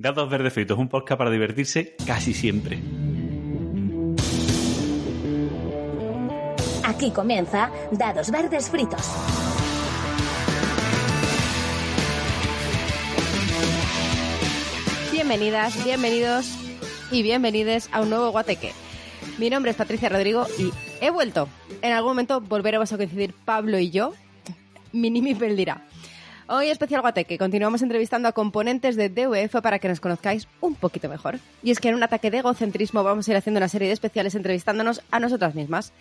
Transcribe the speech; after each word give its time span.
Dados 0.00 0.30
Verdes 0.30 0.52
Fritos, 0.52 0.78
un 0.78 0.88
podcast 0.88 1.18
para 1.18 1.28
divertirse 1.28 1.96
casi 2.06 2.32
siempre. 2.32 2.78
Aquí 6.84 7.10
comienza 7.10 7.68
Dados 7.90 8.30
Verdes 8.30 8.70
Fritos. 8.70 9.02
Bienvenidas, 15.10 15.84
bienvenidos 15.84 16.56
y 17.10 17.24
bienvenides 17.24 17.88
a 17.90 18.00
un 18.00 18.10
nuevo 18.10 18.30
Guateque. 18.30 18.70
Mi 19.36 19.50
nombre 19.50 19.72
es 19.72 19.76
Patricia 19.76 20.08
Rodrigo 20.08 20.46
y 20.60 20.70
he 21.00 21.10
vuelto. 21.10 21.48
En 21.82 21.92
algún 21.92 22.12
momento 22.12 22.40
volveremos 22.40 22.92
a 22.92 22.96
coincidir 22.98 23.34
Pablo 23.44 23.80
y 23.80 23.90
yo. 23.90 24.14
Minimi 24.92 25.34
dirá. 25.34 25.87
Hoy 26.50 26.70
especial 26.70 27.02
Guateque, 27.02 27.36
continuamos 27.36 27.82
entrevistando 27.82 28.26
a 28.26 28.32
componentes 28.32 28.96
de 28.96 29.10
DUF 29.10 29.60
para 29.60 29.78
que 29.78 29.88
nos 29.88 30.00
conozcáis 30.00 30.48
un 30.62 30.76
poquito 30.76 31.06
mejor. 31.06 31.38
Y 31.62 31.72
es 31.72 31.78
que 31.78 31.90
en 31.90 31.94
un 31.94 32.02
ataque 32.02 32.30
de 32.30 32.38
egocentrismo 32.38 33.04
vamos 33.04 33.28
a 33.28 33.32
ir 33.32 33.36
haciendo 33.36 33.58
una 33.58 33.68
serie 33.68 33.88
de 33.88 33.92
especiales 33.92 34.34
entrevistándonos 34.34 35.02
a 35.10 35.20
nosotras 35.20 35.54
mismas. 35.54 35.92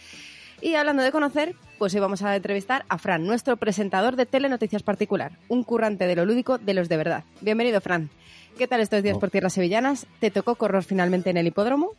Y 0.61 0.75
hablando 0.75 1.03
de 1.03 1.11
conocer, 1.11 1.53
pues 1.77 1.93
hoy 1.93 1.99
vamos 1.99 2.21
a 2.21 2.33
entrevistar 2.33 2.85
a 2.87 2.97
Fran, 2.97 3.25
nuestro 3.25 3.57
presentador 3.57 4.15
de 4.15 4.25
Telenoticias 4.25 4.83
Particular, 4.83 5.33
un 5.49 5.65
currante 5.65 6.07
de 6.07 6.15
lo 6.15 6.25
lúdico 6.25 6.57
de 6.59 6.73
los 6.73 6.87
de 6.87 6.95
verdad. 6.95 7.25
Bienvenido, 7.41 7.81
Fran. 7.81 8.09
¿Qué 8.57 8.69
tal 8.69 8.79
estos 8.79 9.03
días 9.03 9.17
por 9.17 9.29
tierras 9.29 9.51
sevillanas? 9.51 10.07
¿Te 10.21 10.31
tocó 10.31 10.55
correr 10.55 10.85
finalmente 10.85 11.29
en 11.29 11.35
el 11.35 11.47
hipódromo? 11.47 11.91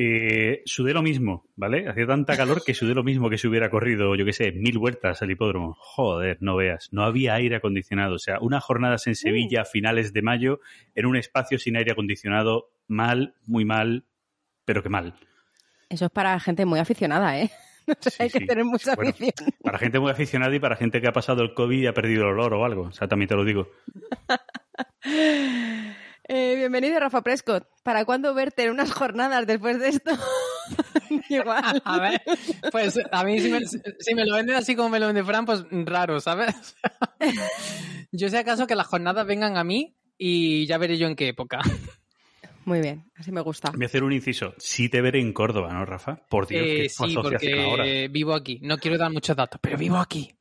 Eh, 0.00 0.62
sudé 0.64 0.94
lo 0.94 1.02
mismo, 1.02 1.44
¿vale? 1.56 1.88
Hacía 1.88 2.06
tanta 2.06 2.36
calor 2.36 2.62
que 2.64 2.72
sudé 2.72 2.94
lo 2.94 3.02
mismo 3.02 3.28
que 3.28 3.36
si 3.36 3.48
hubiera 3.48 3.68
corrido, 3.68 4.14
yo 4.14 4.24
qué 4.24 4.32
sé, 4.32 4.52
mil 4.52 4.78
vueltas 4.78 5.22
al 5.22 5.30
hipódromo. 5.32 5.74
Joder, 5.76 6.38
no 6.40 6.54
veas. 6.54 6.88
No 6.92 7.02
había 7.02 7.34
aire 7.34 7.56
acondicionado. 7.56 8.14
O 8.14 8.18
sea, 8.20 8.38
unas 8.40 8.62
jornadas 8.62 9.08
en 9.08 9.16
Sevilla 9.16 9.62
a 9.62 9.64
finales 9.64 10.12
de 10.12 10.22
mayo 10.22 10.60
en 10.94 11.06
un 11.06 11.16
espacio 11.16 11.58
sin 11.58 11.76
aire 11.76 11.90
acondicionado. 11.90 12.70
Mal, 12.86 13.34
muy 13.44 13.64
mal, 13.64 14.04
pero 14.64 14.84
que 14.84 14.88
mal. 14.88 15.14
Eso 15.88 16.04
es 16.04 16.12
para 16.12 16.38
gente 16.38 16.64
muy 16.64 16.78
aficionada, 16.78 17.36
¿eh? 17.36 17.50
hay 18.20 18.30
que 18.30 18.46
tener 18.46 18.64
mucha 18.64 18.92
afición. 18.92 19.32
Para 19.64 19.78
gente 19.78 19.98
muy 19.98 20.12
aficionada 20.12 20.54
y 20.54 20.60
para 20.60 20.76
gente 20.76 21.00
que 21.00 21.08
ha 21.08 21.12
pasado 21.12 21.42
el 21.42 21.54
COVID 21.54 21.76
y 21.76 21.86
ha 21.88 21.92
perdido 21.92 22.22
el 22.22 22.34
olor 22.34 22.54
o 22.54 22.64
algo. 22.64 22.82
O 22.82 22.92
sea, 22.92 23.08
también 23.08 23.30
te 23.30 23.34
lo 23.34 23.44
digo. 23.44 23.68
Eh, 26.30 26.56
bienvenido, 26.56 27.00
Rafa 27.00 27.22
Prescott. 27.22 27.66
¿Para 27.82 28.04
cuándo 28.04 28.34
verte 28.34 28.64
en 28.64 28.70
unas 28.72 28.92
jornadas 28.92 29.46
después 29.46 29.80
de 29.80 29.88
esto? 29.88 30.10
Igual. 31.30 31.80
A 31.86 31.98
ver, 31.98 32.22
pues 32.70 33.00
a 33.10 33.24
mí 33.24 33.40
si 33.40 33.50
me, 33.50 33.60
si 33.66 34.14
me, 34.14 34.26
lo 34.26 34.34
venden 34.34 34.56
así 34.56 34.76
como 34.76 34.90
me 34.90 35.00
lo 35.00 35.06
vende 35.06 35.24
Fran, 35.24 35.46
pues 35.46 35.64
raro, 35.70 36.20
¿sabes? 36.20 36.76
yo 38.12 38.28
sé 38.28 38.36
acaso 38.36 38.66
que 38.66 38.74
las 38.74 38.86
jornadas 38.86 39.26
vengan 39.26 39.56
a 39.56 39.64
mí 39.64 39.96
y 40.18 40.66
ya 40.66 40.76
veré 40.76 40.98
yo 40.98 41.06
en 41.06 41.16
qué 41.16 41.28
época. 41.28 41.60
Muy 42.66 42.82
bien, 42.82 43.10
así 43.16 43.32
me 43.32 43.40
gusta. 43.40 43.70
Voy 43.70 43.84
a 43.84 43.86
hacer 43.86 44.04
un 44.04 44.12
inciso. 44.12 44.52
Sí 44.58 44.90
te 44.90 45.00
veré 45.00 45.20
en 45.20 45.32
Córdoba, 45.32 45.72
¿no, 45.72 45.86
Rafa? 45.86 46.26
Por 46.28 46.46
Dios, 46.46 46.62
eh, 46.62 46.82
que 46.82 46.88
sí, 46.90 47.14
porque 47.14 48.08
vivo 48.10 48.34
aquí. 48.34 48.58
No 48.60 48.76
quiero 48.76 48.98
dar 48.98 49.10
muchos 49.10 49.34
datos, 49.34 49.58
pero 49.62 49.78
vivo 49.78 49.96
aquí. 49.96 50.37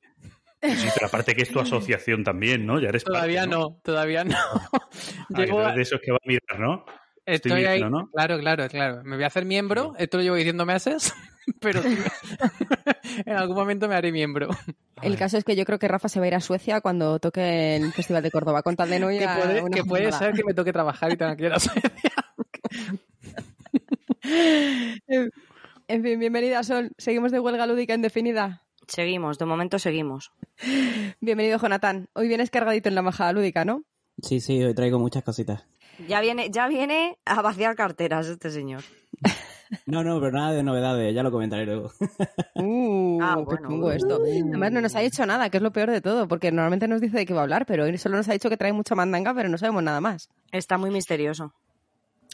Sí, 0.61 0.87
pero 0.93 1.07
aparte 1.07 1.35
que 1.35 1.43
es 1.43 1.49
tu 1.49 1.59
asociación 1.59 2.23
también, 2.23 2.65
¿no? 2.65 2.79
Ya 2.79 2.89
eres 2.89 3.03
Todavía 3.03 3.45
no, 3.45 3.79
todavía 3.83 4.23
no. 4.23 4.37
Ah, 5.35 5.73
de 5.73 5.81
esos 5.81 5.99
que 5.99 6.11
va 6.11 6.17
a 6.17 6.27
mirar, 6.27 6.59
¿no? 6.59 6.85
Estoy, 7.27 7.65
ahí, 7.65 7.81
¿no? 7.81 8.09
Claro, 8.11 8.39
claro, 8.39 8.69
claro. 8.69 9.03
Me 9.03 9.17
voy 9.17 9.25
a 9.25 9.27
hacer 9.27 9.43
miembro, 9.43 9.93
esto 9.97 10.15
lo 10.15 10.23
llevo 10.23 10.37
diciendo 10.37 10.65
meses, 10.65 11.13
pero 11.59 11.81
en 13.25 13.35
algún 13.35 13.55
momento 13.55 13.89
me 13.89 13.95
haré 13.95 14.13
miembro. 14.13 14.47
El 15.01 15.17
caso 15.17 15.37
es 15.37 15.43
que 15.43 15.57
yo 15.57 15.65
creo 15.65 15.77
que 15.77 15.89
Rafa 15.89 16.07
se 16.07 16.19
va 16.19 16.25
a 16.25 16.27
ir 16.29 16.35
a 16.35 16.39
Suecia 16.39 16.79
cuando 16.79 17.19
toque 17.19 17.75
el 17.75 17.91
Festival 17.91 18.23
de 18.23 18.31
Córdoba, 18.31 18.63
con 18.63 18.77
tal 18.77 18.89
de 18.89 18.99
no 18.99 19.11
ir 19.11 19.19
que 19.19 19.27
puede, 19.27 19.69
que 19.69 19.83
puede 19.83 20.11
ser 20.13 20.33
que 20.33 20.43
me 20.45 20.53
toque 20.53 20.71
trabajar 20.71 21.11
y 21.11 21.17
tenga 21.17 21.35
que 21.35 21.45
ir 21.45 21.53
a 21.53 21.59
Suecia. 21.59 21.91
en 25.89 26.03
fin, 26.03 26.19
bienvenida 26.19 26.63
Sol. 26.63 26.91
Seguimos 26.97 27.33
de 27.33 27.41
huelga 27.41 27.67
lúdica 27.67 27.93
indefinida. 27.93 28.66
Seguimos, 28.87 29.37
de 29.37 29.45
momento 29.45 29.79
seguimos. 29.79 30.31
Bienvenido, 31.19 31.59
Jonathan. 31.59 32.07
Hoy 32.13 32.27
vienes 32.29 32.49
cargadito 32.49 32.87
en 32.87 32.95
la 32.95 33.01
majada 33.01 33.33
lúdica, 33.33 33.65
¿no? 33.65 33.83
Sí, 34.21 34.39
sí, 34.39 34.63
hoy 34.63 34.73
traigo 34.73 34.97
muchas 34.97 35.23
cositas. 35.23 35.67
Ya 36.07 36.21
viene, 36.21 36.49
ya 36.51 36.67
viene 36.67 37.17
a 37.25 37.41
vaciar 37.41 37.75
carteras 37.75 38.27
este 38.27 38.49
señor. 38.49 38.83
No, 39.85 40.01
no, 40.01 40.17
pero 40.21 40.31
nada 40.31 40.53
de 40.53 40.63
novedades, 40.63 41.13
ya 41.13 41.23
lo 41.23 41.29
comentaré 41.29 41.65
luego. 41.65 41.91
Uh, 42.55 43.19
ah, 43.21 43.35
bueno. 43.35 43.91
esto. 43.91 44.15
Además 44.15 44.71
no 44.71 44.79
nos 44.79 44.95
ha 44.95 45.01
dicho 45.01 45.25
nada, 45.25 45.49
que 45.49 45.57
es 45.57 45.63
lo 45.63 45.73
peor 45.73 45.91
de 45.91 45.99
todo, 45.99 46.25
porque 46.29 46.53
normalmente 46.53 46.87
nos 46.87 47.01
dice 47.01 47.17
de 47.17 47.25
qué 47.25 47.33
va 47.33 47.41
a 47.41 47.43
hablar, 47.43 47.65
pero 47.65 47.83
hoy 47.83 47.97
solo 47.97 48.15
nos 48.15 48.29
ha 48.29 48.31
dicho 48.31 48.49
que 48.49 48.55
trae 48.55 48.71
mucha 48.71 48.95
mandanga, 48.95 49.33
pero 49.33 49.49
no 49.49 49.57
sabemos 49.57 49.83
nada 49.83 49.99
más. 49.99 50.29
Está 50.53 50.77
muy 50.77 50.89
misterioso. 50.89 51.53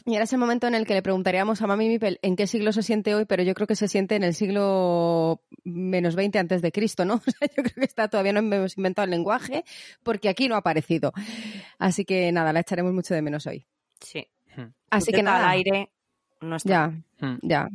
Y 0.06 0.12
ahora 0.12 0.24
es 0.24 0.32
el 0.34 0.38
momento 0.38 0.66
en 0.66 0.74
el 0.74 0.86
que 0.86 0.92
le 0.92 1.00
preguntaríamos 1.00 1.62
a 1.62 1.66
Mami 1.66 1.88
Mipel 1.88 2.18
en 2.20 2.36
qué 2.36 2.46
siglo 2.46 2.72
se 2.72 2.82
siente 2.82 3.14
hoy, 3.14 3.24
pero 3.24 3.42
yo 3.42 3.54
creo 3.54 3.66
que 3.66 3.74
se 3.74 3.88
siente 3.88 4.16
en 4.16 4.22
el 4.22 4.34
siglo 4.34 5.40
menos 5.64 6.14
20 6.14 6.38
antes 6.38 6.60
de 6.60 6.72
Cristo, 6.72 7.06
¿no? 7.06 7.14
O 7.26 7.30
sea, 7.30 7.48
yo 7.56 7.62
creo 7.62 7.74
que 7.74 7.84
está 7.84 8.08
todavía 8.08 8.34
no 8.34 8.40
hemos 8.40 8.76
inventado 8.76 9.04
el 9.04 9.10
lenguaje 9.10 9.64
porque 10.02 10.28
aquí 10.28 10.46
no 10.46 10.56
ha 10.56 10.58
aparecido. 10.58 11.12
Así 11.78 12.04
que 12.04 12.30
nada, 12.32 12.52
la 12.52 12.60
echaremos 12.60 12.92
mucho 12.92 13.14
de 13.14 13.22
menos 13.22 13.46
hoy. 13.46 13.66
Sí. 14.00 14.28
Así 14.90 15.10
que 15.10 15.22
nada. 15.22 15.48
Al 15.48 15.52
aire 15.52 15.90
no 16.42 16.56
está. 16.56 16.68
Ya, 16.68 16.92
hmm. 17.24 17.38
ya 17.42 17.68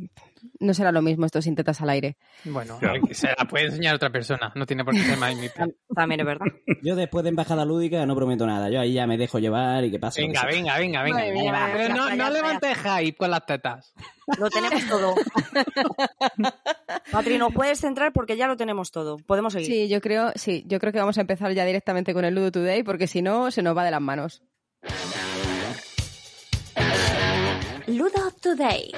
no 0.58 0.74
será 0.74 0.92
lo 0.92 1.02
mismo 1.02 1.26
estos 1.26 1.44
tetas 1.44 1.80
al 1.80 1.90
aire. 1.90 2.16
Bueno, 2.44 2.78
se 3.10 3.28
la 3.28 3.44
puede 3.48 3.66
enseñar 3.66 3.94
otra 3.94 4.10
persona, 4.10 4.52
no 4.54 4.66
tiene 4.66 4.84
por 4.84 4.94
qué 4.94 5.02
ser 5.02 5.18
más 5.18 5.34
También 5.94 6.20
es 6.20 6.26
verdad. 6.26 6.46
Yo 6.82 6.96
después 6.96 7.24
de 7.24 7.30
embajada 7.30 7.64
lúdica 7.64 8.04
no 8.06 8.14
prometo 8.14 8.46
nada, 8.46 8.70
yo 8.70 8.80
ahí 8.80 8.94
ya 8.94 9.06
me 9.06 9.18
dejo 9.18 9.38
llevar 9.38 9.84
y 9.84 9.90
que 9.90 9.98
pase. 9.98 10.22
Venga, 10.22 10.46
venga, 10.46 10.78
venga, 10.78 11.02
venga, 11.02 11.70
Pero 11.74 11.94
no, 11.94 12.14
no 12.14 12.30
levantes 12.30 12.78
hype 12.78 13.16
con 13.16 13.30
las 13.30 13.44
tetas. 13.44 13.92
Lo 14.38 14.48
tenemos 14.48 14.86
todo. 14.86 15.14
Patri, 17.12 17.36
no 17.36 17.50
puedes 17.50 17.80
centrar 17.80 18.12
porque 18.12 18.36
ya 18.36 18.46
lo 18.46 18.56
tenemos 18.56 18.90
todo. 18.90 19.18
Podemos 19.18 19.52
seguir. 19.52 19.68
Sí, 19.68 19.88
yo 19.88 20.00
creo, 20.00 20.32
sí, 20.36 20.64
yo 20.66 20.78
creo 20.78 20.92
que 20.92 21.00
vamos 21.00 21.18
a 21.18 21.22
empezar 21.22 21.52
ya 21.52 21.64
directamente 21.64 22.14
con 22.14 22.24
el 22.24 22.34
Ludo 22.34 22.52
Today 22.52 22.82
porque 22.82 23.06
si 23.06 23.20
no 23.20 23.50
se 23.50 23.62
nos 23.62 23.76
va 23.76 23.84
de 23.84 23.90
las 23.90 24.00
manos. 24.00 24.42
Ludo 27.90 28.30
Today. 28.40 28.92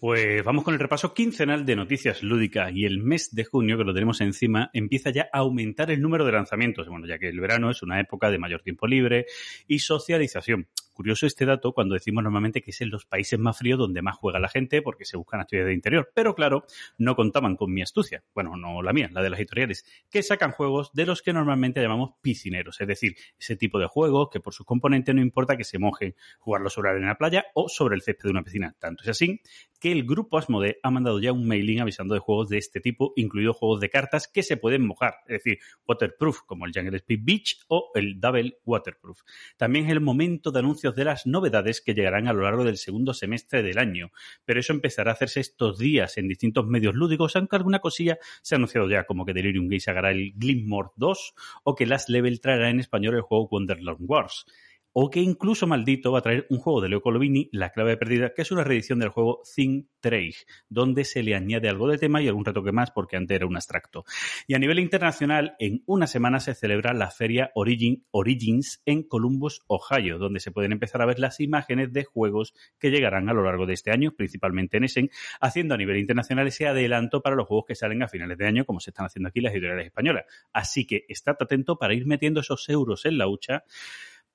Pues 0.00 0.42
vamos 0.42 0.64
con 0.64 0.72
el 0.72 0.80
repaso 0.80 1.12
quincenal 1.12 1.66
de 1.66 1.76
noticias 1.76 2.22
lúdicas 2.22 2.72
y 2.74 2.86
el 2.86 2.98
mes 2.98 3.34
de 3.34 3.44
junio, 3.44 3.76
que 3.76 3.84
lo 3.84 3.92
tenemos 3.92 4.22
encima, 4.22 4.70
empieza 4.72 5.10
ya 5.10 5.28
a 5.30 5.40
aumentar 5.40 5.90
el 5.90 6.00
número 6.00 6.24
de 6.24 6.32
lanzamientos, 6.32 6.88
bueno, 6.88 7.06
ya 7.06 7.18
que 7.18 7.28
el 7.28 7.40
verano 7.40 7.70
es 7.70 7.82
una 7.82 8.00
época 8.00 8.30
de 8.30 8.38
mayor 8.38 8.62
tiempo 8.62 8.86
libre 8.86 9.26
y 9.68 9.80
socialización. 9.80 10.66
Curioso 10.92 11.26
este 11.26 11.46
dato 11.46 11.72
cuando 11.72 11.94
decimos 11.94 12.22
normalmente 12.22 12.62
que 12.62 12.70
es 12.70 12.80
en 12.80 12.90
los 12.90 13.06
países 13.06 13.38
más 13.38 13.58
fríos 13.58 13.78
donde 13.78 14.02
más 14.02 14.16
juega 14.16 14.38
la 14.38 14.48
gente 14.48 14.82
porque 14.82 15.04
se 15.04 15.16
buscan 15.16 15.40
actividades 15.40 15.70
de 15.70 15.74
interior. 15.74 16.12
Pero 16.14 16.34
claro, 16.34 16.64
no 16.98 17.16
contaban 17.16 17.56
con 17.56 17.72
mi 17.72 17.82
astucia. 17.82 18.22
Bueno, 18.34 18.56
no 18.56 18.82
la 18.82 18.92
mía, 18.92 19.08
la 19.12 19.22
de 19.22 19.30
las 19.30 19.38
editoriales, 19.38 19.84
que 20.10 20.22
sacan 20.22 20.52
juegos 20.52 20.92
de 20.92 21.06
los 21.06 21.22
que 21.22 21.32
normalmente 21.32 21.80
llamamos 21.80 22.12
piscineros. 22.20 22.80
Es 22.80 22.88
decir, 22.88 23.16
ese 23.38 23.56
tipo 23.56 23.78
de 23.78 23.86
juegos 23.86 24.28
que 24.30 24.40
por 24.40 24.54
sus 24.54 24.66
componentes 24.66 25.14
no 25.14 25.20
importa 25.20 25.56
que 25.56 25.64
se 25.64 25.78
mojen 25.78 26.14
jugarlo 26.38 26.70
sobre 26.70 27.00
la 27.00 27.16
playa 27.16 27.46
o 27.54 27.68
sobre 27.68 27.94
el 27.94 28.02
césped 28.02 28.24
de 28.24 28.30
una 28.30 28.42
piscina. 28.42 28.74
Tanto 28.78 29.02
es 29.02 29.08
así 29.08 29.40
que 29.82 29.90
el 29.90 30.04
grupo 30.04 30.38
Asmode 30.38 30.78
ha 30.84 30.90
mandado 30.92 31.18
ya 31.18 31.32
un 31.32 31.44
mailing 31.44 31.80
avisando 31.80 32.14
de 32.14 32.20
juegos 32.20 32.48
de 32.48 32.58
este 32.58 32.80
tipo, 32.80 33.12
incluidos 33.16 33.56
juegos 33.56 33.80
de 33.80 33.90
cartas 33.90 34.28
que 34.28 34.44
se 34.44 34.56
pueden 34.56 34.86
mojar, 34.86 35.14
es 35.26 35.42
decir, 35.42 35.58
waterproof, 35.88 36.42
como 36.46 36.66
el 36.66 36.72
Jungle 36.72 36.98
Speed 36.98 37.20
Beach 37.20 37.58
o 37.66 37.90
el 37.96 38.20
Double 38.20 38.58
Waterproof. 38.64 39.22
También 39.56 39.86
es 39.86 39.90
el 39.90 40.00
momento 40.00 40.52
de 40.52 40.62
de 40.90 41.04
las 41.04 41.26
novedades 41.26 41.80
que 41.80 41.94
llegarán 41.94 42.26
a 42.26 42.32
lo 42.32 42.42
largo 42.42 42.64
del 42.64 42.76
segundo 42.76 43.14
semestre 43.14 43.62
del 43.62 43.78
año, 43.78 44.10
pero 44.44 44.58
eso 44.58 44.72
empezará 44.72 45.12
a 45.12 45.14
hacerse 45.14 45.38
estos 45.38 45.78
días 45.78 46.18
en 46.18 46.26
distintos 46.26 46.66
medios 46.66 46.94
lúdicos, 46.96 47.36
aunque 47.36 47.54
alguna 47.54 47.78
cosilla 47.78 48.18
se 48.42 48.54
ha 48.54 48.56
anunciado 48.56 48.90
ya, 48.90 49.04
como 49.04 49.24
que 49.24 49.32
Delirium 49.32 49.68
Game 49.68 49.78
sacará 49.78 50.10
el 50.10 50.32
Glimmore 50.34 50.90
2 50.96 51.34
o 51.62 51.74
que 51.76 51.86
Last 51.86 52.08
Level 52.08 52.40
traerá 52.40 52.70
en 52.70 52.80
español 52.80 53.14
el 53.14 53.22
juego 53.22 53.48
Wonderland 53.48 54.00
Wars 54.00 54.46
o 54.92 55.10
que 55.10 55.20
incluso 55.20 55.66
maldito 55.66 56.12
va 56.12 56.18
a 56.18 56.22
traer 56.22 56.46
un 56.50 56.58
juego 56.58 56.80
de 56.80 56.88
Leo 56.88 57.00
Colovini, 57.00 57.48
La 57.52 57.70
clave 57.70 57.96
perdida, 57.96 58.32
que 58.34 58.42
es 58.42 58.50
una 58.50 58.64
reedición 58.64 58.98
del 58.98 59.08
juego 59.08 59.42
Think 59.54 59.88
Trade, 60.00 60.34
donde 60.68 61.04
se 61.04 61.22
le 61.22 61.34
añade 61.34 61.68
algo 61.68 61.88
de 61.88 61.98
tema 61.98 62.20
y 62.20 62.28
algún 62.28 62.44
retoque 62.44 62.72
más 62.72 62.90
porque 62.90 63.16
antes 63.16 63.34
era 63.34 63.46
un 63.46 63.56
abstracto. 63.56 64.04
Y 64.46 64.54
a 64.54 64.58
nivel 64.58 64.78
internacional, 64.78 65.54
en 65.58 65.82
una 65.86 66.06
semana 66.06 66.40
se 66.40 66.54
celebra 66.54 66.92
la 66.92 67.10
feria 67.10 67.50
Origin, 67.54 68.04
Origins 68.10 68.82
en 68.84 69.02
Columbus, 69.02 69.62
Ohio, 69.66 70.18
donde 70.18 70.40
se 70.40 70.50
pueden 70.50 70.72
empezar 70.72 71.02
a 71.02 71.06
ver 71.06 71.18
las 71.18 71.40
imágenes 71.40 71.92
de 71.92 72.04
juegos 72.04 72.54
que 72.78 72.90
llegarán 72.90 73.28
a 73.28 73.32
lo 73.32 73.44
largo 73.44 73.66
de 73.66 73.74
este 73.74 73.90
año, 73.90 74.12
principalmente 74.16 74.76
en 74.76 74.84
Essen, 74.84 75.10
haciendo 75.40 75.74
a 75.74 75.78
nivel 75.78 75.98
internacional 75.98 76.46
ese 76.46 76.66
adelanto 76.66 77.22
para 77.22 77.36
los 77.36 77.46
juegos 77.46 77.64
que 77.66 77.74
salen 77.74 78.02
a 78.02 78.08
finales 78.08 78.36
de 78.38 78.46
año, 78.46 78.64
como 78.64 78.80
se 78.80 78.90
están 78.90 79.06
haciendo 79.06 79.28
aquí 79.28 79.40
las 79.40 79.52
editoriales 79.52 79.86
españolas. 79.86 80.24
Así 80.52 80.86
que 80.86 81.04
estad 81.08 81.36
atento 81.40 81.76
para 81.76 81.94
ir 81.94 82.06
metiendo 82.06 82.40
esos 82.40 82.68
euros 82.68 83.04
en 83.06 83.18
la 83.18 83.28
hucha 83.28 83.64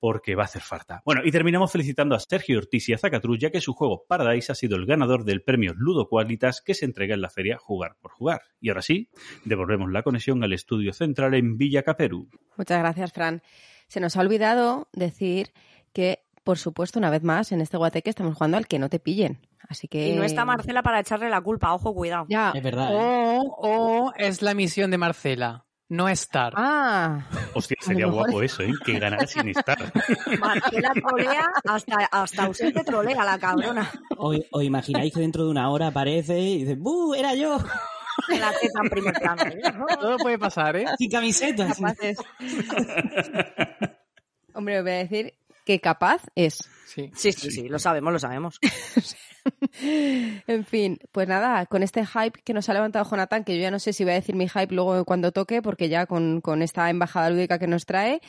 porque 0.00 0.34
va 0.34 0.42
a 0.42 0.46
hacer 0.46 0.62
falta. 0.62 1.02
Bueno, 1.04 1.22
y 1.24 1.30
terminamos 1.30 1.72
felicitando 1.72 2.14
a 2.14 2.20
Sergio 2.20 2.58
Ortiz 2.58 2.88
y 2.88 2.92
a 2.92 2.98
Zacatruz, 2.98 3.38
ya 3.38 3.50
que 3.50 3.60
su 3.60 3.72
juego 3.72 4.04
Paradise 4.08 4.52
ha 4.52 4.54
sido 4.54 4.76
el 4.76 4.86
ganador 4.86 5.24
del 5.24 5.42
premio 5.42 5.74
Ludo 5.76 6.08
Qualitas 6.08 6.60
que 6.62 6.74
se 6.74 6.84
entrega 6.84 7.14
en 7.14 7.20
la 7.20 7.30
feria 7.30 7.58
Jugar 7.58 7.96
por 8.00 8.12
Jugar. 8.12 8.42
Y 8.60 8.68
ahora 8.68 8.82
sí, 8.82 9.10
devolvemos 9.44 9.90
la 9.90 10.02
conexión 10.02 10.42
al 10.44 10.52
estudio 10.52 10.92
central 10.92 11.34
en 11.34 11.56
Villa 11.56 11.82
Caperu. 11.82 12.28
Muchas 12.56 12.78
gracias, 12.78 13.12
Fran. 13.12 13.42
Se 13.88 14.00
nos 14.00 14.16
ha 14.16 14.20
olvidado 14.20 14.88
decir 14.92 15.52
que, 15.92 16.24
por 16.44 16.58
supuesto, 16.58 16.98
una 16.98 17.10
vez 17.10 17.22
más, 17.22 17.52
en 17.52 17.60
este 17.60 17.76
guateque 17.76 18.10
estamos 18.10 18.34
jugando 18.34 18.56
al 18.56 18.66
que 18.66 18.78
no 18.78 18.88
te 18.88 18.98
pillen. 18.98 19.40
Así 19.68 19.88
que... 19.88 20.08
Y 20.08 20.16
no 20.16 20.24
está 20.24 20.44
Marcela 20.44 20.82
para 20.82 21.00
echarle 21.00 21.28
la 21.28 21.40
culpa, 21.40 21.74
ojo, 21.74 21.94
cuidado. 21.94 22.26
Ya. 22.28 22.52
Es 22.54 22.62
verdad. 22.62 22.90
¿eh? 22.92 22.96
O, 22.98 23.56
o 23.58 24.12
es 24.16 24.42
la 24.42 24.54
misión 24.54 24.90
de 24.90 24.98
Marcela, 24.98 25.66
no 25.90 26.08
estar. 26.08 26.52
Ah, 26.56 27.26
Hostia, 27.54 27.76
sería 27.80 28.06
guapo 28.06 28.42
eso, 28.42 28.62
¿eh? 28.62 28.72
Que 28.84 28.98
ganara 28.98 29.26
sin 29.26 29.48
estar. 29.48 29.78
Marcela 30.40 30.92
trolea, 30.94 31.46
hasta, 31.64 31.96
hasta 32.10 32.42
ausente 32.44 32.84
trolea 32.84 33.24
la 33.24 33.38
cabrona. 33.38 33.90
O, 34.16 34.34
o 34.52 34.62
imagináis 34.62 35.12
que 35.14 35.20
dentro 35.20 35.44
de 35.44 35.50
una 35.50 35.70
hora 35.70 35.88
aparece 35.88 36.38
y 36.38 36.58
dice, 36.64 36.74
¡buh! 36.76 37.14
¡Era 37.14 37.34
yo! 37.34 37.58
La 38.28 38.50
teta 38.50 38.80
en 38.82 38.90
primer 38.90 39.14
plano. 39.14 39.42
¿eh? 39.44 39.60
Todo 40.00 40.16
puede 40.18 40.38
pasar, 40.38 40.74
¿eh? 40.76 40.84
Sin 40.98 41.08
camiseta. 41.10 41.72
sin- 41.72 41.84
capaces. 41.86 42.18
Hombre, 44.54 44.78
os 44.78 44.82
voy 44.84 44.92
a 44.92 44.96
decir 44.96 45.34
que 45.68 45.80
capaz 45.80 46.22
es. 46.34 46.66
Sí. 46.86 47.10
Sí, 47.14 47.30
sí, 47.32 47.50
sí, 47.50 47.68
lo 47.68 47.78
sabemos, 47.78 48.10
lo 48.10 48.18
sabemos. 48.18 48.58
En 50.46 50.64
fin, 50.64 50.98
pues 51.12 51.28
nada, 51.28 51.66
con 51.66 51.82
este 51.82 52.06
hype 52.06 52.40
que 52.42 52.54
nos 52.54 52.70
ha 52.70 52.72
levantado 52.72 53.04
Jonathan, 53.08 53.44
que 53.44 53.54
yo 53.54 53.60
ya 53.60 53.70
no 53.70 53.78
sé 53.78 53.92
si 53.92 54.02
voy 54.02 54.12
a 54.12 54.16
decir 54.16 54.34
mi 54.34 54.48
hype 54.48 54.74
luego 54.74 55.04
cuando 55.04 55.30
toque, 55.30 55.60
porque 55.60 55.90
ya 55.90 56.06
con, 56.06 56.40
con 56.40 56.62
esta 56.62 56.88
embajada 56.88 57.28
lúdica 57.28 57.58
que 57.58 57.66
nos 57.66 57.84
trae. 57.84 58.22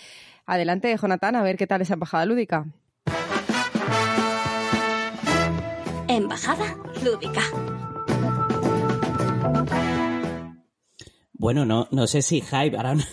Adelante, 0.45 0.93
Jonathan, 1.01 1.37
a 1.37 1.41
ver 1.43 1.55
qué 1.55 1.65
tal 1.65 1.81
esa 1.81 1.93
embajada 1.93 2.25
lúdica. 2.25 2.65
Embajada 6.09 6.75
lúdica. 7.03 7.41
Bueno, 11.31 11.65
no, 11.65 11.87
no 11.91 12.05
sé 12.05 12.21
si 12.21 12.41
hype, 12.41 12.75
ahora 12.75 12.95
no- 12.95 13.03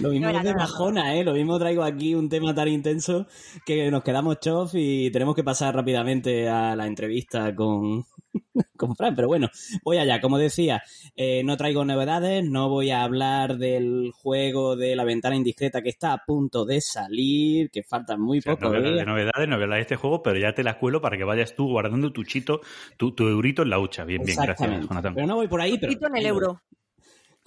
Lo 0.00 0.10
mismo 0.10 0.32
No 0.32 0.42
de 0.42 0.52
bajona, 0.52 1.14
¿eh? 1.14 1.24
Lo 1.24 1.34
mismo 1.34 1.58
traigo 1.58 1.82
aquí 1.82 2.14
un 2.14 2.28
tema 2.28 2.54
tan 2.54 2.68
intenso 2.68 3.26
que 3.66 3.90
nos 3.90 4.02
quedamos 4.02 4.40
chof 4.40 4.72
y 4.74 5.10
tenemos 5.10 5.34
que 5.34 5.44
pasar 5.44 5.74
rápidamente 5.74 6.48
a 6.48 6.74
la 6.76 6.86
entrevista 6.86 7.54
con, 7.54 8.04
con 8.76 8.96
Fran. 8.96 9.14
Pero 9.14 9.28
bueno, 9.28 9.48
voy 9.84 9.98
allá. 9.98 10.20
Como 10.20 10.38
decía, 10.38 10.82
eh, 11.16 11.42
no 11.44 11.56
traigo 11.56 11.84
novedades, 11.84 12.44
no 12.44 12.68
voy 12.68 12.90
a 12.90 13.02
hablar 13.02 13.58
del 13.58 14.10
juego 14.12 14.76
de 14.76 14.96
la 14.96 15.04
ventana 15.04 15.36
indiscreta 15.36 15.82
que 15.82 15.90
está 15.90 16.12
a 16.12 16.24
punto 16.24 16.64
de 16.64 16.80
salir, 16.80 17.70
que 17.70 17.82
faltan 17.82 18.20
muy 18.20 18.38
O 18.38 18.42
sea, 18.42 18.54
poco. 18.56 18.70
no 18.70 18.76
hablar 18.76 18.94
de 18.94 19.04
novedades, 19.04 19.48
no 19.48 19.54
hablar 19.54 19.76
de 19.76 19.80
este 19.82 19.96
juego, 19.96 20.22
pero 20.22 20.38
ya 20.38 20.54
te 20.54 20.62
la 20.64 20.78
cuelo 20.78 21.00
para 21.00 21.16
que 21.16 21.24
vayas 21.24 21.54
tú 21.54 21.68
guardando 21.68 22.12
tu 22.12 22.24
chito, 22.24 22.60
tu, 22.96 23.12
tu 23.12 23.28
eurito 23.28 23.62
en 23.62 23.70
la 23.70 23.78
hucha. 23.78 24.04
Bien, 24.04 24.22
bien, 24.24 24.38
gracias. 24.40 24.88
Jonathan. 24.88 25.14
Pero 25.14 25.26
no 25.26 25.36
voy 25.36 25.48
por 25.48 25.60
ahí, 25.60 25.78
pero... 25.78 25.92
En 25.92 26.16
el 26.16 26.26
euro. 26.26 26.60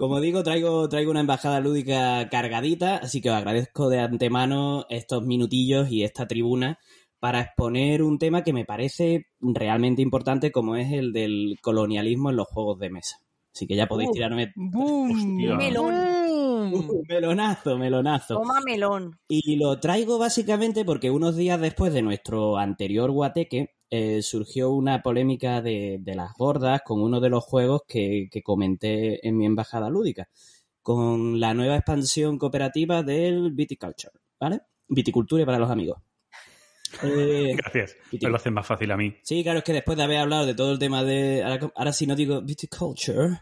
Como 0.04 0.20
digo, 0.20 0.44
traigo, 0.44 0.90
traigo 0.90 1.12
una 1.12 1.22
embajada 1.22 1.62
lúdica 1.62 2.28
cargadita, 2.28 2.98
así 2.98 3.22
que 3.22 3.30
os 3.30 3.38
agradezco 3.38 3.88
de 3.88 4.00
antemano 4.02 4.86
estos 4.90 5.24
minutillos 5.24 5.90
y 5.90 6.04
esta 6.04 6.28
tribuna 6.28 6.78
para 7.22 7.40
exponer 7.40 8.04
un 8.04 8.20
tema 8.20 8.44
que 8.44 8.52
me 8.52 8.66
parece 8.66 9.28
realmente 9.40 10.02
importante, 10.02 10.52
como 10.52 10.76
es 10.76 10.92
el 10.92 11.14
del 11.14 11.58
colonialismo 11.62 12.32
en 12.32 12.36
los 12.36 12.50
juegos 12.50 12.80
de 12.80 12.90
mesa. 12.90 13.16
Así 13.56 13.66
que 13.66 13.78
ya 13.78 13.88
podéis 13.88 14.10
Uh. 14.10 14.14
tirarme 14.14 14.52
Hostia. 14.76 15.56
Melón. 15.56 16.74
Uh, 16.74 17.04
melonazo, 17.08 17.78
melonazo. 17.78 18.34
Toma 18.36 18.60
melón. 18.60 19.18
Y 19.30 19.56
lo 19.56 19.80
traigo 19.80 20.18
básicamente 20.20 20.84
porque 20.84 21.12
unos 21.12 21.38
días 21.38 21.62
después 21.62 21.94
de 21.94 22.02
nuestro 22.02 22.58
anterior 22.58 23.10
guateque 23.10 23.70
eh, 23.96 24.24
surgió 24.24 24.72
una 24.72 25.04
polémica 25.04 25.62
de, 25.62 25.98
de 26.00 26.16
las 26.16 26.34
gordas 26.34 26.82
con 26.84 27.00
uno 27.02 27.20
de 27.20 27.30
los 27.30 27.44
juegos 27.44 27.82
que, 27.88 28.28
que 28.32 28.42
comenté 28.42 29.28
en 29.28 29.38
mi 29.38 29.46
embajada 29.46 29.88
lúdica, 29.90 30.30
con 30.82 31.40
la 31.40 31.54
nueva 31.54 31.76
expansión 31.76 32.40
cooperativa 32.40 33.04
del 33.04 33.52
Viticulture, 33.52 34.14
¿vale? 34.40 34.62
Viticulture 34.88 35.46
para 35.46 35.60
los 35.60 35.70
amigos. 35.70 36.00
Eh, 37.04 37.56
Gracias. 37.58 37.98
Y 38.12 38.20
te- 38.20 38.28
Me 38.28 38.30
lo 38.30 38.36
hacen 38.38 38.54
más 38.54 38.68
fácil 38.68 38.92
a 38.92 38.98
mí. 38.98 39.16
Sí, 39.24 39.42
claro, 39.42 39.58
es 39.60 39.64
que 39.66 39.74
después 39.74 39.98
de 39.98 40.04
haber 40.04 40.18
hablado 40.20 40.46
de 40.46 40.54
todo 40.54 40.72
el 40.74 40.78
tema 40.78 41.04
de... 41.04 41.42
Ahora, 41.44 41.72
ahora 41.76 41.92
si 41.92 42.06
no 42.06 42.16
digo 42.16 42.42
viticulture, 42.44 43.40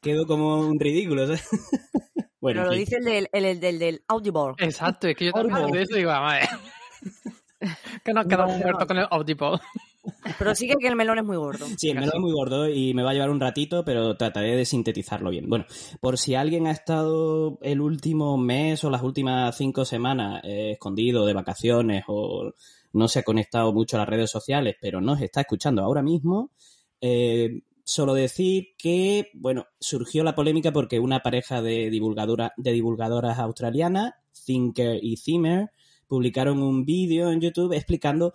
quedo 0.00 0.26
como 0.26 0.60
un 0.60 0.80
ridículo, 0.80 1.26
¿sabes? 1.26 1.46
bueno, 2.40 2.62
Pero 2.62 2.64
lo 2.64 2.72
dice 2.72 2.96
el 2.96 3.04
del, 3.04 3.28
el, 3.30 3.44
el 3.44 3.60
del, 3.60 3.78
del 3.78 4.04
Audible. 4.08 4.54
Exacto, 4.56 5.06
es 5.06 5.16
que 5.16 5.26
yo 5.26 5.32
también 5.32 5.70
de 5.70 5.82
eso 5.82 5.96
digo, 5.96 6.12
madre. 6.12 6.48
que 8.04 8.12
nos 8.14 8.26
quedamos 8.26 8.56
muertos 8.58 8.86
con 8.86 8.96
el 8.96 9.06
Audible. 9.10 9.58
Pero 10.38 10.54
sí 10.54 10.68
que 10.68 10.88
el 10.88 10.96
melón 10.96 11.18
es 11.18 11.24
muy 11.24 11.36
gordo. 11.36 11.66
Sí, 11.76 11.90
el 11.90 11.96
melón 11.96 12.12
es 12.14 12.20
muy 12.20 12.32
gordo 12.32 12.68
y 12.68 12.94
me 12.94 13.02
va 13.02 13.10
a 13.10 13.14
llevar 13.14 13.30
un 13.30 13.40
ratito, 13.40 13.84
pero 13.84 14.16
trataré 14.16 14.56
de 14.56 14.64
sintetizarlo 14.64 15.30
bien. 15.30 15.48
Bueno, 15.48 15.66
por 16.00 16.18
si 16.18 16.34
alguien 16.34 16.66
ha 16.66 16.72
estado 16.72 17.58
el 17.62 17.80
último 17.80 18.36
mes 18.36 18.84
o 18.84 18.90
las 18.90 19.02
últimas 19.02 19.56
cinco 19.56 19.84
semanas 19.84 20.42
eh, 20.44 20.72
escondido 20.72 21.26
de 21.26 21.32
vacaciones 21.32 22.04
o 22.08 22.52
no 22.92 23.08
se 23.08 23.18
ha 23.18 23.22
conectado 23.22 23.72
mucho 23.72 23.96
a 23.96 24.00
las 24.00 24.08
redes 24.08 24.30
sociales, 24.30 24.76
pero 24.80 25.00
nos 25.00 25.20
está 25.20 25.40
escuchando 25.42 25.82
ahora 25.82 26.02
mismo, 26.02 26.50
eh, 27.00 27.62
solo 27.84 28.14
decir 28.14 28.68
que, 28.78 29.30
bueno, 29.34 29.66
surgió 29.78 30.24
la 30.24 30.34
polémica 30.34 30.72
porque 30.72 31.00
una 31.00 31.20
pareja 31.20 31.60
de, 31.60 31.90
divulgadora, 31.90 32.52
de 32.56 32.72
divulgadoras 32.72 33.38
australianas, 33.38 34.14
Thinker 34.46 34.98
y 35.02 35.16
Zimmer, 35.16 35.70
publicaron 36.06 36.62
un 36.62 36.84
vídeo 36.84 37.30
en 37.30 37.40
YouTube 37.40 37.72
explicando 37.72 38.32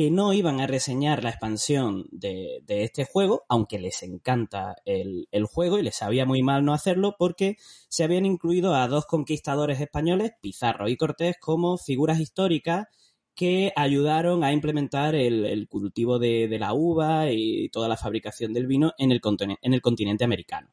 que 0.00 0.10
no 0.10 0.32
iban 0.32 0.62
a 0.62 0.66
reseñar 0.66 1.22
la 1.22 1.28
expansión 1.28 2.06
de, 2.10 2.62
este 2.66 3.04
juego, 3.04 3.44
aunque 3.50 3.78
les 3.78 4.02
encanta 4.02 4.76
el, 4.86 5.28
juego 5.44 5.78
y 5.78 5.82
les 5.82 5.96
sabía 5.96 6.24
muy 6.24 6.42
mal 6.42 6.64
no 6.64 6.72
hacerlo, 6.72 7.16
porque 7.18 7.58
se 7.90 8.02
habían 8.02 8.24
incluido 8.24 8.74
a 8.74 8.88
dos 8.88 9.04
conquistadores 9.04 9.78
españoles, 9.78 10.32
Pizarro 10.40 10.88
y 10.88 10.96
Cortés, 10.96 11.36
como 11.38 11.76
figuras 11.76 12.18
históricas 12.18 12.86
que 13.34 13.74
ayudaron 13.76 14.42
a 14.42 14.54
implementar 14.54 15.14
el, 15.14 15.68
cultivo 15.68 16.18
de, 16.18 16.48
la 16.58 16.72
uva 16.72 17.30
y 17.30 17.68
toda 17.68 17.86
la 17.86 17.98
fabricación 17.98 18.54
del 18.54 18.66
vino 18.66 18.94
en 18.96 19.12
el 19.12 19.20
continente 19.82 20.24
americano. 20.24 20.70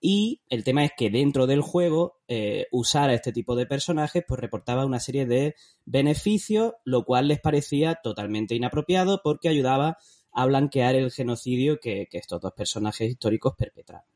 Y 0.00 0.42
el 0.48 0.62
tema 0.62 0.84
es 0.84 0.92
que 0.96 1.10
dentro 1.10 1.46
del 1.46 1.60
juego, 1.60 2.18
eh, 2.28 2.66
usar 2.70 3.10
a 3.10 3.14
este 3.14 3.32
tipo 3.32 3.56
de 3.56 3.66
personajes, 3.66 4.24
pues 4.26 4.40
reportaba 4.40 4.86
una 4.86 5.00
serie 5.00 5.26
de 5.26 5.56
beneficios, 5.86 6.74
lo 6.84 7.04
cual 7.04 7.26
les 7.28 7.40
parecía 7.40 7.96
totalmente 8.02 8.54
inapropiado 8.54 9.20
porque 9.24 9.48
ayudaba 9.48 9.98
a 10.32 10.46
blanquear 10.46 10.94
el 10.94 11.10
genocidio 11.10 11.80
que, 11.80 12.06
estos 12.12 12.40
dos 12.40 12.52
personajes 12.52 13.10
históricos 13.10 13.54
perpetraron. 13.56 14.06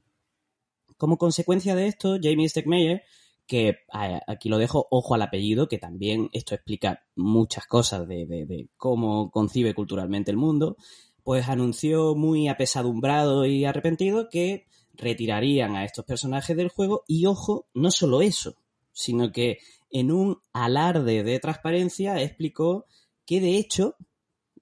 Como 0.96 1.18
consecuencia 1.18 1.74
de 1.74 1.86
esto, 1.88 2.16
Jamie 2.22 2.48
Stegmeyer, 2.48 3.02
que 3.48 3.78
a- 3.92 4.20
aquí 4.28 4.48
lo 4.48 4.58
dejo, 4.58 4.86
ojo 4.90 5.14
al 5.16 5.22
apellido, 5.22 5.66
que 5.66 5.78
también 5.78 6.28
esto 6.32 6.54
explica 6.54 7.02
muchas 7.16 7.66
cosas 7.66 8.06
de, 8.06 8.24
de- 8.26 8.46
de 8.46 8.68
cómo 8.76 9.32
concibe 9.32 9.74
culturalmente 9.74 10.30
el 10.30 10.36
mundo, 10.36 10.76
pues 11.24 11.48
anunció 11.48 12.14
muy 12.14 12.46
apesadumbrado 12.48 13.46
y 13.46 13.64
arrepentido 13.64 14.28
que 14.30 14.66
retirarían 15.02 15.76
a 15.76 15.84
estos 15.84 16.04
personajes 16.04 16.56
del 16.56 16.68
juego 16.70 17.04
y 17.06 17.26
ojo, 17.26 17.66
no 17.74 17.90
solo 17.90 18.22
eso, 18.22 18.56
sino 18.92 19.32
que 19.32 19.58
en 19.90 20.10
un 20.10 20.40
alarde 20.52 21.22
de 21.22 21.38
transparencia 21.38 22.22
explicó 22.22 22.86
que 23.26 23.40
de 23.40 23.58
hecho, 23.58 23.96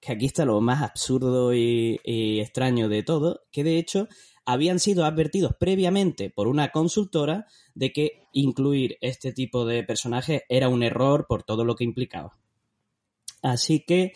que 0.01 0.11
aquí 0.11 0.25
está 0.25 0.43
lo 0.43 0.59
más 0.59 0.81
absurdo 0.81 1.53
y, 1.53 1.99
y 2.03 2.39
extraño 2.41 2.89
de 2.89 3.03
todo, 3.03 3.41
que 3.51 3.63
de 3.63 3.77
hecho 3.77 4.07
habían 4.45 4.79
sido 4.79 5.05
advertidos 5.05 5.53
previamente 5.59 6.29
por 6.29 6.47
una 6.47 6.71
consultora 6.71 7.45
de 7.75 7.93
que 7.93 8.23
incluir 8.33 8.97
este 9.01 9.31
tipo 9.31 9.65
de 9.65 9.83
personajes 9.83 10.43
era 10.49 10.69
un 10.69 10.83
error 10.83 11.25
por 11.27 11.43
todo 11.43 11.63
lo 11.63 11.75
que 11.75 11.83
implicaba. 11.83 12.37
Así 13.41 13.83
que, 13.85 14.13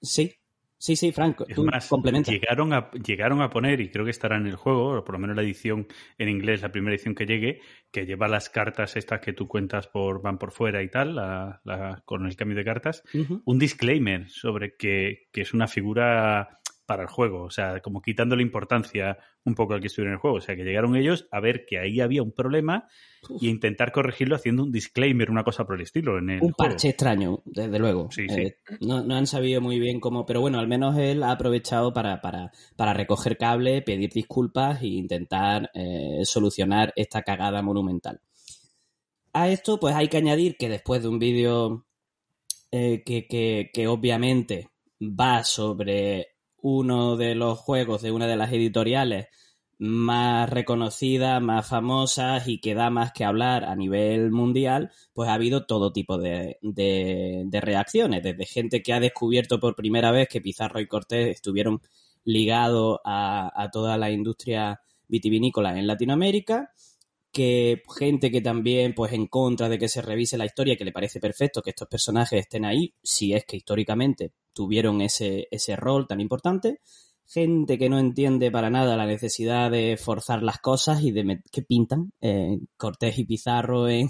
sí, 0.00 0.39
sí, 0.80 0.96
sí, 0.96 1.12
Franco, 1.12 1.44
Es 1.46 1.54
tú 1.54 1.64
más, 1.64 1.88
complementa. 1.88 2.32
llegaron 2.32 2.72
a, 2.72 2.90
llegaron 2.92 3.42
a 3.42 3.50
poner, 3.50 3.80
y 3.80 3.90
creo 3.90 4.04
que 4.04 4.10
estará 4.10 4.36
en 4.38 4.46
el 4.46 4.56
juego, 4.56 4.98
o 4.98 5.04
por 5.04 5.14
lo 5.14 5.18
menos 5.18 5.36
la 5.36 5.42
edición 5.42 5.86
en 6.18 6.28
inglés, 6.30 6.62
la 6.62 6.72
primera 6.72 6.94
edición 6.94 7.14
que 7.14 7.26
llegue, 7.26 7.60
que 7.92 8.06
lleva 8.06 8.28
las 8.28 8.48
cartas 8.48 8.96
estas 8.96 9.20
que 9.20 9.32
tú 9.34 9.46
cuentas 9.46 9.86
por 9.88 10.22
van 10.22 10.38
por 10.38 10.52
fuera 10.52 10.82
y 10.82 10.88
tal, 10.88 11.14
la- 11.16 11.60
la- 11.64 12.02
con 12.06 12.26
el 12.26 12.34
cambio 12.34 12.56
de 12.56 12.64
cartas, 12.64 13.04
un 13.44 13.58
disclaimer 13.58 14.28
sobre 14.28 14.76
que, 14.76 15.28
que 15.32 15.42
es 15.42 15.52
una 15.54 15.66
figura 15.68 16.59
para 16.90 17.04
el 17.04 17.08
juego, 17.08 17.44
o 17.44 17.50
sea, 17.50 17.78
como 17.78 18.02
quitándole 18.02 18.42
importancia 18.42 19.16
un 19.44 19.54
poco 19.54 19.74
al 19.74 19.80
que 19.80 19.86
estuviera 19.86 20.10
en 20.10 20.14
el 20.14 20.18
juego. 20.18 20.38
O 20.38 20.40
sea, 20.40 20.56
que 20.56 20.64
llegaron 20.64 20.96
ellos 20.96 21.28
a 21.30 21.38
ver 21.38 21.64
que 21.64 21.78
ahí 21.78 22.00
había 22.00 22.20
un 22.20 22.32
problema 22.32 22.88
y 23.38 23.46
a 23.46 23.50
intentar 23.50 23.92
corregirlo 23.92 24.34
haciendo 24.34 24.64
un 24.64 24.72
disclaimer, 24.72 25.30
una 25.30 25.44
cosa 25.44 25.64
por 25.64 25.76
el 25.76 25.82
estilo 25.82 26.18
en 26.18 26.30
el 26.30 26.42
un 26.42 26.50
juego. 26.50 26.56
parche 26.56 26.88
extraño, 26.88 27.42
desde 27.44 27.78
luego. 27.78 28.10
Sí, 28.10 28.26
sí. 28.28 28.40
Eh, 28.40 28.56
no, 28.80 29.04
no 29.04 29.14
han 29.14 29.28
sabido 29.28 29.60
muy 29.60 29.78
bien 29.78 30.00
cómo, 30.00 30.26
pero 30.26 30.40
bueno, 30.40 30.58
al 30.58 30.66
menos 30.66 30.98
él 30.98 31.22
ha 31.22 31.30
aprovechado 31.30 31.92
para, 31.92 32.20
para, 32.20 32.50
para 32.74 32.92
recoger 32.92 33.36
cable, 33.38 33.82
pedir 33.82 34.10
disculpas 34.10 34.82
e 34.82 34.88
intentar 34.88 35.70
eh, 35.74 36.22
solucionar 36.24 36.92
esta 36.96 37.22
cagada 37.22 37.62
monumental. 37.62 38.20
A 39.32 39.48
esto, 39.48 39.78
pues 39.78 39.94
hay 39.94 40.08
que 40.08 40.16
añadir 40.16 40.56
que 40.56 40.68
después 40.68 41.02
de 41.02 41.08
un 41.08 41.20
vídeo 41.20 41.86
eh, 42.72 43.04
que, 43.06 43.28
que, 43.28 43.70
que 43.72 43.86
obviamente 43.86 44.70
va 45.00 45.44
sobre 45.44 46.39
uno 46.62 47.16
de 47.16 47.34
los 47.34 47.58
juegos 47.58 48.02
de 48.02 48.12
una 48.12 48.26
de 48.26 48.36
las 48.36 48.52
editoriales 48.52 49.28
más 49.78 50.50
reconocidas, 50.50 51.40
más 51.40 51.66
famosas 51.66 52.46
y 52.46 52.60
que 52.60 52.74
da 52.74 52.90
más 52.90 53.12
que 53.12 53.24
hablar 53.24 53.64
a 53.64 53.74
nivel 53.74 54.30
mundial, 54.30 54.90
pues 55.14 55.30
ha 55.30 55.34
habido 55.34 55.64
todo 55.64 55.90
tipo 55.90 56.18
de, 56.18 56.58
de, 56.60 57.44
de, 57.46 57.60
reacciones, 57.62 58.22
desde 58.22 58.44
gente 58.44 58.82
que 58.82 58.92
ha 58.92 59.00
descubierto 59.00 59.58
por 59.58 59.74
primera 59.74 60.10
vez 60.10 60.28
que 60.28 60.42
Pizarro 60.42 60.80
y 60.80 60.86
Cortés 60.86 61.28
estuvieron 61.34 61.80
ligados 62.24 62.98
a, 63.04 63.50
a 63.54 63.70
toda 63.70 63.96
la 63.96 64.10
industria 64.10 64.82
vitivinícola 65.08 65.78
en 65.78 65.86
Latinoamérica, 65.86 66.72
que 67.32 67.82
gente 67.96 68.30
que 68.30 68.40
también, 68.40 68.94
pues 68.94 69.12
en 69.12 69.26
contra 69.26 69.68
de 69.68 69.78
que 69.78 69.88
se 69.88 70.02
revise 70.02 70.36
la 70.36 70.46
historia, 70.46 70.76
que 70.76 70.84
le 70.84 70.92
parece 70.92 71.20
perfecto 71.20 71.62
que 71.62 71.70
estos 71.70 71.88
personajes 71.88 72.40
estén 72.40 72.64
ahí, 72.64 72.94
si 73.02 73.32
es 73.32 73.44
que 73.44 73.56
históricamente 73.56 74.32
tuvieron 74.52 75.00
ese, 75.00 75.46
ese 75.50 75.76
rol 75.76 76.06
tan 76.08 76.20
importante, 76.20 76.80
gente 77.26 77.78
que 77.78 77.88
no 77.88 77.98
entiende 77.98 78.50
para 78.50 78.70
nada 78.70 78.96
la 78.96 79.06
necesidad 79.06 79.70
de 79.70 79.96
forzar 79.96 80.42
las 80.42 80.58
cosas 80.58 81.02
y 81.02 81.12
de 81.12 81.40
que 81.52 81.62
pintan 81.62 82.12
eh, 82.20 82.58
Cortés 82.76 83.18
y 83.18 83.24
Pizarro 83.24 83.88
en, 83.88 84.08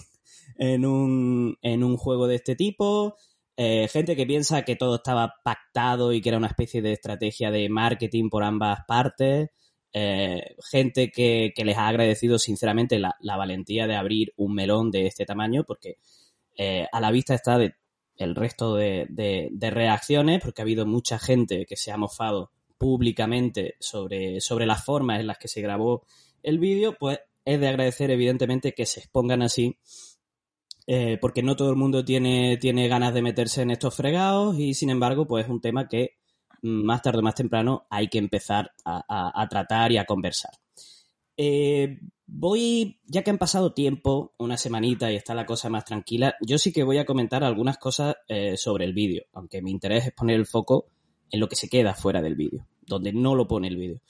en, 0.57 0.87
un, 0.87 1.57
en 1.61 1.85
un 1.85 1.97
juego 1.99 2.27
de 2.27 2.37
este 2.37 2.57
tipo, 2.57 3.17
eh, 3.57 3.89
gente 3.89 4.17
que 4.17 4.25
piensa 4.25 4.63
que 4.63 4.77
todo 4.77 4.97
estaba 4.97 5.35
pactado 5.45 6.15
y 6.15 6.23
que 6.23 6.31
era 6.31 6.39
una 6.39 6.47
especie 6.47 6.81
de 6.81 6.93
estrategia 6.93 7.51
de 7.51 7.69
marketing 7.69 8.31
por 8.31 8.43
ambas 8.43 8.81
partes, 8.89 9.51
eh, 9.93 10.55
gente 10.71 11.11
que, 11.11 11.53
que, 11.55 11.65
les 11.65 11.77
ha 11.77 11.89
agradecido 11.89 12.39
sinceramente 12.39 12.99
la, 12.99 13.17
valentía 13.21 13.87
de 13.87 13.97
abrir 13.97 14.33
un 14.37 14.55
melón 14.55 14.91
de 14.91 15.07
este 15.07 15.27
tamaño, 15.27 15.65
porque 15.65 15.99
eh, 16.57 16.87
a 16.93 17.01
la 17.01 17.11
vista 17.11 17.35
está 17.35 17.59
de, 17.59 17.75
el 18.17 18.35
resto 18.35 18.77
de, 18.77 19.51
reacciones, 19.59 20.41
porque 20.43 20.63
ha 20.63 20.65
habido 20.65 20.87
mucha 20.87 21.19
gente 21.19 21.67
que 21.67 21.77
se 21.77 21.91
ha 21.91 21.97
mofado 21.97 22.53
públicamente 22.79 23.75
sobre, 23.81 24.41
sobre 24.41 24.67
las 24.67 24.85
formas 24.85 25.21
en 25.21 25.27
las 25.27 25.39
que 25.39 25.49
se 25.49 25.61
grabó 25.61 26.07
el 26.43 26.59
vídeo, 26.59 26.97
pues 26.99 27.19
es 27.45 27.61
de 27.61 27.69
agradecer 27.69 28.11
evidentemente 28.11 28.75
que 28.75 28.87
se 28.87 29.01
expongan 29.01 29.43
así, 29.43 29.79
eh, 30.87 31.19
porque 31.21 31.43
no 31.43 31.57
todo 31.57 31.71
el 31.71 31.77
mundo 31.77 32.05
tiene, 32.05 32.57
tiene 32.59 32.89
ganas 32.89 33.13
de 33.13 33.23
meterse 33.23 33.63
en 33.63 33.71
estos 33.71 33.95
fregados 33.95 34.59
y 34.59 34.75
sin 34.75 34.91
embargo, 34.91 35.27
pues 35.27 35.45
es 35.45 35.51
un 35.51 35.61
tema 35.61 35.89
que 35.89 36.20
más 36.63 37.03
tarde 37.03 37.19
o 37.19 37.23
más 37.23 37.35
temprano 37.35 37.87
hay 37.91 38.09
que 38.09 38.19
empezar 38.19 38.73
a, 38.85 39.43
a, 39.43 39.49
tratar 39.49 39.93
y 39.93 39.99
a 39.99 40.05
conversar. 40.05 40.53
Eh, 41.37 41.99
voy, 42.27 43.01
ya 43.07 43.23
que 43.23 43.31
han 43.31 43.39
pasado 43.39 43.73
tiempo, 43.73 44.35
una 44.39 44.57
semanita 44.57 45.11
y 45.11 45.17
está 45.17 45.35
la 45.35 45.47
cosa 45.47 45.69
más 45.69 45.85
tranquila, 45.85 46.35
yo 46.41 46.59
sí 46.59 46.73
que 46.73 46.85
voy 46.85 46.99
a 46.99 47.07
comentar 47.07 47.45
algunas 47.45 47.79
cosas 47.79 48.17
eh, 48.29 48.57
sobre 48.57 48.85
el 48.85 48.93
vídeo, 48.93 49.25
aunque 49.33 49.63
mi 49.63 49.71
interés 49.71 50.07
es 50.07 50.13
poner 50.13 50.37
el 50.37 50.47
foco 50.47 50.89
en 51.31 51.41
lo 51.41 51.49
que 51.49 51.57
se 51.57 51.69
queda 51.69 51.95
fuera 51.95 52.21
del 52.21 52.37
vídeo, 52.37 52.67
donde 52.83 53.13
no 53.13 53.35
lo 53.35 53.49
pone 53.49 53.69
el 53.69 53.77
vídeo. 53.77 54.01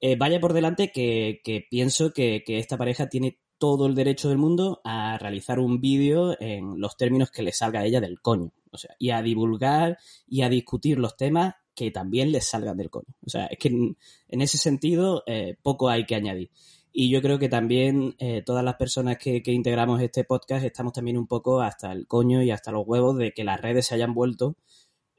Eh, 0.00 0.16
vaya 0.16 0.40
por 0.40 0.52
delante 0.52 0.92
que, 0.92 1.40
que 1.42 1.66
pienso 1.68 2.12
que, 2.12 2.44
que, 2.46 2.58
esta 2.58 2.76
pareja 2.76 3.08
tiene 3.08 3.38
todo 3.58 3.86
el 3.86 3.94
derecho 3.94 4.28
del 4.28 4.38
mundo 4.38 4.80
a 4.84 5.16
realizar 5.18 5.58
un 5.58 5.80
vídeo 5.80 6.36
en 6.40 6.78
los 6.78 6.96
términos 6.96 7.30
que 7.30 7.42
le 7.42 7.52
salga 7.52 7.80
a 7.80 7.86
ella 7.86 8.00
del 8.00 8.20
coño. 8.20 8.52
O 8.70 8.78
sea, 8.78 8.94
y 8.98 9.10
a 9.10 9.22
divulgar 9.22 9.98
y 10.26 10.42
a 10.42 10.50
discutir 10.50 10.98
los 10.98 11.16
temas 11.16 11.54
que 11.76 11.92
también 11.92 12.32
les 12.32 12.46
salgan 12.46 12.76
del 12.76 12.90
coño. 12.90 13.14
O 13.24 13.30
sea, 13.30 13.46
es 13.46 13.58
que 13.58 13.68
en, 13.68 14.40
ese 14.40 14.58
sentido 14.58 15.22
eh, 15.26 15.56
poco 15.62 15.88
hay 15.88 16.06
que 16.06 16.16
añadir. 16.16 16.50
Y 16.92 17.10
yo 17.10 17.22
creo 17.22 17.38
que 17.38 17.48
también 17.48 18.16
eh, 18.18 18.42
todas 18.44 18.64
las 18.64 18.76
personas 18.76 19.18
que, 19.18 19.42
que, 19.42 19.52
integramos 19.52 20.00
este 20.00 20.24
podcast 20.24 20.64
estamos 20.64 20.94
también 20.94 21.18
un 21.18 21.26
poco 21.26 21.60
hasta 21.60 21.92
el 21.92 22.06
coño 22.08 22.42
y 22.42 22.50
hasta 22.50 22.72
los 22.72 22.84
huevos 22.86 23.18
de 23.18 23.32
que 23.32 23.44
las 23.44 23.60
redes 23.60 23.86
se 23.86 23.94
hayan 23.94 24.14
vuelto 24.14 24.56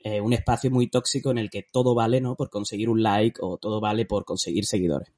eh, 0.03 0.21
un 0.21 0.31
espacio 0.31 0.71
muy 0.71 0.87
tóxico 0.87 1.31
en 1.31 1.37
el 1.37 1.49
que 1.49 1.63
todo 1.63 1.93
vale, 1.95 2.21
¿no? 2.21 2.35
Por 2.35 2.49
conseguir 2.49 2.89
un 2.89 3.03
like 3.03 3.39
o 3.41 3.57
todo 3.57 3.81
vale 3.81 4.05
por 4.05 4.25
conseguir 4.25 4.65
seguidores. 4.65 5.11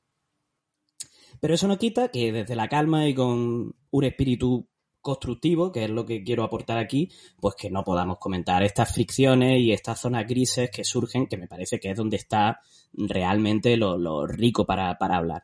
Pero 1.39 1.53
eso 1.53 1.67
no 1.67 1.77
quita 1.77 2.09
que 2.09 2.31
desde 2.31 2.55
la 2.55 2.67
calma 2.69 3.07
y 3.07 3.13
con 3.13 3.75
un 3.91 4.03
espíritu 4.03 4.67
constructivo, 5.01 5.71
que 5.71 5.85
es 5.85 5.89
lo 5.89 6.05
que 6.05 6.23
quiero 6.23 6.43
aportar 6.43 6.77
aquí, 6.77 7.09
pues 7.39 7.55
que 7.55 7.69
no 7.69 7.83
podamos 7.83 8.17
comentar 8.19 8.63
estas 8.63 8.93
fricciones 8.93 9.59
y 9.59 9.71
estas 9.71 9.99
zonas 9.99 10.27
grises 10.27 10.69
que 10.69 10.83
surgen, 10.83 11.27
que 11.27 11.37
me 11.37 11.47
parece 11.47 11.79
que 11.79 11.91
es 11.91 11.97
donde 11.97 12.17
está 12.17 12.59
realmente 12.93 13.77
lo, 13.77 13.97
lo 13.97 14.25
rico 14.27 14.65
para, 14.65 14.97
para, 14.97 15.17
hablar. 15.17 15.43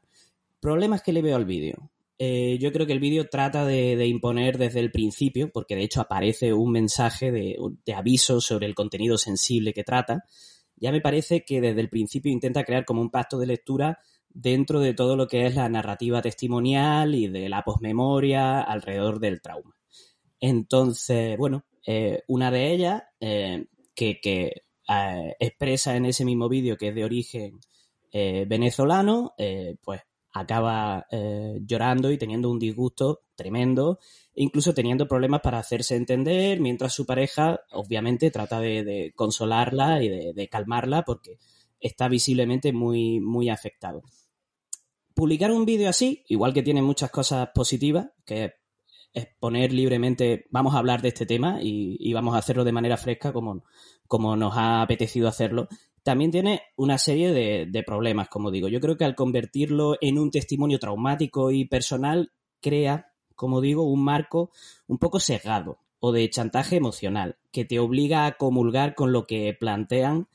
Problemas 0.60 1.02
que 1.02 1.14
le 1.14 1.22
veo 1.22 1.36
al 1.36 1.46
vídeo. 1.46 1.92
Eh, 2.18 2.58
yo 2.60 2.72
creo 2.72 2.88
que 2.88 2.94
el 2.94 3.00
vídeo 3.00 3.28
trata 3.30 3.66
de, 3.66 3.96
de, 3.96 4.08
imponer 4.08 4.58
desde 4.58 4.80
el 4.80 4.92
principio, 4.92 5.52
porque 5.52 5.76
de 5.76 5.84
hecho 5.84 6.02
aparece 6.02 6.54
un 6.54 6.72
mensaje 6.72 7.32
de, 7.32 7.58
de 7.86 7.94
aviso 7.94 8.40
sobre 8.40 8.66
el 8.66 8.76
contenido 8.76 9.18
sensible 9.18 9.74
que 9.74 9.84
trata. 9.84 10.24
Ya 10.78 10.92
me 10.92 11.02
parece 11.02 11.44
que 11.44 11.62
desde 11.62 11.82
el 11.82 11.90
principio 11.90 12.32
intenta 12.32 12.64
crear 12.64 12.86
como 12.86 13.02
un 13.02 13.10
pacto 13.10 13.38
de 13.38 13.48
lectura 13.48 14.00
dentro 14.36 14.82
de 14.82 14.94
todo 14.94 15.16
lo 15.16 15.28
que 15.28 15.48
es 15.48 15.56
la 15.56 15.70
narrativa 15.70 16.22
testimonial 16.22 17.16
y 17.16 17.30
de 17.30 17.48
la 17.50 17.64
posmemoria 17.64 18.62
alrededor 18.62 19.20
del 19.20 19.42
trauma. 19.42 19.74
Entonces, 20.42 21.38
bueno, 21.38 21.64
eh, 21.88 22.22
una 22.28 22.52
de 22.52 22.72
ellas 22.74 23.04
eh, 23.20 23.66
que, 23.96 24.20
eh, 24.24 25.36
expresa 25.40 25.96
en 25.96 26.06
ese 26.06 26.26
mismo 26.26 26.50
vídeo 26.50 26.78
que 26.78 26.90
es 26.90 26.96
de 26.96 27.06
origen 27.06 27.60
venezolano, 28.48 29.34
pues 29.84 30.00
acaba 30.32 31.06
llorando 31.12 32.12
y 32.12 32.18
teniendo 32.18 32.50
un 32.50 32.60
disgusto 32.60 33.24
tremendo, 33.36 34.00
incluso 34.36 34.74
teniendo 34.74 35.06
problemas 35.06 35.42
para 35.42 35.60
hacerse 35.60 35.98
entender, 35.98 36.62
mientras 36.62 36.94
su 36.94 37.06
pareja 37.06 37.60
obviamente 37.74 38.32
trata 38.32 38.62
de, 38.62 38.86
de 38.86 39.12
consolarla 39.18 40.02
y 40.02 40.08
de, 40.08 40.32
de, 40.34 40.48
calmarla 40.48 41.04
porque 41.04 41.40
está 41.82 42.08
visiblemente 42.08 42.72
muy, 42.72 43.20
muy 43.20 43.50
afectado. 43.50 44.02
Publicar 45.16 45.52
un 45.52 45.66
vídeo 45.66 45.90
así, 45.90 46.26
igual 46.28 46.54
que 46.54 46.62
tiene 46.62 46.82
muchas 46.82 47.10
cosas 47.10 47.50
positivas, 47.56 48.10
que 48.26 48.56
es 49.14 49.28
poner 49.40 49.72
libremente, 49.72 50.46
vamos 50.52 50.76
a 50.76 50.78
hablar 50.78 51.02
de 51.02 51.08
este 51.08 51.26
tema 51.26 51.60
y, 51.62 52.14
vamos 52.14 52.36
a 52.36 52.40
hacerlo 52.40 52.66
de 52.66 52.74
manera 52.74 52.98
fresca 52.98 53.32
como, 53.32 53.64
como 54.08 54.36
nos 54.36 54.58
ha 54.58 54.82
apetecido 54.82 55.30
hacerlo, 55.30 55.70
también 56.04 56.32
tiene 56.32 56.64
una 56.76 56.98
serie 56.98 57.32
de, 57.32 57.66
de, 57.66 57.84
problemas, 57.84 58.28
como 58.28 58.52
digo. 58.52 58.68
Yo 58.68 58.82
creo 58.82 58.98
que 58.98 59.06
al 59.06 59.16
convertirlo 59.16 59.96
en 60.02 60.20
un 60.20 60.32
testimonio 60.32 60.80
traumático 60.80 61.50
y 61.50 61.64
personal, 61.64 62.34
crea, 62.60 63.14
como 63.36 63.62
digo, 63.62 63.84
un 63.84 64.04
marco 64.04 64.52
un 64.86 64.98
poco 64.98 65.22
sesgado 65.22 65.80
o 66.00 66.12
de 66.12 66.30
chantaje 66.30 66.76
emocional, 66.76 67.38
que 67.54 67.64
te 67.64 67.80
obliga 67.80 68.26
a 68.26 68.34
comulgar 68.34 68.96
con 68.96 69.14
lo 69.14 69.26
que 69.26 69.56
plantean 69.58 70.28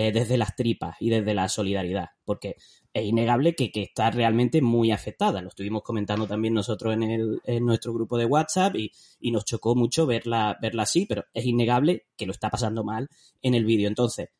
eh, 0.00 0.12
desde 0.12 0.38
las 0.38 0.54
tripas 0.54 0.96
y 1.00 1.10
desde 1.10 1.34
la 1.34 1.48
solidaridad, 1.48 2.10
porque 2.24 2.54
es 2.92 3.04
innegable 3.04 3.54
que, 3.54 3.70
que, 3.70 3.82
está 3.82 4.10
realmente 4.10 4.62
muy 4.62 4.90
afectada. 4.90 5.42
Lo 5.42 5.48
estuvimos 5.48 5.82
comentando 5.82 6.26
también 6.26 6.54
nosotros 6.54 6.94
en, 6.94 7.02
el, 7.02 7.40
en 7.44 7.64
nuestro 7.64 7.92
grupo 7.92 8.16
de 8.16 8.24
WhatsApp 8.24 8.76
y, 8.76 8.92
y, 9.20 9.30
nos 9.30 9.44
chocó 9.44 9.74
mucho 9.74 10.06
verla, 10.06 10.58
verla 10.60 10.84
así, 10.84 11.06
pero 11.06 11.24
es 11.34 11.44
innegable 11.44 12.06
que 12.16 12.26
lo 12.26 12.32
está 12.32 12.50
pasando 12.50 12.84
mal 12.84 13.08
en 13.42 13.54
el 13.54 13.64
vídeo. 13.64 13.88
Entonces, 13.88 14.30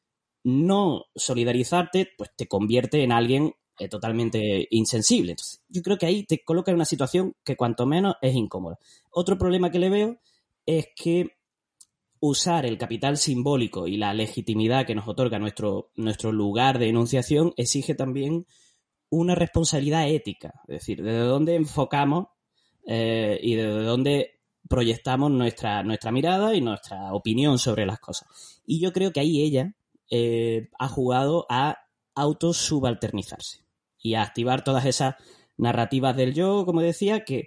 no 0.44 1.04
solidarizarte, 1.14 2.10
pues 2.16 2.30
te 2.36 2.48
convierte 2.48 3.02
en 3.02 3.12
alguien 3.12 3.54
eh, 3.78 3.88
totalmente 3.88 4.66
insensible. 4.70 5.32
Entonces, 5.32 5.62
yo 5.68 5.82
creo 5.82 5.98
que 5.98 6.06
ahí 6.06 6.24
te 6.24 6.42
coloca 6.42 6.70
en 6.70 6.76
una 6.76 6.84
situación 6.84 7.34
que 7.44 7.56
cuanto 7.56 7.86
menos 7.86 8.16
es 8.22 8.34
incómoda. 8.34 8.78
Otro 9.10 9.38
problema 9.38 9.70
que 9.70 9.78
le 9.78 9.88
veo 9.88 10.20
es 10.66 10.88
que 10.96 11.37
usar 12.20 12.66
el 12.66 12.78
capital 12.78 13.16
simbólico 13.16 13.86
y 13.86 13.96
la 13.96 14.14
legitimidad 14.14 14.86
que 14.86 14.94
nos 14.94 15.08
otorga 15.08 15.38
nuestro, 15.38 15.90
nuestro 15.96 16.32
lugar 16.32 16.78
de 16.78 16.88
enunciación 16.88 17.52
exige 17.56 17.94
también 17.94 18.46
una 19.10 19.34
responsabilidad 19.34 20.08
ética, 20.08 20.54
es 20.68 20.80
decir, 20.80 21.02
desde 21.02 21.20
dónde 21.20 21.54
enfocamos 21.54 22.26
eh, 22.86 23.38
y 23.42 23.54
desde 23.54 23.82
dónde 23.84 24.40
proyectamos 24.68 25.30
nuestra, 25.30 25.82
nuestra 25.82 26.12
mirada 26.12 26.54
y 26.54 26.60
nuestra 26.60 27.12
opinión 27.12 27.58
sobre 27.58 27.86
las 27.86 28.00
cosas. 28.00 28.28
Y 28.66 28.80
yo 28.80 28.92
creo 28.92 29.12
que 29.12 29.20
ahí 29.20 29.42
ella 29.42 29.74
eh, 30.10 30.68
ha 30.78 30.88
jugado 30.88 31.46
a 31.48 31.78
autosubalternizarse 32.14 33.64
y 34.02 34.14
a 34.14 34.22
activar 34.22 34.64
todas 34.64 34.84
esas 34.84 35.14
narrativas 35.56 36.16
del 36.16 36.34
yo, 36.34 36.64
como 36.66 36.82
decía, 36.82 37.24
que, 37.24 37.46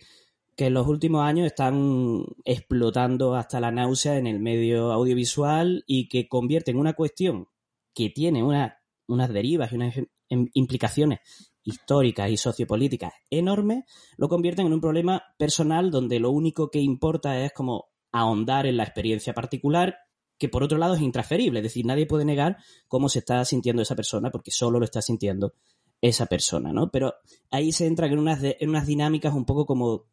que 0.55 0.67
en 0.67 0.73
los 0.73 0.87
últimos 0.87 1.23
años 1.23 1.47
están 1.47 2.25
explotando 2.43 3.35
hasta 3.35 3.59
la 3.59 3.71
náusea 3.71 4.17
en 4.17 4.27
el 4.27 4.39
medio 4.39 4.91
audiovisual 4.91 5.83
y 5.87 6.07
que 6.09 6.27
convierten 6.27 6.77
una 6.77 6.93
cuestión 6.93 7.47
que 7.93 8.09
tiene 8.09 8.43
una, 8.43 8.81
unas 9.07 9.29
derivas 9.29 9.71
y 9.71 9.75
unas 9.75 9.95
implicaciones 10.29 11.19
históricas 11.63 12.29
y 12.31 12.37
sociopolíticas 12.37 13.13
enormes, 13.29 13.83
lo 14.17 14.27
convierten 14.29 14.65
en 14.65 14.73
un 14.73 14.81
problema 14.81 15.23
personal 15.37 15.91
donde 15.91 16.19
lo 16.19 16.31
único 16.31 16.69
que 16.71 16.79
importa 16.79 17.43
es 17.43 17.53
como 17.53 17.89
ahondar 18.11 18.65
en 18.65 18.77
la 18.77 18.83
experiencia 18.83 19.33
particular 19.33 19.95
que 20.37 20.49
por 20.49 20.63
otro 20.63 20.79
lado 20.79 20.95
es 20.95 21.01
intransferible, 21.01 21.59
es 21.59 21.63
decir, 21.63 21.85
nadie 21.85 22.07
puede 22.07 22.25
negar 22.25 22.57
cómo 22.87 23.09
se 23.09 23.19
está 23.19 23.45
sintiendo 23.45 23.83
esa 23.83 23.95
persona 23.95 24.31
porque 24.31 24.49
solo 24.49 24.79
lo 24.79 24.85
está 24.85 25.01
sintiendo 25.01 25.53
esa 26.01 26.25
persona, 26.25 26.73
¿no? 26.73 26.89
Pero 26.89 27.13
ahí 27.51 27.71
se 27.71 27.85
entra 27.85 28.07
en 28.07 28.17
unas, 28.17 28.39
en 28.41 28.69
unas 28.69 28.87
dinámicas 28.87 29.35
un 29.35 29.45
poco 29.45 29.67
como 29.67 30.05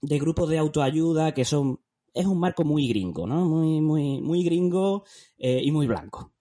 de 0.00 0.18
grupos 0.18 0.48
de 0.48 0.58
autoayuda 0.58 1.32
que 1.32 1.44
son 1.44 1.80
es 2.16 2.26
un 2.26 2.40
marco 2.40 2.64
muy 2.64 2.88
gringo, 2.88 3.26
¿no? 3.26 3.44
Muy, 3.44 3.80
muy, 3.80 4.22
muy 4.22 4.42
gringo 4.42 5.04
eh, 5.38 5.60
y 5.62 5.70
muy 5.70 5.86
blanco. 5.86 6.32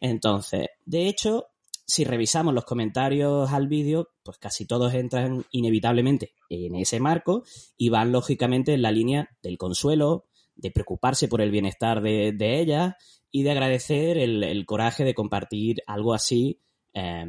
Entonces, 0.00 0.68
de 0.86 1.06
hecho, 1.06 1.48
si 1.86 2.04
revisamos 2.04 2.54
los 2.54 2.64
comentarios 2.64 3.52
al 3.52 3.68
vídeo, 3.68 4.08
pues 4.22 4.38
casi 4.38 4.66
todos 4.66 4.94
entran 4.94 5.44
inevitablemente 5.50 6.32
en 6.48 6.76
ese 6.76 6.98
marco 6.98 7.44
y 7.76 7.90
van 7.90 8.10
lógicamente 8.12 8.72
en 8.72 8.82
la 8.82 8.90
línea 8.90 9.28
del 9.42 9.58
consuelo, 9.58 10.26
de 10.56 10.70
preocuparse 10.70 11.28
por 11.28 11.40
el 11.40 11.50
bienestar 11.50 12.00
de, 12.00 12.32
de 12.32 12.60
ellas 12.60 12.94
y 13.30 13.42
de 13.42 13.50
agradecer 13.50 14.18
el, 14.18 14.42
el, 14.42 14.66
coraje 14.66 15.04
de 15.04 15.14
compartir 15.14 15.82
algo 15.86 16.14
así, 16.14 16.60
eh, 16.94 17.26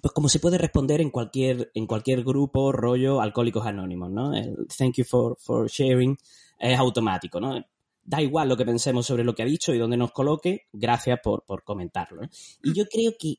pues 0.00 0.12
como 0.12 0.28
se 0.28 0.38
puede 0.38 0.58
responder 0.58 1.00
en 1.00 1.10
cualquier, 1.10 1.70
en 1.74 1.86
cualquier 1.86 2.22
grupo, 2.22 2.72
rollo, 2.72 3.20
alcohólicos 3.20 3.66
anónimos, 3.66 4.10
¿no? 4.10 4.34
El 4.34 4.66
thank 4.76 4.96
you 4.96 5.04
for, 5.04 5.36
for 5.38 5.68
sharing 5.68 6.16
es 6.58 6.78
automático, 6.78 7.40
¿no? 7.40 7.64
Da 8.02 8.22
igual 8.22 8.48
lo 8.48 8.56
que 8.56 8.64
pensemos 8.64 9.06
sobre 9.06 9.24
lo 9.24 9.34
que 9.34 9.42
ha 9.42 9.46
dicho 9.46 9.74
y 9.74 9.78
dónde 9.78 9.96
nos 9.96 10.12
coloque, 10.12 10.66
gracias 10.72 11.20
por, 11.22 11.44
por 11.44 11.62
comentarlo. 11.62 12.22
¿eh? 12.22 12.28
Y 12.62 12.72
yo 12.72 12.86
creo 12.86 13.12
que, 13.18 13.34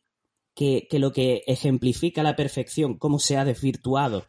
que, 0.54 0.88
que, 0.90 1.00
lo 1.00 1.12
que 1.12 1.44
ejemplifica 1.48 2.22
a 2.22 2.24
la 2.24 2.36
perfección 2.36 2.98
cómo 2.98 3.20
se 3.20 3.38
ha 3.38 3.46
desvirtuado 3.46 4.26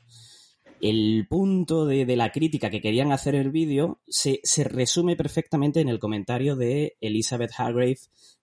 el 0.80 1.26
punto 1.28 1.84
de, 1.84 2.06
de 2.06 2.16
la 2.16 2.32
crítica 2.32 2.70
que 2.70 2.80
querían 2.80 3.12
hacer 3.12 3.34
el 3.34 3.50
vídeo 3.50 4.00
se, 4.08 4.40
se, 4.42 4.64
resume 4.64 5.14
perfectamente 5.14 5.80
en 5.80 5.90
el 5.90 5.98
comentario 5.98 6.56
de 6.56 6.96
Elizabeth 7.02 7.52
Hargrave 7.58 7.98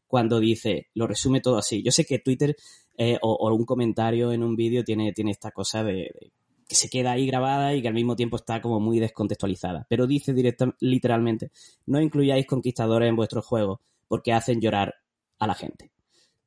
cuando 0.08 0.40
dice, 0.40 0.88
lo 0.94 1.08
resume 1.08 1.42
todo 1.42 1.58
así. 1.58 1.84
Yo 1.84 1.92
sé 1.92 2.06
que 2.06 2.20
Twitter 2.20 2.56
eh, 2.98 3.18
o, 3.22 3.54
un 3.54 3.66
comentario 3.66 4.32
en 4.32 4.44
un 4.44 4.56
vídeo 4.56 4.84
tiene, 4.84 5.14
tiene 5.14 5.32
esta 5.32 5.52
cosa 5.52 5.84
de, 5.84 5.94
de 5.94 6.32
que 6.68 6.76
se 6.76 6.90
queda 6.90 7.12
ahí 7.14 7.26
grabada 7.26 7.74
y 7.74 7.82
que 7.82 7.88
al 7.88 7.94
mismo 7.94 8.16
tiempo 8.16 8.36
está 8.36 8.62
como 8.62 8.80
muy 8.80 9.00
descontextualizada. 9.00 9.86
Pero 9.90 10.06
dice 10.06 10.34
directa, 10.34 10.76
literalmente, 10.80 11.52
no 11.86 12.02
incluyáis 12.02 12.46
conquistadores 12.46 13.08
en 13.10 13.16
vuestros 13.16 13.46
juegos 13.46 13.80
porque 14.08 14.34
hacen 14.34 14.60
llorar 14.60 14.96
a 15.40 15.48
la 15.48 15.54
gente. 15.54 15.92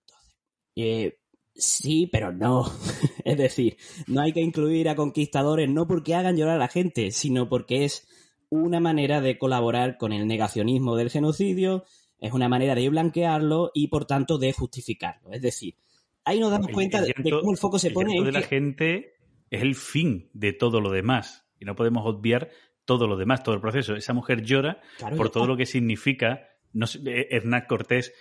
Entonces, 0.00 0.34
eh, 0.76 1.18
sí, 1.54 2.08
pero 2.10 2.32
no. 2.32 2.70
es 3.24 3.38
decir, 3.38 3.76
no 4.06 4.20
hay 4.20 4.32
que 4.32 4.40
incluir 4.40 4.88
a 4.88 4.96
conquistadores 4.96 5.70
no 5.70 5.86
porque 5.86 6.14
hagan 6.14 6.36
llorar 6.36 6.56
a 6.56 6.58
la 6.60 6.68
gente, 6.68 7.10
sino 7.12 7.48
porque 7.48 7.84
es 7.84 8.06
una 8.50 8.80
manera 8.80 9.20
de 9.20 9.38
colaborar 9.38 9.96
con 9.96 10.12
el 10.12 10.26
negacionismo 10.26 10.96
del 10.96 11.10
genocidio, 11.10 11.84
es 12.18 12.32
una 12.32 12.48
manera 12.48 12.74
de 12.74 12.88
blanquearlo 12.88 13.70
y 13.72 13.88
por 13.88 14.04
tanto 14.06 14.38
de 14.38 14.52
justificarlo. 14.52 15.30
Es 15.32 15.40
decir, 15.40 15.76
ahí 16.24 16.40
nos 16.40 16.50
damos 16.50 16.68
cuenta 16.68 16.98
el, 16.98 17.12
el 17.16 17.22
de, 17.22 17.30
cómo 17.30 17.52
el 17.52 17.58
foco 17.58 17.78
se 17.78 17.88
el 17.88 17.94
pone 17.94 18.16
en 18.16 18.24
de 18.24 18.32
la 18.32 18.42
gente 18.42 19.14
es 19.50 19.62
el 19.62 19.74
fin 19.74 20.30
de 20.32 20.52
todo 20.52 20.80
lo 20.80 20.90
demás. 20.90 21.46
Y 21.58 21.64
no 21.64 21.74
podemos 21.74 22.06
obviar 22.06 22.50
todo 22.84 23.06
lo 23.06 23.16
demás, 23.16 23.42
todo 23.42 23.54
el 23.54 23.60
proceso. 23.60 23.94
Esa 23.94 24.14
mujer 24.14 24.42
llora 24.42 24.80
claro, 24.98 25.16
por 25.16 25.30
todo 25.30 25.46
lo 25.46 25.56
que 25.56 25.66
significa 25.66 26.48
no 26.72 26.86
sé, 26.86 27.00
Hernán 27.30 27.64
Cortés 27.68 28.12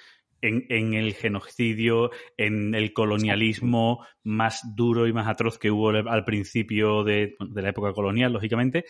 en, 0.41 0.65
en, 0.69 0.93
el 0.93 1.13
genocidio, 1.13 2.11
en 2.37 2.73
el 2.73 2.93
colonialismo 2.93 4.05
más 4.23 4.75
duro 4.75 5.07
y 5.07 5.13
más 5.13 5.27
atroz 5.27 5.59
que 5.59 5.71
hubo 5.71 5.89
al 5.89 6.25
principio 6.25 7.03
de, 7.03 7.35
de 7.39 7.61
la 7.61 7.69
época 7.69 7.93
colonial, 7.93 8.31
lógicamente. 8.31 8.85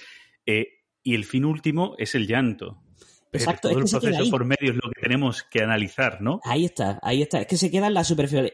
Eh, 0.46 0.68
y 1.04 1.16
el 1.16 1.26
fin 1.26 1.46
último 1.46 1.96
es 1.98 2.16
el 2.16 2.28
llanto. 2.28 2.84
Exacto, 3.32 3.70
todo 3.70 3.80
es 3.84 3.92
que 3.92 3.98
el 3.98 4.02
proceso 4.02 4.32
por 4.32 4.46
medio 4.46 4.72
es 4.72 4.76
lo 4.76 4.90
que 4.92 5.02
tenemos 5.02 5.44
que 5.44 5.62
analizar, 5.62 6.22
¿no? 6.22 6.40
Ahí 6.44 6.66
está, 6.66 7.00
ahí 7.04 7.22
está. 7.22 7.42
Es 7.42 7.48
que 7.48 7.58
se 7.58 7.70
queda 7.70 7.88
en 7.88 7.94
la, 7.94 8.04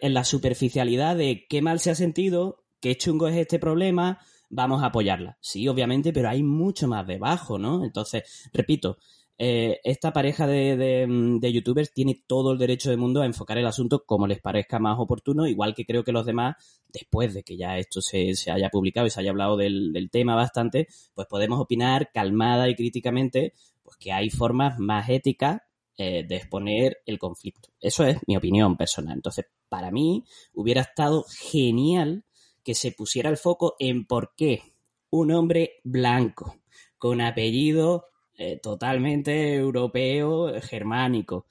en 0.01 0.13
la 0.13 0.23
superficialidad 0.23 1.15
de 1.15 1.45
qué 1.49 1.61
mal 1.61 1.79
se 1.79 1.91
ha 1.91 1.95
sentido, 1.95 2.65
qué 2.81 2.97
chungo 2.97 3.27
es 3.27 3.37
este 3.37 3.57
problema, 3.59 4.19
vamos 4.49 4.83
a 4.83 4.87
apoyarla. 4.87 5.37
Sí, 5.41 5.67
obviamente, 5.67 6.11
pero 6.11 6.29
hay 6.29 6.43
mucho 6.43 6.87
más 6.87 7.07
debajo, 7.07 7.57
¿no? 7.57 7.83
Entonces, 7.85 8.49
repito, 8.53 8.97
eh, 9.37 9.81
esta 9.83 10.13
pareja 10.13 10.47
de, 10.47 10.77
de, 10.77 11.07
de, 11.41 11.53
youtubers 11.53 11.93
tiene 11.93 12.23
todo 12.25 12.53
el 12.53 12.57
derecho 12.57 12.89
del 12.89 12.99
mundo 12.99 13.21
a 13.21 13.25
enfocar 13.25 13.57
el 13.57 13.67
asunto 13.67 14.05
como 14.05 14.27
les 14.27 14.39
parezca 14.39 14.79
más 14.79 14.97
oportuno, 14.97 15.45
igual 15.45 15.75
que 15.75 15.85
creo 15.85 16.05
que 16.05 16.13
los 16.13 16.25
demás, 16.25 16.55
después 16.87 17.33
de 17.33 17.43
que 17.43 17.57
ya 17.57 17.77
esto 17.77 18.01
se, 18.01 18.33
se 18.35 18.51
haya 18.51 18.69
publicado 18.69 19.07
y 19.07 19.09
se 19.09 19.19
haya 19.19 19.31
hablado 19.31 19.57
del, 19.57 19.91
del, 19.91 20.09
tema 20.09 20.35
bastante, 20.35 20.87
pues 21.13 21.27
podemos 21.27 21.59
opinar 21.59 22.11
calmada 22.13 22.69
y 22.69 22.75
críticamente, 22.75 23.53
pues 23.83 23.97
que 23.97 24.13
hay 24.13 24.29
formas 24.29 24.79
más 24.79 25.09
éticas 25.09 25.61
eh, 25.97 26.25
de 26.27 26.35
exponer 26.35 27.01
el 27.05 27.19
conflicto. 27.19 27.69
Eso 27.79 28.05
es 28.05 28.17
mi 28.27 28.37
opinión 28.37 28.77
personal. 28.77 29.15
Entonces, 29.15 29.45
para 29.67 29.91
mí 29.91 30.23
hubiera 30.53 30.81
estado 30.81 31.25
genial 31.29 32.23
que 32.63 32.73
se 32.73 32.91
pusiera 32.91 33.29
el 33.29 33.37
foco 33.37 33.75
en 33.79 34.05
por 34.05 34.33
qué 34.35 34.75
un 35.09 35.31
hombre 35.31 35.81
blanco, 35.83 36.57
con 36.97 37.21
apellido 37.21 38.07
eh, 38.37 38.59
totalmente 38.61 39.55
europeo, 39.55 40.51
germánico, 40.61 41.45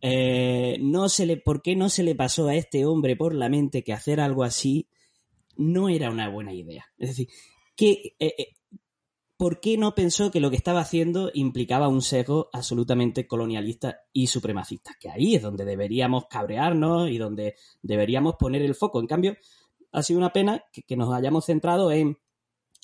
eh, 0.00 0.78
no 0.80 1.08
se 1.08 1.26
le, 1.26 1.36
¿por 1.36 1.60
qué 1.62 1.76
no 1.76 1.88
se 1.88 2.02
le 2.02 2.14
pasó 2.14 2.48
a 2.48 2.54
este 2.54 2.86
hombre 2.86 3.16
por 3.16 3.34
la 3.34 3.48
mente 3.48 3.84
que 3.84 3.92
hacer 3.92 4.20
algo 4.20 4.44
así 4.44 4.88
no 5.56 5.88
era 5.88 6.10
una 6.10 6.28
buena 6.28 6.52
idea? 6.54 6.86
Es 6.98 7.10
decir, 7.10 7.28
que, 7.76 8.14
eh, 8.18 8.54
¿por 9.36 9.60
qué 9.60 9.76
no 9.76 9.94
pensó 9.94 10.30
que 10.30 10.40
lo 10.40 10.50
que 10.50 10.56
estaba 10.56 10.80
haciendo 10.80 11.30
implicaba 11.34 11.88
un 11.88 12.02
sesgo 12.02 12.48
absolutamente 12.52 13.26
colonialista 13.26 14.00
y 14.12 14.26
supremacista? 14.26 14.92
Que 14.98 15.10
ahí 15.10 15.34
es 15.34 15.42
donde 15.42 15.64
deberíamos 15.64 16.26
cabrearnos 16.26 17.10
y 17.10 17.18
donde 17.18 17.56
deberíamos 17.82 18.36
poner 18.36 18.62
el 18.62 18.74
foco. 18.74 19.00
En 19.00 19.06
cambio, 19.06 19.36
ha 19.92 20.02
sido 20.02 20.18
una 20.18 20.32
pena 20.32 20.64
que, 20.72 20.96
nos 20.96 21.12
hayamos 21.12 21.46
centrado 21.46 21.90
en 21.90 22.18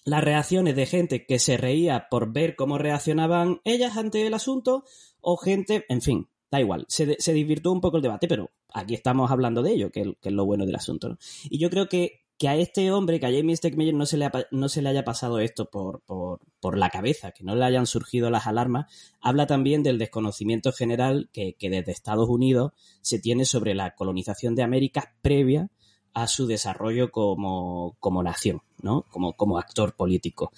las 0.06 0.22
reacciones 0.22 0.76
de 0.76 0.86
gente 0.86 1.26
que 1.26 1.38
se 1.38 1.56
reía 1.56 2.06
por 2.08 2.32
ver 2.32 2.54
cómo 2.54 2.78
reaccionaban 2.78 3.60
ellas 3.64 3.96
ante 3.96 4.24
el 4.24 4.34
asunto 4.34 4.84
o 5.20 5.36
gente, 5.36 5.84
en 5.88 6.00
fin, 6.00 6.28
da 6.50 6.60
igual, 6.60 6.86
se, 6.88 7.16
se 7.18 7.32
divirtió 7.32 7.72
un 7.72 7.80
poco 7.80 7.96
el 7.96 8.04
debate, 8.04 8.28
pero 8.28 8.52
aquí 8.72 8.94
estamos 8.94 9.32
hablando 9.32 9.62
de 9.62 9.72
ello, 9.72 9.90
que, 9.90 10.16
es 10.22 10.32
lo 10.32 10.46
bueno 10.46 10.64
del 10.64 10.76
asunto. 10.76 11.08
¿no? 11.08 11.18
Y 11.50 11.58
yo 11.58 11.70
creo 11.70 11.88
que, 11.88 12.24
que, 12.38 12.48
a 12.48 12.54
este 12.54 12.92
hombre, 12.92 13.18
que 13.18 13.26
a 13.26 13.32
Jamie 13.32 13.56
Steckmeyer 13.56 13.94
no 13.94 14.06
se 14.06 14.16
le, 14.16 14.30
no 14.52 14.68
se 14.68 14.80
le 14.80 14.90
haya 14.90 15.02
pasado 15.04 15.40
esto 15.40 15.70
por, 15.70 16.02
por, 16.02 16.38
por, 16.60 16.78
la 16.78 16.90
cabeza, 16.90 17.32
que 17.32 17.42
no 17.42 17.56
le 17.56 17.64
hayan 17.64 17.86
surgido 17.86 18.30
las 18.30 18.46
alarmas, 18.46 18.86
habla 19.20 19.48
también 19.48 19.82
del 19.82 19.98
desconocimiento 19.98 20.70
general 20.70 21.30
que, 21.32 21.54
que 21.54 21.68
desde 21.68 21.90
Estados 21.90 22.28
Unidos 22.28 22.72
se 23.00 23.18
tiene 23.18 23.44
sobre 23.44 23.74
la 23.74 23.96
colonización 23.96 24.54
de 24.54 24.62
América 24.62 25.16
previa 25.20 25.68
a 26.16 26.28
su 26.28 26.46
desarrollo 26.46 27.12
como, 27.12 27.98
como 28.00 28.22
nación, 28.22 28.62
¿no? 28.80 29.04
Como, 29.10 29.34
como 29.34 29.58
actor 29.58 29.96
político. 29.96 30.50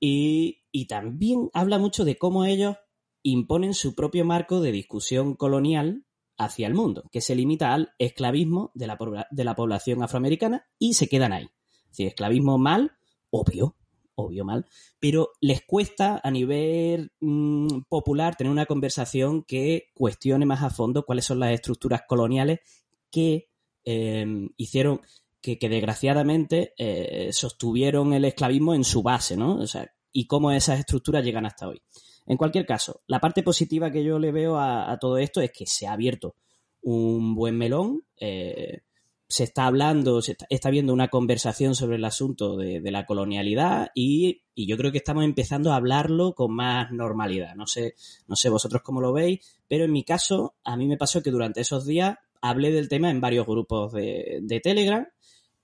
Y, 0.00 0.64
y 0.72 0.86
también 0.86 1.48
habla 1.54 1.78
mucho 1.78 2.04
de 2.04 2.18
cómo 2.18 2.44
ellos 2.44 2.76
imponen 3.22 3.72
su 3.72 3.94
propio 3.94 4.24
marco 4.24 4.60
de 4.60 4.72
discusión 4.72 5.36
colonial 5.36 6.04
hacia 6.36 6.66
el 6.66 6.74
mundo, 6.74 7.04
que 7.12 7.20
se 7.20 7.36
limita 7.36 7.72
al 7.72 7.92
esclavismo 8.00 8.72
de 8.74 8.88
la, 8.88 9.28
de 9.30 9.44
la 9.44 9.54
población 9.54 10.02
afroamericana 10.02 10.66
y 10.76 10.94
se 10.94 11.08
quedan 11.08 11.32
ahí. 11.32 11.44
Es 11.84 11.90
decir, 11.90 12.08
esclavismo 12.08 12.58
mal, 12.58 12.96
obvio, 13.30 13.76
obvio 14.16 14.44
mal, 14.44 14.66
pero 14.98 15.28
les 15.40 15.62
cuesta 15.62 16.20
a 16.24 16.32
nivel 16.32 17.12
mmm, 17.20 17.82
popular 17.88 18.34
tener 18.34 18.50
una 18.50 18.66
conversación 18.66 19.44
que 19.44 19.92
cuestione 19.94 20.46
más 20.46 20.64
a 20.64 20.70
fondo 20.70 21.04
cuáles 21.04 21.26
son 21.26 21.38
las 21.38 21.52
estructuras 21.52 22.02
coloniales 22.08 22.58
que 23.08 23.50
eh, 23.86 24.26
hicieron 24.58 25.00
que, 25.40 25.58
que 25.58 25.68
desgraciadamente 25.68 26.74
eh, 26.76 27.32
sostuvieron 27.32 28.12
el 28.12 28.24
esclavismo 28.24 28.74
en 28.74 28.84
su 28.84 29.02
base, 29.02 29.36
¿no? 29.36 29.56
O 29.56 29.66
sea, 29.66 29.90
y 30.12 30.26
cómo 30.26 30.50
esas 30.50 30.80
estructuras 30.80 31.24
llegan 31.24 31.46
hasta 31.46 31.68
hoy. 31.68 31.80
En 32.26 32.36
cualquier 32.36 32.66
caso, 32.66 33.02
la 33.06 33.20
parte 33.20 33.44
positiva 33.44 33.92
que 33.92 34.02
yo 34.02 34.18
le 34.18 34.32
veo 34.32 34.58
a, 34.58 34.98
todo 35.00 35.18
esto 35.18 35.40
es 35.40 35.52
que 35.52 35.66
se 35.66 35.86
ha 35.86 35.92
abierto 35.92 36.34
un 36.82 37.36
buen 37.36 37.56
melón. 37.56 38.02
Eh, 38.16 38.80
se 39.28 39.44
está 39.44 39.66
hablando, 39.66 40.22
se 40.22 40.32
está, 40.32 40.46
está, 40.50 40.70
viendo 40.70 40.92
una 40.92 41.08
conversación 41.08 41.74
sobre 41.74 41.96
el 41.96 42.04
asunto 42.04 42.56
de, 42.56 42.80
de 42.80 42.90
la 42.90 43.06
colonialidad 43.06 43.90
y, 43.94 44.42
y, 44.54 44.66
yo 44.66 44.76
creo 44.76 44.92
que 44.92 44.98
estamos 44.98 45.24
empezando 45.24 45.72
a 45.72 45.76
hablarlo 45.76 46.34
con 46.34 46.54
más 46.54 46.90
normalidad. 46.92 47.54
No 47.56 47.66
sé, 47.66 47.94
no 48.26 48.36
sé 48.36 48.48
vosotros 48.48 48.82
cómo 48.82 49.00
lo 49.00 49.12
veis, 49.12 49.40
pero 49.68 49.84
en 49.84 49.92
mi 49.92 50.04
caso, 50.04 50.54
a 50.64 50.76
mí 50.76 50.86
me 50.86 50.96
pasó 50.96 51.22
que 51.22 51.30
durante 51.30 51.60
esos 51.60 51.86
días 51.86 52.16
hablé 52.48 52.72
del 52.72 52.88
tema 52.88 53.10
en 53.10 53.20
varios 53.20 53.46
grupos 53.46 53.92
de, 53.92 54.60
Telegram 54.62 55.06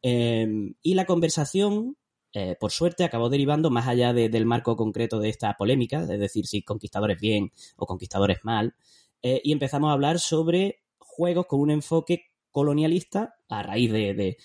eh, 0.02 0.46
y 0.82 0.94
la 0.94 1.06
conversación, 1.06 1.96
eh, 2.32 2.56
por 2.58 2.72
suerte, 2.72 3.04
acabó 3.04 3.28
derivando 3.28 3.70
más 3.70 3.88
allá 3.88 4.12
de, 4.12 4.28
del 4.28 4.46
marco 4.46 4.76
concreto 4.76 5.18
de 5.18 5.28
esta 5.28 5.54
polémica, 5.54 6.02
es 6.02 6.20
decir, 6.20 6.46
si 6.46 6.62
conquistadores 6.62 7.20
bien 7.20 7.52
o 7.76 7.86
conquistadores 7.86 8.38
mal, 8.42 8.74
eh, 9.22 9.40
y 9.44 9.52
empezamos 9.52 9.90
a 9.90 9.92
hablar 9.92 10.18
sobre 10.18 10.82
juegos 10.98 11.46
con 11.46 11.60
un 11.60 11.70
enfoque 11.70 12.32
colonialista 12.50 13.34
a 13.48 13.62
raíz 13.62 13.92
de, 13.92 14.36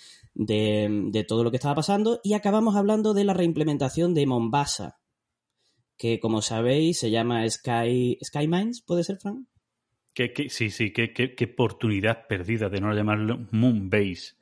todo 1.27 1.43
lo 1.43 1.51
que 1.51 1.57
estaba 1.57 1.75
pasando 1.75 2.19
y 2.23 2.33
acabamos 2.33 2.75
hablando 2.75 3.13
de 3.13 3.23
la 3.23 3.33
reimplementación 3.33 4.13
de 4.13 4.25
Mombasa, 4.27 4.99
que 5.97 6.19
como 6.19 6.41
sabéis 6.41 6.99
se 6.99 7.09
llama 7.09 7.49
Sky, 7.49 8.17
Sky 8.23 8.47
Mines, 8.47 8.81
¿puede 8.81 9.03
ser, 9.03 9.17
Frank? 9.17 9.47
¿Qué, 10.17 10.33
qué, 10.33 10.49
sí, 10.49 10.71
sí, 10.71 10.89
qué, 10.91 11.13
qué, 11.13 11.35
qué, 11.35 11.45
oportunidad 11.45 12.25
perdida 12.25 12.69
de 12.69 12.81
no 12.81 12.91
llamarlo 12.91 13.45
Moonbase. 13.51 14.33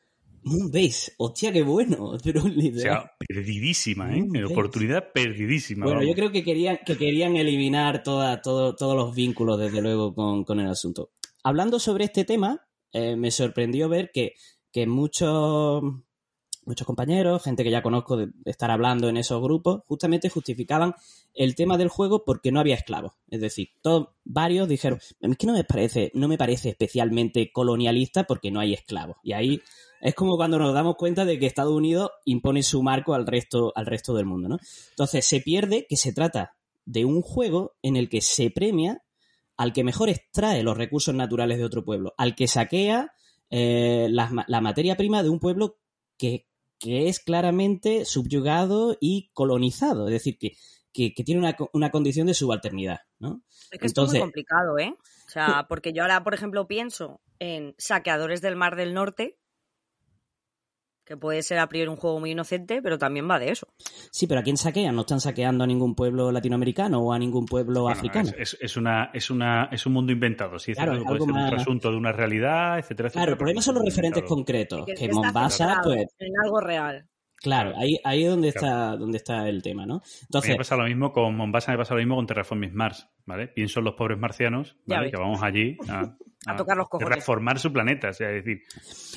Moonbase, 0.43 1.11
hostia, 1.17 1.51
qué 1.51 1.63
bueno. 1.63 2.13
Pero 2.23 2.43
O 2.43 2.79
sea, 2.79 3.11
perdidísima, 3.27 4.15
¿eh? 4.15 4.23
Mm, 4.23 4.45
Oportunidad 4.53 5.11
perdidísima. 5.11 5.83
Bueno, 5.83 5.99
vamos. 5.99 6.09
yo 6.09 6.15
creo 6.15 6.31
que 6.31 6.45
querían, 6.45 6.79
que 6.85 6.95
querían 6.95 7.35
eliminar 7.35 8.03
toda, 8.03 8.41
todo- 8.41 8.73
todos 8.73 8.95
los 8.95 9.13
vínculos, 9.13 9.59
desde 9.59 9.81
luego, 9.81 10.15
con, 10.15 10.45
con 10.45 10.61
el 10.61 10.67
asunto. 10.69 11.11
Hablando 11.43 11.77
sobre 11.77 12.05
este 12.05 12.23
tema, 12.23 12.65
eh, 12.93 13.17
me 13.17 13.29
sorprendió 13.29 13.89
ver 13.89 14.11
que, 14.13 14.35
que 14.71 14.87
muchos, 14.87 15.83
muchos 16.65 16.85
compañeros, 16.85 17.43
gente 17.43 17.63
que 17.63 17.71
ya 17.71 17.81
conozco 17.81 18.17
de 18.17 18.29
estar 18.45 18.71
hablando 18.71 19.07
en 19.07 19.17
esos 19.17 19.41
grupos, 19.41 19.83
justamente 19.87 20.29
justificaban 20.29 20.95
el 21.33 21.55
tema 21.55 21.77
del 21.77 21.89
juego 21.89 22.23
porque 22.25 22.51
no 22.51 22.59
había 22.59 22.75
esclavos. 22.75 23.13
Es 23.29 23.39
decir, 23.41 23.69
todos, 23.81 24.09
varios 24.23 24.67
dijeron, 24.67 24.99
es 25.19 25.37
que 25.37 25.47
no 25.47 25.53
me 25.53 25.63
parece, 25.63 26.11
no 26.13 26.27
me 26.27 26.37
parece 26.37 26.69
especialmente 26.69 27.51
colonialista 27.51 28.25
porque 28.25 28.51
no 28.51 28.59
hay 28.59 28.73
esclavos. 28.73 29.17
Y 29.23 29.33
ahí 29.33 29.61
es 30.01 30.15
como 30.15 30.37
cuando 30.37 30.59
nos 30.59 30.73
damos 30.73 30.95
cuenta 30.95 31.25
de 31.25 31.39
que 31.39 31.45
Estados 31.45 31.73
Unidos 31.73 32.11
impone 32.25 32.63
su 32.63 32.81
marco 32.83 33.13
al 33.13 33.25
resto, 33.25 33.71
al 33.75 33.85
resto 33.85 34.13
del 34.13 34.25
mundo, 34.25 34.49
¿no? 34.49 34.59
Entonces 34.89 35.25
se 35.25 35.41
pierde 35.41 35.85
que 35.87 35.97
se 35.97 36.13
trata 36.13 36.55
de 36.85 37.05
un 37.05 37.21
juego 37.21 37.75
en 37.81 37.95
el 37.95 38.09
que 38.09 38.21
se 38.21 38.49
premia 38.49 39.03
al 39.57 39.71
que 39.71 39.83
mejor 39.83 40.09
extrae 40.09 40.63
los 40.63 40.77
recursos 40.77 41.15
naturales 41.15 41.57
de 41.57 41.63
otro 41.63 41.85
pueblo, 41.85 42.13
al 42.17 42.35
que 42.35 42.47
saquea 42.47 43.13
eh, 43.49 44.07
la 44.09 44.61
materia 44.61 44.97
prima 44.97 45.23
de 45.23 45.29
un 45.29 45.39
pueblo 45.39 45.77
que, 46.17 46.47
que 46.79 47.07
es 47.07 47.19
claramente 47.19 48.05
subyugado 48.05 48.97
y 48.99 49.29
colonizado, 49.33 50.07
es 50.07 50.13
decir, 50.13 50.37
que, 50.37 50.53
que- 50.93 51.13
que 51.13 51.23
tiene 51.23 51.39
una, 51.41 51.55
una 51.73 51.91
condición 51.91 52.27
de 52.27 52.33
subalternidad, 52.33 52.99
¿no? 53.19 53.41
Es 53.71 53.79
que 53.79 53.85
esto 53.85 53.85
es 53.85 53.91
Entonces- 53.91 54.13
muy 54.19 54.25
complicado, 54.27 54.77
¿eh? 54.79 54.95
O 55.27 55.29
sea, 55.29 55.65
porque 55.67 55.91
yo 55.93 56.03
ahora, 56.03 56.23
por 56.23 56.33
ejemplo, 56.33 56.67
pienso 56.67 57.19
en 57.39 57.73
Saqueadores 57.77 58.41
del 58.41 58.55
Mar 58.55 58.75
del 58.75 58.93
Norte, 58.93 59.37
que 61.05 61.15
puede 61.17 61.43
ser 61.43 61.59
a 61.59 61.67
priori 61.69 61.87
un 61.89 61.95
juego 61.97 62.19
muy 62.19 62.31
inocente, 62.31 62.81
pero 62.81 62.97
también 62.97 63.29
va 63.29 63.37
de 63.39 63.51
eso. 63.51 63.67
Sí, 64.11 64.25
pero 64.27 64.39
¿a 64.39 64.43
quién 64.43 64.57
saquean? 64.57 64.95
No 64.95 65.01
están 65.01 65.19
saqueando 65.21 65.63
a 65.63 65.67
ningún 65.67 65.93
pueblo 65.95 66.31
latinoamericano 66.31 66.99
o 66.99 67.13
a 67.13 67.19
ningún 67.19 67.45
pueblo 67.45 67.83
Bueno, 67.83 67.95
africano. 67.97 68.31
es, 68.37 68.77
una, 68.77 69.11
es, 69.13 69.29
una, 69.29 69.69
es 69.71 69.85
un 69.85 69.93
mundo 69.93 70.11
inventado, 70.11 70.57
sí, 70.59 70.71
es 70.71 70.77
Claro, 70.77 70.93
puede 71.03 71.05
algo 71.13 71.25
ser 71.25 71.35
un 71.35 71.49
trasunto 71.49 71.91
de 71.91 71.97
una 71.97 72.11
realidad, 72.11 72.79
etcétera, 72.79 73.07
etcétera. 73.09 73.11
Claro, 73.25 73.31
el 73.33 73.37
problema 73.37 73.61
son 73.61 73.75
los 73.75 73.83
es 73.83 73.89
referentes 73.95 74.23
inventado. 74.23 74.35
concretos, 74.35 74.85
Que 74.87 74.93
que 74.95 75.13
Mombasa, 75.13 75.81
pues, 75.83 76.07
En 76.19 76.33
algo 76.43 76.59
real. 76.59 77.07
claro, 77.37 77.73
ahí, 77.77 77.99
ahí 78.03 78.23
es 78.23 78.29
donde 78.31 78.51
Claro. 78.51 78.67
está, 78.67 78.97
donde 78.97 79.17
está 79.17 79.47
el 79.49 79.61
tema, 79.61 79.85
¿no? 79.85 80.01
Entonces, 80.23 80.49
me 80.51 80.57
pasa 80.57 80.75
lo 80.75 80.85
mismo 80.85 81.11
con 81.13 81.35
Mombasa, 81.37 81.71
me 81.71 81.77
pasa 81.77 81.93
lo 81.93 81.99
mismo 81.99 82.15
con 82.15 82.25
Terraforming 82.25 82.73
Mars, 82.73 83.07
¿vale? 83.25 83.47
Pienso 83.47 83.79
en 83.79 83.85
los 83.85 83.93
pobres 83.93 84.17
marcianos, 84.17 84.75
¿vale? 84.87 85.11
Que 85.11 85.17
vamos 85.17 85.43
allí 85.43 85.77
a, 85.87 86.15
A 86.45 86.55
tocar 86.55 86.77
los 86.77 86.89
cojones. 86.89 87.15
reformar 87.15 87.59
su 87.59 87.71
planeta, 87.71 88.09
o 88.09 88.13
sea, 88.13 88.29
es 88.31 88.43
decir, 88.43 88.63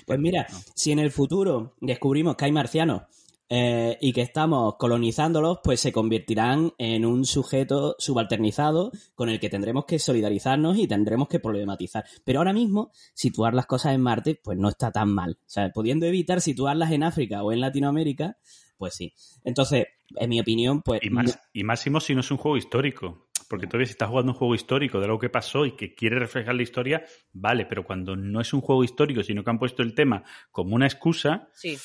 Pues 0.06 0.18
mira, 0.18 0.46
si 0.74 0.92
en 0.92 0.98
el 0.98 1.10
futuro 1.10 1.74
descubrimos 1.80 2.36
que 2.36 2.46
hay 2.46 2.52
marcianos 2.52 3.02
eh, 3.50 3.96
y 4.00 4.12
que 4.12 4.20
estamos 4.20 4.76
colonizándolos, 4.76 5.60
pues 5.64 5.80
se 5.80 5.90
convertirán 5.90 6.72
en 6.76 7.06
un 7.06 7.24
sujeto 7.24 7.96
subalternizado 7.98 8.92
con 9.14 9.30
el 9.30 9.40
que 9.40 9.48
tendremos 9.48 9.86
que 9.86 9.98
solidarizarnos 9.98 10.76
y 10.76 10.86
tendremos 10.86 11.28
que 11.28 11.40
problematizar. 11.40 12.04
Pero 12.24 12.40
ahora 12.40 12.52
mismo, 12.52 12.90
situar 13.14 13.54
las 13.54 13.66
cosas 13.66 13.94
en 13.94 14.02
Marte, 14.02 14.38
pues 14.42 14.58
no 14.58 14.68
está 14.68 14.90
tan 14.90 15.14
mal. 15.14 15.38
O 15.40 15.48
sea, 15.48 15.70
pudiendo 15.70 16.04
evitar 16.04 16.42
situarlas 16.42 16.92
en 16.92 17.04
África 17.04 17.42
o 17.42 17.52
en 17.52 17.60
Latinoamérica, 17.60 18.36
pues 18.76 18.94
sí. 18.94 19.14
Entonces, 19.44 19.86
en 20.14 20.28
mi 20.28 20.40
opinión, 20.40 20.82
pues... 20.82 21.00
y, 21.02 21.10
más, 21.10 21.40
y 21.52 21.64
máximo 21.64 22.00
si 22.00 22.14
no 22.14 22.20
es 22.20 22.30
un 22.30 22.36
juego 22.36 22.58
histórico. 22.58 23.27
Porque 23.48 23.66
todavía 23.66 23.86
si 23.86 23.92
estás 23.92 24.10
jugando 24.10 24.32
un 24.32 24.38
juego 24.38 24.54
histórico 24.54 24.98
de 24.98 25.06
algo 25.06 25.18
que 25.18 25.30
pasó 25.30 25.64
y 25.64 25.74
que 25.74 25.94
quiere 25.94 26.18
reflejar 26.18 26.54
la 26.54 26.62
historia, 26.62 27.04
vale, 27.32 27.66
pero 27.66 27.84
cuando 27.84 28.14
no 28.14 28.40
es 28.40 28.52
un 28.52 28.60
juego 28.60 28.84
histórico, 28.84 29.22
sino 29.22 29.42
que 29.42 29.50
han 29.50 29.58
puesto 29.58 29.82
el 29.82 29.94
tema 29.94 30.22
como 30.50 30.74
una 30.74 30.86
excusa, 30.86 31.48
Sí, 31.54 31.78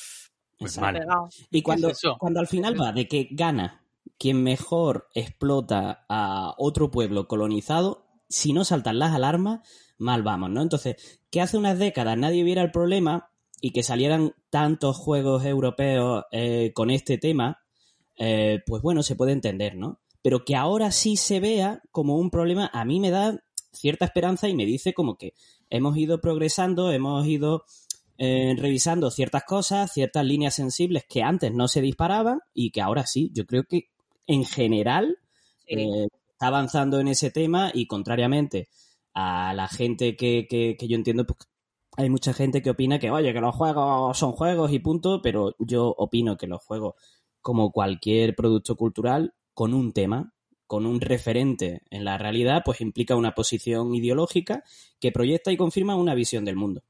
pues 0.58 0.78
mal. 0.78 1.00
Y 1.50 1.62
cuando, 1.62 1.88
es 1.88 2.02
cuando 2.18 2.40
al 2.40 2.46
final 2.46 2.80
va 2.80 2.92
de 2.92 3.08
que 3.08 3.28
gana 3.30 3.84
quien 4.18 4.42
mejor 4.42 5.08
explota 5.14 6.04
a 6.08 6.54
otro 6.58 6.90
pueblo 6.90 7.26
colonizado, 7.26 8.06
si 8.28 8.52
no 8.52 8.64
saltan 8.64 8.98
las 8.98 9.12
alarmas, 9.12 9.60
mal 9.98 10.22
vamos, 10.22 10.50
¿no? 10.50 10.62
Entonces, 10.62 11.20
que 11.30 11.40
hace 11.40 11.56
unas 11.56 11.78
décadas 11.78 12.16
nadie 12.16 12.44
viera 12.44 12.62
el 12.62 12.70
problema 12.70 13.30
y 13.60 13.70
que 13.70 13.82
salieran 13.82 14.34
tantos 14.50 14.96
juegos 14.96 15.44
europeos 15.44 16.24
eh, 16.30 16.72
con 16.74 16.90
este 16.90 17.18
tema, 17.18 17.62
eh, 18.16 18.62
pues 18.66 18.82
bueno, 18.82 19.02
se 19.02 19.16
puede 19.16 19.32
entender, 19.32 19.74
¿no? 19.74 20.00
Pero 20.24 20.44
que 20.44 20.56
ahora 20.56 20.90
sí 20.92 21.16
se 21.16 21.38
vea 21.40 21.82
como 21.92 22.16
un 22.18 22.30
problema, 22.30 22.70
a 22.72 22.84
mí 22.84 22.98
me 23.00 23.10
da 23.12 23.38
cierta 23.72 24.06
esperanza 24.06 24.48
y 24.48 24.54
me 24.56 24.66
dice 24.66 24.94
como 24.94 25.18
que 25.18 25.34
hemos 25.70 25.96
ido 25.98 26.20
progresando, 26.20 26.90
hemos 26.92 27.26
ido 27.28 27.64
eh, 28.18 28.54
revisando 28.58 29.10
ciertas 29.10 29.44
cosas, 29.44 29.92
ciertas 29.92 30.24
líneas 30.24 30.54
sensibles 30.54 31.04
que 31.08 31.22
antes 31.22 31.52
no 31.52 31.68
se 31.68 31.80
disparaban 31.82 32.40
y 32.54 32.70
que 32.70 32.80
ahora 32.80 33.06
sí. 33.06 33.30
Yo 33.34 33.46
creo 33.46 33.64
que 33.64 33.90
en 34.26 34.44
general 34.44 35.18
Sí. 35.66 35.74
eh, 35.78 36.08
está 36.32 36.48
avanzando 36.48 37.00
en 37.00 37.08
ese 37.08 37.30
tema 37.30 37.70
y 37.74 37.86
contrariamente 37.86 38.68
a 39.14 39.54
la 39.54 39.68
gente 39.68 40.16
que, 40.16 40.46
que, 40.48 40.76
que 40.78 40.88
yo 40.88 40.96
entiendo, 40.96 41.24
pues 41.26 41.38
hay 41.96 42.10
mucha 42.10 42.32
gente 42.34 42.62
que 42.62 42.70
opina 42.70 42.98
que, 42.98 43.10
oye, 43.10 43.32
que 43.32 43.40
los 43.40 43.54
juegos 43.54 44.18
son 44.18 44.32
juegos 44.32 44.72
y 44.72 44.78
punto, 44.80 45.22
pero 45.22 45.54
yo 45.58 45.88
opino 45.96 46.36
que 46.36 46.46
los 46.48 46.62
juegos, 46.64 46.94
como 47.40 47.70
cualquier 47.72 48.34
producto 48.34 48.76
cultural, 48.76 49.34
con 49.54 49.72
un 49.72 49.92
tema, 49.92 50.32
con 50.66 50.86
un 50.86 51.00
referente 51.00 51.82
en 51.90 52.04
la 52.04 52.18
realidad, 52.18 52.62
pues 52.64 52.80
implica 52.80 53.16
una 53.16 53.34
posición 53.34 53.94
ideológica 53.94 54.64
que 55.00 55.12
proyecta 55.12 55.52
y 55.52 55.56
confirma 55.56 55.96
una 55.96 56.14
visión 56.14 56.44
del 56.44 56.56
mundo. 56.56 56.82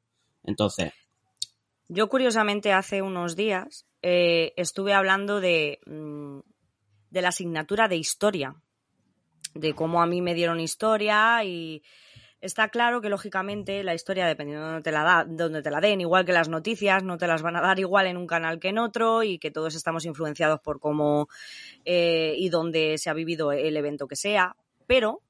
Entonces, 0.43 0.93
Yo, 1.89 2.09
curiosamente, 2.09 2.73
hace 2.73 3.03
unos 3.03 3.37
días 3.37 3.87
eh, 4.03 4.55
estuve 4.57 4.95
hablando 4.95 5.41
de, 5.41 5.81
mm, 5.87 6.41
de 7.11 7.23
la 7.23 7.29
asignatura 7.29 7.89
de 7.89 7.97
historia, 7.97 8.57
de 9.55 9.75
cómo 9.75 10.03
a 10.03 10.07
mí 10.07 10.23
me 10.23 10.35
dieron 10.35 10.61
historia 10.61 11.45
y 11.45 11.83
está 12.45 12.69
claro 12.69 13.01
que, 13.01 13.09
lógicamente, 13.09 13.83
la 13.83 13.95
historia, 13.95 14.27
dependiendo 14.27 14.67
de 14.67 14.73
donde 14.73 14.83
te 14.83 14.93
la, 14.93 15.25
donde 15.27 15.63
te 15.63 15.71
la 15.71 15.81
den, 15.81 16.03
igual 16.03 16.27
que 16.27 16.33
las 16.33 16.51
noticias, 16.51 17.03
no 17.03 17.17
te 17.17 17.27
las 17.27 17.43
van 17.43 17.57
a 17.57 17.63
dar 17.63 17.79
igual 17.81 18.07
en 18.07 18.19
un 18.19 18.27
canal 18.27 18.61
que 18.61 18.69
en 18.69 18.79
otro 18.79 19.23
y 19.23 19.39
que 19.39 19.51
todos 19.51 19.75
estamos 19.75 20.05
influenciados 20.05 20.61
por 20.61 20.79
cómo 20.79 21.29
eh, 21.87 22.35
y 22.37 22.51
dónde 22.51 22.99
se 22.99 23.09
ha 23.09 23.15
vivido 23.15 23.51
el 23.53 23.77
evento 23.77 24.07
que 24.07 24.17
sea, 24.17 24.57
pero 24.87 25.23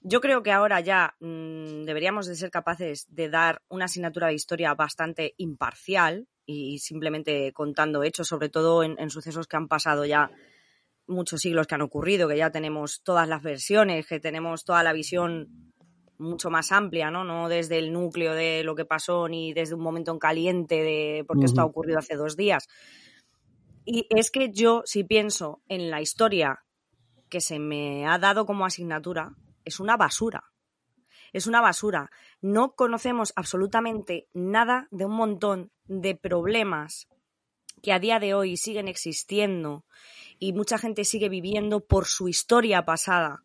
yo 0.00 0.20
creo 0.20 0.42
que 0.42 0.50
ahora 0.50 0.80
ya 0.80 1.14
mm, 1.20 1.84
deberíamos 1.84 2.26
de 2.26 2.34
ser 2.34 2.50
capaces 2.50 3.06
de 3.08 3.28
dar 3.28 3.62
una 3.68 3.84
asignatura 3.84 4.26
de 4.26 4.34
historia 4.34 4.74
bastante 4.74 5.34
imparcial 5.36 6.26
y 6.44 6.80
simplemente 6.80 7.52
contando 7.52 8.02
hechos, 8.02 8.28
sobre 8.28 8.48
todo 8.48 8.82
en 8.84 9.10
sucesos 9.10 9.46
que 9.46 9.56
han 9.56 9.68
pasado 9.68 10.04
ya 10.04 10.30
muchos 11.08 11.40
siglos 11.40 11.66
que 11.66 11.74
han 11.74 11.82
ocurrido, 11.82 12.28
que 12.28 12.36
ya 12.36 12.50
tenemos 12.50 13.02
todas 13.02 13.28
las 13.28 13.42
versiones, 13.42 14.06
que 14.06 14.20
tenemos 14.20 14.64
toda 14.64 14.82
la 14.82 14.92
visión 14.92 15.72
mucho 16.18 16.50
más 16.50 16.72
amplia, 16.72 17.10
¿no? 17.10 17.24
No 17.24 17.48
desde 17.48 17.78
el 17.78 17.92
núcleo 17.92 18.34
de 18.34 18.62
lo 18.64 18.74
que 18.74 18.84
pasó 18.84 19.28
ni 19.28 19.52
desde 19.52 19.74
un 19.74 19.82
momento 19.82 20.12
en 20.12 20.18
caliente 20.18 20.82
de 20.82 21.24
porque 21.26 21.46
esto 21.46 21.60
ha 21.60 21.64
ocurrido 21.64 21.98
hace 21.98 22.16
dos 22.16 22.36
días. 22.36 22.68
Y 23.84 24.06
es 24.10 24.30
que 24.30 24.50
yo, 24.52 24.82
si 24.84 25.04
pienso 25.04 25.62
en 25.68 25.90
la 25.90 26.00
historia 26.00 26.64
que 27.28 27.40
se 27.40 27.58
me 27.58 28.06
ha 28.06 28.18
dado 28.18 28.46
como 28.46 28.66
asignatura, 28.66 29.36
es 29.64 29.80
una 29.80 29.96
basura. 29.96 30.44
Es 31.32 31.46
una 31.46 31.60
basura. 31.60 32.10
No 32.40 32.74
conocemos 32.74 33.32
absolutamente 33.36 34.28
nada 34.32 34.88
de 34.90 35.04
un 35.04 35.12
montón 35.12 35.70
de 35.84 36.16
problemas 36.16 37.08
que 37.82 37.92
a 37.92 37.98
día 37.98 38.18
de 38.18 38.34
hoy 38.34 38.56
siguen 38.56 38.88
existiendo 38.88 39.84
y 40.38 40.52
mucha 40.52 40.78
gente 40.78 41.04
sigue 41.04 41.28
viviendo 41.28 41.84
por 41.84 42.06
su 42.06 42.28
historia 42.28 42.84
pasada. 42.84 43.42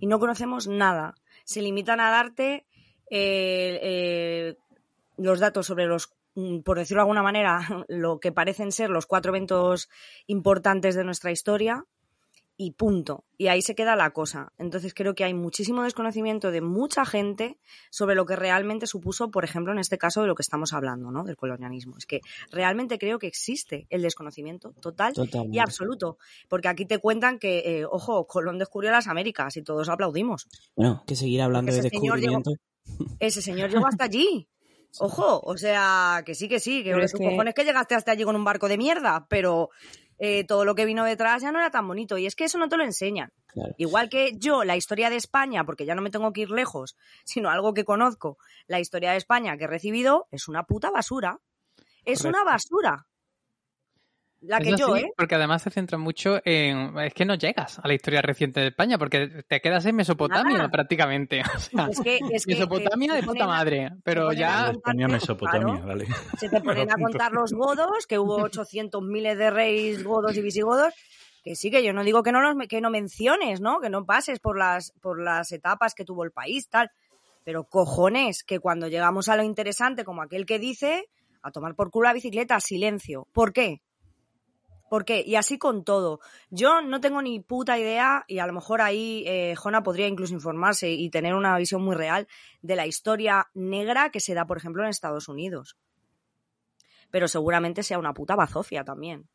Y 0.00 0.06
no 0.06 0.18
conocemos 0.18 0.66
nada. 0.66 1.14
Se 1.48 1.62
limitan 1.62 1.98
a 1.98 2.10
darte 2.10 2.66
eh, 3.10 3.80
eh, 3.82 4.56
los 5.16 5.40
datos 5.40 5.64
sobre 5.64 5.86
los, 5.86 6.12
mm, 6.34 6.58
por 6.58 6.76
decirlo 6.76 7.00
de 7.00 7.04
alguna 7.04 7.22
manera, 7.22 7.60
lo 7.88 8.20
que 8.20 8.32
parecen 8.32 8.70
ser 8.70 8.90
los 8.90 9.06
cuatro 9.06 9.30
eventos 9.30 9.88
importantes 10.26 10.94
de 10.94 11.04
nuestra 11.04 11.30
historia 11.30 11.86
y 12.60 12.72
punto. 12.72 13.24
Y 13.38 13.46
ahí 13.46 13.62
se 13.62 13.76
queda 13.76 13.94
la 13.94 14.10
cosa. 14.10 14.52
Entonces 14.58 14.92
creo 14.92 15.14
que 15.14 15.22
hay 15.22 15.32
muchísimo 15.32 15.84
desconocimiento 15.84 16.50
de 16.50 16.60
mucha 16.60 17.06
gente 17.06 17.56
sobre 17.88 18.16
lo 18.16 18.26
que 18.26 18.34
realmente 18.34 18.88
supuso, 18.88 19.30
por 19.30 19.44
ejemplo, 19.44 19.72
en 19.72 19.78
este 19.78 19.96
caso 19.96 20.20
de 20.22 20.26
lo 20.26 20.34
que 20.34 20.42
estamos 20.42 20.72
hablando, 20.72 21.12
¿no? 21.12 21.22
Del 21.22 21.36
colonialismo. 21.36 21.96
Es 21.96 22.04
que 22.04 22.20
realmente 22.50 22.98
creo 22.98 23.20
que 23.20 23.28
existe 23.28 23.86
el 23.90 24.02
desconocimiento 24.02 24.72
total 24.82 25.14
y 25.52 25.58
absoluto. 25.60 26.18
Porque 26.48 26.66
aquí 26.66 26.84
te 26.84 26.98
cuentan 26.98 27.38
que, 27.38 27.58
eh, 27.80 27.84
ojo, 27.88 28.26
Colón 28.26 28.58
descubrió 28.58 28.90
las 28.90 29.06
Américas 29.06 29.56
y 29.56 29.62
todos 29.62 29.88
aplaudimos. 29.88 30.48
Bueno, 30.74 31.04
que 31.06 31.14
seguir 31.14 31.40
hablando 31.42 31.70
Porque 31.70 31.80
de 31.80 31.86
ese 31.88 31.96
señor 31.96 32.18
llegó- 32.20 32.38
descubrimiento. 32.38 33.16
Ese 33.20 33.40
señor 33.40 33.70
llegó 33.70 33.86
hasta 33.86 34.04
allí. 34.04 34.48
Ojo, 35.00 35.40
o 35.44 35.56
sea, 35.58 36.22
que 36.26 36.34
sí, 36.34 36.48
que 36.48 36.58
sí, 36.58 36.82
que 36.82 36.92
tus 36.94 37.12
que- 37.12 37.18
cojones 37.24 37.54
que 37.54 37.62
llegaste 37.62 37.94
hasta 37.94 38.10
allí 38.12 38.24
con 38.24 38.34
un 38.34 38.42
barco 38.42 38.68
de 38.68 38.78
mierda, 38.78 39.26
pero 39.28 39.68
eh, 40.18 40.44
todo 40.44 40.64
lo 40.64 40.74
que 40.74 40.84
vino 40.84 41.04
detrás 41.04 41.42
ya 41.42 41.52
no 41.52 41.58
era 41.58 41.70
tan 41.70 41.86
bonito. 41.86 42.18
Y 42.18 42.26
es 42.26 42.34
que 42.34 42.44
eso 42.44 42.58
no 42.58 42.68
te 42.68 42.76
lo 42.76 42.84
enseñan. 42.84 43.32
Claro. 43.46 43.74
Igual 43.78 44.08
que 44.08 44.32
yo, 44.36 44.64
la 44.64 44.76
historia 44.76 45.10
de 45.10 45.16
España, 45.16 45.64
porque 45.64 45.86
ya 45.86 45.94
no 45.94 46.02
me 46.02 46.10
tengo 46.10 46.32
que 46.32 46.42
ir 46.42 46.50
lejos, 46.50 46.96
sino 47.24 47.50
algo 47.50 47.74
que 47.74 47.84
conozco, 47.84 48.38
la 48.66 48.80
historia 48.80 49.12
de 49.12 49.18
España 49.18 49.56
que 49.56 49.64
he 49.64 49.68
recibido 49.68 50.26
es 50.30 50.48
una 50.48 50.64
puta 50.64 50.90
basura. 50.90 51.40
Es 52.04 52.22
Correcto. 52.22 52.28
una 52.28 52.44
basura. 52.44 53.06
La 54.40 54.60
que 54.60 54.70
Eso 54.70 54.76
yo, 54.76 54.96
sí, 54.96 55.02
¿eh? 55.02 55.12
Porque 55.16 55.34
además 55.34 55.62
se 55.62 55.70
centra 55.70 55.98
mucho 55.98 56.40
en. 56.44 56.96
Es 56.98 57.12
que 57.12 57.24
no 57.24 57.34
llegas 57.34 57.80
a 57.80 57.88
la 57.88 57.94
historia 57.94 58.22
reciente 58.22 58.60
de 58.60 58.68
España, 58.68 58.96
porque 58.96 59.44
te 59.48 59.60
quedas 59.60 59.84
en 59.86 59.96
Mesopotamia 59.96 60.58
Nada. 60.58 60.70
prácticamente. 60.70 61.42
O 61.58 61.58
sea, 61.58 61.88
Es 61.90 62.00
que, 62.00 62.20
es 62.30 62.46
que 62.46 62.54
Mesopotamia 62.54 63.14
te 63.14 63.20
de 63.20 63.26
puta 63.26 63.46
madre. 63.46 63.90
Pero 64.04 64.32
ya. 64.32 64.70
España, 64.70 65.08
Mesopotamia, 65.08 65.74
claro. 65.74 65.86
vale. 65.86 66.06
se 66.38 66.48
te 66.48 66.60
ponen 66.60 66.90
a 66.90 66.94
contar 66.94 67.32
los 67.32 67.52
godos, 67.52 68.06
que 68.06 68.18
hubo 68.18 68.36
800 68.36 69.02
miles 69.02 69.36
de 69.36 69.50
reyes 69.50 70.04
godos 70.04 70.36
y 70.36 70.42
visigodos, 70.42 70.94
que 71.42 71.56
sí, 71.56 71.70
que 71.70 71.82
yo 71.82 71.92
no 71.92 72.04
digo 72.04 72.22
que 72.22 72.30
no, 72.30 72.40
los, 72.40 72.54
que 72.68 72.80
no 72.80 72.90
menciones, 72.90 73.60
¿no? 73.60 73.80
Que 73.80 73.90
no 73.90 74.04
pases 74.04 74.38
por 74.38 74.56
las, 74.56 74.92
por 75.00 75.20
las 75.20 75.50
etapas 75.50 75.94
que 75.94 76.04
tuvo 76.04 76.22
el 76.22 76.30
país, 76.30 76.68
tal. 76.68 76.90
Pero 77.44 77.64
cojones, 77.64 78.44
que 78.44 78.60
cuando 78.60 78.86
llegamos 78.86 79.28
a 79.28 79.36
lo 79.36 79.42
interesante, 79.42 80.04
como 80.04 80.22
aquel 80.22 80.46
que 80.46 80.60
dice, 80.60 81.06
a 81.42 81.50
tomar 81.50 81.74
por 81.74 81.90
culo 81.90 82.08
la 82.08 82.14
bicicleta, 82.14 82.60
silencio. 82.60 83.26
¿Por 83.32 83.52
qué? 83.52 83.80
¿Por 84.88 85.04
qué? 85.04 85.22
Y 85.26 85.36
así 85.36 85.58
con 85.58 85.84
todo. 85.84 86.20
Yo 86.50 86.80
no 86.80 87.00
tengo 87.00 87.20
ni 87.22 87.40
puta 87.40 87.78
idea, 87.78 88.24
y 88.26 88.38
a 88.38 88.46
lo 88.46 88.52
mejor 88.52 88.80
ahí 88.80 89.24
eh, 89.26 89.54
Jona 89.56 89.82
podría 89.82 90.06
incluso 90.06 90.34
informarse 90.34 90.90
y 90.90 91.10
tener 91.10 91.34
una 91.34 91.56
visión 91.58 91.82
muy 91.82 91.94
real 91.94 92.26
de 92.62 92.76
la 92.76 92.86
historia 92.86 93.48
negra 93.54 94.10
que 94.10 94.20
se 94.20 94.34
da, 94.34 94.46
por 94.46 94.56
ejemplo, 94.56 94.82
en 94.82 94.88
Estados 94.88 95.28
Unidos. 95.28 95.76
Pero 97.10 97.28
seguramente 97.28 97.82
sea 97.82 97.98
una 97.98 98.14
puta 98.14 98.36
bazofia 98.36 98.84
también. 98.84 99.28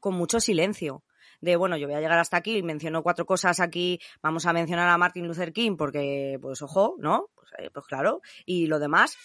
Con 0.00 0.14
mucho 0.14 0.40
silencio. 0.40 1.02
De 1.40 1.56
bueno, 1.56 1.76
yo 1.76 1.86
voy 1.86 1.96
a 1.96 2.00
llegar 2.00 2.18
hasta 2.18 2.36
aquí 2.36 2.56
y 2.56 2.62
menciono 2.62 3.02
cuatro 3.02 3.26
cosas 3.26 3.60
aquí. 3.60 4.00
Vamos 4.22 4.46
a 4.46 4.52
mencionar 4.52 4.88
a 4.88 4.98
Martin 4.98 5.26
Luther 5.26 5.52
King 5.52 5.76
porque, 5.76 6.38
pues 6.40 6.62
ojo, 6.62 6.96
¿no? 6.98 7.30
Pues, 7.34 7.48
eh, 7.58 7.70
pues 7.72 7.86
claro. 7.86 8.20
Y 8.44 8.66
lo 8.66 8.78
demás, 8.78 9.16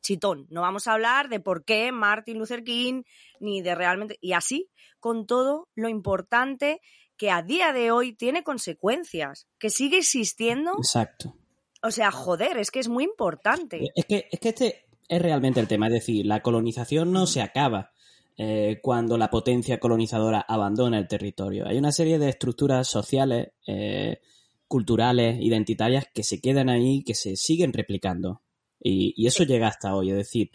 chitón. 0.00 0.46
No 0.50 0.62
vamos 0.62 0.86
a 0.86 0.92
hablar 0.92 1.28
de 1.28 1.40
por 1.40 1.64
qué 1.64 1.92
Martin 1.92 2.38
Luther 2.38 2.64
King, 2.64 3.02
ni 3.38 3.62
de 3.62 3.74
realmente. 3.74 4.18
Y 4.20 4.32
así, 4.32 4.70
con 4.98 5.26
todo 5.26 5.68
lo 5.74 5.88
importante 5.88 6.80
que 7.16 7.30
a 7.30 7.42
día 7.42 7.72
de 7.72 7.90
hoy 7.90 8.14
tiene 8.14 8.42
consecuencias, 8.42 9.46
que 9.58 9.70
sigue 9.70 9.98
existiendo. 9.98 10.72
Exacto. 10.78 11.36
O 11.82 11.90
sea, 11.90 12.10
joder, 12.10 12.56
es 12.58 12.70
que 12.70 12.80
es 12.80 12.88
muy 12.88 13.04
importante. 13.04 13.80
Es 13.94 14.04
que, 14.06 14.28
es 14.30 14.40
que 14.40 14.48
este 14.50 14.86
es 15.08 15.20
realmente 15.20 15.60
el 15.60 15.68
tema. 15.68 15.88
Es 15.88 15.92
decir, 15.92 16.24
la 16.24 16.40
colonización 16.40 17.12
no 17.12 17.26
se 17.26 17.42
acaba 17.42 17.92
eh, 18.38 18.78
cuando 18.80 19.18
la 19.18 19.28
potencia 19.28 19.78
colonizadora 19.78 20.40
abandona 20.40 20.98
el 20.98 21.08
territorio. 21.08 21.66
Hay 21.66 21.76
una 21.76 21.92
serie 21.92 22.18
de 22.18 22.30
estructuras 22.30 22.88
sociales, 22.88 23.48
eh, 23.66 24.20
culturales, 24.66 25.38
identitarias 25.40 26.06
que 26.14 26.22
se 26.22 26.40
quedan 26.40 26.70
ahí, 26.70 27.02
que 27.02 27.14
se 27.14 27.36
siguen 27.36 27.72
replicando. 27.74 28.40
Y, 28.80 29.14
y 29.16 29.26
eso 29.26 29.44
llega 29.44 29.68
hasta 29.68 29.94
hoy. 29.94 30.10
Es 30.10 30.16
decir, 30.16 30.50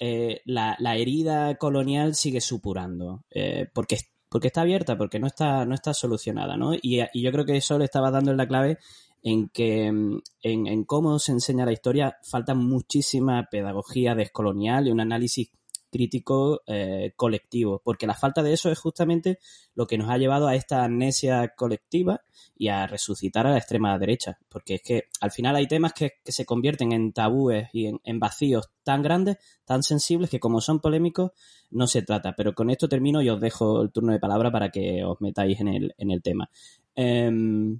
eh, 0.00 0.40
la, 0.44 0.76
la 0.78 0.96
herida 0.96 1.54
colonial 1.56 2.14
sigue 2.14 2.40
supurando. 2.40 3.24
eh, 3.30 3.68
porque, 3.72 3.98
porque 4.28 4.48
está 4.48 4.62
abierta, 4.62 4.98
porque 4.98 5.20
no 5.20 5.26
está, 5.28 5.64
no 5.64 5.74
está 5.74 5.94
solucionada, 5.94 6.56
¿no? 6.56 6.74
Y, 6.74 7.00
y 7.12 7.22
yo 7.22 7.30
creo 7.32 7.44
que 7.44 7.56
eso 7.56 7.78
le 7.78 7.84
estaba 7.84 8.10
dando 8.10 8.32
en 8.32 8.36
la 8.36 8.48
clave 8.48 8.78
en 9.22 9.48
que 9.48 9.86
en, 9.86 10.22
en 10.42 10.84
cómo 10.84 11.18
se 11.18 11.32
enseña 11.32 11.64
la 11.64 11.72
historia 11.72 12.18
falta 12.30 12.54
muchísima 12.54 13.48
pedagogía 13.50 14.14
descolonial 14.14 14.86
y 14.86 14.90
un 14.90 15.00
análisis 15.00 15.48
crítico 15.94 16.62
eh, 16.66 17.12
colectivo, 17.14 17.80
porque 17.84 18.08
la 18.08 18.14
falta 18.14 18.42
de 18.42 18.52
eso 18.52 18.68
es 18.68 18.80
justamente 18.80 19.38
lo 19.76 19.86
que 19.86 19.96
nos 19.96 20.10
ha 20.10 20.18
llevado 20.18 20.48
a 20.48 20.56
esta 20.56 20.82
amnesia 20.82 21.52
colectiva 21.56 22.22
y 22.56 22.66
a 22.66 22.88
resucitar 22.88 23.46
a 23.46 23.52
la 23.52 23.58
extrema 23.58 23.96
derecha, 23.96 24.40
porque 24.48 24.74
es 24.74 24.82
que 24.82 25.04
al 25.20 25.30
final 25.30 25.54
hay 25.54 25.68
temas 25.68 25.92
que, 25.92 26.14
se 26.24 26.44
convierten 26.44 26.90
en 26.90 27.12
tabúes 27.12 27.68
y 27.72 27.86
en, 28.02 28.18
vacíos 28.18 28.70
tan 28.82 29.02
grandes, 29.04 29.36
tan 29.64 29.84
sensibles, 29.84 30.30
que 30.30 30.40
como 30.40 30.60
son 30.60 30.80
polémicos, 30.80 31.30
no 31.70 31.86
se 31.86 32.02
trata. 32.02 32.34
Pero 32.36 32.54
con 32.56 32.70
esto 32.70 32.88
termino 32.88 33.22
y 33.22 33.28
os 33.28 33.40
dejo 33.40 33.80
el 33.80 33.92
turno 33.92 34.12
de 34.12 34.18
palabra 34.18 34.50
para 34.50 34.70
que 34.70 35.04
os 35.04 35.20
metáis 35.20 35.60
en 35.60 35.68
el, 35.68 35.94
en 35.96 36.10
el 36.10 36.22
tema. 36.22 36.50
Em, 36.96 37.78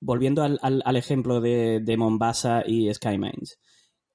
volviendo 0.00 0.42
al, 0.42 0.58
al- 0.62 0.82
al 0.86 0.96
ejemplo 0.96 1.42
de, 1.42 1.94
Mombasa 1.98 2.62
y 2.66 2.92
Sky 2.94 3.18
Mines, 3.18 3.58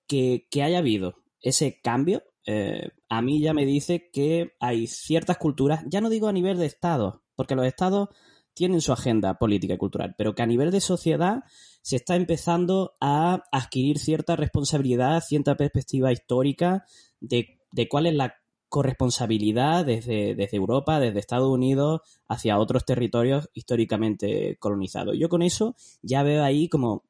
que, 0.08 0.48
que 0.50 0.64
haya 0.64 0.80
habido 0.80 1.18
ese 1.42 1.80
cambio, 1.82 2.24
eh, 2.46 2.90
a 3.10 3.22
mí 3.22 3.42
ya 3.42 3.54
me 3.54 3.66
dice 3.66 4.10
que 4.12 4.54
hay 4.60 4.88
ciertas 4.88 5.38
culturas, 5.38 5.84
ya 5.88 6.02
no 6.02 6.10
digo 6.10 6.28
a 6.28 6.34
nivel 6.34 6.58
de 6.58 6.66
Estado, 6.66 7.24
porque 7.36 7.56
los 7.56 7.66
Estados 7.66 8.10
tienen 8.54 8.82
su 8.82 8.92
agenda 8.92 9.36
política 9.36 9.76
y 9.76 9.78
cultural, 9.78 10.16
pero 10.18 10.36
que 10.36 10.42
a 10.44 10.48
nivel 10.48 10.72
de 10.72 10.82
sociedad 10.82 11.44
se 11.82 11.96
está 11.96 12.16
empezando 12.16 12.96
a 13.00 13.44
adquirir 13.52 13.98
cierta 13.98 14.36
responsabilidad, 14.36 15.22
cierta 15.22 15.56
perspectiva 15.56 16.12
histórica 16.12 16.86
de, 17.20 17.60
cuál 17.90 18.08
es 18.08 18.16
la 18.16 18.36
corresponsabilidad 18.68 19.86
desde, 19.86 20.56
Europa, 20.56 21.00
desde 21.00 21.20
Estados 21.20 21.50
Unidos, 21.50 22.02
hacia 22.28 22.60
otros 22.60 22.86
territorios 22.86 23.50
históricamente 23.54 24.58
colonizados. 24.60 25.16
Yo 25.18 25.30
con 25.30 25.42
eso 25.42 25.76
ya 26.02 26.24
veo 26.24 26.44
ahí 26.44 26.68
como 26.68 27.04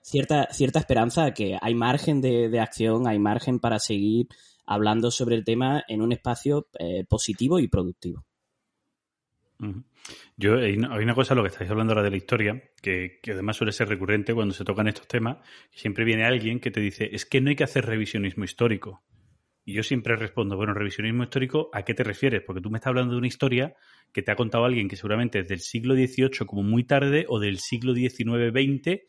cierta, 0.00 0.48
cierta 0.50 0.78
esperanza 0.78 1.32
que 1.34 1.58
hay 1.60 1.74
margen 1.74 2.20
de 2.20 2.60
acción, 2.60 3.06
hay 3.06 3.18
margen 3.18 3.60
para 3.60 3.78
seguir 3.78 4.28
hablando 4.70 5.10
sobre 5.10 5.34
el 5.34 5.44
tema 5.44 5.82
en 5.88 6.00
un 6.00 6.12
espacio 6.12 6.68
eh, 6.78 7.04
positivo 7.08 7.58
y 7.58 7.66
productivo. 7.66 8.24
Yo, 10.36 10.58
hay 10.58 10.76
una, 10.76 11.14
cosa, 11.14 11.34
lo 11.34 11.42
que 11.42 11.48
estáis 11.48 11.68
hablando 11.68 11.92
ahora 11.92 12.04
de 12.04 12.10
la 12.10 12.16
historia, 12.16 12.62
que, 12.80 13.18
que 13.20 13.32
además 13.32 13.56
suele 13.56 13.72
ser 13.72 13.88
recurrente 13.88 14.32
cuando 14.32 14.54
se 14.54 14.64
tocan 14.64 14.86
estos 14.86 15.08
temas, 15.08 15.38
siempre 15.72 16.04
viene 16.04 16.24
alguien 16.24 16.60
que 16.60 16.70
te 16.70 16.80
dice, 16.80 17.10
es 17.12 17.26
que 17.26 17.40
no 17.40 17.50
hay 17.50 17.56
que 17.56 17.64
hacer 17.64 17.84
revisionismo 17.84 18.44
histórico. 18.44 19.02
Y 19.64 19.74
yo 19.74 19.82
siempre 19.82 20.14
respondo, 20.14 20.56
bueno, 20.56 20.72
revisionismo 20.72 21.24
histórico, 21.24 21.68
¿a 21.72 21.82
qué 21.82 21.92
te 21.92 22.04
refieres? 22.04 22.42
Porque 22.46 22.62
tú 22.62 22.70
me 22.70 22.78
estás 22.78 22.90
hablando 22.90 23.12
de 23.12 23.18
una 23.18 23.26
historia 23.26 23.74
que 24.12 24.22
te 24.22 24.30
ha 24.30 24.36
contado 24.36 24.64
alguien 24.64 24.88
que 24.88 24.96
seguramente 24.96 25.40
es 25.40 25.48
del 25.48 25.60
siglo 25.60 25.94
XVIII 25.94 26.46
como 26.46 26.62
muy 26.62 26.84
tarde 26.84 27.26
o 27.28 27.40
del 27.40 27.58
siglo 27.58 27.92
XIX-XX 27.92 29.02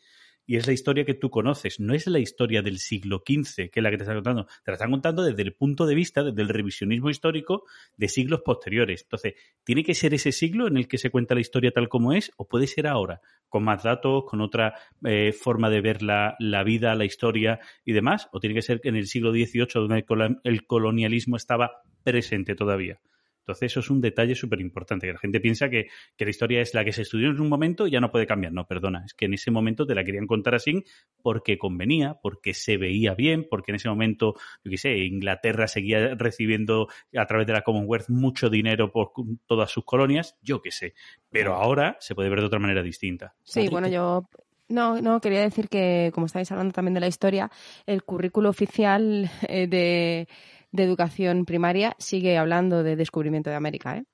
y 0.46 0.56
es 0.56 0.66
la 0.66 0.72
historia 0.72 1.04
que 1.04 1.14
tú 1.14 1.30
conoces, 1.30 1.78
no 1.80 1.94
es 1.94 2.06
la 2.06 2.18
historia 2.18 2.62
del 2.62 2.78
siglo 2.78 3.22
XV, 3.26 3.70
que 3.70 3.80
es 3.80 3.82
la 3.82 3.90
que 3.90 3.96
te 3.96 4.02
está 4.02 4.14
contando. 4.14 4.46
Te 4.64 4.70
la 4.70 4.74
están 4.74 4.90
contando 4.90 5.22
desde 5.22 5.42
el 5.42 5.54
punto 5.54 5.86
de 5.86 5.94
vista, 5.94 6.22
desde 6.22 6.42
el 6.42 6.48
revisionismo 6.48 7.10
histórico 7.10 7.64
de 7.96 8.08
siglos 8.08 8.42
posteriores. 8.44 9.02
Entonces, 9.02 9.34
¿tiene 9.64 9.84
que 9.84 9.94
ser 9.94 10.14
ese 10.14 10.32
siglo 10.32 10.66
en 10.66 10.76
el 10.76 10.88
que 10.88 10.98
se 10.98 11.10
cuenta 11.10 11.34
la 11.34 11.40
historia 11.40 11.70
tal 11.70 11.88
como 11.88 12.12
es 12.12 12.32
o 12.36 12.48
puede 12.48 12.66
ser 12.66 12.86
ahora, 12.86 13.20
con 13.48 13.64
más 13.64 13.82
datos, 13.82 14.24
con 14.26 14.40
otra 14.40 14.74
eh, 15.04 15.32
forma 15.32 15.70
de 15.70 15.80
ver 15.80 16.02
la, 16.02 16.36
la 16.38 16.64
vida, 16.64 16.94
la 16.94 17.04
historia 17.04 17.60
y 17.84 17.92
demás? 17.92 18.28
¿O 18.32 18.40
tiene 18.40 18.54
que 18.54 18.62
ser 18.62 18.80
en 18.84 18.96
el 18.96 19.06
siglo 19.06 19.32
XVIII 19.32 19.66
donde 19.74 20.04
el 20.08 20.38
el 20.44 20.66
colonialismo 20.66 21.36
estaba 21.36 21.82
presente 22.02 22.54
todavía? 22.54 23.00
Entonces, 23.42 23.72
eso 23.72 23.80
es 23.80 23.90
un 23.90 24.00
detalle 24.00 24.34
súper 24.34 24.60
importante, 24.60 25.06
que 25.06 25.12
la 25.12 25.18
gente 25.18 25.40
piensa 25.40 25.68
que, 25.68 25.88
que 26.16 26.24
la 26.24 26.30
historia 26.30 26.60
es 26.60 26.74
la 26.74 26.84
que 26.84 26.92
se 26.92 27.02
estudió 27.02 27.30
en 27.30 27.40
un 27.40 27.48
momento 27.48 27.86
y 27.86 27.90
ya 27.90 28.00
no 28.00 28.10
puede 28.10 28.26
cambiar. 28.26 28.52
No, 28.52 28.66
perdona, 28.66 29.02
es 29.04 29.14
que 29.14 29.24
en 29.26 29.34
ese 29.34 29.50
momento 29.50 29.86
te 29.86 29.94
la 29.94 30.04
querían 30.04 30.26
contar 30.26 30.54
así 30.54 30.84
porque 31.22 31.58
convenía, 31.58 32.18
porque 32.22 32.54
se 32.54 32.76
veía 32.76 33.14
bien, 33.14 33.46
porque 33.50 33.72
en 33.72 33.76
ese 33.76 33.88
momento, 33.88 34.34
yo 34.64 34.70
qué 34.70 34.78
sé, 34.78 34.96
Inglaterra 34.98 35.66
seguía 35.66 36.14
recibiendo 36.14 36.88
a 37.16 37.26
través 37.26 37.46
de 37.46 37.52
la 37.52 37.62
Commonwealth 37.62 38.08
mucho 38.08 38.48
dinero 38.48 38.92
por 38.92 39.12
todas 39.46 39.70
sus 39.70 39.84
colonias, 39.84 40.38
yo 40.42 40.62
qué 40.62 40.70
sé. 40.70 40.94
Pero 41.30 41.54
ahora 41.54 41.96
se 42.00 42.14
puede 42.14 42.28
ver 42.28 42.40
de 42.40 42.46
otra 42.46 42.58
manera 42.58 42.82
distinta. 42.82 43.34
Sí, 43.42 43.68
bueno, 43.68 43.88
¿qué- 43.88 43.94
yo 43.94 44.28
no, 44.68 45.00
no 45.00 45.20
quería 45.20 45.40
decir 45.40 45.68
que, 45.68 46.10
como 46.14 46.26
estáis 46.26 46.50
hablando 46.50 46.72
también 46.72 46.94
de 46.94 47.00
la 47.00 47.06
historia, 47.06 47.50
el 47.86 48.04
currículo 48.04 48.48
oficial 48.48 49.30
eh, 49.48 49.66
de, 49.66 50.28
de 50.72 50.82
educación 50.82 51.44
primaria 51.44 51.94
sigue 51.98 52.38
hablando 52.38 52.82
de 52.82 52.96
descubrimiento 52.96 53.50
de 53.50 53.56
América, 53.56 53.98
¿eh? 53.98 54.04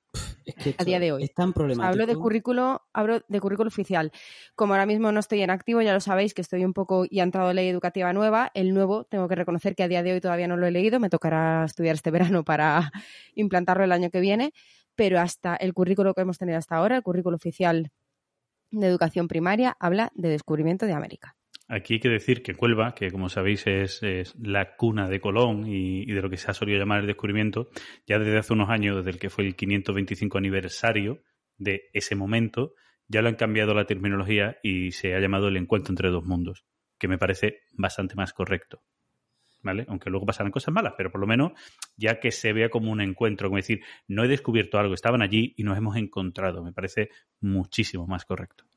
Es 0.44 0.54
que 0.54 0.74
a 0.78 0.84
día 0.84 0.98
de 0.98 1.12
hoy. 1.12 1.24
Es 1.24 1.34
tan 1.34 1.52
problemático. 1.52 1.92
Hablo 1.92 2.06
de 2.06 2.16
currículo, 2.16 2.82
hablo 2.94 3.20
de 3.28 3.40
currículo 3.40 3.68
oficial. 3.68 4.10
Como 4.54 4.72
ahora 4.72 4.86
mismo 4.86 5.12
no 5.12 5.20
estoy 5.20 5.42
en 5.42 5.50
activo, 5.50 5.82
ya 5.82 5.92
lo 5.92 6.00
sabéis 6.00 6.32
que 6.32 6.40
estoy 6.40 6.64
un 6.64 6.72
poco 6.72 7.04
y 7.08 7.20
ha 7.20 7.22
entrado 7.22 7.52
ley 7.52 7.68
educativa 7.68 8.12
nueva. 8.12 8.50
El 8.54 8.72
nuevo, 8.72 9.04
tengo 9.04 9.28
que 9.28 9.34
reconocer 9.34 9.74
que 9.74 9.82
a 9.82 9.88
día 9.88 10.02
de 10.02 10.14
hoy 10.14 10.20
todavía 10.20 10.48
no 10.48 10.56
lo 10.56 10.66
he 10.66 10.70
leído, 10.70 11.00
me 11.00 11.10
tocará 11.10 11.64
estudiar 11.64 11.94
este 11.94 12.10
verano 12.40 12.44
para 12.44 12.90
implantarlo 13.34 13.84
el 13.84 13.92
año 13.92 14.10
que 14.10 14.20
viene, 14.20 14.52
pero 14.94 15.20
hasta 15.20 15.54
el 15.54 15.74
currículo 15.74 16.14
que 16.14 16.22
hemos 16.22 16.38
tenido 16.38 16.58
hasta 16.58 16.76
ahora, 16.76 16.96
el 16.96 17.02
currículo 17.02 17.36
oficial 17.36 17.90
de 18.70 18.86
educación 18.86 19.28
primaria, 19.28 19.76
habla 19.78 20.10
de 20.14 20.30
descubrimiento 20.30 20.86
de 20.86 20.92
América. 20.92 21.37
Aquí 21.70 21.94
hay 21.94 22.00
que 22.00 22.08
decir 22.08 22.42
que 22.42 22.54
Cuelva, 22.54 22.94
que 22.94 23.10
como 23.10 23.28
sabéis 23.28 23.66
es, 23.66 24.02
es 24.02 24.34
la 24.36 24.74
cuna 24.76 25.08
de 25.08 25.20
Colón 25.20 25.66
y, 25.66 26.00
y 26.02 26.12
de 26.12 26.22
lo 26.22 26.30
que 26.30 26.38
se 26.38 26.50
ha 26.50 26.54
solido 26.54 26.78
llamar 26.78 27.00
el 27.00 27.06
descubrimiento, 27.06 27.68
ya 28.06 28.18
desde 28.18 28.38
hace 28.38 28.54
unos 28.54 28.70
años, 28.70 28.96
desde 28.96 29.10
el 29.10 29.18
que 29.18 29.28
fue 29.28 29.44
el 29.44 29.54
525 29.54 30.38
aniversario 30.38 31.22
de 31.58 31.90
ese 31.92 32.14
momento, 32.14 32.72
ya 33.06 33.20
lo 33.20 33.28
han 33.28 33.34
cambiado 33.34 33.74
la 33.74 33.84
terminología 33.84 34.58
y 34.62 34.92
se 34.92 35.14
ha 35.14 35.20
llamado 35.20 35.48
el 35.48 35.58
encuentro 35.58 35.92
entre 35.92 36.08
dos 36.08 36.24
mundos, 36.24 36.64
que 36.98 37.08
me 37.08 37.18
parece 37.18 37.60
bastante 37.72 38.14
más 38.14 38.32
correcto. 38.32 38.82
¿Vale? 39.60 39.84
Aunque 39.88 40.08
luego 40.08 40.24
pasarán 40.24 40.52
cosas 40.52 40.72
malas, 40.72 40.94
pero 40.96 41.10
por 41.10 41.20
lo 41.20 41.26
menos 41.26 41.52
ya 41.96 42.20
que 42.20 42.30
se 42.30 42.52
vea 42.52 42.70
como 42.70 42.92
un 42.92 43.00
encuentro, 43.00 43.48
como 43.48 43.56
decir, 43.56 43.82
no 44.06 44.22
he 44.22 44.28
descubierto 44.28 44.78
algo, 44.78 44.94
estaban 44.94 45.20
allí 45.20 45.52
y 45.56 45.64
nos 45.64 45.76
hemos 45.76 45.96
encontrado, 45.96 46.62
me 46.62 46.72
parece 46.72 47.10
muchísimo 47.40 48.06
más 48.06 48.24
correcto. 48.24 48.67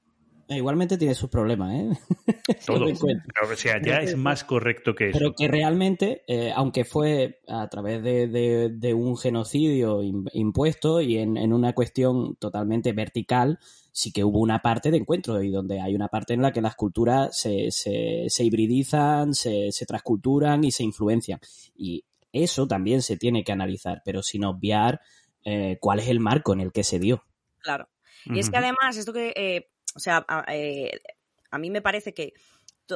Eh, 0.52 0.58
igualmente 0.58 0.98
tiene 0.98 1.16
sus 1.16 1.30
problemas, 1.30 1.74
¿eh? 1.74 1.90
Todo. 2.66 2.80
Los 2.80 2.92
encuentros. 2.92 3.28
Pero, 3.34 3.54
o 3.54 3.56
sea, 3.56 3.82
ya 3.82 4.02
es 4.02 4.16
más 4.18 4.44
correcto 4.44 4.94
que 4.94 5.10
eso. 5.10 5.18
Pero 5.18 5.34
que 5.34 5.48
realmente, 5.48 6.24
eh, 6.28 6.52
aunque 6.56 6.86
fue 6.86 7.40
a 7.48 7.68
través 7.70 8.04
de, 8.04 8.28
de- 8.28 8.70
de 8.70 8.94
un 8.94 9.18
genocidio 9.18 10.02
im- 10.04 10.30
impuesto 10.34 11.02
y 11.02 11.18
en, 11.18 11.38
en 11.38 11.54
una 11.54 11.74
cuestión 11.74 12.36
totalmente 12.36 12.94
vertical, 12.94 13.60
sí 13.92 14.12
que 14.12 14.24
hubo 14.24 14.40
una 14.40 14.62
parte 14.62 14.92
de 14.92 14.98
encuentro 14.98 15.42
y 15.42 15.50
donde 15.52 15.82
hay 15.82 15.96
una 15.96 16.08
parte 16.08 16.34
en 16.34 16.42
la 16.42 16.52
que 16.54 16.62
las 16.62 16.76
culturas 16.76 17.38
se, 17.38 17.72
se, 17.72 18.26
se 18.28 18.44
hibridizan, 18.44 19.34
se, 19.34 19.72
se 19.72 19.86
transculturan 19.86 20.64
y 20.64 20.72
se 20.72 20.84
influencian. 20.84 21.40
Y 21.76 22.06
eso 22.32 22.68
también 22.68 23.02
se 23.02 23.18
tiene 23.18 23.44
que 23.44 23.52
analizar, 23.52 24.02
pero 24.06 24.24
sin 24.24 24.46
obviar 24.46 25.02
eh, 25.44 25.78
cuál 25.82 26.00
es 26.00 26.08
el 26.08 26.20
marco 26.20 26.54
en 26.54 26.62
el 26.62 26.72
que 26.72 26.84
se 26.84 27.00
dio. 27.00 27.24
Claro. 27.60 27.90
Y 28.26 28.40
es 28.40 28.50
que 28.52 28.58
además, 28.58 28.98
esto 28.98 29.12
que, 29.14 29.34
eh, 29.36 29.70
o 29.95 29.99
sea, 29.99 30.25
a, 30.27 30.45
eh, 30.54 31.01
a 31.49 31.58
mí 31.58 31.69
me 31.69 31.82
parece 31.82 32.13
que 32.13 32.34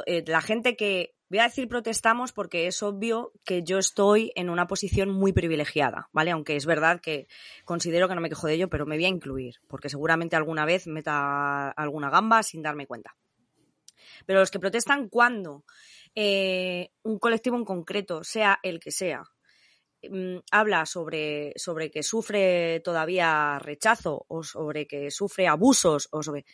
eh, 0.05 0.23
la 0.27 0.41
gente 0.41 0.75
que, 0.75 1.15
voy 1.29 1.39
a 1.39 1.43
decir 1.43 1.67
protestamos 1.67 2.31
porque 2.31 2.67
es 2.67 2.84
obvio 2.84 3.31
que 3.43 3.63
yo 3.63 3.77
estoy 3.77 4.31
en 4.36 4.49
una 4.49 4.67
posición 4.67 5.10
muy 5.10 5.34
privilegiada, 5.34 6.10
¿vale? 6.12 6.31
Aunque 6.31 6.55
es 6.55 6.65
verdad 6.65 7.01
que 7.01 7.27
considero 7.63 8.08
que 8.08 8.15
no 8.15 8.21
me 8.21 8.29
quejo 8.29 8.47
de 8.47 8.53
ello, 8.53 8.69
pero 8.69 8.86
me 8.86 8.95
voy 8.95 9.05
a 9.05 9.10
incluir, 9.10 9.55
porque 9.67 9.89
seguramente 9.89 10.36
alguna 10.36 10.65
vez 10.65 10.88
meta 10.88 11.69
alguna 11.71 12.10
gamba 12.10 12.43
sin 12.43 12.62
darme 12.62 12.88
cuenta. 12.88 13.15
Pero 14.25 14.39
los 14.39 14.51
que 14.51 14.60
protestan 14.60 15.10
cuando 15.10 15.65
eh, 16.13 16.91
un 17.03 17.19
colectivo 17.19 17.58
en 17.58 17.65
concreto, 17.65 18.23
sea 18.23 18.60
el 18.63 18.79
que 18.79 18.91
sea, 18.91 19.23
mm, 20.10 20.38
habla 20.51 20.86
sobre, 20.86 21.53
sobre 21.55 21.91
que 21.91 22.03
sufre 22.03 22.81
todavía 22.81 23.60
rechazo 23.60 24.25
o 24.27 24.43
sobre 24.43 24.88
que 24.88 25.12
sufre 25.12 25.47
abusos 25.47 26.08
o 26.12 26.23
sobre 26.23 26.45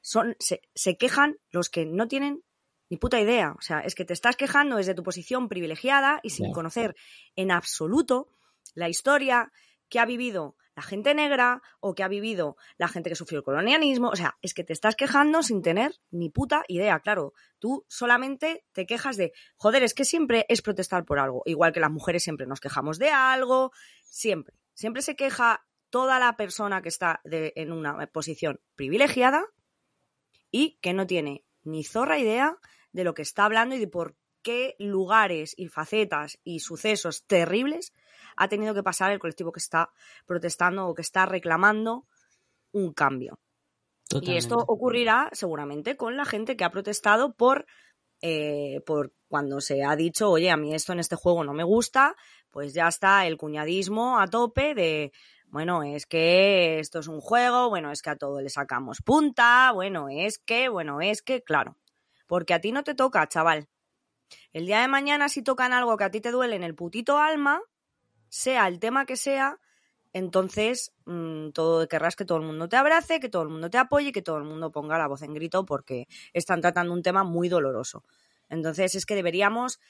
son 0.00 0.36
se, 0.38 0.60
se 0.74 0.96
quejan 0.96 1.38
los 1.50 1.68
que 1.70 1.86
no 1.86 2.08
tienen 2.08 2.42
ni 2.90 2.96
puta 2.96 3.20
idea. 3.20 3.52
O 3.58 3.60
sea, 3.60 3.80
es 3.80 3.94
que 3.94 4.04
te 4.04 4.12
estás 4.14 4.36
quejando 4.36 4.76
desde 4.76 4.94
tu 4.94 5.02
posición 5.02 5.48
privilegiada 5.48 6.20
y 6.22 6.30
sin 6.30 6.52
conocer 6.52 6.94
en 7.36 7.50
absoluto 7.50 8.28
la 8.74 8.88
historia 8.88 9.52
que 9.88 9.98
ha 10.00 10.06
vivido 10.06 10.56
la 10.74 10.82
gente 10.82 11.12
negra 11.12 11.60
o 11.80 11.94
que 11.94 12.04
ha 12.04 12.08
vivido 12.08 12.56
la 12.76 12.86
gente 12.86 13.10
que 13.10 13.16
sufrió 13.16 13.38
el 13.40 13.44
colonialismo. 13.44 14.10
O 14.10 14.16
sea, 14.16 14.38
es 14.42 14.54
que 14.54 14.62
te 14.62 14.72
estás 14.72 14.94
quejando 14.94 15.42
sin 15.42 15.60
tener 15.60 15.92
ni 16.10 16.30
puta 16.30 16.62
idea. 16.68 17.00
Claro, 17.00 17.32
tú 17.58 17.84
solamente 17.88 18.64
te 18.72 18.86
quejas 18.86 19.16
de, 19.16 19.32
joder, 19.56 19.82
es 19.82 19.92
que 19.92 20.04
siempre 20.04 20.46
es 20.48 20.62
protestar 20.62 21.04
por 21.04 21.18
algo. 21.18 21.42
Igual 21.46 21.72
que 21.72 21.80
las 21.80 21.90
mujeres 21.90 22.22
siempre 22.22 22.46
nos 22.46 22.60
quejamos 22.60 22.98
de 22.98 23.10
algo, 23.10 23.72
siempre. 24.04 24.54
Siempre 24.72 25.02
se 25.02 25.16
queja 25.16 25.66
toda 25.90 26.20
la 26.20 26.36
persona 26.36 26.80
que 26.80 26.90
está 26.90 27.20
de- 27.24 27.52
en 27.56 27.72
una 27.72 28.06
posición 28.06 28.60
privilegiada 28.76 29.44
y 30.50 30.78
que 30.80 30.92
no 30.92 31.06
tiene 31.06 31.44
ni 31.62 31.84
zorra 31.84 32.18
idea 32.18 32.56
de 32.92 33.04
lo 33.04 33.14
que 33.14 33.22
está 33.22 33.44
hablando 33.44 33.74
y 33.74 33.78
de 33.78 33.88
por 33.88 34.16
qué 34.42 34.76
lugares 34.78 35.54
y 35.56 35.68
facetas 35.68 36.38
y 36.44 36.60
sucesos 36.60 37.24
terribles 37.26 37.92
ha 38.36 38.48
tenido 38.48 38.74
que 38.74 38.82
pasar 38.82 39.12
el 39.12 39.18
colectivo 39.18 39.52
que 39.52 39.58
está 39.58 39.90
protestando 40.26 40.86
o 40.86 40.94
que 40.94 41.02
está 41.02 41.26
reclamando 41.26 42.06
un 42.72 42.92
cambio. 42.92 43.38
Y 44.22 44.36
esto 44.36 44.56
ocurrirá 44.56 45.28
seguramente 45.32 45.96
con 45.96 46.16
la 46.16 46.24
gente 46.24 46.56
que 46.56 46.64
ha 46.64 46.70
protestado 46.70 47.34
por, 47.34 47.66
eh, 48.22 48.80
por 48.86 49.12
cuando 49.28 49.60
se 49.60 49.84
ha 49.84 49.94
dicho, 49.96 50.30
oye, 50.30 50.50
a 50.50 50.56
mí 50.56 50.74
esto 50.74 50.94
en 50.94 51.00
este 51.00 51.16
juego 51.16 51.44
no 51.44 51.52
me 51.52 51.64
gusta, 51.64 52.16
pues 52.50 52.72
ya 52.72 52.88
está 52.88 53.26
el 53.26 53.36
cuñadismo 53.36 54.18
a 54.18 54.26
tope 54.26 54.74
de, 54.74 55.12
bueno, 55.50 55.82
es 55.82 56.06
que 56.06 56.78
esto 56.78 56.98
es 56.98 57.08
un 57.08 57.20
juego, 57.20 57.68
bueno, 57.68 57.90
es 57.90 58.02
que 58.02 58.10
a 58.10 58.16
todo 58.16 58.40
le 58.40 58.50
sacamos 58.50 59.02
punta, 59.02 59.72
bueno, 59.72 60.08
es 60.10 60.38
que, 60.38 60.68
bueno, 60.68 61.00
es 61.00 61.22
que, 61.22 61.42
claro, 61.42 61.76
porque 62.26 62.54
a 62.54 62.60
ti 62.60 62.72
no 62.72 62.84
te 62.84 62.94
toca, 62.94 63.26
chaval. 63.28 63.68
El 64.52 64.66
día 64.66 64.80
de 64.80 64.88
mañana 64.88 65.28
si 65.28 65.42
tocan 65.42 65.72
algo 65.72 65.96
que 65.96 66.04
a 66.04 66.10
ti 66.10 66.20
te 66.20 66.30
duele 66.30 66.56
en 66.56 66.64
el 66.64 66.74
putito 66.74 67.18
alma, 67.18 67.62
sea 68.28 68.68
el 68.68 68.78
tema 68.78 69.06
que 69.06 69.16
sea, 69.16 69.58
entonces 70.12 70.92
mm, 71.06 71.50
todo 71.50 71.86
querrás 71.88 72.16
que 72.16 72.24
todo 72.24 72.38
el 72.38 72.44
mundo 72.44 72.68
te 72.68 72.76
abrace, 72.76 73.20
que 73.20 73.28
todo 73.28 73.42
el 73.42 73.48
mundo 73.48 73.70
te 73.70 73.78
apoye, 73.78 74.12
que 74.12 74.22
todo 74.22 74.36
el 74.36 74.44
mundo 74.44 74.70
ponga 74.70 74.98
la 74.98 75.06
voz 75.06 75.22
en 75.22 75.34
grito 75.34 75.64
porque 75.64 76.08
están 76.32 76.60
tratando 76.60 76.92
un 76.92 77.02
tema 77.02 77.24
muy 77.24 77.48
doloroso. 77.48 78.04
Entonces 78.48 78.94
es 78.94 79.06
que 79.06 79.14
deberíamos 79.14 79.80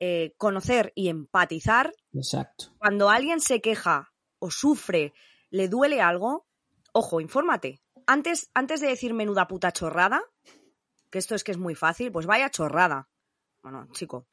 eh, 0.00 0.34
conocer 0.38 0.92
y 0.94 1.08
empatizar 1.08 1.92
Exacto. 2.12 2.72
cuando 2.78 3.10
alguien 3.10 3.40
se 3.40 3.60
queja 3.60 4.13
o 4.44 4.50
sufre, 4.50 5.14
le 5.50 5.68
duele 5.68 6.02
algo, 6.02 6.44
ojo, 6.92 7.20
infórmate. 7.20 7.80
Antes, 8.06 8.50
antes 8.52 8.80
de 8.82 8.88
decir 8.88 9.14
menuda 9.14 9.48
puta 9.48 9.72
chorrada, 9.72 10.20
que 11.10 11.18
esto 11.18 11.34
es 11.34 11.44
que 11.44 11.52
es 11.52 11.58
muy 11.58 11.74
fácil, 11.74 12.12
pues 12.12 12.26
vaya 12.26 12.50
chorrada. 12.50 13.08
Bueno, 13.62 13.88
chico, 13.92 14.26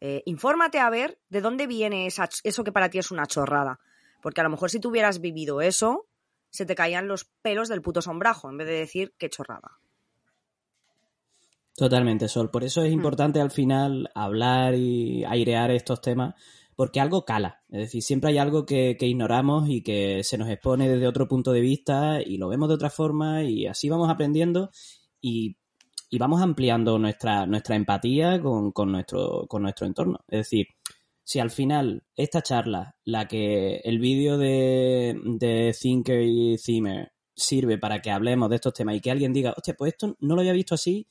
eh, 0.00 0.22
infórmate 0.26 0.80
a 0.80 0.90
ver 0.90 1.20
de 1.28 1.40
dónde 1.40 1.68
viene 1.68 2.06
esa 2.06 2.28
eso 2.42 2.64
que 2.64 2.72
para 2.72 2.88
ti 2.90 2.98
es 2.98 3.12
una 3.12 3.26
chorrada. 3.26 3.78
Porque 4.20 4.40
a 4.40 4.44
lo 4.44 4.50
mejor 4.50 4.70
si 4.70 4.80
tú 4.80 4.88
hubieras 4.88 5.20
vivido 5.20 5.60
eso, 5.60 6.08
se 6.50 6.66
te 6.66 6.74
caían 6.74 7.06
los 7.06 7.26
pelos 7.42 7.68
del 7.68 7.82
puto 7.82 8.02
sombrajo, 8.02 8.50
en 8.50 8.56
vez 8.56 8.66
de 8.66 8.74
decir 8.74 9.14
qué 9.18 9.30
chorrada. 9.30 9.78
Totalmente, 11.76 12.28
Sol. 12.28 12.50
Por 12.50 12.64
eso 12.64 12.82
es 12.82 12.90
Hmm. 12.90 12.94
importante 12.94 13.40
al 13.40 13.50
final 13.50 14.10
hablar 14.14 14.74
y 14.74 15.24
airear 15.24 15.70
estos 15.70 16.00
temas, 16.00 16.34
porque 16.76 17.00
algo 17.00 17.24
cala. 17.24 17.62
Es 17.70 17.80
decir, 17.80 18.02
siempre 18.02 18.30
hay 18.30 18.38
algo 18.38 18.66
que, 18.66 18.96
ignoramos 19.00 19.68
y 19.68 19.82
que 19.82 20.22
se 20.24 20.38
nos 20.38 20.48
expone 20.48 20.88
desde 20.88 21.06
otro 21.06 21.28
punto 21.28 21.52
de 21.52 21.60
vista 21.60 22.20
y 22.22 22.36
lo 22.36 22.48
vemos 22.48 22.68
de 22.68 22.74
otra 22.74 22.90
forma 22.90 23.42
y 23.44 23.66
así 23.66 23.88
vamos 23.88 24.10
aprendiendo 24.10 24.70
y, 25.20 25.56
vamos 26.18 26.42
ampliando 26.42 26.98
nuestra, 26.98 27.46
empatía 27.70 28.40
con, 28.40 28.72
nuestro, 28.92 29.48
entorno. 29.80 30.20
Es 30.28 30.38
decir, 30.40 30.66
si 31.24 31.40
al 31.40 31.50
final 31.50 32.04
esta 32.16 32.42
charla, 32.42 32.96
la 33.04 33.26
que 33.26 33.76
el 33.84 33.98
vídeo 33.98 34.38
de, 34.38 35.18
de 35.24 35.74
Thinker 35.78 36.22
y 36.22 36.56
Zimmer 36.58 37.12
sirve 37.34 37.78
para 37.78 38.00
que 38.00 38.10
hablemos 38.10 38.48
de 38.50 38.56
estos 38.56 38.74
temas 38.74 38.96
y 38.96 39.00
que 39.00 39.10
alguien 39.10 39.32
diga, 39.32 39.54
hostia, 39.56 39.74
pues 39.74 39.92
esto 39.94 40.16
no 40.20 40.34
lo 40.34 40.40
había 40.40 40.52
visto 40.52 40.74
así 40.76 41.06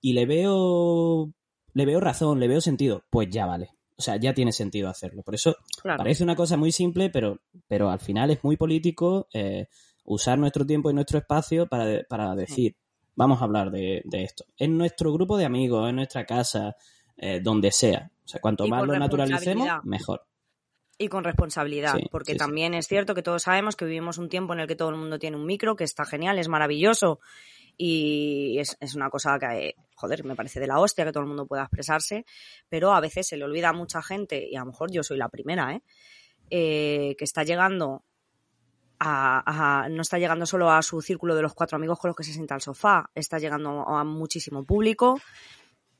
y 0.00 0.14
le 0.14 0.26
veo 0.26 1.32
le 1.74 1.86
veo 1.86 2.00
razón, 2.00 2.38
le 2.40 2.48
veo 2.48 2.60
sentido, 2.60 3.04
pues 3.10 3.28
ya 3.30 3.46
vale. 3.46 3.70
O 4.02 4.04
sea, 4.04 4.16
ya 4.16 4.34
tiene 4.34 4.50
sentido 4.50 4.88
hacerlo. 4.88 5.22
Por 5.22 5.36
eso 5.36 5.54
Claro. 5.80 5.98
parece 5.98 6.24
una 6.24 6.34
cosa 6.34 6.56
muy 6.56 6.72
simple, 6.72 7.08
pero, 7.08 7.38
pero 7.68 7.88
al 7.88 8.00
final 8.00 8.30
es 8.32 8.42
muy 8.42 8.56
político 8.56 9.28
eh, 9.32 9.68
usar 10.04 10.38
nuestro 10.40 10.66
tiempo 10.66 10.90
y 10.90 10.94
nuestro 10.94 11.18
espacio 11.18 11.68
para, 11.68 11.86
de- 11.86 12.04
para 12.04 12.34
decir, 12.34 12.74
vamos 13.14 13.40
a 13.40 13.44
hablar 13.44 13.70
de, 13.70 14.02
de 14.04 14.24
esto. 14.24 14.44
En 14.56 14.76
nuestro 14.76 15.12
grupo 15.12 15.36
de 15.36 15.44
amigos, 15.44 15.88
en 15.88 15.94
nuestra 15.96 16.26
casa, 16.26 16.74
eh, 17.16 17.38
donde 17.40 17.70
sea. 17.70 18.10
O 18.24 18.28
sea, 18.28 18.40
cuanto 18.40 18.66
Y 18.66 18.70
más 18.70 18.84
lo 18.86 18.98
naturalicemos, 18.98 19.68
mejor. 19.84 20.22
y 20.98 21.06
con 21.08 21.22
responsabilidad, 21.24 21.96
Sí, 21.98 22.06
porque 22.10 22.32
sí. 22.32 22.38
también 22.38 22.74
es 22.74 22.86
cierto 22.88 23.14
que 23.14 23.22
todos 23.22 23.42
sabemos 23.44 23.76
que 23.76 23.84
vivimos 23.84 24.18
un 24.18 24.28
tiempo 24.28 24.52
en 24.52 24.60
el 24.60 24.66
que 24.66 24.76
todo 24.76 24.90
el 24.90 24.96
mundo 24.96 25.18
tiene 25.18 25.36
un 25.36 25.46
micro, 25.46 25.76
que 25.76 25.84
está 25.84 26.04
genial, 26.04 26.38
es 26.38 26.48
maravilloso 26.48 27.20
y 27.76 28.58
es, 28.58 28.76
es 28.80 28.94
una 28.94 29.10
cosa 29.10 29.38
que, 29.38 29.74
joder, 29.94 30.24
me 30.24 30.36
parece 30.36 30.60
de 30.60 30.66
la 30.66 30.78
hostia 30.78 31.04
que 31.04 31.12
todo 31.12 31.22
el 31.22 31.28
mundo 31.28 31.46
pueda 31.46 31.62
expresarse, 31.62 32.24
pero 32.68 32.92
a 32.92 33.00
veces 33.00 33.26
se 33.26 33.36
le 33.36 33.44
olvida 33.44 33.70
a 33.70 33.72
mucha 33.72 34.02
gente, 34.02 34.48
y 34.50 34.56
a 34.56 34.60
lo 34.60 34.66
mejor 34.66 34.90
yo 34.90 35.02
soy 35.02 35.18
la 35.18 35.28
primera, 35.28 35.74
¿eh? 35.74 35.82
Eh, 36.50 37.14
que 37.16 37.24
está 37.24 37.44
llegando 37.44 38.04
a, 39.04 39.88
no 39.90 40.02
está 40.02 40.18
llegando 40.18 40.46
solo 40.46 40.70
a 40.70 40.82
su 40.82 41.00
círculo 41.00 41.34
de 41.34 41.42
los 41.42 41.54
cuatro 41.54 41.76
amigos 41.76 41.98
con 41.98 42.08
los 42.08 42.16
que 42.16 42.24
se 42.24 42.32
sienta 42.32 42.54
al 42.54 42.60
sofá, 42.60 43.10
está 43.14 43.38
llegando 43.38 43.88
a 43.88 44.04
muchísimo 44.04 44.64
público 44.64 45.18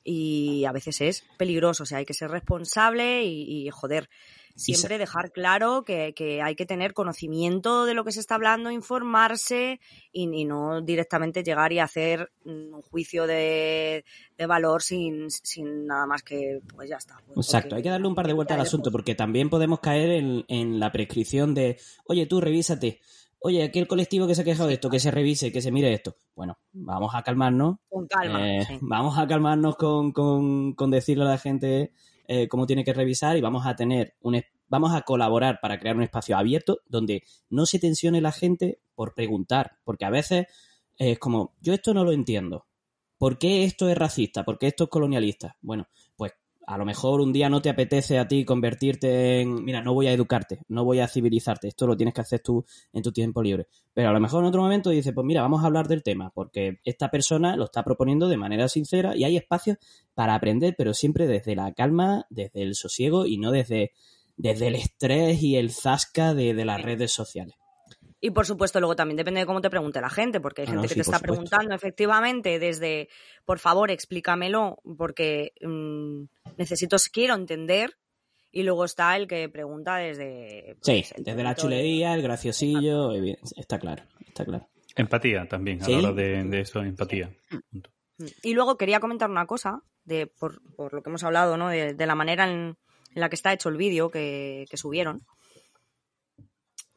y 0.05 0.65
a 0.65 0.73
veces 0.73 1.01
es 1.01 1.25
peligroso, 1.37 1.83
o 1.83 1.87
sea, 1.87 1.99
hay 1.99 2.05
que 2.05 2.15
ser 2.15 2.31
responsable 2.31 3.25
y, 3.25 3.69
joder, 3.71 4.09
siempre 4.57 4.99
dejar 4.99 5.33
claro 5.33 5.85
que, 5.85 6.13
que 6.15 6.43
hay 6.43 6.55
que 6.55 6.67
tener 6.67 6.93
conocimiento 6.93 7.85
de 7.85 7.95
lo 7.95 8.05
que 8.05 8.13
se 8.13 8.21
está 8.21 8.35
hablando, 8.37 8.71
informarse 8.71 9.81
y, 10.13 10.29
y 10.33 10.45
no 10.45 10.81
directamente 10.83 11.43
llegar 11.43 11.73
y 11.73 11.79
hacer 11.79 12.31
un 12.45 12.83
juicio 12.83 13.27
de, 13.27 14.05
de 14.37 14.47
valor 14.47 14.83
sin, 14.83 15.31
sin 15.31 15.87
nada 15.87 16.07
más 16.07 16.23
que, 16.23 16.61
pues 16.75 16.89
ya 16.89 16.97
está. 16.97 17.17
pues 17.35 17.47
Exacto, 17.47 17.71
porque- 17.71 17.77
hay 17.77 17.83
que 17.83 17.89
darle 17.91 18.09
un 18.09 18.15
par 18.15 18.27
de 18.27 18.33
vueltas 18.35 18.55
al 18.57 18.61
asunto 18.63 18.85
pues, 18.91 18.93
porque 18.93 19.15
también 19.15 19.51
podemos 19.51 19.81
caer 19.81 20.11
en, 20.11 20.45
en 20.49 20.79
la 20.81 20.93
prescripción 20.93 21.55
de, 21.55 21.79
oye, 22.07 22.27
tú 22.27 22.41
revísate, 22.41 23.01
oye, 23.41 23.65
aquí 23.65 23.79
el 23.81 23.89
colectivo 23.89 24.27
que 24.27 24.35
se 24.35 24.43
ha 24.43 24.45
quejado 24.45 24.69
de 24.69 24.75
esto, 24.75 24.89
que 24.91 25.01
se 25.01 25.11
revise, 25.11 25.51
que 25.51 25.61
se 25.63 25.73
mire 25.73 25.93
esto. 25.93 26.15
Bueno, 26.37 26.59
vamos 26.73 27.13
a 27.15 27.23
calmarnos, 27.23 27.77
Con 27.89 28.07
calma. 28.07 28.49
eh, 28.49 28.65
sí. 28.69 28.79
vamos 28.81 29.19
a 29.19 29.27
calmarnos 29.27 29.77
con, 29.77 30.13
con- 30.13 30.75
con 30.75 30.91
decirle 30.91 31.25
a 31.25 31.29
la 31.29 31.39
gente 31.39 31.93
eh, 32.29 32.49
cómo 32.49 32.67
tiene 32.67 32.85
que 32.85 32.93
revisar 32.93 33.37
y 33.37 33.41
vamos 33.41 33.67
a 33.67 33.77
tener 33.77 34.15
un, 34.21 34.41
vamos 34.69 34.95
a 34.95 35.03
colaborar 35.03 35.59
para 35.61 35.79
crear 35.79 35.97
un 35.97 36.03
espacio 36.03 36.37
abierto 36.37 36.81
donde 36.87 37.25
no 37.51 37.67
se 37.67 37.79
tensione 37.79 38.21
la 38.21 38.33
gente 38.33 38.81
por 38.95 39.15
preguntar, 39.15 39.79
porque 39.85 40.05
a 40.05 40.11
veces 40.11 40.47
es 40.97 41.19
como, 41.19 41.55
yo 41.61 41.75
esto 41.75 41.95
no 41.95 42.05
lo 42.05 42.13
entiendo. 42.13 42.67
¿Por 43.19 43.39
qué 43.39 43.65
esto 43.65 43.89
es 43.89 43.97
racista? 43.97 44.45
¿Por 44.45 44.59
qué 44.59 44.69
esto 44.69 44.85
es 44.85 44.91
colonialista? 44.91 45.57
Bueno, 45.61 45.89
A 46.67 46.79
lo 46.79 46.85
mejor 46.85 47.21
un 47.21 47.33
día 47.33 47.49
no 47.49 47.61
te 47.61 47.71
apetece 47.71 48.19
a 48.19 48.29
ti 48.29 48.45
convertirte 48.45 49.41
en, 49.41 49.65
mira, 49.65 49.83
no 49.83 49.95
voy 49.95 50.07
a 50.07 50.13
educarte, 50.13 50.61
no 50.69 50.85
voy 50.85 51.01
a 51.01 51.09
civilizarte, 51.09 51.69
esto 51.69 51.87
lo 51.87 51.97
tienes 51.97 52.15
que 52.15 52.21
hacer 52.21 52.41
tú 52.41 52.65
en 52.93 53.03
tu 53.03 53.13
tiempo 53.13 53.43
libre. 53.43 53.67
Pero 53.93 54.11
a 54.11 54.13
lo 54.13 54.21
mejor 54.21 54.43
en 54.43 54.49
otro 54.49 54.63
momento 54.63 54.91
dices, 54.91 55.13
pues 55.13 55.27
mira, 55.27 55.43
vamos 55.43 55.63
a 55.63 55.67
hablar 55.67 55.89
del 55.89 56.03
tema, 56.03 56.31
porque 56.31 56.79
esta 56.85 57.11
persona 57.11 57.57
lo 57.57 57.65
está 57.65 57.83
proponiendo 57.83 58.29
de 58.29 58.37
manera 58.37 58.69
sincera 58.69 59.17
y 59.17 59.25
hay 59.25 59.37
espacios 59.37 59.79
para 60.15 60.35
aprender, 60.35 60.75
pero 60.77 60.95
siempre 60.95 61.27
desde 61.27 61.57
la 61.57 61.73
calma, 61.73 62.27
desde 62.31 62.63
el 62.63 62.75
sosiego 62.75 63.27
y 63.27 63.39
no 63.39 63.51
desde, 63.51 63.93
desde 64.37 64.69
el 64.69 64.77
estrés 64.77 65.43
y 65.43 65.57
el 65.57 65.73
zasca 65.73 66.35
de, 66.35 66.55
de 66.55 66.65
las 66.65 66.81
redes 66.81 67.13
sociales. 67.13 67.57
Y 68.25 68.31
por 68.31 68.47
supuesto, 68.47 68.79
luego 68.79 68.95
también 68.95 69.17
depende 69.17 69.41
de 69.41 69.47
cómo 69.47 69.61
te 69.61 69.69
pregunte 69.69 70.01
la 70.01 70.09
gente, 70.09 70.41
porque 70.41 70.63
hay 70.63 70.69
Ah, 70.69 70.71
gente 70.71 70.77
no, 70.77 70.83
que 70.85 70.89
sí, 70.91 70.95
te 70.95 71.01
está 71.01 71.17
supuesto. 71.19 71.33
preguntando 71.35 71.75
efectivamente 71.75 72.59
desde, 72.61 73.09
por 73.45 73.59
favor, 73.59 73.91
explícamelo, 73.91 74.79
porque 74.97 75.53
mm, 75.61 76.23
necesito, 76.57 76.97
quiero 77.13 77.35
entender. 77.35 77.97
Y 78.53 78.63
luego 78.63 78.85
está 78.85 79.17
el 79.17 79.27
que 79.27 79.49
pregunta 79.49 79.97
desde. 79.97 80.77
Sí, 80.83 81.05
pues, 81.09 81.13
el 81.13 81.25
desde 81.25 81.43
la 81.43 81.51
de- 81.55 81.57
chulería, 81.57 82.15
el 82.15 82.23
graciosillo, 82.23 83.11
está 83.57 83.79
claro, 83.79 84.05
está 84.29 84.45
claro. 84.45 84.69
Empatía 84.95 85.49
también, 85.49 85.83
a 85.83 85.87
Sí. 85.87 85.93
la 85.93 85.99
hora 85.99 86.13
de, 86.13 86.45
de 86.45 86.61
eso, 86.61 86.81
empatía. 86.81 87.33
Punto. 87.71 87.91
Y 88.43 88.53
luego 88.55 88.77
quería 88.77 89.01
comentar 89.01 89.31
una 89.31 89.47
cosa, 89.47 89.81
de, 90.05 90.27
por, 90.29 90.61
por 90.77 90.93
lo 90.93 91.03
que 91.03 91.09
hemos 91.09 91.25
hablado, 91.25 91.57
¿no? 91.57 91.69
De, 91.71 91.95
de 91.95 92.07
la 92.07 92.15
manera 92.15 92.45
en, 92.45 92.77
en 93.15 93.21
la 93.21 93.29
que 93.31 93.35
está 93.37 93.53
hecho 93.55 93.69
el 93.71 93.77
vídeo 93.79 94.11
que, 94.11 94.67
que 94.71 94.77
subieron. 94.77 95.23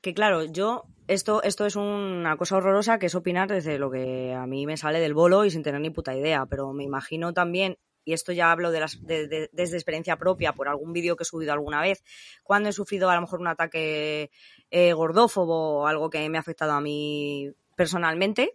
Que 0.05 0.13
claro, 0.13 0.43
yo, 0.43 0.83
esto, 1.07 1.41
esto 1.41 1.65
es 1.65 1.75
una 1.75 2.37
cosa 2.37 2.57
horrorosa 2.57 2.99
que 2.99 3.07
es 3.07 3.15
opinar 3.15 3.47
desde 3.49 3.79
lo 3.79 3.89
que 3.89 4.35
a 4.35 4.45
mí 4.45 4.67
me 4.67 4.77
sale 4.77 4.99
del 4.99 5.15
bolo 5.15 5.45
y 5.45 5.49
sin 5.49 5.63
tener 5.63 5.81
ni 5.81 5.89
puta 5.89 6.15
idea, 6.15 6.45
pero 6.45 6.73
me 6.73 6.83
imagino 6.83 7.33
también, 7.33 7.79
y 8.03 8.13
esto 8.13 8.31
ya 8.31 8.51
hablo 8.51 8.69
de 8.69 8.81
las, 8.81 9.03
de- 9.03 9.27
de- 9.27 9.49
desde 9.51 9.77
experiencia 9.77 10.15
propia 10.17 10.53
por 10.53 10.67
algún 10.67 10.93
vídeo 10.93 11.15
que 11.15 11.23
he 11.23 11.25
subido 11.25 11.53
alguna 11.53 11.81
vez, 11.81 12.03
cuando 12.43 12.69
he 12.69 12.71
sufrido 12.71 13.09
a 13.09 13.15
lo 13.15 13.21
mejor 13.21 13.39
un 13.39 13.47
ataque 13.47 14.29
eh, 14.69 14.93
gordófobo 14.93 15.79
o 15.79 15.87
algo 15.87 16.11
que 16.11 16.29
me 16.29 16.37
ha 16.37 16.41
afectado 16.41 16.73
a 16.73 16.81
mí 16.81 17.49
personalmente, 17.75 18.51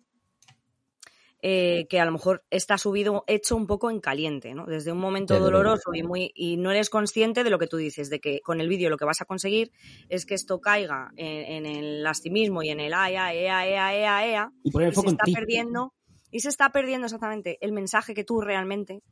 eh, 1.42 1.86
que 1.88 2.00
a 2.00 2.04
lo 2.04 2.12
mejor 2.12 2.44
está 2.50 2.76
subido 2.78 3.24
hecho 3.26 3.56
un 3.56 3.66
poco 3.66 3.90
en 3.90 4.00
caliente, 4.00 4.54
¿no? 4.54 4.66
Desde 4.66 4.92
un 4.92 4.98
momento 4.98 5.34
Desde 5.34 5.44
doloroso 5.46 5.94
y 5.94 6.02
muy 6.02 6.32
y 6.34 6.56
no 6.56 6.70
eres 6.70 6.90
consciente 6.90 7.44
de 7.44 7.50
lo 7.50 7.58
que 7.58 7.66
tú 7.66 7.76
dices, 7.76 8.10
de 8.10 8.20
que 8.20 8.40
con 8.40 8.60
el 8.60 8.68
vídeo 8.68 8.90
lo 8.90 8.96
que 8.96 9.04
vas 9.04 9.20
a 9.20 9.24
conseguir 9.24 9.72
es 10.08 10.26
que 10.26 10.34
esto 10.34 10.60
caiga 10.60 11.10
en, 11.16 11.66
en 11.66 11.66
el 11.66 12.02
lastimismo 12.02 12.62
y 12.62 12.70
en 12.70 12.80
el 12.80 12.92
ay, 12.92 13.16
ay, 13.16 13.38
ea, 13.38 13.66
ea, 13.66 13.94
ea, 13.94 14.26
ea, 14.26 14.52
Y 14.62 14.70
poner 14.70 14.88
el 14.88 14.92
y 14.92 14.96
se 14.96 15.00
foco 15.00 15.10
está 15.10 15.24
ti. 15.24 15.32
perdiendo 15.32 15.94
y 16.30 16.40
se 16.40 16.48
está 16.48 16.70
perdiendo 16.70 17.06
exactamente 17.06 17.58
el 17.60 17.72
mensaje 17.72 18.14
que 18.14 18.24
tú 18.24 18.40
realmente 18.40 19.02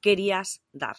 querías 0.00 0.62
dar. 0.72 0.96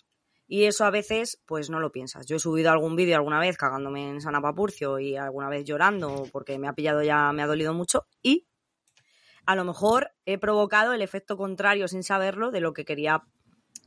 Y 0.52 0.64
eso 0.64 0.84
a 0.84 0.90
veces, 0.90 1.40
pues 1.46 1.70
no 1.70 1.80
lo 1.80 1.92
piensas. 1.92 2.26
Yo 2.26 2.38
he 2.38 2.40
subido 2.40 2.72
algún 2.72 2.96
vídeo 2.96 3.16
alguna 3.16 3.40
vez 3.40 3.56
cagándome 3.56 4.10
en 4.10 4.20
San 4.20 4.34
Papurcio 4.42 4.98
y 4.98 5.16
alguna 5.16 5.48
vez 5.48 5.64
llorando 5.64 6.26
porque 6.32 6.58
me 6.58 6.68
ha 6.68 6.74
pillado 6.74 7.04
ya, 7.04 7.32
me 7.34 7.44
ha 7.44 7.48
dolido 7.48 7.76
mucho. 7.76 8.08
Y 8.24 8.48
a 9.46 9.56
lo 9.56 9.66
mejor 9.66 10.12
he 10.26 10.38
provocado 10.38 10.94
el 10.94 11.02
efecto 11.02 11.38
contrario 11.38 11.88
sin 11.88 12.04
saberlo 12.04 12.52
de 12.52 12.62
lo 12.62 12.74
que 12.74 12.86
quería, 12.86 13.24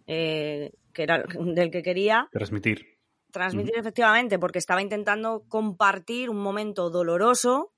eh, 0.07 0.73
que 0.93 1.03
era 1.05 1.23
del 1.41 1.71
que 1.71 1.83
quería 1.83 2.29
Transmitir. 2.33 2.87
transmitir 3.31 3.77
efectivamente, 3.77 4.39
porque 4.39 4.59
estaba 4.59 4.83
intentando 4.83 5.45
compartir 5.49 6.31
un 6.31 6.39
momento 6.39 6.91
doloroso 6.91 7.73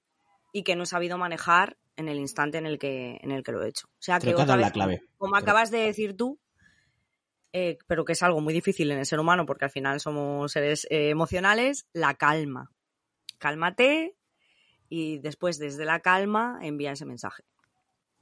y 0.52 0.62
que 0.62 0.76
no 0.76 0.84
he 0.84 0.86
sabido 0.86 1.18
manejar 1.18 1.76
en 1.96 2.08
el 2.08 2.18
instante 2.18 2.58
en 2.58 2.66
el 2.66 2.78
que, 2.78 3.18
en 3.22 3.30
el 3.30 3.42
que 3.44 3.52
lo 3.52 3.62
he 3.62 3.68
hecho. 3.68 3.86
O 3.88 4.02
sea 4.02 4.18
que 4.18 4.32
Creo 4.32 4.36
que 4.36 4.42
otra 4.42 4.56
la 4.56 4.64
vez, 4.66 4.72
clave. 4.72 5.02
como 5.16 5.32
Creo. 5.32 5.42
acabas 5.42 5.70
de 5.70 5.78
decir 5.78 6.16
tú, 6.16 6.40
eh, 7.52 7.78
pero 7.86 8.04
que 8.04 8.12
es 8.14 8.22
algo 8.24 8.40
muy 8.40 8.52
difícil 8.52 8.90
en 8.90 8.98
el 8.98 9.06
ser 9.06 9.20
humano 9.20 9.46
porque 9.46 9.64
al 9.66 9.70
final 9.70 10.00
somos 10.00 10.50
seres 10.50 10.86
eh, 10.90 11.10
emocionales, 11.10 11.86
la 11.92 12.14
calma. 12.14 12.72
Cálmate 13.38 14.16
y 14.88 15.18
después 15.18 15.58
desde 15.58 15.84
la 15.84 16.00
calma 16.00 16.58
envía 16.62 16.92
ese 16.92 17.04
mensaje. 17.04 17.44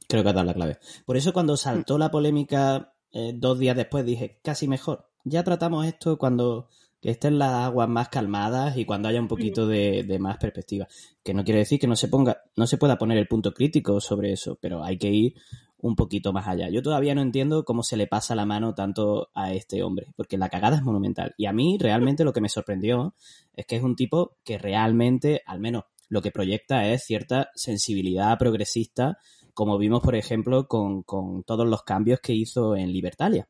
Creo 0.08 0.22
que 0.22 0.28
has 0.28 0.34
dado 0.34 0.46
la 0.46 0.54
clave. 0.54 0.78
Por 1.04 1.16
eso 1.16 1.32
cuando 1.32 1.56
saltó 1.56 1.98
la 1.98 2.10
polémica 2.10 2.92
eh, 3.12 3.32
dos 3.34 3.58
días 3.58 3.76
después 3.76 4.04
dije, 4.04 4.40
casi 4.42 4.66
mejor. 4.66 5.08
Ya 5.24 5.44
tratamos 5.44 5.86
esto 5.86 6.18
cuando 6.18 6.68
que 7.00 7.10
estén 7.10 7.38
las 7.38 7.52
aguas 7.52 7.88
más 7.88 8.08
calmadas 8.08 8.76
y 8.76 8.84
cuando 8.84 9.08
haya 9.08 9.20
un 9.20 9.26
poquito 9.26 9.66
de, 9.66 10.04
de 10.04 10.18
más 10.20 10.38
perspectiva. 10.38 10.86
Que 11.24 11.34
no 11.34 11.42
quiere 11.44 11.58
decir 11.60 11.80
que 11.80 11.88
no 11.88 11.96
se 11.96 12.06
ponga, 12.06 12.42
no 12.56 12.66
se 12.66 12.78
pueda 12.78 12.96
poner 12.96 13.18
el 13.18 13.26
punto 13.26 13.52
crítico 13.52 14.00
sobre 14.00 14.32
eso, 14.32 14.56
pero 14.60 14.84
hay 14.84 14.98
que 14.98 15.10
ir 15.10 15.34
un 15.78 15.96
poquito 15.96 16.32
más 16.32 16.46
allá. 16.46 16.70
Yo 16.70 16.80
todavía 16.80 17.14
no 17.14 17.22
entiendo 17.22 17.64
cómo 17.64 17.82
se 17.82 17.96
le 17.96 18.06
pasa 18.06 18.36
la 18.36 18.46
mano 18.46 18.74
tanto 18.74 19.30
a 19.34 19.52
este 19.52 19.82
hombre, 19.82 20.12
porque 20.16 20.38
la 20.38 20.48
cagada 20.48 20.76
es 20.76 20.82
monumental. 20.82 21.34
Y 21.36 21.46
a 21.46 21.52
mí 21.52 21.76
realmente 21.78 22.22
lo 22.22 22.32
que 22.32 22.40
me 22.40 22.48
sorprendió 22.48 23.14
es 23.54 23.66
que 23.66 23.76
es 23.76 23.82
un 23.82 23.96
tipo 23.96 24.36
que 24.44 24.58
realmente, 24.58 25.42
al 25.44 25.58
menos 25.58 25.84
lo 26.08 26.22
que 26.22 26.30
proyecta 26.30 26.86
es 26.88 27.02
cierta 27.02 27.50
sensibilidad 27.56 28.38
progresista 28.38 29.18
como 29.54 29.78
vimos, 29.78 30.00
por 30.02 30.14
ejemplo, 30.14 30.66
con, 30.66 31.02
con 31.02 31.42
todos 31.44 31.66
los 31.66 31.82
cambios 31.82 32.20
que 32.20 32.32
hizo 32.34 32.74
en 32.76 32.92
Libertalia. 32.92 33.48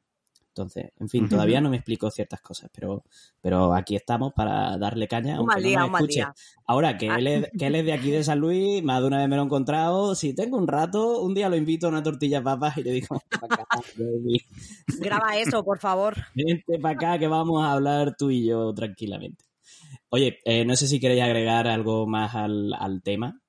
Entonces, 0.49 0.91
en 1.01 1.09
fin, 1.09 1.31
todavía 1.31 1.63
no 1.63 1.71
me 1.71 1.77
explicó 1.79 2.11
ciertas 2.11 2.43
cosas, 2.43 2.69
pero, 2.75 3.05
pero 3.41 3.73
aquí 3.73 3.97
estamos 3.97 4.35
para 4.35 4.77
darle 4.77 5.09
caña. 5.09 5.41
Un 5.41 5.51
aunque 5.51 5.75
mal 5.75 5.87
no 5.87 5.93
me 5.93 5.99
escuche. 6.01 6.25
Ahora 6.67 6.99
que 6.99 7.09
Ah. 7.09 7.17
él, 7.19 7.27
es, 7.27 7.51
que 7.59 7.67
él 7.69 7.75
es 7.77 7.87
de 7.87 7.93
aquí 7.95 8.11
de 8.11 8.23
San 8.23 8.39
Luis, 8.39 8.83
más 8.83 9.01
de 9.01 9.07
una 9.07 9.17
vez 9.21 9.29
me 9.31 9.37
lo 9.37 9.43
he 9.43 9.45
encontrado. 9.47 10.15
Si 10.15 10.35
tengo 10.35 10.59
un 10.59 10.69
rato, 10.69 11.23
un 11.23 11.33
día 11.33 11.49
lo 11.49 11.57
invito 11.57 11.87
a 11.87 11.89
una 11.89 12.03
tortilla 12.03 12.43
papas 12.43 12.77
y 12.77 12.83
le 12.83 12.91
digo, 12.93 13.19
"Para 13.41 13.55
acá, 13.63 13.67
baby. 13.97 14.43
Graba 15.25 15.39
eso, 15.39 15.65
por 15.65 15.79
favor. 15.79 16.17
vente 16.35 16.79
para 16.79 16.95
acá 16.97 17.19
que 17.19 17.29
vamos 17.29 17.65
a 17.65 17.73
hablar 17.73 18.15
tú 18.19 18.31
y 18.31 18.45
yo 18.47 18.75
tranquilamente. 18.75 19.47
Oye, 20.11 20.39
eh, 20.45 20.67
no 20.67 20.77
sé 20.77 20.87
si 20.87 21.01
queréis 21.01 21.23
agregar 21.23 21.67
algo 21.67 22.07
más 22.07 22.35
al, 22.35 22.75
al 22.75 23.03
tema. 23.03 23.41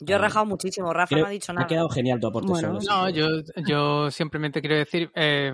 Yo 0.00 0.16
he 0.16 0.18
rajado 0.18 0.46
muchísimo, 0.46 0.92
Rafa 0.92 1.08
Creo- 1.14 1.24
no 1.24 1.28
ha 1.28 1.30
dicho 1.32 1.52
Ha 1.52 1.54
nada. 1.54 1.66
quedado 1.66 1.88
genial 1.88 2.20
tu 2.20 2.26
aporte. 2.28 2.48
Bueno, 2.48 2.78
No, 2.88 3.08
yo, 3.10 3.26
yo 3.66 4.10
simplemente 4.10 4.60
quiero 4.60 4.76
decir, 4.76 5.10
eh, 5.14 5.52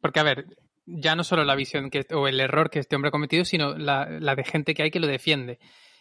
porque 0.00 0.20
a 0.20 0.24
ver, 0.24 0.46
ya 0.86 1.16
no 1.16 1.24
solo 1.24 1.44
la 1.44 1.54
visión 1.54 1.90
que, 1.90 2.06
o 2.14 2.28
el 2.28 2.40
error 2.40 2.70
que 2.70 2.78
este 2.80 2.96
hombre 2.96 3.08
ha 3.08 3.12
cometido, 3.12 3.44
sino 3.44 3.76
la, 3.76 4.06
la 4.20 4.34
de 4.34 4.44
gente 4.44 4.74
que 4.74 4.82
hay 4.82 4.90
que 4.90 5.00
lo 5.00 5.06
defiende. 5.06 5.58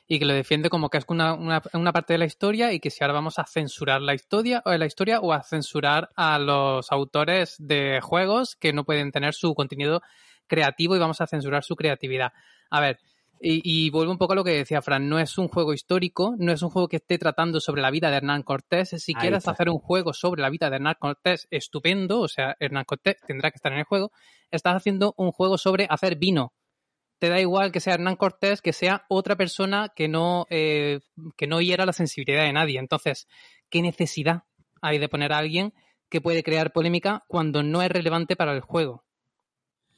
Y 0.08 0.20
que 0.20 0.26
lo 0.26 0.34
defiende 0.34 0.70
como 0.70 0.90
que 0.90 1.00
es 1.00 1.06
una, 1.08 1.34
una, 1.34 1.64
una 1.74 1.92
parte 1.92 2.14
de 2.14 2.20
la 2.20 2.26
historia 2.26 2.72
y 2.72 2.80
que 2.80 2.92
si 2.92 3.04
ahora 3.04 3.16
vamos 3.16 3.40
a 3.40 3.46
censurar 3.46 4.02
la 4.02 4.14
historia, 4.14 4.62
o 4.64 4.72
la 4.78 4.86
historia 4.86 5.20
o 5.20 5.34
a 5.34 5.42
censurar 5.42 6.10
a 6.16 6.38
los 6.38 6.92
autores 6.92 7.56
de 7.58 8.00
juegos 8.02 8.56
que 8.56 8.72
no 8.72 8.84
pueden 8.84 9.12
tener 9.12 9.34
su 9.34 9.56
contenido 9.56 10.02
creativo 10.46 10.96
y 10.96 11.00
vamos 11.00 11.22
a 11.22 11.26
censurar 11.28 11.64
su 11.64 11.76
creatividad. 11.76 12.34
A 12.70 12.82
ver, 12.82 13.00
y, 13.40 13.62
y 13.64 13.90
vuelvo 13.90 14.12
un 14.12 14.18
poco 14.18 14.34
a 14.34 14.36
lo 14.36 14.44
que 14.44 14.52
decía 14.52 14.82
Fran, 14.82 15.08
no 15.10 15.20
es 15.20 15.38
un 15.38 15.48
juego 15.48 15.74
histórico, 15.74 16.36
no 16.38 16.52
es 16.52 16.62
un 16.62 16.70
juego 16.70 16.88
que 16.88 16.98
esté 16.98 17.18
tratando 17.18 17.60
sobre 17.60 17.82
la 17.82 17.92
vida 17.92 18.10
de 18.10 18.18
Hernán 18.18 18.44
Cortés. 18.44 18.90
Si 18.90 19.14
Ahí 19.16 19.22
quieres 19.22 19.40
está. 19.40 19.52
hacer 19.52 19.70
un 19.70 19.80
juego 19.80 20.14
sobre 20.14 20.42
la 20.42 20.50
vida 20.50 20.70
de 20.70 20.78
Hernán 20.78 20.96
Cortés, 21.00 21.48
estupendo, 21.52 22.22
o 22.22 22.28
sea, 22.28 22.56
Hernán 22.60 22.86
Cortés 22.86 23.18
tendrá 23.28 23.52
que 23.52 23.58
estar 23.58 23.72
en 23.72 23.80
el 23.80 23.86
juego. 23.86 24.12
Estás 24.52 24.76
haciendo 24.76 25.14
un 25.18 25.32
juego 25.32 25.58
sobre 25.58 25.88
hacer 25.90 26.18
vino. 26.18 26.54
Te 27.20 27.30
da 27.30 27.40
igual 27.40 27.72
que 27.72 27.80
sea 27.80 27.94
Hernán 27.94 28.18
Cortés, 28.18 28.62
que 28.62 28.74
sea 28.74 29.06
otra 29.10 29.36
persona 29.36 29.90
que 29.96 30.08
no, 30.08 30.48
eh, 30.50 31.00
que 31.38 31.48
no 31.48 31.62
hiera 31.62 31.86
la 31.86 31.94
sensibilidad 31.94 32.44
de 32.44 32.54
nadie. 32.54 32.80
Entonces, 32.80 33.28
¿qué 33.70 33.82
necesidad 33.82 34.44
hay 34.82 34.98
de 34.98 35.08
poner 35.08 35.32
a 35.32 35.38
alguien 35.38 35.74
que 36.10 36.20
puede 36.22 36.44
crear 36.44 36.74
polémica 36.74 37.24
cuando 37.28 37.64
no 37.64 37.82
es 37.82 37.90
relevante 37.90 38.36
para 38.36 38.54
el 38.54 38.62
juego? 38.62 39.05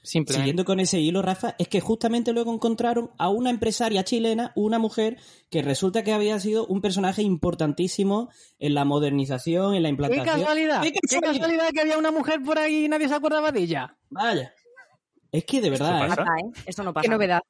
Simplemente. 0.03 0.41
Siguiendo 0.41 0.65
con 0.65 0.79
ese 0.79 0.99
hilo, 0.99 1.21
Rafa, 1.21 1.55
es 1.59 1.67
que 1.67 1.81
justamente 1.81 2.31
luego 2.31 2.53
encontraron 2.53 3.11
a 3.17 3.29
una 3.29 3.49
empresaria 3.49 4.03
chilena, 4.03 4.53
una 4.55 4.79
mujer, 4.79 5.17
que 5.49 5.61
resulta 5.61 6.03
que 6.03 6.13
había 6.13 6.39
sido 6.39 6.65
un 6.65 6.81
personaje 6.81 7.23
importantísimo 7.23 8.29
en 8.59 8.73
la 8.73 8.85
modernización, 8.85 9.75
en 9.75 9.83
la 9.83 9.87
¡Qué 9.87 9.91
implantación. 9.91 10.25
casualidad! 10.25 10.81
¡Qué 10.81 10.93
¡Qué 10.93 11.19
casualidad! 11.19 11.69
que 11.73 11.81
había 11.81 11.97
una 11.97 12.11
mujer 12.11 12.41
por 12.41 12.57
ahí 12.57 12.85
y 12.85 12.89
nadie 12.89 13.09
se 13.09 13.15
acordaba 13.15 13.51
de 13.51 13.59
ella! 13.61 13.97
Vaya. 14.09 14.53
Es 15.31 15.43
que 15.43 15.59
de 15.59 15.69
verdad, 15.69 16.05
¿eh? 16.05 16.09
pasa? 16.09 16.15
Pasa, 16.15 16.31
¿eh? 16.39 16.61
Esto 16.65 16.83
no 16.83 16.93
pasa. 16.93 17.03
Qué 17.03 17.09
novedad. 17.09 17.41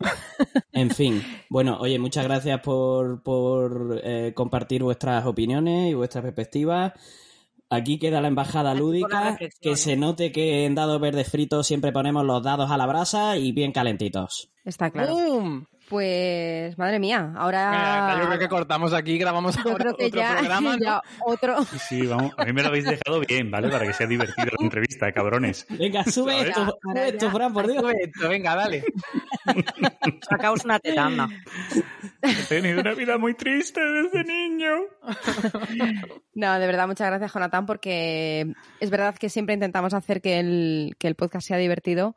En 0.72 0.90
fin, 0.90 1.22
bueno, 1.48 1.78
oye, 1.80 1.98
muchas 1.98 2.24
gracias 2.24 2.60
por, 2.60 3.22
por 3.22 3.98
eh, 4.04 4.32
compartir 4.34 4.82
vuestras 4.82 5.24
opiniones 5.24 5.90
y 5.90 5.94
vuestras 5.94 6.22
perspectivas. 6.22 6.92
Aquí 7.68 7.98
queda 7.98 8.20
la 8.20 8.28
embajada 8.28 8.74
lúdica, 8.74 9.36
que 9.60 9.76
se 9.76 9.96
note 9.96 10.30
que 10.30 10.64
en 10.66 10.74
dados 10.76 11.00
verdes 11.00 11.28
fritos 11.28 11.66
siempre 11.66 11.92
ponemos 11.92 12.24
los 12.24 12.42
dados 12.42 12.70
a 12.70 12.76
la 12.76 12.86
brasa 12.86 13.36
y 13.38 13.50
bien 13.52 13.72
calentitos. 13.72 14.50
Está 14.64 14.90
claro. 14.90 15.14
¡Bum! 15.14 15.66
Pues, 15.88 16.76
madre 16.78 16.98
mía, 16.98 17.32
ahora... 17.36 18.16
yo 18.18 18.26
creo 18.26 18.38
que 18.40 18.48
cortamos 18.48 18.92
aquí, 18.92 19.18
grabamos 19.18 19.54
Yo 19.54 19.70
ahora 19.70 19.76
creo 19.76 19.96
que 19.96 20.06
otro 20.06 20.20
ya, 20.20 20.36
programa, 20.36 20.76
¿no? 20.76 20.84
ya 20.84 21.02
otro... 21.24 21.64
Sí, 21.64 21.78
sí, 21.78 22.06
vamos. 22.06 22.32
A 22.36 22.44
mí 22.44 22.52
me 22.52 22.62
lo 22.62 22.68
habéis 22.68 22.86
dejado 22.86 23.20
bien, 23.20 23.50
¿vale? 23.52 23.68
Para 23.68 23.86
que 23.86 23.92
sea 23.92 24.06
divertida 24.08 24.46
la 24.46 24.64
entrevista, 24.64 25.12
cabrones. 25.12 25.64
Venga, 25.70 26.02
sube 26.04 26.32
¿Sabes? 26.32 26.48
esto, 26.48 26.78
sube 26.82 27.08
esto, 27.08 27.30
Fran, 27.30 27.52
por 27.52 27.68
Dios. 27.68 27.82
Sube 27.82 27.94
esto, 28.02 28.28
venga, 28.28 28.56
dale. 28.56 28.84
Sacaos 30.28 30.64
una 30.64 30.80
tetanda. 30.80 31.28
He 32.22 32.42
tenido 32.48 32.80
una 32.80 32.94
vida 32.94 33.16
muy 33.18 33.34
triste 33.34 33.80
desde 33.80 34.24
niño. 34.24 34.70
No, 36.34 36.58
de 36.58 36.66
verdad, 36.66 36.88
muchas 36.88 37.06
gracias, 37.08 37.32
Jonathan, 37.32 37.64
porque 37.64 38.52
es 38.80 38.90
verdad 38.90 39.14
que 39.16 39.28
siempre 39.28 39.54
intentamos 39.54 39.94
hacer 39.94 40.20
que 40.20 40.40
el, 40.40 40.96
que 40.98 41.06
el 41.06 41.14
podcast 41.14 41.46
sea 41.46 41.58
divertido, 41.58 42.16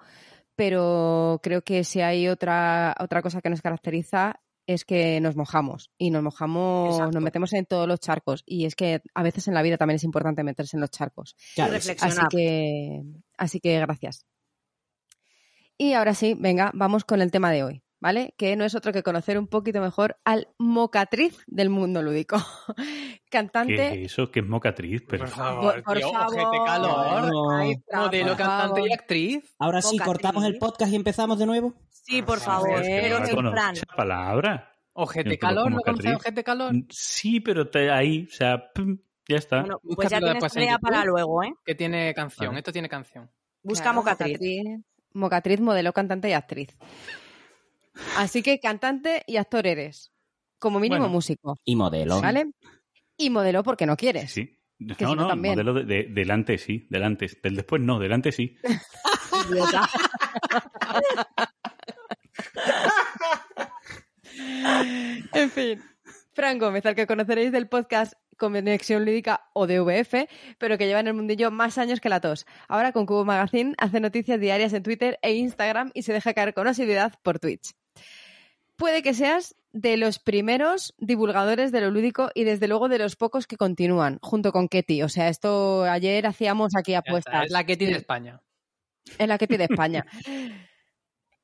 pero 0.59 1.39
creo 1.41 1.61
que 1.61 1.85
si 1.85 2.01
hay 2.01 2.27
otra, 2.27 2.93
otra 2.99 3.21
cosa 3.21 3.39
que 3.39 3.49
nos 3.49 3.61
caracteriza 3.61 4.41
es 4.67 4.83
que 4.83 5.21
nos 5.21 5.37
mojamos 5.37 5.89
y 5.97 6.11
nos 6.11 6.21
mojamos, 6.21 6.95
Exacto. 6.95 7.13
nos 7.13 7.23
metemos 7.23 7.53
en 7.53 7.65
todos 7.65 7.87
los 7.87 8.01
charcos 8.01 8.43
y 8.45 8.65
es 8.65 8.75
que 8.75 9.01
a 9.13 9.23
veces 9.23 9.47
en 9.47 9.53
la 9.53 9.61
vida 9.61 9.77
también 9.77 9.95
es 9.95 10.03
importante 10.03 10.43
meterse 10.43 10.75
en 10.75 10.81
los 10.81 10.91
charcos. 10.91 11.37
Claro. 11.55 11.77
Así 11.77 11.87
reflexionar. 11.87 12.27
que, 12.27 13.03
así 13.37 13.61
que 13.61 13.79
gracias. 13.79 14.25
Y 15.77 15.93
ahora 15.93 16.13
sí, 16.13 16.35
venga, 16.37 16.71
vamos 16.73 17.05
con 17.05 17.21
el 17.21 17.31
tema 17.31 17.51
de 17.51 17.63
hoy, 17.63 17.81
¿vale? 17.99 18.33
Que 18.37 18.55
no 18.55 18.65
es 18.65 18.75
otro 18.75 18.91
que 18.93 19.03
conocer 19.03 19.37
un 19.37 19.47
poquito 19.47 19.81
mejor 19.81 20.17
al 20.25 20.47
mocatriz 20.57 21.37
del 21.47 21.69
mundo 21.69 22.01
lúdico. 22.01 22.37
Cantante. 23.29 23.75
¿Qué 23.75 24.05
es 24.05 24.11
eso? 24.13 24.31
¿Qué 24.31 24.39
es 24.39 24.47
mocatriz? 24.47 25.03
Pero, 25.07 25.25
Por 25.25 25.33
favor, 25.33 25.83
Por- 25.83 26.01
favor. 26.01 26.65
calor. 26.65 27.31
No. 27.31 27.51
Ay, 27.51 27.75
Modelo, 27.93 28.27
por 28.29 28.37
cantante 28.37 28.75
favor. 28.75 28.89
y 28.89 28.93
actriz. 28.93 29.55
Ahora 29.59 29.81
sí, 29.81 29.93
Mocatriz. 29.97 30.05
cortamos 30.07 30.43
el 30.45 30.57
podcast 30.57 30.91
y 30.91 30.95
empezamos 30.95 31.37
de 31.39 31.45
nuevo. 31.45 31.73
Sí, 31.89 32.21
por 32.21 32.37
Por 32.37 32.39
favor. 32.39 32.69
favor, 32.69 32.81
Pero 32.83 33.19
¿no 33.19 33.25
en 33.27 33.35
conoces 33.35 33.59
plan. 33.61 33.73
esa 33.73 33.85
palabra? 33.95 34.71
Ojete 34.93 35.37
calor, 35.37 35.71
¿no 35.71 35.79
conoces 35.79 36.15
ojete 36.15 36.43
calor? 36.43 36.73
Sí, 36.89 37.39
pero 37.39 37.69
te- 37.69 37.91
ahí, 37.91 38.27
o 38.29 38.33
sea, 38.33 38.71
pum, 38.73 38.97
ya 39.27 39.37
está. 39.37 39.59
Bueno, 39.61 39.79
pues 39.95 40.09
ya 40.09 40.19
tienes 40.19 40.51
tarea 40.53 40.79
para 40.79 41.05
luego, 41.05 41.43
¿eh? 41.43 41.53
Que 41.63 41.75
tiene 41.75 42.13
canción, 42.13 42.47
Vale. 42.49 42.59
esto 42.59 42.71
tiene 42.73 42.89
canción. 42.89 43.29
Busca 43.63 43.83
Claro, 43.83 43.97
mocatriz. 43.97 44.33
mocatriz. 44.39 44.85
Mocatriz, 45.13 45.59
modelo, 45.61 45.93
cantante 45.93 46.29
y 46.29 46.33
actriz. 46.33 46.75
Así 48.17 48.41
que 48.43 48.59
cantante 48.59 49.23
y 49.27 49.37
actor 49.37 49.65
eres. 49.67 50.11
Como 50.59 50.79
mínimo 50.79 51.01
Bueno. 51.01 51.13
músico, 51.13 51.57
Y 51.63 51.75
modelo. 51.75 52.19
¿vale? 52.21 52.51
Y 53.17 53.29
modelo 53.29 53.63
porque 53.63 53.85
no 53.85 53.95
quieres. 53.95 54.31
Sí. 54.31 54.57
Que 54.97 55.03
No, 55.05 55.15
no, 55.15 55.27
también. 55.27 55.53
modelo 55.55 55.73
de, 55.73 55.83
de- 55.85 56.07
delante 56.09 56.57
sí, 56.57 56.87
delante. 56.89 57.27
Del 57.43 57.55
después 57.55 57.81
no, 57.81 57.99
delante 57.99 58.31
sí. 58.31 58.55
En 65.33 65.49
fin. 65.51 65.81
Fran 66.33 66.57
Gómez, 66.59 66.85
al 66.85 66.95
que 66.95 67.07
conoceréis 67.07 67.51
del 67.51 67.67
podcast 67.67 68.13
Conexión 68.37 69.03
Lúdica 69.03 69.49
o 69.53 69.67
DVF, 69.67 70.13
pero 70.57 70.77
que 70.77 70.87
lleva 70.87 71.01
en 71.01 71.07
el 71.07 71.13
mundillo 71.13 71.51
más 71.51 71.77
años 71.77 71.99
que 71.99 72.07
la 72.09 72.21
tos. 72.21 72.45
Ahora 72.69 72.93
con 72.93 73.05
Cubo 73.05 73.25
Magazine 73.25 73.73
hace 73.77 73.99
noticias 73.99 74.39
diarias 74.39 74.71
en 74.73 74.83
Twitter 74.83 75.19
e 75.21 75.33
Instagram 75.33 75.91
y 75.93 76.03
se 76.03 76.13
deja 76.13 76.33
caer 76.33 76.53
con 76.53 76.67
asiduidad 76.67 77.13
por 77.23 77.39
Twitch. 77.39 77.71
Puede 78.79 79.03
que 79.03 79.13
seas 79.13 79.57
de 79.73 79.97
los 79.97 80.19
primeros 80.19 80.95
divulgadores 80.97 81.73
de 81.73 81.81
lo 81.81 81.91
lúdico 81.91 82.31
y 82.33 82.45
desde 82.45 82.69
luego 82.69 82.87
de 82.87 82.97
los 82.97 83.17
pocos 83.17 83.45
que 83.45 83.57
continúan, 83.57 84.19
junto 84.21 84.53
con 84.53 84.69
Ketty. 84.69 85.03
O 85.03 85.09
sea, 85.09 85.27
esto 85.27 85.83
ayer 85.83 86.25
hacíamos 86.25 86.71
aquí 86.77 86.93
apuestas. 86.93 87.47
Es 87.47 87.51
la 87.51 87.65
que 87.65 87.75
tiene 87.75 87.97
España. 87.97 88.41
Es 89.17 89.27
la 89.27 89.37
Ketty 89.37 89.57
de 89.57 89.65
España. 89.65 90.05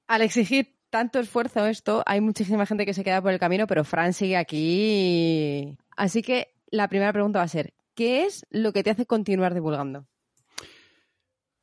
Al 0.07 0.21
exigir 0.21 0.77
tanto 0.89 1.19
esfuerzo 1.19 1.65
esto, 1.65 2.03
hay 2.05 2.21
muchísima 2.21 2.65
gente 2.65 2.85
que 2.85 2.93
se 2.93 3.03
queda 3.03 3.21
por 3.21 3.33
el 3.33 3.39
camino, 3.39 3.67
pero 3.67 3.83
Fran 3.83 4.13
sigue 4.13 4.37
aquí. 4.37 5.77
Así 5.97 6.21
que 6.21 6.55
la 6.71 6.87
primera 6.87 7.11
pregunta 7.11 7.39
va 7.39 7.45
a 7.45 7.49
ser, 7.49 7.73
¿qué 7.95 8.23
es 8.23 8.45
lo 8.49 8.71
que 8.71 8.81
te 8.81 8.91
hace 8.91 9.05
continuar 9.05 9.53
divulgando? 9.53 10.07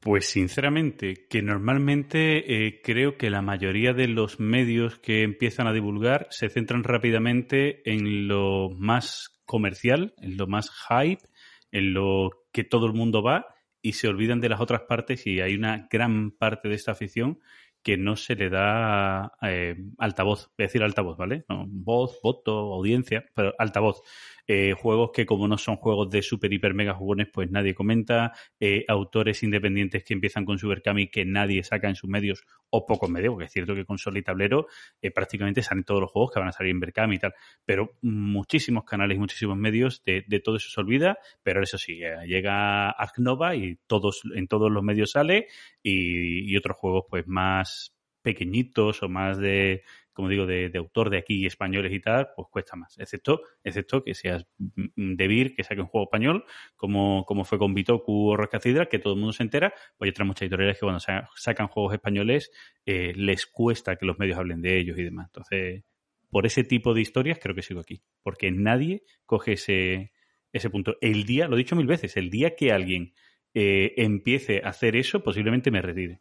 Pues 0.03 0.27
sinceramente, 0.27 1.29
que 1.31 1.43
normalmente 1.43 2.67
eh, 2.67 2.81
creo 2.83 3.17
que 3.17 3.31
la 3.31 3.41
mayoría 3.41 3.93
de 3.93 4.09
los 4.09 4.41
medios 4.41 4.99
que 4.99 5.23
empiezan 5.23 5.69
a 5.69 5.73
divulgar 5.73 6.27
se 6.31 6.49
centran 6.49 6.83
rápidamente 6.83 7.89
en 7.89 8.27
lo 8.27 8.71
más 8.71 9.41
comercial, 9.45 10.13
en 10.17 10.37
lo 10.37 10.49
más 10.49 10.73
hype, 10.89 11.23
en 11.71 11.95
lo 11.95 12.31
que 12.51 12.65
todo 12.65 12.87
el 12.87 12.95
mundo 12.95 13.23
va 13.23 13.47
y 13.81 13.93
se 13.93 14.09
olvidan 14.09 14.41
de 14.41 14.49
las 14.49 14.61
otras 14.61 14.83
partes 14.89 15.25
y 15.25 15.41
hay 15.41 15.55
una 15.55 15.87
gran 15.89 16.33
parte 16.33 16.69
de 16.69 16.75
esta 16.75 16.91
afición 16.91 17.39
que 17.85 17.97
no 17.97 18.17
se 18.17 18.35
le 18.35 18.51
da 18.51 19.35
eh, 19.41 19.77
altavoz, 19.99 20.51
voy 20.59 20.65
a 20.65 20.67
decir 20.67 20.83
altavoz, 20.83 21.17
¿vale? 21.17 21.45
No, 21.49 21.65
voz, 21.69 22.19
voto, 22.25 22.75
audiencia, 22.75 23.25
pero 23.35 23.55
altavoz. 23.57 24.03
Eh, 24.47 24.75
juegos 24.75 25.11
que 25.13 25.25
como 25.25 25.47
no 25.47 25.57
son 25.57 25.77
juegos 25.77 26.11
de 26.11 26.23
super, 26.23 26.53
hiper, 26.53 26.75
mega 26.75 26.95
jugones, 26.95 27.29
pues 27.33 27.51
nadie 27.51 27.75
comenta. 27.75 28.33
Eh, 28.59 28.85
autores 28.89 29.43
independientes 29.43 30.05
que 30.05 30.15
empiezan 30.15 30.45
con 30.45 30.59
su 30.59 30.69
Berkami 30.69 31.09
que 31.09 31.25
nadie 31.25 31.63
saca 31.63 31.89
en 31.89 31.95
sus 31.95 32.11
medios 32.11 32.45
o 32.71 32.87
pocos 32.87 33.09
medios, 33.09 33.33
porque 33.33 33.47
es 33.47 33.53
cierto 33.53 33.75
que 33.75 33.85
con 33.85 33.99
Sol 33.99 34.17
y 34.17 34.23
Tablero 34.23 34.67
eh, 35.01 35.11
prácticamente 35.11 35.63
salen 35.63 35.85
todos 35.85 36.01
los 36.01 36.11
juegos 36.11 36.33
que 36.33 36.41
van 36.41 36.49
a 36.49 36.53
salir 36.53 36.73
en 36.73 36.81
Berkami 36.81 37.17
y 37.17 37.19
tal. 37.19 37.35
Pero 37.65 37.99
muchísimos 38.03 38.85
canales 38.85 39.17
y 39.17 39.21
muchísimos 39.21 39.57
medios 39.57 40.03
de, 40.05 40.25
de 40.27 40.41
todo 40.41 40.57
eso 40.57 40.71
se 40.71 40.81
olvida, 40.81 41.19
pero 41.43 41.63
eso 41.63 41.79
sí, 41.79 42.03
eh, 42.03 42.27
llega 42.27 42.91
Ark 42.91 43.19
Nova 43.19 43.55
y 43.55 43.79
todos, 43.87 44.23
en 44.35 44.49
todos 44.49 44.71
los 44.71 44.83
medios 44.83 45.13
sale 45.13 45.47
y, 45.83 46.51
y 46.53 46.57
otros 46.57 46.77
juegos 46.77 47.05
pues 47.09 47.27
más 47.27 47.95
pequeñitos 48.23 49.03
o 49.03 49.09
más 49.09 49.39
de, 49.39 49.83
como 50.13 50.29
digo, 50.29 50.47
de, 50.47 50.71
autor 50.77 51.11
de 51.11 51.19
aquí 51.19 51.47
españoles 51.47 51.93
y 51.93 52.01
tal, 52.01 52.29
pues 52.37 52.49
cuesta 52.51 52.77
más. 52.77 52.99
Excepto, 52.99 53.43
excepto 53.65 54.03
que 54.05 54.15
seas 54.15 54.47
mm, 54.59 55.15
de 55.17 55.27
Vir, 55.29 55.55
que 55.55 55.65
saque 55.65 55.81
un 55.81 55.87
juego 55.89 56.05
español, 56.07 56.45
como, 56.77 57.25
como 57.27 57.45
fue 57.45 57.59
con 57.59 57.75
Bitoku 57.75 58.31
o 58.31 58.37
Rascacidra, 58.37 58.87
que 58.87 58.99
todo 58.99 59.15
el 59.15 59.19
mundo 59.21 59.33
se 59.33 59.43
entera, 59.43 59.73
pues 59.97 60.09
hay 60.09 60.11
otras 60.11 60.27
muchas 60.27 60.43
editoriales 60.43 60.77
que 60.77 60.81
cuando 60.87 61.01
sa- 61.01 61.29
sacan 61.37 61.69
juegos 61.69 61.95
españoles 61.95 62.51
eh, 62.87 63.13
les 63.17 63.47
cuesta 63.47 63.97
que 63.97 64.07
los 64.07 64.19
medios 64.19 64.39
hablen 64.39 64.63
de 64.63 64.79
ellos 64.79 64.99
y 64.99 65.03
demás. 65.05 65.27
Entonces, 65.29 65.85
por 66.31 66.47
ese 66.47 66.65
tipo 66.65 66.95
de 66.95 67.01
historias 67.03 67.39
creo 67.41 67.55
que 67.55 67.63
sigo 67.63 67.81
aquí, 67.81 68.03
porque 68.23 68.51
nadie 68.51 69.03
coge 69.27 69.53
ese, 69.53 70.13
ese 70.53 70.71
punto. 70.71 70.97
El 71.01 71.25
día, 71.25 71.49
lo 71.49 71.57
he 71.57 71.59
dicho 71.59 71.77
mil 71.77 71.87
veces, 71.87 72.17
el 72.17 72.31
día 72.31 72.55
que 72.57 72.73
alguien 72.73 73.15
eh, 73.55 73.93
empiece 73.99 74.63
a 74.65 74.71
hacer 74.71 74.97
eso, 74.97 75.23
posiblemente 75.23 75.71
me 75.71 75.83
retire. 75.83 76.21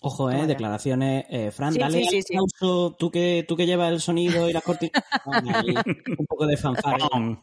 Ojo, 0.00 0.30
eh, 0.30 0.34
Vaya. 0.34 0.46
declaraciones. 0.46 1.24
Eh, 1.28 1.50
Fran, 1.50 1.72
Sí, 1.72 1.80
dale 1.80 2.04
sí, 2.04 2.20
aplauso, 2.34 2.94
tú 2.96 3.10
que, 3.10 3.44
tú 3.48 3.56
que 3.56 3.66
llevas 3.66 3.90
el 3.92 4.00
sonido 4.00 4.48
y 4.48 4.52
las 4.52 4.62
cortinas. 4.62 4.92
Un 6.18 6.26
poco 6.26 6.46
de 6.46 6.56
fanfarria. 6.56 7.08
¡Pam! 7.10 7.40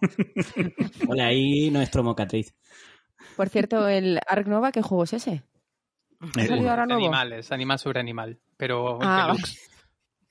Ole, 1.09 1.21
ahí 1.21 1.69
nuestro 1.69 2.01
mocatriz. 2.03 2.53
Por 3.35 3.49
cierto, 3.49 3.87
el 3.89 4.19
Ark 4.27 4.47
Nova, 4.47 4.71
¿qué 4.71 4.81
juego 4.81 5.03
es 5.03 5.13
ese? 5.13 5.43
¿Ha 6.21 6.41
Eh, 6.41 6.47
salido 6.47 6.69
ahora 6.69 6.85
nuevo? 6.85 7.01
Animales, 7.01 7.51
animal 7.51 7.77
sobre 7.79 7.99
animal. 7.99 8.39
Pero 8.55 8.95
en 9.01 9.07
Ah. 9.07 9.33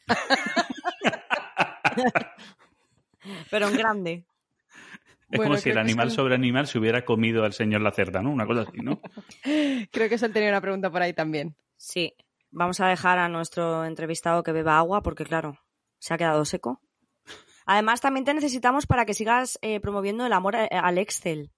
Pero 3.51 3.69
en 3.69 3.77
grande. 3.77 4.25
Es 5.31 5.39
Bueno, 5.39 5.53
como 5.53 5.61
si 5.61 5.71
el 5.71 5.79
animal 5.79 6.11
son- 6.11 6.17
sobre 6.17 6.35
animal 6.35 6.67
se 6.67 6.79
hubiera 6.79 7.05
comido 7.05 7.45
al 7.45 7.53
señor 7.53 7.81
Lacerda, 7.81 8.23
¿no? 8.23 8.31
Una 8.31 8.47
cosa 8.47 8.63
así, 8.63 8.79
¿no? 8.83 9.01
Creo 9.91 10.09
que 10.09 10.19
se 10.19 10.29
tenía 10.29 10.51
una 10.51 10.61
pregunta 10.61 10.91
por 10.91 11.03
ahí 11.03 11.13
también. 11.13 11.55
Sí. 11.87 12.15
Vamos 12.51 12.81
a 12.81 12.87
dejar 12.89 13.19
a 13.19 13.29
nuestro 13.29 13.85
entrevistado 13.85 14.43
que 14.43 14.53
beba 14.53 14.79
agua 14.79 15.03
porque, 15.03 15.25
claro, 15.25 15.59
se 15.99 16.15
ha 16.15 16.19
quedado 16.19 16.45
seco. 16.45 16.81
Además, 17.67 18.01
también 18.01 18.25
te 18.25 18.35
necesitamos 18.35 18.87
para 18.87 19.05
que 19.05 19.15
sigas 19.15 19.59
eh, 19.63 19.81
promoviendo 19.81 20.25
el 20.25 20.33
amor 20.33 20.57
a- 20.57 20.65
al 20.67 20.99
Excel. 20.99 21.51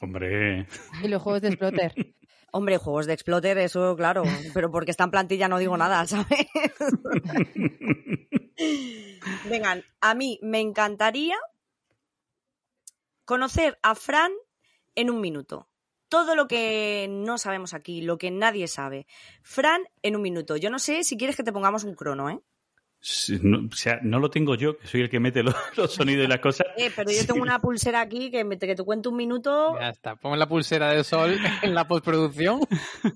Hombre, 0.00 0.66
Y 1.02 1.08
los 1.08 1.22
juegos 1.22 1.42
de 1.42 1.48
Exploter. 1.48 1.94
Hombre, 2.52 2.78
juegos 2.78 3.06
de 3.06 3.14
Exploter, 3.14 3.58
eso 3.58 3.96
claro, 3.96 4.22
pero 4.52 4.70
porque 4.70 4.92
está 4.92 5.04
en 5.04 5.10
plantilla 5.10 5.48
no 5.48 5.58
digo 5.58 5.76
nada, 5.76 6.06
¿sabes? 6.06 6.26
Vengan, 9.50 9.82
a 10.00 10.14
mí 10.14 10.38
me 10.42 10.60
encantaría 10.60 11.36
conocer 13.24 13.78
a 13.82 13.94
Fran 13.94 14.32
en 14.94 15.10
un 15.10 15.20
minuto. 15.20 15.68
Todo 16.14 16.36
lo 16.36 16.46
que 16.46 17.08
no 17.10 17.38
sabemos 17.38 17.74
aquí, 17.74 18.00
lo 18.00 18.18
que 18.18 18.30
nadie 18.30 18.68
sabe. 18.68 19.08
Fran 19.42 19.82
en 20.00 20.14
un 20.14 20.22
minuto. 20.22 20.56
Yo 20.56 20.70
no 20.70 20.78
sé 20.78 21.02
si 21.02 21.16
quieres 21.16 21.34
que 21.34 21.42
te 21.42 21.52
pongamos 21.52 21.82
un 21.82 21.96
crono, 21.96 22.30
¿eh? 22.30 22.38
no, 23.42 23.68
o 23.70 23.74
sea, 23.74 23.98
no 24.00 24.20
lo 24.20 24.30
tengo 24.30 24.54
yo, 24.54 24.78
que 24.78 24.86
soy 24.86 25.00
el 25.00 25.10
que 25.10 25.18
mete 25.18 25.42
los, 25.42 25.56
los 25.76 25.92
sonidos 25.92 26.24
y 26.24 26.28
las 26.28 26.38
cosas. 26.38 26.68
Eh, 26.76 26.92
pero 26.94 27.10
yo 27.10 27.18
tengo 27.26 27.34
Sí. 27.34 27.40
una 27.40 27.58
pulsera 27.58 28.00
aquí 28.00 28.30
que, 28.30 28.44
me, 28.44 28.56
que 28.56 28.76
te 28.76 28.84
cuento 28.84 29.10
un 29.10 29.16
minuto. 29.16 29.76
Ya 29.76 29.88
está. 29.88 30.14
Pon 30.14 30.38
la 30.38 30.46
pulsera 30.46 30.92
de 30.92 31.02
sol 31.02 31.36
en 31.62 31.74
la 31.74 31.88
postproducción. 31.88 32.60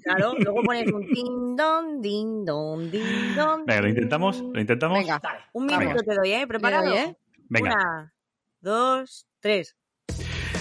Claro, 0.03 0.34
luego 0.36 0.64
pones 0.64 0.92
un 0.92 1.07
ding 1.07 1.57
dong, 1.57 2.01
ding 2.03 2.44
dong, 2.44 2.90
ding 2.90 3.36
dong. 3.36 3.64
Venga, 3.64 3.80
lo 3.80 3.88
intentamos, 3.90 4.40
lo 4.40 4.61
intentamos. 4.61 4.99
Venga, 4.99 5.20
Un 5.53 5.66
minuto 5.66 6.03
te 6.03 6.14
doy, 6.16 6.32
¿eh? 6.32 6.46
¿Preparado? 6.49 6.90
Doy, 6.90 6.99
¿eh? 6.99 7.16
Venga. 7.49 7.70
Una, 7.70 8.14
dos, 8.61 9.28
tres. 9.38 9.78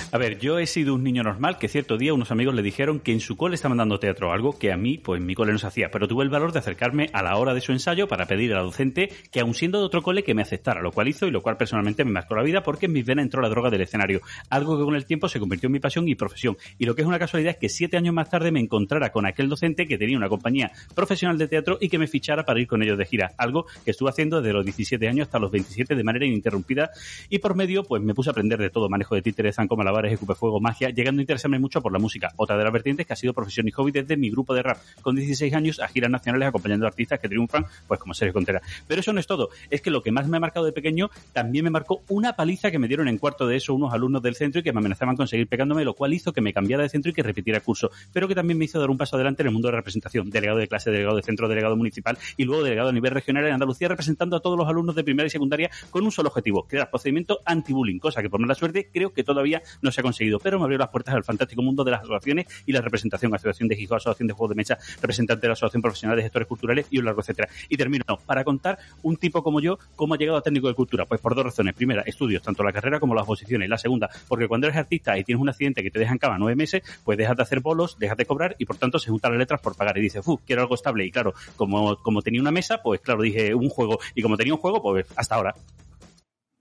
A 0.09 0.17
ver, 0.17 0.39
yo 0.39 0.57
he 0.57 0.65
sido 0.67 0.95
un 0.95 1.03
niño 1.03 1.21
normal 1.21 1.57
que 1.57 1.67
cierto 1.67 1.97
día 1.97 2.13
unos 2.13 2.31
amigos 2.31 2.55
le 2.55 2.61
dijeron 2.61 3.01
que 3.01 3.11
en 3.11 3.19
su 3.19 3.35
cole 3.35 3.55
estaban 3.55 3.77
dando 3.77 3.99
teatro, 3.99 4.31
algo 4.31 4.57
que 4.57 4.71
a 4.71 4.77
mí, 4.77 4.97
pues 4.97 5.19
en 5.19 5.27
mi 5.27 5.35
cole 5.35 5.51
no 5.51 5.57
se 5.57 5.67
hacía, 5.67 5.91
pero 5.91 6.07
tuve 6.07 6.23
el 6.23 6.29
valor 6.29 6.53
de 6.53 6.59
acercarme 6.59 7.09
a 7.11 7.21
la 7.21 7.35
hora 7.35 7.53
de 7.53 7.59
su 7.59 7.73
ensayo 7.73 8.07
para 8.07 8.25
pedir 8.25 8.53
a 8.53 8.55
la 8.55 8.61
docente 8.61 9.11
que 9.33 9.41
aun 9.41 9.53
siendo 9.53 9.79
de 9.79 9.85
otro 9.85 10.01
cole 10.01 10.23
que 10.23 10.33
me 10.33 10.41
aceptara, 10.41 10.81
lo 10.81 10.93
cual 10.93 11.09
hizo 11.09 11.27
y 11.27 11.31
lo 11.31 11.41
cual 11.41 11.57
personalmente 11.57 12.05
me 12.05 12.11
marcó 12.11 12.35
la 12.35 12.43
vida 12.43 12.63
porque 12.63 12.85
en 12.85 12.93
mis 12.93 13.05
venas 13.05 13.23
entró 13.23 13.41
la 13.41 13.49
droga 13.49 13.69
del 13.69 13.81
escenario, 13.81 14.21
algo 14.49 14.77
que 14.77 14.85
con 14.85 14.95
el 14.95 15.05
tiempo 15.05 15.27
se 15.27 15.41
convirtió 15.41 15.67
en 15.67 15.73
mi 15.73 15.79
pasión 15.81 16.07
y 16.07 16.15
profesión. 16.15 16.55
Y 16.77 16.85
lo 16.85 16.95
que 16.95 17.01
es 17.01 17.07
una 17.07 17.19
casualidad 17.19 17.51
es 17.55 17.57
que 17.57 17.67
siete 17.67 17.97
años 17.97 18.13
más 18.13 18.29
tarde 18.29 18.49
me 18.49 18.61
encontrara 18.61 19.11
con 19.11 19.25
aquel 19.25 19.49
docente 19.49 19.87
que 19.87 19.97
tenía 19.97 20.15
una 20.15 20.29
compañía 20.29 20.71
profesional 20.95 21.37
de 21.37 21.49
teatro 21.49 21.79
y 21.81 21.89
que 21.89 21.99
me 21.99 22.07
fichara 22.07 22.45
para 22.45 22.61
ir 22.61 22.67
con 22.67 22.81
ellos 22.81 22.97
de 22.97 23.05
gira, 23.05 23.33
algo 23.37 23.65
que 23.83 23.91
estuve 23.91 24.09
haciendo 24.09 24.41
desde 24.41 24.53
los 24.53 24.63
17 24.63 25.05
años 25.05 25.27
hasta 25.27 25.37
los 25.37 25.51
27 25.51 25.95
de 25.95 26.03
manera 26.05 26.25
ininterrumpida 26.25 26.91
y 27.29 27.39
por 27.39 27.55
medio 27.55 27.83
pues 27.83 28.01
me 28.01 28.13
puse 28.13 28.29
a 28.29 28.31
aprender 28.31 28.57
de 28.57 28.69
todo, 28.69 28.87
manejo 28.87 29.13
de 29.13 29.21
títeres, 29.21 29.57
zanco, 29.57 29.75
malabares, 29.75 29.96
malabares, 29.97 30.13
escupefuego, 30.13 30.59
magia, 30.59 30.89
llegando 30.89 31.19
a 31.19 31.23
interesarme 31.23 31.59
mucho 31.59 31.81
por 31.81 31.91
la 31.91 31.99
música. 31.99 32.31
Otra 32.35 32.57
de 32.57 32.63
las 32.63 32.71
vertientes 32.71 33.05
que 33.05 33.13
ha 33.13 33.15
sido 33.15 33.33
profesión 33.33 33.67
y 33.67 33.71
hobby 33.71 33.91
desde 33.91 34.15
mi 34.15 34.29
grupo 34.29 34.53
de 34.53 34.61
rap, 34.61 34.77
con 35.01 35.15
16 35.15 35.53
años 35.53 35.79
a 35.79 35.87
giras 35.87 36.11
nacionales 36.11 36.49
acompañando 36.49 36.85
artistas 36.85 37.19
que 37.19 37.27
triunfan, 37.27 37.65
pues 37.87 37.99
como 37.99 38.13
Sergio 38.13 38.33
Contreras. 38.33 38.61
Pero 38.87 39.01
eso 39.01 39.11
no 39.13 39.19
es 39.19 39.27
todo, 39.27 39.49
es 39.69 39.81
que 39.81 39.89
lo 39.89 40.03
que 40.03 40.11
más 40.11 40.27
me 40.27 40.37
ha 40.37 40.39
marcado 40.39 40.65
de 40.65 40.71
pequeño 40.71 41.09
también 41.33 41.65
me 41.65 41.71
marcó 41.71 42.01
una 42.09 42.33
paliza 42.33 42.69
que 42.69 42.79
me 42.79 42.87
dieron 42.87 43.07
en 43.07 43.17
cuarto 43.17 43.47
de 43.47 43.55
eso 43.55 43.73
unos 43.73 43.93
alumnos 43.93 44.21
del 44.21 44.35
centro 44.35 44.61
y 44.61 44.63
que 44.63 44.71
me 44.71 44.79
amenazaban 44.79 45.15
con 45.15 45.27
seguir 45.27 45.47
pegándome, 45.47 45.83
lo 45.83 45.95
cual 45.95 46.13
hizo 46.13 46.31
que 46.31 46.41
me 46.41 46.53
cambiara 46.53 46.83
de 46.83 46.89
centro 46.89 47.11
y 47.11 47.13
que 47.13 47.23
repitiera 47.23 47.59
curso, 47.59 47.89
pero 48.13 48.27
que 48.27 48.35
también 48.35 48.57
me 48.57 48.65
hizo 48.65 48.79
dar 48.79 48.89
un 48.89 48.97
paso 48.97 49.15
adelante 49.15 49.41
en 49.41 49.47
el 49.47 49.53
mundo 49.53 49.69
de 49.69 49.75
representación, 49.75 50.29
delegado 50.29 50.59
de 50.59 50.67
clase, 50.67 50.91
delegado 50.91 51.15
de 51.15 51.23
centro, 51.23 51.47
delegado 51.47 51.75
municipal 51.75 52.17
y 52.37 52.45
luego 52.45 52.63
delegado 52.63 52.89
a 52.89 52.93
nivel 52.93 53.11
regional 53.11 53.45
en 53.45 53.53
Andalucía 53.53 53.87
representando 53.87 54.35
a 54.35 54.39
todos 54.41 54.57
los 54.57 54.67
alumnos 54.67 54.95
de 54.95 55.03
primaria 55.03 55.27
y 55.27 55.31
secundaria 55.31 55.71
con 55.89 56.03
un 56.03 56.11
solo 56.11 56.29
objetivo, 56.29 56.67
crear 56.67 56.89
procedimiento 56.89 57.39
anti-bullying, 57.45 57.99
cosa 57.99 58.21
que 58.21 58.29
por 58.29 58.39
mala 58.39 58.55
suerte 58.55 58.89
creo 58.91 59.13
que 59.13 59.23
todavía 59.23 59.61
no 59.81 59.86
se 59.91 60.01
ha 60.01 60.03
conseguido, 60.03 60.39
pero 60.39 60.57
me 60.59 60.63
abrió 60.63 60.77
las 60.77 60.89
puertas 60.89 61.15
al 61.15 61.23
fantástico 61.23 61.61
mundo 61.61 61.83
de 61.83 61.91
las 61.91 62.01
asociaciones 62.01 62.47
y 62.65 62.71
la 62.71 62.81
representación, 62.81 63.33
asociación 63.33 63.69
de 63.69 63.75
Gijón, 63.75 63.97
asociación 63.97 64.27
de 64.27 64.33
juegos 64.33 64.49
de 64.49 64.55
mesa, 64.55 64.77
representante 65.01 65.41
de 65.41 65.47
la 65.47 65.53
asociación 65.53 65.81
profesional 65.81 66.17
de 66.17 66.23
gestores 66.23 66.47
culturales 66.47 66.87
y 66.89 66.99
un 66.99 67.05
largo 67.05 67.21
etcétera. 67.21 67.49
Y 67.69 67.77
termino 67.77 68.03
para 68.25 68.43
contar 68.43 68.79
un 69.03 69.17
tipo 69.17 69.43
como 69.43 69.59
yo 69.59 69.77
cómo 69.95 70.13
ha 70.13 70.17
llegado 70.17 70.37
a 70.37 70.41
técnico 70.41 70.67
de 70.67 70.73
cultura, 70.73 71.05
pues 71.05 71.21
por 71.21 71.35
dos 71.35 71.45
razones. 71.45 71.75
Primera, 71.75 72.01
estudios, 72.03 72.41
tanto 72.41 72.63
la 72.63 72.71
carrera 72.71 72.99
como 72.99 73.15
las 73.15 73.23
oposiciones. 73.23 73.69
La 73.69 73.77
segunda, 73.77 74.09
porque 74.27 74.47
cuando 74.47 74.67
eres 74.67 74.77
artista 74.77 75.17
y 75.17 75.23
tienes 75.23 75.41
un 75.41 75.49
accidente 75.49 75.83
que 75.83 75.91
te 75.91 75.99
deja 75.99 76.11
en 76.11 76.17
cama 76.17 76.37
nueve 76.37 76.55
meses, 76.55 76.83
pues 77.03 77.17
dejas 77.17 77.37
de 77.37 77.43
hacer 77.43 77.59
bolos, 77.59 77.97
dejas 77.99 78.17
de 78.17 78.25
cobrar 78.25 78.55
y 78.57 78.65
por 78.65 78.77
tanto 78.77 78.99
se 78.99 79.09
juntan 79.09 79.31
las 79.31 79.39
letras 79.39 79.61
por 79.61 79.75
pagar. 79.75 79.97
Y 79.97 80.01
dices, 80.01 80.21
uff, 80.25 80.41
quiero 80.45 80.61
algo 80.61 80.75
estable. 80.75 81.05
Y 81.05 81.11
claro, 81.11 81.33
como, 81.55 81.97
como 81.97 82.21
tenía 82.21 82.41
una 82.41 82.51
mesa, 82.51 82.81
pues 82.81 83.01
claro, 83.01 83.21
dije 83.21 83.53
un 83.53 83.69
juego. 83.69 83.99
Y 84.15 84.21
como 84.21 84.37
tenía 84.37 84.53
un 84.53 84.59
juego, 84.59 84.81
pues 84.81 85.05
hasta 85.15 85.35
ahora. 85.35 85.55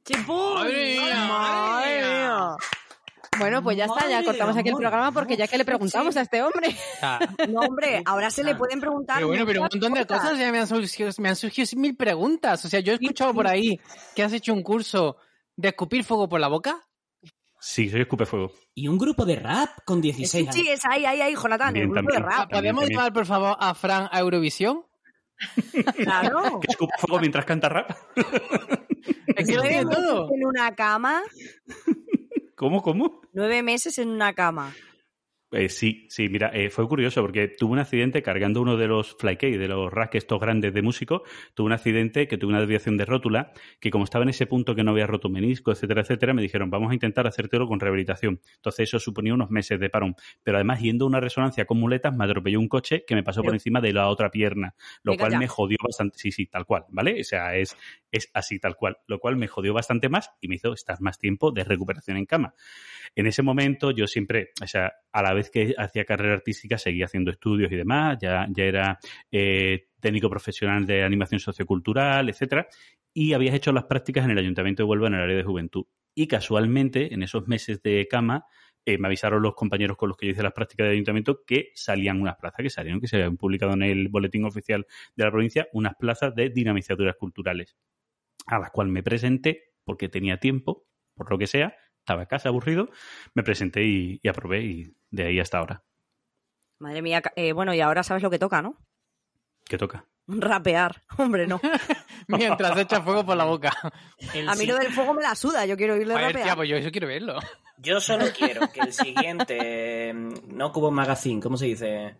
¡Chipum! 0.05 0.55
¡Madre 0.55 0.99
mía! 1.01 1.27
¡Madre 1.29 1.99
mía! 1.99 2.57
Bueno, 3.39 3.63
pues 3.63 3.77
ya 3.77 3.85
está, 3.87 4.09
ya 4.09 4.25
cortamos 4.25 4.57
aquí 4.57 4.69
el 4.71 4.77
programa 4.77 5.13
porque 5.13 5.37
ya 5.37 5.47
que 5.49 5.59
le 5.59 5.65
preguntamos 5.65 6.17
a 6.17 6.21
este 6.23 6.43
hombre. 6.43 6.75
Ah, 7.03 7.19
No, 7.49 7.61
hombre, 7.61 8.03
ahora 8.05 8.31
se 8.31 8.43
le 8.45 8.55
pueden 8.55 8.81
preguntar. 8.81 9.17
Pero 9.17 9.29
bueno, 9.29 9.47
pero 9.47 9.61
un 9.63 9.69
montón 9.73 9.93
de 9.95 10.07
cosas 10.07 10.39
ya 10.39 10.51
me 10.53 10.59
han 10.59 10.67
surgido, 10.67 11.11
me 11.19 11.29
han 11.29 11.37
surgido 11.37 11.69
mil 11.77 11.97
preguntas. 11.97 12.65
O 12.65 12.69
sea, 12.69 12.81
yo 12.81 12.93
he 12.93 12.97
escuchado 12.97 13.33
por 13.35 13.47
ahí 13.47 13.81
que 14.15 14.23
has 14.23 14.33
hecho 14.33 14.53
un 14.53 14.63
curso 14.63 15.17
de 15.57 15.69
escupir 15.69 16.05
fuego 16.05 16.29
por 16.29 16.41
la 16.41 16.49
boca. 16.49 16.83
Sí, 17.59 17.89
soy 17.89 18.03
escupefuego. 18.03 18.53
Y 18.75 18.87
un 18.87 18.99
grupo 18.99 19.25
de 19.25 19.37
rap 19.37 19.71
con 19.85 20.01
16 20.01 20.49
Sí, 20.53 20.61
años. 20.61 20.73
es 20.75 20.85
ahí, 20.85 21.05
ahí, 21.07 21.21
ahí, 21.21 21.35
Jonathan, 21.35 21.73
Bien, 21.73 21.85
el 21.87 21.91
grupo 21.91 22.11
también. 22.13 22.23
de 22.23 22.29
rap. 22.29 22.39
También, 22.51 22.59
¿Podemos 22.61 22.81
también. 22.83 22.99
llevar, 22.99 23.13
por 23.13 23.27
favor, 23.27 23.57
a 23.59 23.75
Fran 23.75 24.09
a 24.13 24.21
Eurovisión? 24.21 24.85
Claro. 25.97 26.61
¿Que 26.61 26.67
escupefuego 26.71 27.19
mientras 27.21 27.45
canta 27.45 27.69
rap? 27.69 27.91
Es 29.27 29.47
que 29.49 29.57
tiene 29.59 29.83
todo. 29.85 30.29
en 30.33 30.47
una 30.47 30.75
cama. 30.75 31.23
¿Cómo, 32.55 32.83
cómo? 32.83 33.21
Nueve 33.37 33.63
meses 33.63 33.99
en 33.99 34.09
una 34.09 34.33
cama. 34.33 34.75
Eh, 35.53 35.69
sí, 35.69 36.07
sí, 36.11 36.29
mira, 36.29 36.51
eh, 36.53 36.71
fue 36.71 36.89
curioso 36.89 37.23
porque 37.23 37.47
tuve 37.47 37.73
un 37.73 37.79
accidente 37.79 38.21
cargando 38.21 38.61
uno 38.61 38.77
de 38.77 38.89
los 38.89 39.15
flykey, 39.17 39.57
de 39.57 39.69
los 39.69 39.93
racks 39.93 40.17
estos 40.17 40.41
grandes 40.41 40.75
de 40.75 40.83
músico, 40.83 41.23
tuve 41.55 41.67
un 41.67 41.73
accidente 41.73 42.27
que 42.27 42.37
tuve 42.37 42.51
una 42.51 42.59
desviación 42.59 42.97
de 42.97 43.05
rótula, 43.05 43.53
que 43.79 43.91
como 43.91 44.05
estaba 44.05 44.25
en 44.25 44.31
ese 44.31 44.47
punto 44.47 44.75
que 44.75 44.83
no 44.83 44.91
había 44.91 45.07
roto 45.07 45.29
menisco, 45.29 45.71
etcétera, 45.71 46.03
etcétera, 46.03 46.35
me 46.35 46.43
dijeron, 46.43 46.69
vamos 46.69 46.91
a 46.91 46.95
intentar 46.95 47.29
hacértelo 47.29 47.69
con 47.69 47.79
rehabilitación. 47.79 48.41
Entonces 48.57 48.89
eso 48.89 48.99
suponía 48.99 49.35
unos 49.35 49.51
meses 49.51 49.79
de 49.79 49.89
parón. 49.89 50.17
Pero 50.43 50.57
además, 50.57 50.81
yendo 50.81 51.05
a 51.05 51.09
una 51.09 51.21
resonancia 51.21 51.65
con 51.65 51.79
muletas, 51.79 52.15
me 52.15 52.25
atropelló 52.25 52.59
un 52.59 52.69
coche 52.69 53.05
que 53.07 53.15
me 53.15 53.23
pasó 53.23 53.43
por 53.43 53.53
encima 53.53 53.81
de 53.81 53.93
la 53.93 54.09
otra 54.09 54.31
pierna, 54.31 54.75
lo 55.05 55.13
Venga 55.13 55.23
cual 55.23 55.33
ya. 55.33 55.39
me 55.39 55.47
jodió 55.47 55.79
bastante. 55.81 56.19
Sí, 56.19 56.33
sí, 56.33 56.47
tal 56.47 56.67
cual, 56.67 56.87
¿vale? 56.89 57.21
O 57.21 57.25
sea, 57.25 57.55
es, 57.55 57.77
es 58.11 58.31
así, 58.35 58.59
tal 58.59 58.75
cual. 58.75 58.99
Lo 59.07 59.21
cual 59.21 59.37
me 59.37 59.47
jodió 59.47 59.73
bastante 59.73 60.09
más 60.09 60.33
y 60.41 60.49
me 60.49 60.57
hizo 60.57 60.73
estar 60.73 61.01
más 61.01 61.19
tiempo 61.19 61.53
de 61.53 61.63
recuperación 61.63 62.17
en 62.17 62.27
cama. 62.27 62.55
En 63.15 63.27
ese 63.27 63.43
momento 63.43 63.93
yo 63.93 64.07
siempre, 64.07 64.51
o 64.63 64.67
sea, 64.67 64.93
a 65.13 65.23
la 65.23 65.33
vez 65.33 65.46
que 65.51 65.75
hacía 65.77 66.05
carrera 66.05 66.35
artística 66.35 66.79
seguía 66.79 67.07
haciendo 67.07 67.31
estudios 67.31 67.71
y 67.73 67.77
demás, 67.77 68.19
ya, 68.21 68.47
ya 68.51 68.65
era 68.65 68.99
eh, 69.31 69.89
técnico 70.01 70.31
profesional 70.31 70.87
de 70.87 71.03
animación 71.03 71.41
sociocultural, 71.41 72.29
etcétera, 72.29 72.69
y 73.13 73.33
habías 73.33 73.55
hecho 73.55 73.73
las 73.73 73.85
prácticas 73.85 74.25
en 74.25 74.33
el 74.33 74.39
Ayuntamiento 74.39 74.83
de 74.83 74.89
Huelva 74.89 75.09
en 75.09 75.15
el 75.15 75.23
área 75.23 75.37
de 75.37 75.43
juventud. 75.43 75.87
Y 76.15 76.29
casualmente, 76.29 77.13
en 77.13 77.23
esos 77.23 77.47
meses 77.47 77.83
de 77.83 78.07
cama, 78.09 78.47
eh, 78.89 78.99
me 78.99 79.09
avisaron 79.09 79.43
los 79.43 79.55
compañeros 79.55 79.97
con 79.97 80.09
los 80.09 80.17
que 80.17 80.27
yo 80.27 80.33
hice 80.33 80.45
las 80.45 80.53
prácticas 80.53 80.85
del 80.85 80.93
ayuntamiento 80.93 81.43
que 81.45 81.73
salían 81.75 82.21
unas 82.21 82.37
plazas, 82.37 82.63
que 82.63 82.71
salieron, 82.71 83.01
que 83.01 83.09
se 83.09 83.17
habían 83.17 83.37
publicado 83.37 83.73
en 83.73 83.83
el 83.83 84.09
boletín 84.09 84.45
oficial 84.45 84.87
de 85.17 85.25
la 85.25 85.31
provincia, 85.31 85.69
unas 85.73 85.97
plazas 85.97 86.35
de 86.37 86.51
dinamizadoras 86.51 87.17
culturales, 87.17 87.77
a 88.47 88.61
las 88.61 88.71
cuales 88.71 88.93
me 88.93 89.03
presenté 89.03 89.73
porque 89.85 90.09
tenía 90.09 90.39
tiempo, 90.39 90.87
por 91.17 91.31
lo 91.31 91.37
que 91.37 91.49
sea, 91.49 91.75
estaba 92.07 92.23
en 92.23 92.29
casa 92.29 92.49
aburrido, 92.51 92.89
me 93.35 93.43
presenté 93.43 93.83
y, 93.83 94.21
y 94.23 94.29
aprobé 94.29 94.63
y 94.63 94.95
de 95.11 95.25
ahí 95.27 95.41
hasta 95.41 95.59
ahora. 95.59 95.83
Madre 96.79 97.03
mía, 97.03 97.21
eh, 97.35 97.53
bueno, 97.53 97.75
y 97.75 97.81
ahora 97.81 98.05
sabes 98.05 98.23
lo 98.23 98.31
que 98.31 98.39
toca, 98.39 98.63
¿no? 98.63 98.79
¿Qué 99.65 99.77
toca? 99.77 100.07
Rapear. 100.29 101.03
Hombre, 101.19 101.49
no. 101.49 101.61
Mientras 102.29 102.79
echa 102.79 103.03
fuego 103.03 103.27
por 103.27 103.37
la 103.37 103.45
boca. 103.45 103.73
El 104.35 104.49
A 104.49 104.55
mí 104.55 104.67
lo 104.67 104.77
del 104.77 104.93
fuego 104.93 105.15
me 105.15 105.23
la 105.23 105.35
suda, 105.35 105.67
yo 105.67 105.77
quiero 105.77 105.95
oírle 105.95 106.13
Joder, 106.15 106.29
rapear. 106.29 106.45
tía, 106.45 106.57
pues 106.57 106.69
yo 106.69 106.77
eso 106.77 106.91
quiero 106.93 107.09
verlo. 107.09 107.39
Yo 107.79 108.01
solo 108.01 108.27
quiero 108.37 108.71
que 108.73 108.81
el 108.81 108.93
siguiente, 108.93 110.13
no 110.15 110.71
Cubo 110.73 110.91
Magazine, 110.93 111.41
¿cómo 111.43 111.57
se 111.57 111.67
dice? 111.67 112.17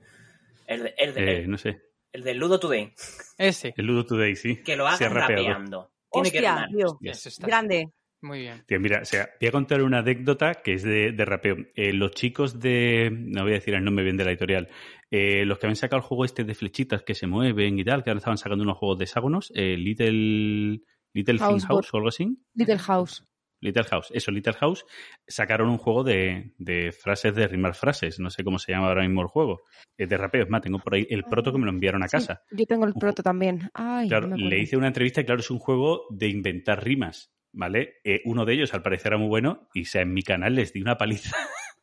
El, 0.67 0.83
de- 0.83 0.95
el, 0.99 1.15
de- 1.15 1.37
Eh, 1.43 1.47
no 1.47 1.59
sé. 1.59 1.81
el 2.13 2.25
del 2.25 2.39
Ludo 2.39 2.59
Today, 2.59 2.93
Ese. 3.39 3.73
El 3.77 3.87
Ludo 3.87 4.05
Today, 4.05 4.35
sí. 4.35 4.63
que 4.65 4.75
lo 4.77 4.87
hagan 4.89 5.13
rapeando. 5.15 5.93
Tiene 6.11 6.31
que 6.33 6.39
Hostia, 6.39 6.55
rimar. 6.55 6.69
tío. 6.71 6.99
Eso 7.03 7.29
está 7.29 7.47
Grande. 7.47 7.93
Muy 8.23 8.41
bien. 8.41 8.65
Tío, 8.67 8.81
mira, 8.81 9.01
o 9.03 9.05
sea, 9.05 9.29
voy 9.41 9.49
a 9.49 9.53
contar 9.53 9.83
una 9.83 9.99
anécdota 9.99 10.55
que 10.65 10.73
es 10.75 10.83
de, 10.83 11.13
de 11.13 11.25
rapeo. 11.25 11.57
Eh, 11.75 11.93
los 11.93 12.11
chicos 12.13 12.59
de, 12.59 13.11
no 13.13 13.43
voy 13.43 13.53
a 13.53 13.55
decir 13.57 13.75
el 13.75 13.85
nombre 13.85 14.05
bien 14.05 14.17
de 14.17 14.25
la 14.25 14.31
editorial, 14.31 14.69
eh, 15.11 15.45
los 15.45 15.59
que 15.59 15.67
habían 15.67 15.77
sacado 15.77 15.99
el 15.99 16.07
juego 16.09 16.25
este 16.25 16.45
de 16.45 16.55
flechitas 16.55 17.03
que 17.03 17.15
se 17.15 17.27
mueven 17.27 17.79
y 17.79 17.85
tal, 17.85 18.03
que 18.03 18.11
ahora 18.11 18.19
estaban 18.19 18.39
sacando 18.39 18.65
unos 18.65 18.79
juegos 18.79 18.99
de 18.99 19.05
hexágonos, 19.05 19.53
eh, 19.55 19.77
Little, 19.77 20.81
Little 21.13 21.35
Thing 21.35 21.39
Houseboat. 21.39 21.85
House 21.85 21.95
o 21.95 21.97
algo 21.99 22.09
así. 22.09 22.39
Little 22.55 22.79
House. 22.79 23.25
Little 23.61 23.85
House, 23.85 24.11
eso, 24.13 24.31
Little 24.31 24.53
House, 24.55 24.85
sacaron 25.27 25.71
un 25.71 25.79
juego 25.79 26.05
de, 26.05 26.53
de 26.59 26.93
frases, 26.93 27.35
de 27.35 27.49
rimar 27.49 27.75
frases, 27.75 28.19
no 28.21 28.29
sé 28.29 28.45
cómo 28.45 28.59
se 28.59 28.73
llama 28.73 28.89
ahora 28.89 29.03
mismo 29.03 29.23
el 29.23 29.29
juego, 29.29 29.63
Es 29.97 30.09
de 30.11 30.17
rapeo, 30.19 30.43
es 30.45 30.51
más, 30.51 30.61
tengo 30.61 30.79
por 30.79 30.95
ahí 30.95 31.07
el 31.09 31.25
proto 31.25 31.53
que 31.53 31.59
me 31.59 31.65
lo 31.65 31.71
enviaron 31.71 32.03
a 32.03 32.07
Sí, 32.09 32.19
casa. 32.19 32.43
yo 32.51 32.67
tengo 32.67 32.85
el 32.85 32.93
proto 32.93 33.23
también. 33.23 33.71
Ay, 33.73 34.09
Claro, 34.09 34.27
no 34.29 34.37
le 34.37 34.59
hice 34.59 34.77
una 34.77 34.89
entrevista 34.89 35.23
y 35.23 35.25
claro, 35.25 35.41
es 35.41 35.51
un 35.51 35.59
juego 35.59 36.03
de 36.11 36.29
inventar 36.29 36.85
rimas, 36.85 37.33
¿vale? 37.57 37.95
Eh, 38.05 38.21
uno 38.27 38.45
de 38.45 38.53
ellos 38.55 38.73
al 38.75 38.83
parecer 38.83 39.09
era 39.09 39.19
muy 39.19 39.29
bueno 39.29 39.69
y 39.75 39.83
o 39.83 39.87
sea, 39.87 40.03
en 40.03 40.13
mi 40.13 40.23
canal 40.23 40.55
les 40.55 40.73
di 40.73 40.81
una 40.83 40.97
paliza 40.97 41.35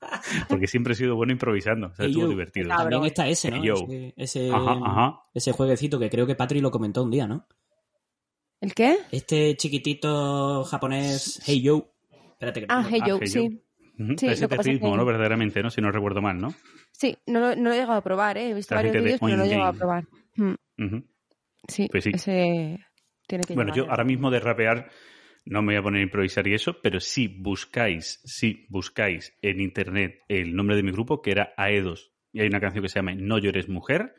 porque 0.50 0.68
siempre 0.68 0.94
he 0.94 0.96
sido 0.96 1.16
bueno 1.16 1.34
improvisando, 1.34 1.88
o 1.88 1.96
sea, 1.96 2.06
estuvo 2.06 2.24
yo. 2.26 2.30
divertido. 2.30 2.70
Cabrón. 2.70 2.92
También 2.92 3.06
está 3.06 3.28
ese, 3.28 3.50
¿no? 3.52 3.64
Ese, 3.64 4.14
ese, 4.16 4.50
Ajá, 4.52 4.72
ajá. 4.84 5.20
ese 5.34 5.52
jueguecito 5.52 6.00
que 6.00 6.10
creo 6.10 6.26
que 6.28 6.36
Patri 6.36 6.62
lo 6.62 6.72
comentó 6.72 7.04
un 7.04 7.12
día, 7.12 7.28
¿no? 7.28 7.48
¿El 8.62 8.74
qué? 8.74 8.98
Este 9.12 9.56
chiquitito 9.58 10.64
japonés, 10.64 11.42
Hey 11.46 11.62
Yo. 11.62 11.92
Espérate 12.32 12.62
que 12.62 12.66
Ah, 12.70 12.86
Hey 12.90 13.00
Ah, 13.04 13.08
Yo, 13.08 13.18
Hey 13.20 13.28
sí. 13.28 13.60
Sí, 14.18 14.28
Ese 14.28 14.48
ritmo, 14.48 14.92
que- 14.92 14.98
¿no? 14.98 15.06
Verdaderamente, 15.06 15.62
¿no? 15.62 15.70
Si 15.70 15.80
no 15.82 15.92
recuerdo 15.92 16.22
mal, 16.22 16.38
¿no? 16.40 16.54
Sí, 16.92 17.18
no, 17.28 17.40
lo- 17.40 17.56
no 17.56 17.64
lo 17.70 17.74
he 17.74 17.78
llegado 17.80 17.94
a 17.98 18.02
probar, 18.04 18.38
¿eh? 18.38 18.50
He 18.50 18.54
visto 18.54 18.74
varios 18.76 18.96
vídeos, 18.96 19.20
pero 19.20 19.32
no 19.32 19.38
lo 19.38 19.44
he 19.44 19.50
llegado 19.50 19.70
a 19.70 19.74
probar. 19.74 20.04
Mm, 20.36 20.54
Ujú. 20.86 21.04
sí, 21.68 21.88
Pues 21.92 22.04
sí. 22.06 22.12
ese 22.14 22.80
tiene 23.28 23.44
que 23.44 23.54
Bueno, 23.54 23.72
llegar, 23.74 23.86
yo 23.86 23.92
ahora 23.92 24.04
mismo 24.04 24.32
de 24.32 24.40
rapear 24.40 24.90
no 25.46 25.62
me 25.62 25.74
voy 25.74 25.80
a 25.80 25.84
poner 25.84 26.00
a 26.00 26.04
improvisar 26.04 26.48
y 26.48 26.54
eso, 26.54 26.78
pero 26.82 27.00
si 27.00 27.28
buscáis, 27.28 28.22
si 28.24 28.66
buscáis 28.70 29.36
en 29.42 29.60
internet 29.60 30.22
el 30.28 30.56
nombre 30.56 30.76
de 30.76 30.84
mi 30.84 30.92
grupo, 30.92 31.22
que 31.22 31.32
era 31.32 31.54
Aedos, 31.58 32.12
y 32.32 32.42
hay 32.42 32.48
una 32.48 32.60
canción 32.60 32.84
que 32.84 32.90
se 32.90 33.00
llama 33.00 33.14
No 33.16 33.38
llores 33.38 33.70
mujer, 33.70 34.16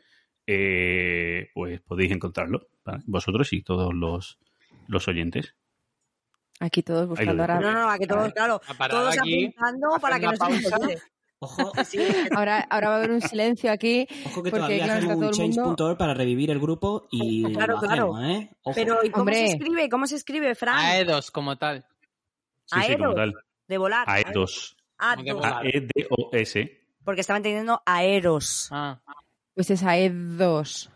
eh, 0.47 1.49
pues 1.53 1.81
podéis 1.81 2.11
encontrarlo, 2.11 2.67
¿vale? 2.83 3.03
vosotros 3.07 3.51
y 3.53 3.63
todos 3.63 3.93
los, 3.93 4.39
los 4.87 5.07
oyentes. 5.07 5.55
Aquí 6.59 6.83
todos 6.83 7.07
buscando 7.07 7.43
ahora. 7.43 7.59
No, 7.59 7.71
no, 7.71 7.81
no, 7.81 7.89
a 7.89 7.97
que 7.97 8.07
todos, 8.07 8.31
claro, 8.31 8.61
todos 8.89 9.17
aquí, 9.17 9.47
apuntando 9.47 9.89
para 9.99 10.19
que 10.19 10.25
nos 10.27 10.39
pausa. 10.39 10.77
Ojo, 11.39 11.71
Ahora, 12.35 12.59
ahora 12.69 12.89
va 12.89 12.95
a 12.95 12.97
haber 12.99 13.11
un 13.11 13.21
silencio 13.21 13.71
aquí. 13.71 14.07
ojo 14.25 14.41
que 14.41 14.49
Porque, 14.51 14.51
todavía 14.51 14.83
claro, 14.85 14.97
hacemos 14.99 15.15
un 15.15 15.21
todo 15.21 15.31
el 15.43 15.49
mundo- 15.49 15.63
change.org 15.75 15.97
para 15.97 16.13
revivir 16.13 16.49
el 16.51 16.59
grupo 16.59 17.07
y 17.11 17.43
Claro, 17.53 17.73
lo 17.75 17.79
claro. 17.81 18.15
hacemos, 18.15 18.23
¿eh? 18.43 18.49
Ojo. 18.63 18.75
Pero, 18.75 18.99
¿y 19.03 19.09
cómo 19.09 19.21
Hombre. 19.23 19.35
se 19.35 19.45
escribe? 19.45 19.89
¿Cómo 19.89 20.07
se 20.07 20.15
escribe, 20.15 20.55
Fran? 20.55 20.77
Aedos 20.77 21.31
como 21.31 21.57
tal. 21.57 21.85
Sí, 22.65 22.79
sí, 22.87 22.97
como 22.97 23.13
tal. 23.13 23.33
De 23.67 23.77
volar. 23.77 24.05
Aedos. 24.09 24.77
Como 24.97 25.23
de 25.23 25.31
dos. 25.31 25.35
volar. 25.41 25.65
A-E-D-O-S. 25.65 26.81
Porque 27.03 27.21
estaba 27.21 27.37
entendiendo 27.37 27.81
aeros. 27.85 28.69
Ah. 28.71 29.01
Pues 29.53 29.69
es 29.69 29.83
AED2. 29.83 30.89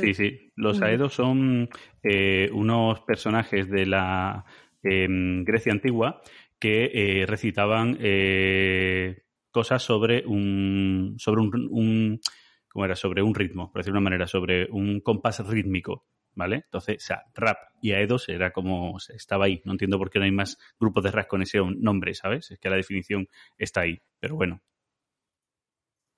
Sí, 0.00 0.14
sí. 0.14 0.52
Los. 0.56 0.82
Aedos 0.82 1.14
son 1.14 1.68
eh, 2.02 2.50
unos 2.52 3.00
personajes 3.02 3.68
de 3.70 3.86
la 3.86 4.44
em, 4.82 5.44
Grecia 5.44 5.72
antigua 5.72 6.20
que 6.58 6.90
eh, 7.22 7.26
recitaban 7.26 7.96
eh, 8.00 9.22
cosas 9.56 9.82
sobre 9.82 10.22
un 10.26 11.14
sobre 11.18 11.40
un, 11.40 11.68
un- 11.70 12.20
¿cómo 12.68 12.84
era? 12.84 12.94
sobre 12.94 13.22
un 13.22 13.34
ritmo, 13.34 13.72
por 13.72 13.80
decirlo 13.80 13.96
de 13.96 14.00
una 14.02 14.10
manera, 14.10 14.26
sobre 14.26 14.66
un 14.70 15.00
compás 15.00 15.40
rítmico. 15.46 16.04
¿vale? 16.38 16.56
Entonces, 16.56 16.96
o 17.02 17.06
sea, 17.06 17.22
rap 17.34 17.56
y 17.80 17.92
Aedos 17.92 18.28
era 18.28 18.50
como, 18.52 18.92
o 18.92 18.98
sea, 19.00 19.16
estaba 19.16 19.46
ahí. 19.46 19.62
No 19.64 19.72
entiendo 19.72 19.96
por 19.96 20.10
qué 20.10 20.18
no 20.18 20.26
hay 20.26 20.32
más 20.32 20.58
grupos 20.78 21.02
de 21.04 21.10
rap 21.10 21.26
con 21.28 21.40
ese 21.40 21.58
nombre, 21.78 22.12
¿sabes? 22.12 22.50
Es 22.50 22.58
que 22.58 22.68
la 22.68 22.76
definición 22.76 23.26
está 23.56 23.80
ahí. 23.80 23.98
Pero 24.20 24.36
bueno, 24.36 24.60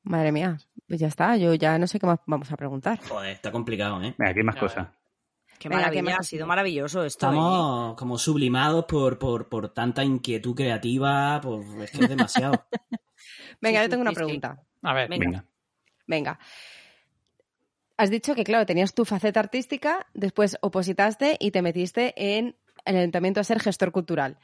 Madre 0.03 0.33
mía, 0.33 0.59
pues 0.89 0.99
ya 1.01 1.07
está, 1.07 1.37
yo 1.37 1.55
ya 1.55 1.79
no 1.79 1.87
sé 1.87 2.01
qué 2.01 2.07
más 2.07 2.19
vamos 2.27 2.51
a 2.51 2.57
preguntar. 2.57 2.99
Joder, 3.09 3.31
está 3.31 3.53
complicado, 3.53 4.03
¿eh? 4.03 4.15
aquí 4.19 4.39
hay 4.41 4.45
más 4.45 4.57
Ya, 4.57 4.61
cosas. 4.61 4.89
Qué 5.59 5.69
Venga, 5.69 5.83
maravilla, 5.83 6.17
ha 6.19 6.23
sido 6.23 6.47
maravilloso 6.47 7.05
esto. 7.05 7.27
¿eh? 7.27 7.31
Estamos 7.31 7.95
como 7.97 8.17
sublimados 8.19 8.85
por, 8.85 9.19
por, 9.19 9.49
por 9.49 9.69
tanta 9.71 10.05
inquietud 10.05 10.55
creativa, 10.55 11.41
por... 11.41 11.63
es 11.83 11.91
que 11.91 12.03
es 12.05 12.09
demasiado. 12.09 12.65
Venga, 13.61 13.81
Sí, 13.81 13.85
yo 13.87 13.91
tengo 13.91 14.03
una 14.03 14.11
sí, 14.11 14.15
pregunta. 14.17 14.63
A 14.83 14.95
ver, 14.95 15.09
Venga. 15.09 15.25
Venga. 15.27 15.45
Venga. 16.07 16.39
Has 17.97 18.11
dicho 18.11 18.35
que, 18.35 18.45
claro, 18.45 18.65
tenías 18.65 18.95
tu 18.95 19.05
faceta 19.05 19.41
artística, 19.41 20.07
después 20.15 20.57
opositaste 20.61 21.37
y 21.41 21.51
te 21.51 21.63
metiste 21.63 22.15
en 22.17 22.55
el 22.85 22.97
ayuntamiento 22.97 23.41
a 23.41 23.45
ser 23.45 23.59
gestor 23.59 23.91
cultural. 23.91 24.39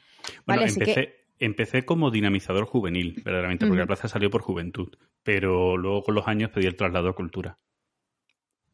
Bueno, 0.45 0.61
Vale, 0.61 0.65
así 0.65 0.79
empecé, 0.81 0.93
que- 0.93 1.25
empecé 1.39 1.85
como 1.85 2.11
dinamizador 2.11 2.65
juvenil, 2.65 3.21
verdaderamente, 3.23 3.65
porque 3.65 3.79
Ujú. 3.81 3.83
la 3.83 3.87
plaza 3.87 4.09
salió 4.09 4.29
por 4.29 4.41
juventud. 4.41 4.89
Pero 5.23 5.77
luego 5.77 6.03
con 6.03 6.15
los 6.15 6.27
años 6.27 6.51
pedí 6.51 6.65
el 6.65 6.75
traslado 6.75 7.07
a 7.09 7.15
cultura. 7.15 7.57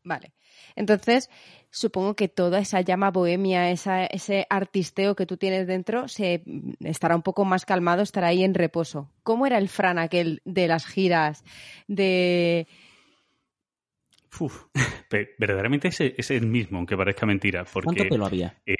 Vale. 0.03 0.33
Entonces, 0.75 1.29
supongo 1.69 2.15
que 2.15 2.27
toda 2.27 2.59
esa 2.59 2.81
llama 2.81 3.11
bohemia, 3.11 3.69
esa, 3.71 4.05
ese 4.05 4.47
artisteo 4.49 5.15
que 5.15 5.25
tú 5.25 5.37
tienes 5.37 5.67
dentro, 5.67 6.07
se 6.07 6.43
estará 6.79 7.15
un 7.15 7.21
poco 7.21 7.45
más 7.45 7.65
calmado, 7.65 8.01
estará 8.01 8.27
ahí 8.27 8.43
en 8.43 8.53
reposo. 8.53 9.11
¿Cómo 9.23 9.45
era 9.45 9.57
el 9.57 9.69
Fran 9.69 9.99
aquel 9.99 10.41
de 10.45 10.67
las 10.67 10.85
giras? 10.87 11.43
De. 11.87 12.67
Uf, 14.39 14.65
verdaderamente 15.37 15.89
es, 15.89 16.01
es 16.01 16.31
el 16.31 16.47
mismo, 16.47 16.77
aunque 16.77 16.97
parezca 16.97 17.25
mentira. 17.25 17.63
Porque, 17.65 17.85
¿Cuánto 17.87 18.09
pelo 18.09 18.25
había? 18.25 18.57
eh, 18.65 18.75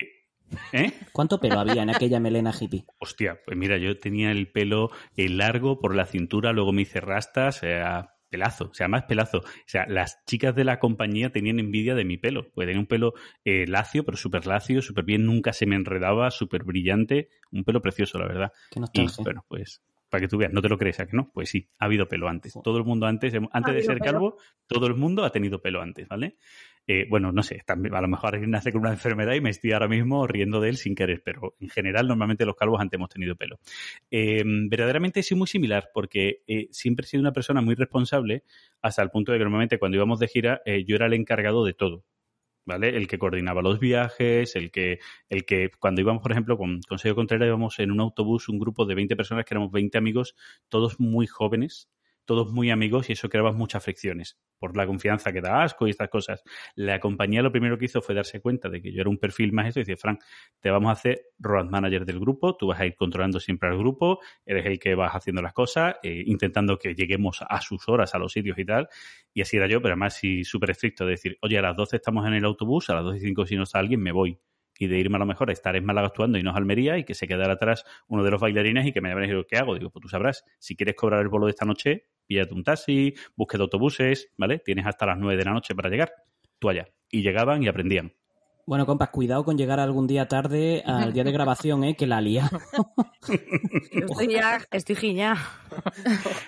¿eh? 0.73 0.91
¿Cuánto 1.11 1.39
pelo 1.39 1.59
había 1.59 1.83
en 1.83 1.89
aquella 1.89 2.19
melena 2.19 2.53
hippie? 2.57 2.85
Hostia, 2.99 3.39
pues 3.45 3.57
mira, 3.57 3.77
yo 3.77 3.99
tenía 3.99 4.31
el 4.31 4.51
pelo 4.51 4.89
eh, 5.15 5.29
largo 5.29 5.79
por 5.79 5.95
la 5.95 6.05
cintura, 6.05 6.51
luego 6.51 6.71
me 6.71 6.83
hice 6.83 7.01
rastas, 7.01 7.57
o 7.57 7.59
sea, 7.61 8.15
pelazo, 8.31 8.69
o 8.71 8.73
sea, 8.73 8.87
más 8.87 9.03
pelazo. 9.03 9.39
O 9.39 9.43
sea, 9.67 9.85
las 9.87 10.25
chicas 10.25 10.55
de 10.55 10.63
la 10.63 10.79
compañía 10.79 11.31
tenían 11.31 11.59
envidia 11.59 11.93
de 11.93 12.05
mi 12.05 12.17
pelo, 12.17 12.49
pues 12.53 12.65
tenía 12.65 12.79
un 12.79 12.87
pelo 12.87 13.13
eh, 13.45 13.67
lacio, 13.67 14.03
pero 14.03 14.17
súper 14.17 14.47
lacio, 14.47 14.81
súper 14.81 15.05
bien, 15.05 15.25
nunca 15.25 15.53
se 15.53 15.67
me 15.67 15.75
enredaba, 15.75 16.31
súper 16.31 16.63
brillante, 16.63 17.29
un 17.51 17.63
pelo 17.63 17.81
precioso, 17.81 18.17
la 18.17 18.27
verdad. 18.27 18.51
Qué 18.71 18.79
Y 18.79 18.81
nostalgia. 18.81 19.23
bueno, 19.23 19.45
pues 19.47 19.83
para 20.09 20.21
que 20.21 20.27
tú 20.27 20.37
veas, 20.37 20.51
no 20.51 20.61
te 20.61 20.67
lo 20.67 20.77
crees, 20.77 20.99
¿a 20.99 21.05
que 21.05 21.15
no? 21.15 21.31
Pues 21.33 21.49
sí, 21.49 21.69
ha 21.79 21.85
habido 21.85 22.07
pelo 22.09 22.27
antes. 22.27 22.53
Todo 22.63 22.77
el 22.77 22.83
mundo 22.83 23.05
antes, 23.05 23.33
antes 23.53 23.73
de 23.73 23.81
ser 23.81 23.99
pelo. 23.99 24.11
calvo, 24.11 24.37
todo 24.67 24.87
el 24.87 24.95
mundo 24.95 25.23
ha 25.23 25.31
tenido 25.31 25.61
pelo 25.61 25.81
antes, 25.81 26.07
¿vale? 26.09 26.37
Eh, 26.87 27.05
bueno, 27.09 27.31
no 27.31 27.43
sé, 27.43 27.61
también, 27.65 27.93
a 27.95 28.01
lo 28.01 28.07
mejor 28.07 28.33
alguien 28.33 28.51
nace 28.51 28.71
con 28.71 28.81
una 28.81 28.91
enfermedad 28.91 29.33
y 29.33 29.41
me 29.41 29.51
estoy 29.51 29.71
ahora 29.71 29.87
mismo 29.87 30.25
riendo 30.27 30.59
de 30.59 30.69
él 30.69 30.77
sin 30.77 30.95
querer, 30.95 31.21
pero 31.23 31.55
en 31.59 31.69
general 31.69 32.07
normalmente 32.07 32.45
los 32.45 32.55
calvos 32.55 32.81
antes 32.81 32.97
hemos 32.97 33.09
tenido 33.09 33.35
pelo. 33.35 33.59
Eh, 34.09 34.43
verdaderamente 34.45 35.23
sí 35.23 35.35
muy 35.35 35.47
similar, 35.47 35.89
porque 35.93 36.41
eh, 36.47 36.67
siempre 36.71 37.05
he 37.05 37.07
sido 37.07 37.21
una 37.21 37.33
persona 37.33 37.61
muy 37.61 37.75
responsable 37.75 38.43
hasta 38.81 39.03
el 39.03 39.11
punto 39.11 39.31
de 39.31 39.37
que 39.37 39.43
normalmente 39.43 39.77
cuando 39.79 39.97
íbamos 39.97 40.19
de 40.19 40.27
gira 40.27 40.61
yo 40.85 40.95
era 40.95 41.05
el 41.05 41.13
encargado 41.13 41.63
de 41.65 41.73
todo. 41.73 42.03
¿Vale? 42.63 42.95
El 42.95 43.07
que 43.07 43.17
coordinaba 43.17 43.63
los 43.63 43.79
viajes, 43.79 44.55
el 44.55 44.69
que, 44.69 44.99
el 45.29 45.45
que 45.45 45.71
cuando 45.79 46.01
íbamos, 46.01 46.21
por 46.21 46.31
ejemplo, 46.31 46.57
con 46.57 46.79
Consejo 46.87 47.15
Contreras, 47.15 47.47
íbamos 47.47 47.79
en 47.79 47.91
un 47.91 47.99
autobús, 47.99 48.49
un 48.49 48.59
grupo 48.59 48.85
de 48.85 48.93
20 48.93 49.15
personas, 49.15 49.45
que 49.45 49.55
éramos 49.55 49.71
20 49.71 49.97
amigos, 49.97 50.35
todos 50.69 50.99
muy 50.99 51.25
jóvenes, 51.25 51.89
todos 52.25 52.51
muy 52.51 52.69
amigos, 52.71 53.09
y 53.09 53.13
eso 53.13 53.29
creaba 53.29 53.51
muchas 53.51 53.83
fricciones, 53.83 54.37
por 54.57 54.77
la 54.77 54.85
confianza 54.85 55.31
que 55.33 55.41
da 55.41 55.63
asco 55.63 55.87
y 55.87 55.91
estas 55.91 56.09
cosas. 56.09 56.43
La 56.75 56.99
compañía 56.99 57.41
lo 57.41 57.51
primero 57.51 57.77
que 57.77 57.85
hizo 57.85 58.01
fue 58.01 58.15
darse 58.15 58.41
cuenta 58.41 58.69
de 58.69 58.81
que 58.81 58.91
yo 58.91 59.01
era 59.01 59.09
un 59.09 59.17
perfil 59.17 59.53
más 59.53 59.67
esto, 59.67 59.79
y 59.79 59.83
dice, 59.83 59.97
Frank, 59.97 60.21
te 60.59 60.69
vamos 60.69 60.89
a 60.89 60.93
hacer 60.93 61.21
road 61.39 61.65
manager 61.69 62.05
del 62.05 62.19
grupo, 62.19 62.55
tú 62.55 62.67
vas 62.67 62.79
a 62.79 62.85
ir 62.85 62.95
controlando 62.95 63.39
siempre 63.39 63.69
al 63.69 63.77
grupo, 63.77 64.19
eres 64.45 64.65
el 64.65 64.79
que 64.79 64.95
vas 64.95 65.13
haciendo 65.13 65.41
las 65.41 65.53
cosas, 65.53 65.95
eh, 66.03 66.23
intentando 66.25 66.77
que 66.77 66.93
lleguemos 66.95 67.39
a 67.47 67.61
sus 67.61 67.87
horas 67.87 68.13
a 68.15 68.19
los 68.19 68.31
sitios 68.31 68.57
y 68.57 68.65
tal. 68.65 68.87
Y 69.33 69.41
así 69.41 69.57
era 69.57 69.67
yo, 69.67 69.81
pero 69.81 69.93
además 69.93 70.15
sí 70.15 70.43
súper 70.43 70.71
estricto 70.71 71.05
de 71.05 71.11
decir, 71.11 71.37
oye, 71.41 71.57
a 71.57 71.61
las 71.61 71.75
12 71.75 71.97
estamos 71.97 72.25
en 72.27 72.33
el 72.33 72.45
autobús, 72.45 72.89
a 72.89 72.95
las 72.95 73.03
12 73.03 73.17
y 73.17 73.21
5 73.21 73.45
si 73.45 73.55
no 73.55 73.63
está 73.63 73.79
alguien, 73.79 74.01
me 74.01 74.11
voy. 74.11 74.37
Y 74.81 74.87
de 74.87 74.97
irme 74.97 75.17
a 75.17 75.19
lo 75.19 75.27
mejor 75.27 75.51
a 75.51 75.53
estar 75.53 75.75
en 75.75 75.85
Málaga 75.85 76.07
actuando 76.07 76.39
y 76.39 76.41
no 76.41 76.49
a 76.49 76.55
Almería 76.55 76.97
y 76.97 77.03
que 77.03 77.13
se 77.13 77.27
quedara 77.27 77.53
atrás 77.53 77.85
uno 78.07 78.23
de 78.23 78.31
los 78.31 78.41
bailarines 78.41 78.87
y 78.87 78.91
que 78.91 78.99
me 78.99 79.11
y 79.11 79.27
digo, 79.27 79.45
¿qué 79.45 79.57
hago? 79.57 79.75
Digo, 79.75 79.91
pues 79.91 80.01
tú 80.01 80.09
sabrás, 80.09 80.43
si 80.57 80.75
quieres 80.75 80.95
cobrar 80.95 81.21
el 81.21 81.27
bolo 81.27 81.45
de 81.45 81.51
esta 81.51 81.65
noche, 81.65 82.07
píllate 82.25 82.55
un 82.55 82.63
taxi, 82.63 83.13
búsqueda 83.35 83.61
autobuses, 83.61 84.31
¿vale? 84.37 84.57
Tienes 84.57 84.87
hasta 84.87 85.05
las 85.05 85.19
9 85.19 85.37
de 85.37 85.45
la 85.45 85.51
noche 85.51 85.75
para 85.75 85.87
llegar, 85.87 86.11
tú 86.57 86.67
allá. 86.67 86.87
Y 87.11 87.21
llegaban 87.21 87.61
y 87.61 87.67
aprendían. 87.67 88.15
Bueno, 88.71 88.85
compas, 88.85 89.09
cuidado 89.09 89.43
con 89.43 89.57
llegar 89.57 89.81
algún 89.81 90.07
día 90.07 90.29
tarde 90.29 90.81
al 90.85 91.11
día 91.11 91.25
de 91.25 91.33
grabación, 91.33 91.83
¿eh? 91.83 91.97
Que 91.97 92.07
la 92.07 92.21
lía. 92.21 92.49
Yo 93.27 94.05
estoy 94.09 94.29
ya, 94.29 94.61
estoy 94.71 94.95
giña. 94.95 95.35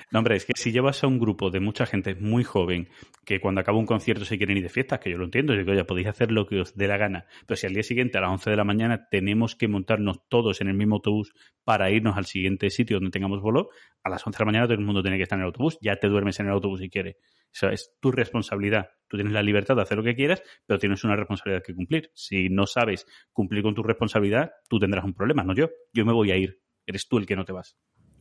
No, 0.10 0.20
hombre, 0.20 0.38
es 0.38 0.46
que 0.46 0.54
si 0.56 0.72
llevas 0.72 1.04
a 1.04 1.08
un 1.08 1.20
grupo 1.20 1.50
de 1.50 1.60
mucha 1.60 1.86
gente 1.86 2.16
muy 2.16 2.46
joven 2.46 2.88
que 3.26 3.42
cuando 3.42 3.60
acaba 3.60 3.78
un 3.78 3.86
concierto 3.86 4.24
se 4.24 4.38
quieren 4.38 4.56
ir 4.56 4.64
de 4.64 4.70
fiestas, 4.70 5.02
que 5.02 5.12
yo 5.12 5.18
lo 5.18 5.26
entiendo, 5.26 5.52
yo 5.52 5.60
digo, 5.60 5.74
oye, 5.74 5.84
podéis 5.84 6.08
hacer 6.08 6.32
lo 6.32 6.48
que 6.48 6.62
os 6.62 6.78
dé 6.78 6.88
la 6.88 6.96
gana, 6.96 7.26
pero 7.46 7.58
si 7.58 7.68
al 7.68 7.74
día 7.74 7.84
siguiente 7.84 8.20
a 8.20 8.22
las 8.22 8.32
11 8.32 8.52
de 8.52 8.56
la 8.56 8.64
mañana 8.64 9.10
tenemos 9.12 9.58
que 9.58 9.68
montarnos 9.68 10.22
todos 10.30 10.62
en 10.62 10.70
el 10.70 10.76
mismo 10.76 10.96
autobús 10.96 11.34
para 11.66 11.92
irnos 11.92 12.16
al 12.16 12.26
siguiente 12.26 12.70
sitio 12.70 13.02
donde 13.02 13.12
tengamos 13.12 13.42
vuelo, 13.42 13.68
a 14.02 14.10
las 14.10 14.26
11 14.26 14.38
de 14.38 14.42
la 14.42 14.46
mañana 14.46 14.66
todo 14.68 14.76
el 14.76 14.86
mundo 14.86 15.02
tiene 15.02 15.18
que 15.18 15.24
estar 15.24 15.38
en 15.38 15.42
el 15.42 15.48
autobús, 15.48 15.78
ya 15.82 15.98
te 15.98 16.08
duermes 16.08 16.40
en 16.40 16.46
el 16.46 16.54
autobús 16.54 16.80
si 16.80 16.90
quieres. 16.90 17.18
Es 17.62 17.94
tu 18.00 18.12
responsabilidad. 18.12 18.90
Tú 19.08 19.18
tienes 19.18 19.34
la 19.34 19.44
libertad 19.44 19.76
de 19.76 19.84
hacer 19.84 19.98
lo 19.98 20.04
que 20.04 20.16
quieras, 20.16 20.42
pero 20.66 20.80
tienes 20.80 21.04
una 21.04 21.16
responsabilidad 21.16 21.64
que 21.64 21.76
cumplir. 21.76 22.12
Si 22.16 22.50
no 22.50 22.66
sabes 22.66 23.06
cumplir 23.32 23.62
con 23.64 23.76
tu 23.76 23.84
responsabilidad, 23.84 24.52
tú 24.68 24.80
tendrás 24.80 25.06
un 25.06 25.14
problema, 25.14 25.44
no 25.44 25.54
yo. 25.54 25.70
Yo 25.94 26.06
me 26.06 26.14
voy 26.14 26.32
a 26.32 26.36
ir. 26.38 26.60
Eres 26.86 27.08
tú 27.08 27.18
el 27.20 27.26
que 27.26 27.36
no 27.36 27.46
te 27.46 27.52
vas. 27.54 27.78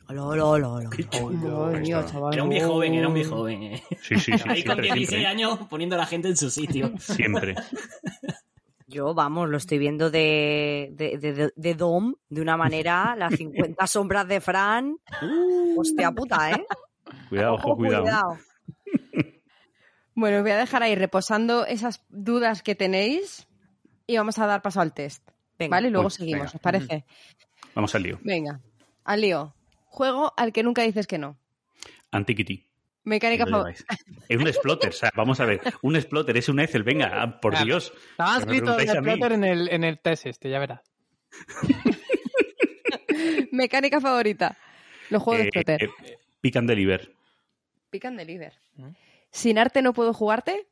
Hola, 0.09 0.25
hola, 0.25 0.45
hola, 0.47 0.69
hola. 0.71 0.91
Madre 0.91 1.81
mía, 1.81 2.05
chaval. 2.05 2.35
Era 2.35 2.43
un 2.43 2.49
viejo 2.51 2.73
joven, 2.73 2.95
era 2.95 3.09
un 3.09 3.15
viejo 3.15 3.37
joven, 3.37 3.63
¿eh? 3.63 3.83
Sí, 4.03 4.17
sí, 4.19 4.33
sí. 4.33 4.33
Ahí 4.33 4.63
con 4.63 4.77
siempre, 4.77 4.83
16 4.83 5.09
siempre. 5.09 5.27
años 5.27 5.59
poniendo 5.71 5.95
a 5.97 5.99
la 5.99 6.07
gente 6.07 6.29
en 6.29 6.37
su 6.37 6.51
sitio. 6.51 6.93
Siempre. 6.99 7.55
Yo, 8.87 9.15
vamos, 9.15 9.49
lo 9.49 9.57
estoy 9.57 9.79
viendo 9.79 10.11
de, 10.11 10.91
de, 10.93 11.17
de, 11.19 11.33
de- 11.33 11.53
de 11.57 11.75
Dom 11.75 12.15
de 12.29 12.43
una 12.43 12.57
manera, 12.59 13.17
las 13.17 13.35
50 13.37 13.87
sombras 13.87 14.29
de 14.29 14.41
Fran. 14.41 14.97
Hostia 15.79 16.11
puta, 16.13 16.51
¿eh? 16.53 16.67
Cuidado, 17.31 17.55
ojo, 17.55 17.77
cuidado. 17.77 18.05
Bueno, 20.15 20.39
os 20.39 20.43
voy 20.43 20.53
a 20.53 20.59
dejar 20.59 20.83
ahí 20.83 20.95
reposando 20.95 21.65
esas 21.67 22.05
dudas 22.11 22.63
que 22.63 22.75
tenéis 22.75 23.47
y 24.07 24.17
vamos 24.17 24.39
a 24.39 24.47
dar 24.47 24.63
paso 24.63 24.81
al 24.81 24.93
test. 24.93 25.27
Venga. 25.59 25.77
¿Vale? 25.77 25.91
Luego 25.91 26.07
Uy, 26.09 26.13
seguimos, 26.13 26.41
venga. 26.47 26.53
¿os 26.57 26.61
parece? 26.61 27.05
Vamos 27.75 27.95
al 27.95 28.03
lío. 28.03 28.19
Venga, 28.23 28.61
al 29.05 29.21
lío. 29.21 29.55
Juego 29.87 30.33
al 30.37 30.53
que 30.53 30.63
nunca 30.63 30.83
dices 30.83 31.07
que 31.07 31.19
no. 31.19 31.39
Antiquity. 32.11 32.67
Mecánica 33.05 33.47
favorita. 33.47 33.85
Es 34.29 34.37
un 34.39 34.47
exploter, 34.47 34.91
o 34.91 34.93
sea, 34.93 35.11
vamos 35.17 35.41
a 35.41 35.45
ver, 35.45 35.61
un 35.83 35.97
exploter 35.97 36.37
es 36.37 36.49
un 36.49 36.61
Excel, 36.61 36.85
venga, 36.85 37.11
ah, 37.23 37.41
por 37.41 37.51
Claro. 37.53 37.67
Dios. 37.67 37.93
Estaba 38.13 38.39
escrito 38.39 38.79
el. 38.79 38.89
Exploter 38.89 39.33
en 39.33 39.45
el, 39.45 39.69
en 39.71 39.83
el 39.85 39.99
test 39.99 40.27
este, 40.27 40.51
ya 40.51 40.59
verás. 40.61 40.81
Mecánica 43.51 44.01
favorita. 44.01 44.57
Los 45.11 45.23
juegos 45.23 45.43
de 45.43 45.47
Eh, 45.47 45.51
exploter. 45.55 45.83
eh, 45.85 46.19
Pick 46.41 46.57
and 46.57 46.69
Deliver. 46.69 47.13
Pick 47.91 48.05
and 48.07 48.19
deliver. 48.19 48.53
¿Mm? 48.77 48.89
Sin 49.33 49.59
arte 49.59 49.83
no 49.83 49.93
puedo 49.93 50.13
jugarte. 50.13 50.69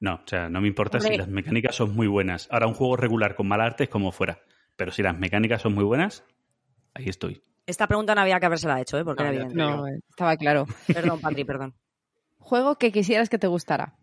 No, 0.00 0.14
o 0.16 0.26
sea, 0.26 0.48
no 0.48 0.60
me 0.60 0.68
importa 0.68 1.00
si 1.00 1.16
las 1.16 1.28
mecánicas 1.28 1.74
son 1.74 1.94
muy 1.94 2.06
buenas. 2.06 2.48
Ahora, 2.50 2.66
un 2.66 2.74
juego 2.74 2.96
regular 2.96 3.34
con 3.34 3.48
mal 3.48 3.60
arte 3.60 3.84
es 3.84 3.90
como 3.90 4.12
fuera. 4.12 4.42
Pero 4.76 4.92
si 4.92 5.02
las 5.02 5.18
mecánicas 5.18 5.62
son 5.62 5.74
muy 5.74 5.84
buenas, 5.84 6.24
ahí 6.94 7.06
estoy. 7.08 7.42
Esta 7.66 7.86
pregunta 7.86 8.14
no 8.14 8.20
había 8.20 8.38
que 8.38 8.46
habérsela 8.46 8.80
hecho, 8.80 8.98
¿eh? 8.98 9.04
Porque 9.04 9.22
No, 9.22 9.28
era 9.30 9.34
evidente. 9.40 9.56
te 9.56 9.62
No, 9.62 9.86
estaba 10.08 10.36
claro. 10.36 10.66
Perdón, 10.86 11.20
Patri, 11.20 11.44
perdón. 11.44 11.74
Juego 12.38 12.76
que 12.76 12.92
quisieras 12.92 13.28
que 13.28 13.38
te 13.38 13.48
gustara. 13.48 13.96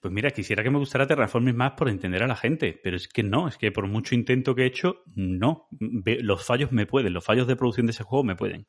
Pues 0.00 0.12
mira, 0.12 0.30
quisiera 0.30 0.62
que 0.62 0.70
me 0.70 0.78
gustara 0.78 1.06
Terraforming 1.06 1.56
más 1.56 1.72
por 1.72 1.88
entender 1.88 2.22
a 2.22 2.26
la 2.26 2.36
gente, 2.36 2.78
pero 2.82 2.96
es 2.96 3.08
que 3.08 3.22
no, 3.22 3.48
es 3.48 3.56
que 3.56 3.72
por 3.72 3.86
mucho 3.86 4.14
intento 4.14 4.54
que 4.54 4.62
he 4.62 4.66
hecho, 4.66 5.02
no. 5.14 5.68
Los 5.70 6.44
fallos 6.44 6.72
me 6.72 6.86
pueden, 6.86 7.12
los 7.12 7.24
fallos 7.24 7.46
de 7.46 7.56
producción 7.56 7.86
de 7.86 7.92
ese 7.92 8.04
juego 8.04 8.24
me 8.24 8.36
pueden. 8.36 8.66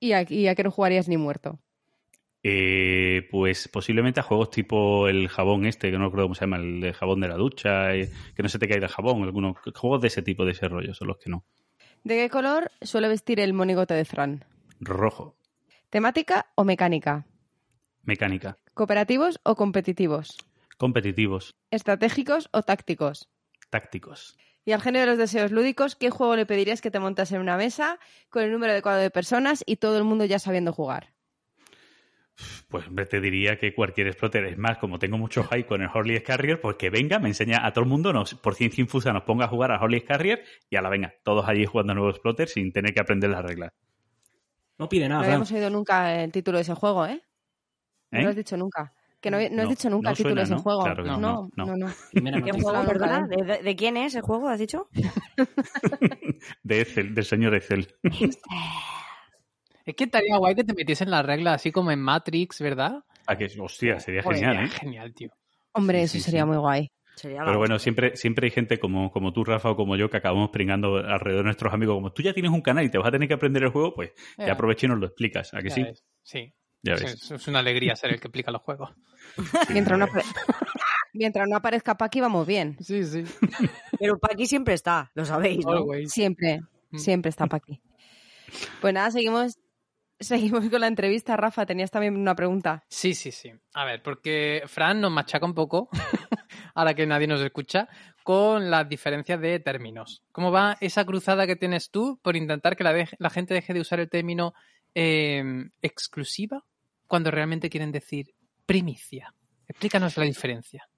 ¿Y 0.00 0.12
a, 0.12 0.24
y 0.28 0.48
a 0.48 0.54
qué 0.54 0.62
no 0.62 0.70
jugarías 0.70 1.08
ni 1.08 1.16
muerto? 1.16 1.60
Eh, 2.48 3.26
pues 3.32 3.66
posiblemente 3.66 4.20
a 4.20 4.22
juegos 4.22 4.50
tipo 4.50 5.08
el 5.08 5.26
jabón 5.28 5.66
este, 5.66 5.90
que 5.90 5.98
no 5.98 6.04
recuerdo 6.04 6.26
cómo 6.26 6.34
se 6.36 6.42
llama, 6.42 6.58
el 6.58 6.92
jabón 6.92 7.20
de 7.20 7.26
la 7.26 7.34
ducha, 7.34 7.92
eh, 7.96 8.08
que 8.36 8.42
no 8.44 8.48
se 8.48 8.60
te 8.60 8.68
caiga 8.68 8.86
el 8.86 8.92
jabón, 8.92 9.24
algunos 9.24 9.56
juegos 9.74 10.00
de 10.00 10.06
ese 10.06 10.22
tipo, 10.22 10.44
de 10.44 10.52
ese 10.52 10.68
rollo, 10.68 10.94
son 10.94 11.08
los 11.08 11.18
que 11.18 11.28
no. 11.28 11.44
¿De 12.04 12.14
qué 12.16 12.30
color 12.30 12.70
suele 12.82 13.08
vestir 13.08 13.40
el 13.40 13.52
monigote 13.52 13.94
de 13.94 14.04
Fran? 14.04 14.44
Rojo, 14.78 15.36
¿Temática 15.90 16.46
o 16.54 16.62
mecánica? 16.62 17.26
mecánica, 18.04 18.56
¿Cooperativos 18.74 19.40
o 19.42 19.56
competitivos? 19.56 20.36
competitivos, 20.78 21.56
¿Estratégicos 21.72 22.48
o 22.52 22.62
tácticos? 22.62 23.28
tácticos. 23.70 24.36
Y 24.64 24.70
al 24.70 24.82
genio 24.82 25.00
de 25.00 25.06
los 25.08 25.18
deseos 25.18 25.50
lúdicos, 25.50 25.96
¿qué 25.96 26.10
juego 26.10 26.36
le 26.36 26.46
pedirías 26.46 26.80
que 26.80 26.92
te 26.92 27.00
montas 27.00 27.32
en 27.32 27.40
una 27.40 27.56
mesa 27.56 27.98
con 28.30 28.44
el 28.44 28.52
número 28.52 28.70
adecuado 28.72 29.00
de 29.00 29.10
personas 29.10 29.64
y 29.66 29.76
todo 29.76 29.98
el 29.98 30.04
mundo 30.04 30.24
ya 30.26 30.38
sabiendo 30.38 30.72
jugar? 30.72 31.15
Pues 32.68 32.86
hombre, 32.86 33.06
te 33.06 33.20
diría 33.20 33.58
que 33.58 33.74
cualquier 33.74 34.08
exploter. 34.08 34.44
Es 34.44 34.58
más, 34.58 34.78
como 34.78 34.98
tengo 34.98 35.16
mucho 35.18 35.44
hype 35.44 35.66
con 35.66 35.80
el 35.82 35.88
Horley 35.92 36.22
Carrier, 36.22 36.60
pues 36.60 36.76
que 36.76 36.90
venga, 36.90 37.18
me 37.18 37.28
enseña 37.28 37.64
a 37.66 37.72
todo 37.72 37.84
el 37.84 37.90
mundo, 37.90 38.12
nos, 38.12 38.34
por 38.34 38.54
ciencia 38.54 38.82
infusa 38.82 39.12
nos 39.12 39.22
ponga 39.22 39.46
a 39.46 39.48
jugar 39.48 39.72
a 39.72 39.80
Horley 39.80 40.02
Carrier 40.02 40.44
y 40.68 40.76
a 40.76 40.82
la 40.82 40.90
venga, 40.90 41.14
todos 41.24 41.48
allí 41.48 41.64
jugando 41.64 41.92
a 41.92 41.94
nuevo 41.94 42.10
exploter 42.10 42.48
sin 42.48 42.72
tener 42.72 42.92
que 42.92 43.00
aprender 43.00 43.30
las 43.30 43.42
reglas. 43.44 43.72
No 44.78 44.88
pide 44.88 45.04
No 45.08 45.14
nada, 45.14 45.20
Fran. 45.22 45.30
habíamos 45.32 45.52
oído 45.52 45.70
nunca 45.70 46.22
el 46.22 46.30
título 46.32 46.58
de 46.58 46.62
ese 46.62 46.74
juego, 46.74 47.06
¿eh? 47.06 47.22
No 48.10 48.18
¿Eh? 48.18 48.22
lo 48.24 48.28
has 48.30 48.36
dicho 48.36 48.56
nunca. 48.58 48.92
Que 49.18 49.30
no, 49.30 49.38
no 49.38 49.44
has 49.44 49.50
No, 49.52 49.66
dicho 49.68 49.88
nunca 49.88 50.08
no 50.08 50.10
el 50.10 50.16
título 50.18 50.34
suena, 50.34 50.40
de 50.40 50.44
ese 50.44 50.54
¿no? 50.54 50.60
juego. 50.60 50.82
Claro 50.84 51.02
que 51.04 51.08
no, 51.10 51.18
no, 51.18 51.48
no, 51.56 51.66
no. 51.66 51.76
no. 51.76 51.94
Primera 52.12 52.36
¿Qué 52.42 52.52
noticia. 52.52 52.62
juego, 52.62 52.78
Nunca, 52.78 52.92
perdona? 52.92 53.20
nunca. 53.20 53.36
¿De, 53.36 53.44
de- 53.56 53.62
de 53.62 53.76
quién 53.76 53.96
es 53.96 54.14
el 54.14 54.20
juego, 54.22 54.48
has 54.48 54.58
dicho? 54.58 54.88
De 56.62 56.80
Excel, 56.82 57.14
del 57.14 57.24
señor 57.24 57.54
Excel. 57.54 57.88
Es 59.86 59.94
que 59.94 60.04
estaría 60.04 60.36
guay 60.36 60.54
que 60.54 60.64
te 60.64 60.74
metiesen 60.74 61.10
las 61.10 61.24
reglas 61.24 61.54
así 61.54 61.70
como 61.72 61.90
en 61.92 62.00
Matrix, 62.00 62.60
¿verdad? 62.60 63.02
Ah, 63.26 63.36
que, 63.36 63.48
hostia, 63.58 63.98
sería 64.00 64.22
Joder, 64.22 64.38
genial, 64.40 64.64
¿eh? 64.64 64.68
Genial, 64.68 65.14
tío. 65.14 65.30
Hombre, 65.72 65.98
Sí, 66.00 66.04
eso 66.04 66.12
sí, 66.14 66.20
sería 66.20 66.42
sí. 66.42 66.46
muy 66.48 66.56
guay. 66.58 66.90
Sería 67.14 67.44
Pero 67.44 67.56
bueno, 67.58 67.78
siempre, 67.78 68.14
siempre 68.16 68.46
hay 68.46 68.50
gente 68.50 68.78
como, 68.78 69.10
como 69.10 69.32
tú, 69.32 69.42
Rafa, 69.44 69.70
o 69.70 69.76
como 69.76 69.96
yo, 69.96 70.10
que 70.10 70.18
acabamos 70.18 70.50
pringando 70.50 70.96
alrededor 70.96 71.42
de 71.42 71.44
nuestros 71.44 71.72
amigos. 71.72 71.94
Como 71.96 72.12
tú 72.12 72.22
ya 72.22 72.34
tienes 72.34 72.50
un 72.52 72.60
canal 72.60 72.84
y 72.84 72.90
te 72.90 72.98
vas 72.98 73.06
a 73.08 73.10
tener 73.10 73.26
que 73.28 73.34
aprender 73.34 73.62
el 73.62 73.70
juego, 73.70 73.94
pues 73.94 74.12
Ya. 74.36 74.46
ya 74.48 74.52
aprovecha 74.52 74.86
y 74.86 74.88
nos 74.90 74.98
lo 74.98 75.06
explicas. 75.06 75.54
¿A 75.54 75.62
que 75.62 75.68
Ya 75.70 75.74
sí? 75.74 75.82
ves. 75.84 76.04
Sí. 76.22 76.52
Ya 76.82 76.92
Es, 76.94 77.02
ves. 77.02 77.30
es 77.30 77.48
una 77.48 77.60
alegría 77.60 77.96
ser 77.96 78.10
el 78.10 78.20
que 78.20 78.26
explica 78.28 78.50
los 78.50 78.60
juegos. 78.62 78.90
Mientras 79.72 79.98
no, 79.98 80.06
Mientras 81.14 81.48
no 81.48 81.56
aparezca 81.56 81.96
Paqui, 81.96 82.20
vamos 82.20 82.46
bien. 82.46 82.76
Sí, 82.80 83.02
sí. 83.04 83.22
Pero 83.98 84.18
Paqui 84.18 84.46
siempre 84.46 84.74
está, 84.74 85.10
lo 85.14 85.24
sabéis, 85.24 85.64
¿no? 85.64 85.72
Always. 85.72 86.12
Siempre, 86.12 86.60
Mm. 86.90 86.98
siempre 86.98 87.30
está 87.30 87.46
Paqui. 87.46 87.80
Pues 88.80 88.94
nada, 88.94 89.10
seguimos, 89.10 89.58
seguimos 90.20 90.68
con 90.68 90.80
la 90.80 90.86
entrevista. 90.86 91.36
Rafa, 91.36 91.66
tenías 91.66 91.90
también 91.90 92.16
una 92.16 92.34
pregunta. 92.34 92.82
Sí, 92.88 93.14
sí, 93.14 93.30
sí. 93.32 93.50
A 93.74 93.84
ver, 93.84 94.02
porque 94.02 94.62
Fran 94.66 95.00
nos 95.00 95.10
machaca 95.12 95.46
un 95.46 95.54
poco, 95.54 95.88
ahora 96.74 96.94
que 96.94 97.06
nadie 97.06 97.26
nos 97.26 97.40
escucha, 97.40 97.88
con 98.22 98.70
las 98.70 98.88
diferencias 98.88 99.40
de 99.40 99.60
términos. 99.60 100.22
¿Cómo 100.32 100.50
va 100.50 100.76
esa 100.80 101.04
cruzada 101.04 101.46
que 101.46 101.56
tienes 101.56 101.90
tú 101.90 102.18
por 102.22 102.36
intentar 102.36 102.76
que 102.76 102.84
la, 102.84 102.92
de- 102.92 103.08
la 103.18 103.30
gente 103.30 103.54
deje 103.54 103.72
de 103.74 103.80
usar 103.80 104.00
el 104.00 104.08
término 104.10 104.52
eh, 104.94 105.42
exclusiva 105.82 106.64
cuando 107.06 107.30
realmente 107.30 107.70
quieren 107.70 107.92
decir 107.92 108.34
primicia? 108.66 109.32
Explícanos 109.68 110.16
la 110.16 110.24
diferencia. 110.24 110.88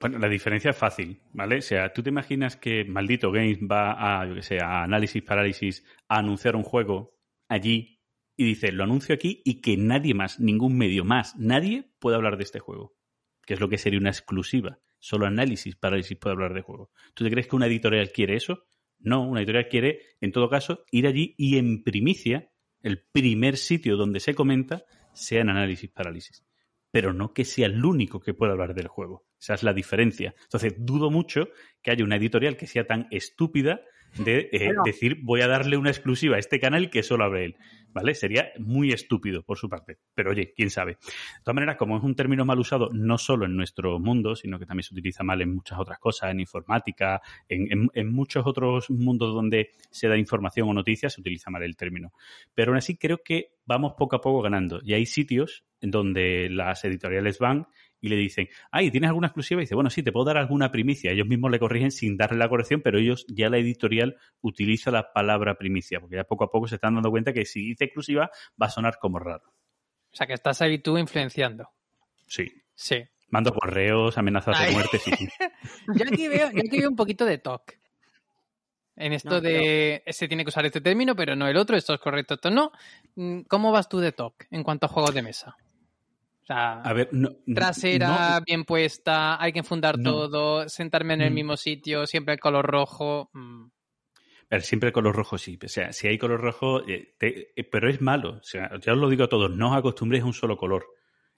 Bueno, 0.00 0.18
la 0.18 0.28
diferencia 0.28 0.70
es 0.70 0.76
fácil, 0.76 1.20
¿vale? 1.32 1.58
O 1.58 1.62
sea, 1.62 1.92
tú 1.92 2.02
te 2.04 2.10
imaginas 2.10 2.56
que 2.56 2.84
Maldito 2.84 3.32
Games 3.32 3.58
va 3.60 4.20
a, 4.20 4.26
yo 4.26 4.34
que 4.34 4.42
sé, 4.42 4.58
a 4.62 4.84
Análisis 4.84 5.22
Parálisis 5.24 5.84
a 6.06 6.18
anunciar 6.18 6.54
un 6.54 6.62
juego 6.62 7.14
allí 7.48 7.97
y 8.38 8.44
dice, 8.44 8.70
lo 8.70 8.84
anuncio 8.84 9.14
aquí 9.14 9.42
y 9.44 9.60
que 9.60 9.76
nadie 9.76 10.14
más, 10.14 10.38
ningún 10.38 10.78
medio 10.78 11.04
más, 11.04 11.36
nadie 11.36 11.90
puede 11.98 12.16
hablar 12.16 12.36
de 12.36 12.44
este 12.44 12.60
juego. 12.60 12.94
Que 13.44 13.54
es 13.54 13.60
lo 13.60 13.68
que 13.68 13.78
sería 13.78 13.98
una 13.98 14.10
exclusiva. 14.10 14.78
Solo 15.00 15.26
Análisis 15.26 15.74
Parálisis 15.74 16.16
puede 16.16 16.34
hablar 16.34 16.54
de 16.54 16.62
juego. 16.62 16.92
¿Tú 17.14 17.24
te 17.24 17.30
crees 17.30 17.48
que 17.48 17.56
una 17.56 17.66
editorial 17.66 18.12
quiere 18.12 18.36
eso? 18.36 18.64
No, 19.00 19.28
una 19.28 19.40
editorial 19.40 19.68
quiere, 19.68 20.02
en 20.20 20.30
todo 20.30 20.48
caso, 20.48 20.84
ir 20.92 21.08
allí 21.08 21.34
y 21.36 21.58
en 21.58 21.82
primicia, 21.82 22.50
el 22.80 23.04
primer 23.10 23.56
sitio 23.56 23.96
donde 23.96 24.20
se 24.20 24.34
comenta, 24.34 24.84
sea 25.12 25.40
en 25.40 25.50
Análisis 25.50 25.90
Parálisis 25.90 26.44
pero 26.90 27.12
no 27.12 27.32
que 27.32 27.44
sea 27.44 27.66
el 27.66 27.84
único 27.84 28.20
que 28.20 28.34
pueda 28.34 28.52
hablar 28.52 28.74
del 28.74 28.88
juego. 28.88 29.26
Esa 29.40 29.54
es 29.54 29.62
la 29.62 29.72
diferencia. 29.72 30.34
Entonces, 30.44 30.74
dudo 30.78 31.10
mucho 31.10 31.48
que 31.82 31.90
haya 31.90 32.04
una 32.04 32.16
editorial 32.16 32.56
que 32.56 32.66
sea 32.66 32.86
tan 32.86 33.08
estúpida 33.10 33.82
de 34.16 34.48
eh, 34.52 34.66
Bueno. 34.66 34.82
decir 34.84 35.18
voy 35.22 35.42
a 35.42 35.48
darle 35.48 35.76
una 35.76 35.90
exclusiva 35.90 36.36
a 36.36 36.38
este 36.38 36.60
canal 36.60 36.90
que 36.90 37.02
solo 37.02 37.24
hable 37.24 37.44
él. 37.44 37.56
¿Vale? 37.90 38.14
Sería 38.14 38.52
muy 38.58 38.92
estúpido 38.92 39.42
por 39.42 39.56
su 39.58 39.68
parte. 39.68 39.98
Pero 40.14 40.30
oye, 40.30 40.52
quién 40.54 40.70
sabe. 40.70 40.92
De 40.92 40.98
todas 41.42 41.54
maneras, 41.54 41.76
como 41.76 41.96
es 41.96 42.04
un 42.04 42.14
término 42.14 42.44
mal 42.44 42.58
usado 42.58 42.90
no 42.92 43.18
solo 43.18 43.46
en 43.46 43.56
nuestro 43.56 43.98
mundo, 43.98 44.36
sino 44.36 44.58
que 44.58 44.66
también 44.66 44.84
se 44.84 44.94
utiliza 44.94 45.24
mal 45.24 45.40
en 45.40 45.54
muchas 45.54 45.78
otras 45.78 45.98
cosas, 45.98 46.30
en 46.30 46.40
informática, 46.40 47.20
en, 47.48 47.88
en- 47.94 48.12
muchos 48.12 48.46
otros 48.46 48.90
mundos 48.90 49.34
donde 49.34 49.70
se 49.90 50.06
da 50.08 50.16
información 50.16 50.68
o 50.68 50.74
noticias, 50.74 51.14
se 51.14 51.20
utiliza 51.20 51.50
mal 51.50 51.62
el 51.62 51.76
término. 51.76 52.12
Pero 52.54 52.70
aún 52.72 52.78
así 52.78 52.96
creo 52.96 53.22
que 53.24 53.54
vamos 53.64 53.94
poco 53.96 54.16
a 54.16 54.20
poco 54.20 54.42
ganando. 54.42 54.80
Y 54.82 54.92
hay 54.94 55.06
sitios 55.06 55.64
donde 55.80 56.48
las 56.50 56.84
editoriales 56.84 57.38
van 57.38 57.68
y 58.00 58.08
le 58.08 58.16
dicen, 58.16 58.48
ay, 58.70 58.90
¿tienes 58.90 59.08
alguna 59.08 59.28
exclusiva? 59.28 59.60
Y 59.60 59.64
dice, 59.64 59.74
bueno, 59.74 59.90
sí, 59.90 60.02
te 60.02 60.12
puedo 60.12 60.26
dar 60.26 60.36
alguna 60.36 60.70
primicia. 60.70 61.10
Ellos 61.12 61.26
mismos 61.26 61.50
le 61.50 61.58
corrigen 61.58 61.90
sin 61.90 62.16
darle 62.16 62.38
la 62.38 62.48
corrección, 62.48 62.80
pero 62.82 62.98
ellos, 62.98 63.26
ya 63.28 63.48
la 63.50 63.58
editorial 63.58 64.16
utiliza 64.40 64.90
la 64.90 65.12
palabra 65.12 65.56
primicia, 65.56 66.00
porque 66.00 66.16
ya 66.16 66.24
poco 66.24 66.44
a 66.44 66.50
poco 66.50 66.68
se 66.68 66.76
están 66.76 66.94
dando 66.94 67.10
cuenta 67.10 67.32
que 67.32 67.44
si 67.44 67.60
dice 67.60 67.84
exclusiva 67.84 68.30
va 68.60 68.66
a 68.66 68.70
sonar 68.70 68.98
como 69.00 69.18
raro. 69.18 69.52
O 70.10 70.16
sea, 70.16 70.26
que 70.26 70.34
estás 70.34 70.62
ahí 70.62 70.78
tú 70.78 70.96
influenciando. 70.98 71.68
Sí. 72.26 72.50
Sí. 72.74 73.04
Mando 73.30 73.52
correos, 73.52 74.16
amenazas 74.16 74.56
Ay. 74.58 74.68
de 74.68 74.72
muerte, 74.72 74.98
sí, 74.98 75.10
sí. 75.18 75.28
Yo 75.94 76.04
aquí 76.10 76.28
veo, 76.28 76.50
yo 76.50 76.60
aquí 76.60 76.78
veo 76.78 76.88
un 76.88 76.96
poquito 76.96 77.24
de 77.24 77.38
talk. 77.38 77.78
En 78.96 79.12
esto 79.12 79.30
No, 79.30 79.40
de 79.40 80.02
se 80.08 80.26
tiene 80.26 80.44
que 80.44 80.48
usar 80.48 80.66
este 80.66 80.80
término, 80.80 81.14
pero 81.14 81.36
no 81.36 81.46
el 81.46 81.56
otro, 81.56 81.76
esto 81.76 81.94
es 81.94 82.00
correcto, 82.00 82.34
esto 82.34 82.50
no. 82.50 82.72
Mm, 83.16 83.42
¿Cómo 83.42 83.70
vas 83.70 83.88
tú 83.88 83.98
de 83.98 84.12
talk 84.12 84.46
en 84.50 84.64
cuanto 84.64 84.86
a 84.86 84.88
juegos 84.88 85.14
de 85.14 85.22
mesa? 85.22 85.56
O 86.48 86.54
sea, 86.54 86.80
A 86.80 86.92
ver, 86.94 87.10
no, 87.12 87.28
trasera 87.54 88.38
no- 88.38 88.44
bien 88.46 88.64
puesta, 88.64 89.40
hay 89.42 89.52
que 89.52 89.58
enfundar 89.58 89.98
No. 89.98 90.10
todo, 90.12 90.66
sentarme 90.68 91.12
en 91.12 91.20
el 91.20 91.30
Mm. 91.30 91.34
mismo 91.34 91.56
sitio, 91.58 92.06
siempre 92.06 92.32
el 92.34 92.40
color 92.40 92.64
rojo. 92.66 93.28
mm. 93.34 93.66
Siempre 94.60 94.86
el 94.86 94.92
color 94.94 95.14
rojo 95.14 95.36
sí. 95.36 95.58
O 95.62 95.68
sea, 95.68 95.92
si 95.92 96.08
hay 96.08 96.16
color 96.16 96.40
rojo, 96.40 96.80
eh, 96.88 97.14
te- 97.18 97.52
eh, 97.54 97.64
pero 97.70 97.90
es 97.90 98.00
malo. 98.00 98.38
O 98.38 98.42
sea, 98.42 98.70
ya 98.80 98.92
os 98.94 98.98
lo 98.98 99.10
digo 99.10 99.24
a 99.24 99.28
todos, 99.28 99.50
no 99.54 99.72
os 99.72 99.76
acostumbréis 99.76 100.24
a 100.24 100.26
un 100.26 100.32
solo 100.32 100.56
color. 100.56 100.86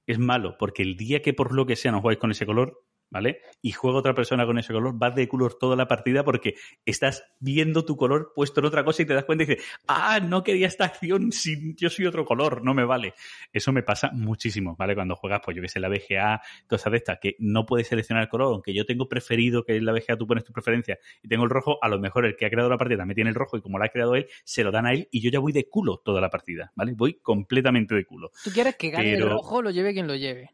Es 0.07 0.21
malo, 0.21 0.55
porque 0.57 0.85
el 0.85 0.97
día 0.97 1.21
que 1.21 1.33
por 1.35 1.53
lo 1.53 1.67
que 1.67 1.75
sea 1.75 1.91
no 1.91 2.01
jugáis 2.01 2.21
con 2.21 2.31
ese 2.31 2.47
color, 2.47 2.85
¿vale? 3.11 3.41
Y 3.61 3.73
juega 3.73 3.99
otra 3.99 4.15
persona 4.15 4.47
con 4.47 4.59
ese 4.59 4.73
color, 4.73 4.95
vas 4.97 5.15
de 5.15 5.29
color 5.29 5.59
toda 5.59 5.77
la 5.77 5.87
partida 5.87 6.25
porque 6.25 6.55
estás 6.85 7.25
viendo 7.39 7.85
tu 7.85 7.97
color 7.97 8.33
puesto 8.35 8.61
en 8.61 8.67
otra 8.67 8.85
cosa 8.85 9.03
y 9.03 9.07
te 9.07 9.15
das 9.15 9.25
cuenta 9.25 9.45
y 9.45 9.47
dices, 9.47 9.65
ah, 9.87 10.21
no 10.21 10.43
quería 10.43 10.67
esta 10.67 10.85
acción 10.85 11.33
si 11.33 11.75
yo 11.77 11.91
soy 11.91 12.07
otro 12.07 12.25
color, 12.25 12.65
no 12.65 12.75
me 12.75 12.85
vale. 12.85 13.15
Eso 13.53 13.73
me 13.73 13.83
pasa 13.83 14.11
muchísimo, 14.13 14.77
¿vale? 14.79 14.95
Cuando 14.95 15.17
juegas, 15.17 15.41
pues 15.45 15.57
yo 15.57 15.63
que 15.63 15.69
sé, 15.69 15.81
la 15.81 15.89
VGA, 15.89 16.41
cosas 16.69 16.93
de 16.93 16.99
estas, 16.99 17.19
que 17.21 17.37
no 17.39 17.67
puedes 17.67 17.89
seleccionar 17.89 18.25
el 18.25 18.29
color, 18.29 18.53
aunque 18.53 18.73
yo 18.73 18.87
tengo 18.87 19.09
preferido 19.09 19.65
que 19.65 19.77
en 19.77 19.85
la 19.85 19.93
VGA 19.93 20.17
tú 20.17 20.27
pones 20.27 20.45
tu 20.45 20.53
preferencia 20.53 20.99
y 21.23 21.29
tengo 21.29 21.45
el 21.45 21.51
rojo, 21.51 21.79
a 21.83 21.89
lo 21.89 21.99
mejor 21.99 22.25
el 22.27 22.37
que 22.37 22.47
ha 22.47 22.51
creado 22.51 22.71
la 22.71 22.79
partida 22.79 22.99
también 22.99 23.17
tiene 23.17 23.31
el 23.31 23.37
rojo 23.37 23.57
y 23.57 23.61
como 23.61 23.79
lo 23.79 23.85
ha 23.85 23.89
creado 23.89 24.15
él, 24.15 24.27
se 24.45 24.65
lo 24.65 24.71
dan 24.71 24.87
a 24.87 24.93
él 24.93 25.09
y 25.11 25.21
yo 25.21 25.31
ya 25.31 25.41
voy 25.41 25.53
de 25.53 25.69
culo 25.69 26.01
toda 26.05 26.21
la 26.21 26.31
partida, 26.31 26.73
¿vale? 26.77 26.93
Voy 26.95 27.15
completamente 27.15 27.95
de 27.95 28.05
culo. 28.05 28.31
Tú 28.45 28.51
quieres 28.51 28.77
que 28.77 28.91
gane 28.91 29.15
el 29.15 29.29
rojo, 29.29 29.63
lo 29.63 29.71
lleve 29.71 29.93
quien 29.93 30.07
lo 30.07 30.15
lleve. 30.15 30.51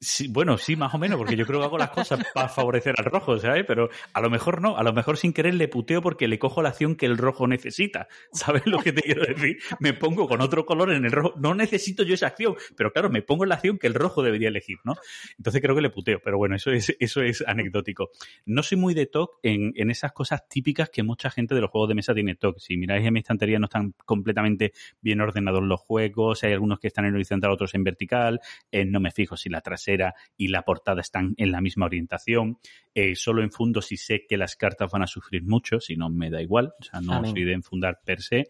Sí, 0.00 0.28
bueno, 0.28 0.56
sí, 0.58 0.76
más 0.76 0.94
o 0.94 0.98
menos, 0.98 1.18
porque 1.18 1.34
yo 1.34 1.44
creo 1.44 1.58
que 1.58 1.66
hago 1.66 1.76
las 1.76 1.90
cosas 1.90 2.20
para 2.32 2.48
favorecer 2.48 2.94
al 2.98 3.04
rojo, 3.06 3.36
¿sabes? 3.38 3.64
Pero 3.66 3.88
a 4.12 4.20
lo 4.20 4.30
mejor 4.30 4.62
no, 4.62 4.76
a 4.76 4.84
lo 4.84 4.92
mejor 4.92 5.16
sin 5.16 5.32
querer 5.32 5.54
le 5.54 5.66
puteo 5.66 6.00
porque 6.00 6.28
le 6.28 6.38
cojo 6.38 6.62
la 6.62 6.68
acción 6.68 6.94
que 6.94 7.06
el 7.06 7.18
rojo 7.18 7.48
necesita. 7.48 8.06
¿Sabes 8.32 8.62
lo 8.66 8.78
que 8.78 8.92
te 8.92 9.02
quiero 9.02 9.24
decir? 9.24 9.58
Me 9.80 9.94
pongo 9.94 10.28
con 10.28 10.40
otro 10.40 10.66
color 10.66 10.92
en 10.92 11.04
el 11.04 11.10
rojo. 11.10 11.34
No 11.40 11.52
necesito 11.52 12.04
yo 12.04 12.14
esa 12.14 12.28
acción, 12.28 12.54
pero 12.76 12.92
claro, 12.92 13.10
me 13.10 13.22
pongo 13.22 13.42
en 13.42 13.48
la 13.48 13.56
acción 13.56 13.76
que 13.76 13.88
el 13.88 13.94
rojo 13.94 14.22
debería 14.22 14.48
elegir, 14.48 14.78
¿no? 14.84 14.94
Entonces 15.36 15.60
creo 15.60 15.74
que 15.74 15.82
le 15.82 15.90
puteo, 15.90 16.20
pero 16.22 16.38
bueno, 16.38 16.54
eso 16.54 16.70
es, 16.70 16.94
eso 17.00 17.22
es 17.22 17.42
anecdótico. 17.44 18.10
No 18.46 18.62
soy 18.62 18.78
muy 18.78 18.94
de 18.94 19.06
TOC 19.06 19.40
en, 19.42 19.72
en 19.74 19.90
esas 19.90 20.12
cosas 20.12 20.48
típicas 20.48 20.90
que 20.90 21.02
mucha 21.02 21.28
gente 21.28 21.56
de 21.56 21.60
los 21.60 21.70
juegos 21.70 21.88
de 21.88 21.96
mesa 21.96 22.14
tiene 22.14 22.36
TOC. 22.36 22.60
Si 22.60 22.76
miráis 22.76 23.04
en 23.04 23.14
mi 23.14 23.18
estantería 23.18 23.58
no 23.58 23.64
están 23.64 23.94
completamente 24.04 24.72
bien 25.00 25.20
ordenados 25.20 25.64
los 25.64 25.80
juegos, 25.80 26.44
hay 26.44 26.52
algunos 26.52 26.78
que 26.78 26.86
están 26.86 27.04
en 27.04 27.16
horizontal, 27.16 27.50
otros 27.50 27.74
en 27.74 27.82
vertical, 27.82 28.38
eh, 28.70 28.84
no 28.84 29.00
me 29.00 29.10
fijo 29.10 29.36
si 29.36 29.48
la 29.48 29.60
trasera 29.60 29.87
y 30.36 30.48
la 30.48 30.62
portada 30.62 31.00
están 31.00 31.34
en 31.36 31.52
la 31.52 31.60
misma 31.60 31.86
orientación, 31.86 32.58
eh, 32.94 33.14
solo 33.14 33.42
enfundo 33.42 33.80
si 33.80 33.96
sé 33.96 34.26
que 34.28 34.36
las 34.36 34.56
cartas 34.56 34.90
van 34.90 35.02
a 35.02 35.06
sufrir 35.06 35.44
mucho, 35.44 35.80
si 35.80 35.96
no 35.96 36.10
me 36.10 36.30
da 36.30 36.42
igual, 36.42 36.72
o 36.78 36.82
sea, 36.82 37.00
no 37.00 37.14
Amén. 37.14 37.32
soy 37.32 37.44
de 37.44 37.52
enfundar 37.52 38.00
per 38.04 38.22
se. 38.22 38.48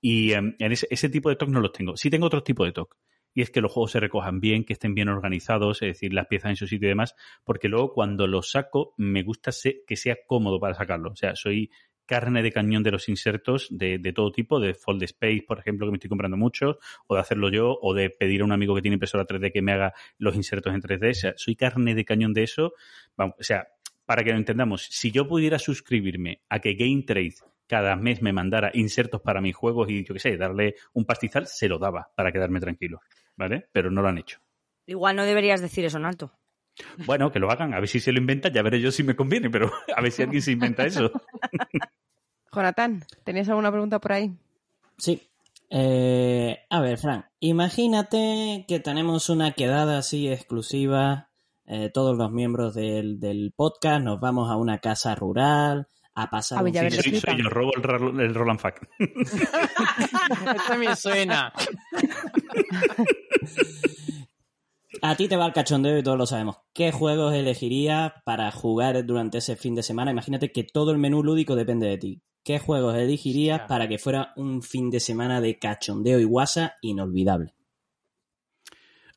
Y 0.00 0.32
em, 0.32 0.54
en 0.58 0.72
ese, 0.72 0.86
ese 0.90 1.08
tipo 1.08 1.28
de 1.28 1.36
TOC 1.36 1.48
no 1.50 1.60
los 1.60 1.72
tengo. 1.72 1.96
Sí 1.96 2.08
tengo 2.08 2.26
otro 2.26 2.42
tipo 2.42 2.64
de 2.64 2.72
TOC. 2.72 2.96
Y 3.32 3.42
es 3.42 3.50
que 3.50 3.60
los 3.60 3.72
juegos 3.72 3.92
se 3.92 4.00
recojan 4.00 4.40
bien, 4.40 4.64
que 4.64 4.72
estén 4.72 4.94
bien 4.94 5.08
organizados, 5.08 5.82
es 5.82 5.88
decir, 5.88 6.12
las 6.12 6.26
piezas 6.26 6.50
en 6.50 6.56
su 6.56 6.66
sitio 6.66 6.88
y 6.88 6.90
demás, 6.90 7.14
porque 7.44 7.68
luego 7.68 7.92
cuando 7.92 8.26
los 8.26 8.50
saco 8.50 8.94
me 8.96 9.22
gusta 9.22 9.52
que 9.86 9.96
sea 9.96 10.16
cómodo 10.26 10.58
para 10.58 10.74
sacarlo. 10.74 11.10
O 11.10 11.16
sea, 11.16 11.36
soy 11.36 11.70
carne 12.10 12.42
de 12.42 12.50
cañón 12.50 12.82
de 12.82 12.90
los 12.90 13.08
insertos 13.08 13.68
de, 13.70 13.98
de 13.98 14.12
todo 14.12 14.32
tipo, 14.32 14.58
de 14.58 14.74
Fold 14.74 15.04
Space, 15.04 15.44
por 15.46 15.60
ejemplo, 15.60 15.86
que 15.86 15.92
me 15.92 15.96
estoy 15.96 16.08
comprando 16.08 16.36
mucho, 16.36 16.80
o 17.06 17.14
de 17.14 17.20
hacerlo 17.20 17.50
yo, 17.50 17.78
o 17.80 17.94
de 17.94 18.10
pedir 18.10 18.40
a 18.40 18.44
un 18.44 18.50
amigo 18.50 18.74
que 18.74 18.82
tiene 18.82 18.94
impresora 18.94 19.24
3D 19.24 19.52
que 19.52 19.62
me 19.62 19.70
haga 19.70 19.94
los 20.18 20.34
insertos 20.34 20.74
en 20.74 20.82
3D. 20.82 21.10
O 21.10 21.14
sea, 21.14 21.34
soy 21.36 21.54
carne 21.54 21.94
de 21.94 22.04
cañón 22.04 22.34
de 22.34 22.42
eso. 22.42 22.72
O 23.16 23.32
sea, 23.38 23.68
para 24.04 24.24
que 24.24 24.32
lo 24.32 24.38
entendamos, 24.38 24.88
si 24.90 25.12
yo 25.12 25.28
pudiera 25.28 25.60
suscribirme 25.60 26.40
a 26.48 26.58
que 26.58 26.74
Game 26.74 27.04
Trade 27.06 27.34
cada 27.68 27.94
mes 27.94 28.22
me 28.22 28.32
mandara 28.32 28.72
insertos 28.74 29.20
para 29.20 29.40
mis 29.40 29.54
juegos 29.54 29.88
y 29.88 30.04
yo 30.04 30.12
qué 30.12 30.18
sé, 30.18 30.36
darle 30.36 30.74
un 30.92 31.04
pastizal, 31.04 31.46
se 31.46 31.68
lo 31.68 31.78
daba 31.78 32.10
para 32.16 32.32
quedarme 32.32 32.58
tranquilo, 32.58 33.02
¿vale? 33.36 33.68
Pero 33.70 33.92
no 33.92 34.02
lo 34.02 34.08
han 34.08 34.18
hecho. 34.18 34.40
Igual 34.84 35.14
no 35.14 35.24
deberías 35.24 35.60
decir 35.60 35.84
eso 35.84 35.98
en 35.98 36.06
alto. 36.06 36.32
Bueno, 37.06 37.30
que 37.30 37.38
lo 37.38 37.50
hagan, 37.50 37.74
a 37.74 37.80
ver 37.80 37.88
si 37.88 38.00
se 38.00 38.12
lo 38.12 38.18
inventan, 38.18 38.52
ya 38.52 38.62
veré 38.62 38.80
yo 38.80 38.90
si 38.90 39.02
me 39.02 39.16
conviene, 39.16 39.50
pero 39.50 39.70
a 39.96 40.00
ver 40.00 40.12
si 40.12 40.22
alguien 40.22 40.42
se 40.42 40.52
inventa 40.52 40.86
eso. 40.86 41.10
Jonathan, 42.52 43.04
¿tenías 43.24 43.48
alguna 43.48 43.70
pregunta 43.70 44.00
por 44.00 44.12
ahí? 44.12 44.32
Sí. 44.98 45.22
Eh, 45.68 46.58
a 46.68 46.80
ver, 46.80 46.98
Fran, 46.98 47.26
imagínate 47.38 48.64
que 48.66 48.80
tenemos 48.80 49.30
una 49.30 49.52
quedada 49.52 49.98
así 49.98 50.28
exclusiva, 50.28 51.30
eh, 51.66 51.90
todos 51.94 52.18
los 52.18 52.32
miembros 52.32 52.74
del, 52.74 53.20
del 53.20 53.52
podcast, 53.54 54.02
nos 54.02 54.18
vamos 54.18 54.50
a 54.50 54.56
una 54.56 54.78
casa 54.78 55.14
rural 55.14 55.86
a 56.14 56.28
pasar 56.28 56.58
A 56.58 56.62
un 56.62 56.72
fin. 56.72 56.90
Soy, 56.90 57.20
soy 57.20 57.42
yo, 57.42 57.48
robo 57.48 57.70
el, 57.76 58.20
el 58.20 58.34
Roland 58.34 58.58
Fact. 58.58 58.82
Esto 58.98 60.76
me 60.76 60.96
suena. 60.96 61.52
A 65.02 65.16
ti 65.16 65.28
te 65.28 65.36
va 65.36 65.46
el 65.46 65.54
cachondeo 65.54 65.96
y 65.96 66.02
todos 66.02 66.18
lo 66.18 66.26
sabemos. 66.26 66.58
¿Qué 66.74 66.92
juegos 66.92 67.32
elegirías 67.32 68.12
para 68.24 68.50
jugar 68.50 69.06
durante 69.06 69.38
ese 69.38 69.56
fin 69.56 69.74
de 69.74 69.82
semana? 69.82 70.10
Imagínate 70.10 70.52
que 70.52 70.64
todo 70.64 70.90
el 70.90 70.98
menú 70.98 71.22
lúdico 71.22 71.56
depende 71.56 71.86
de 71.86 71.96
ti. 71.96 72.22
¿Qué 72.44 72.58
juegos 72.58 72.94
elegirías 72.96 73.62
para 73.66 73.88
que 73.88 73.98
fuera 73.98 74.32
un 74.36 74.62
fin 74.62 74.90
de 74.90 75.00
semana 75.00 75.40
de 75.40 75.58
cachondeo 75.58 76.20
y 76.20 76.24
guasa 76.24 76.74
inolvidable? 76.82 77.54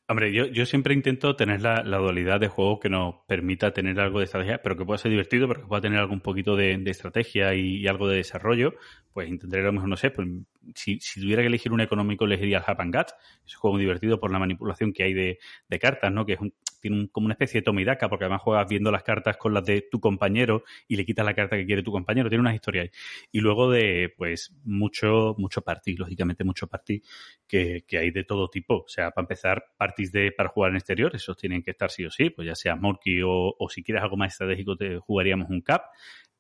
Hombre, 0.08 0.34
yo, 0.34 0.46
yo 0.48 0.66
siempre 0.66 0.94
intento 0.94 1.36
tener 1.38 1.62
la, 1.62 1.82
la 1.84 1.98
dualidad 1.98 2.40
de 2.40 2.50
juego 2.50 2.80
que 2.80 2.90
nos 2.90 3.16
permita 3.26 3.72
tener 3.74 4.00
algo 4.02 4.20
de 4.20 4.26
estrategia, 4.26 4.62
pero 4.62 4.76
que 4.76 4.84
pueda 4.86 4.98
ser 4.98 5.12
divertido, 5.12 5.48
pero 5.48 5.62
que 5.62 5.68
pueda 5.68 5.82
tener 5.82 6.00
algún 6.00 6.20
poquito 6.20 6.58
de, 6.58 6.74
estrategia 6.88 7.54
y, 7.56 7.78
y 7.78 7.88
algo 7.88 8.10
de 8.10 8.18
desarrollo. 8.18 8.74
Pues 9.14 9.30
intentaré 9.30 9.64
a 9.64 9.68
lo 9.68 9.74
mejor, 9.74 9.88
no 9.90 9.96
sé, 9.98 10.12
pues, 10.12 10.28
si, 10.76 11.00
si 11.00 11.22
tuviera 11.22 11.42
que 11.42 11.48
elegir 11.48 11.72
un 11.72 11.80
económico, 11.82 12.26
elegiría 12.26 12.58
el 12.58 12.64
Hap 12.68 12.82
and 12.82 12.94
Gut. 12.94 13.08
Es 13.46 13.56
un 13.56 13.60
juego 13.62 13.74
muy 13.76 13.82
divertido 13.84 14.20
por 14.20 14.30
la 14.32 14.40
manipulación 14.40 14.92
que 14.92 15.04
hay 15.04 15.14
de, 15.14 15.40
de 15.70 15.80
cartas, 15.80 16.12
¿no? 16.12 16.26
Que 16.26 16.34
es 16.34 16.40
un- 16.42 16.54
tiene 16.84 17.08
como 17.10 17.26
una 17.26 17.34
especie 17.34 17.62
de 17.62 17.64
toma 17.64 17.82
y 17.82 17.86
daca, 17.86 18.10
porque 18.10 18.26
además 18.26 18.42
juegas 18.42 18.68
viendo 18.68 18.92
las 18.92 19.04
cartas 19.04 19.38
con 19.38 19.54
las 19.54 19.64
de 19.64 19.88
tu 19.90 20.02
compañero 20.02 20.64
y 20.86 20.98
le 20.98 21.06
quitas 21.06 21.26
la 21.26 21.34
carta 21.34 21.56
que 21.56 21.66
quiere 21.66 21.82
tu 21.82 21.94
compañero. 21.94 22.28
Tiene 22.28 22.42
unas 22.42 22.56
historias 22.56 22.84
ahí. 22.84 22.92
Y 23.32 23.40
luego 23.40 23.72
de, 23.72 24.14
pues, 24.18 24.54
mucho, 24.66 25.34
mucho 25.38 25.62
party, 25.62 25.96
lógicamente 25.96 26.44
mucho 26.44 26.68
party 26.68 27.02
que, 27.48 27.86
que 27.88 27.98
hay 27.98 28.12
de 28.12 28.26
todo 28.26 28.50
tipo. 28.50 28.80
O 28.80 28.88
sea, 28.88 29.12
para 29.12 29.24
empezar, 29.24 29.64
parties 29.78 30.12
de, 30.12 30.34
para 30.34 30.50
jugar 30.50 30.72
en 30.72 30.76
exterior, 30.76 31.16
esos 31.16 31.38
tienen 31.38 31.64
que 31.64 31.72
estar 31.72 31.90
sí 31.90 32.06
o 32.06 32.12
sí, 32.12 32.30
pues 32.30 32.46
ya 32.46 32.56
sea 32.56 32.76
Morky 32.76 33.22
o, 33.22 33.56
o 33.58 33.70
si 33.70 33.82
quieres 33.82 34.04
algo 34.04 34.18
más 34.18 34.34
estratégico, 34.34 34.76
te 34.76 34.98
jugaríamos 34.98 35.50
un 35.50 35.62
cap. 35.62 35.84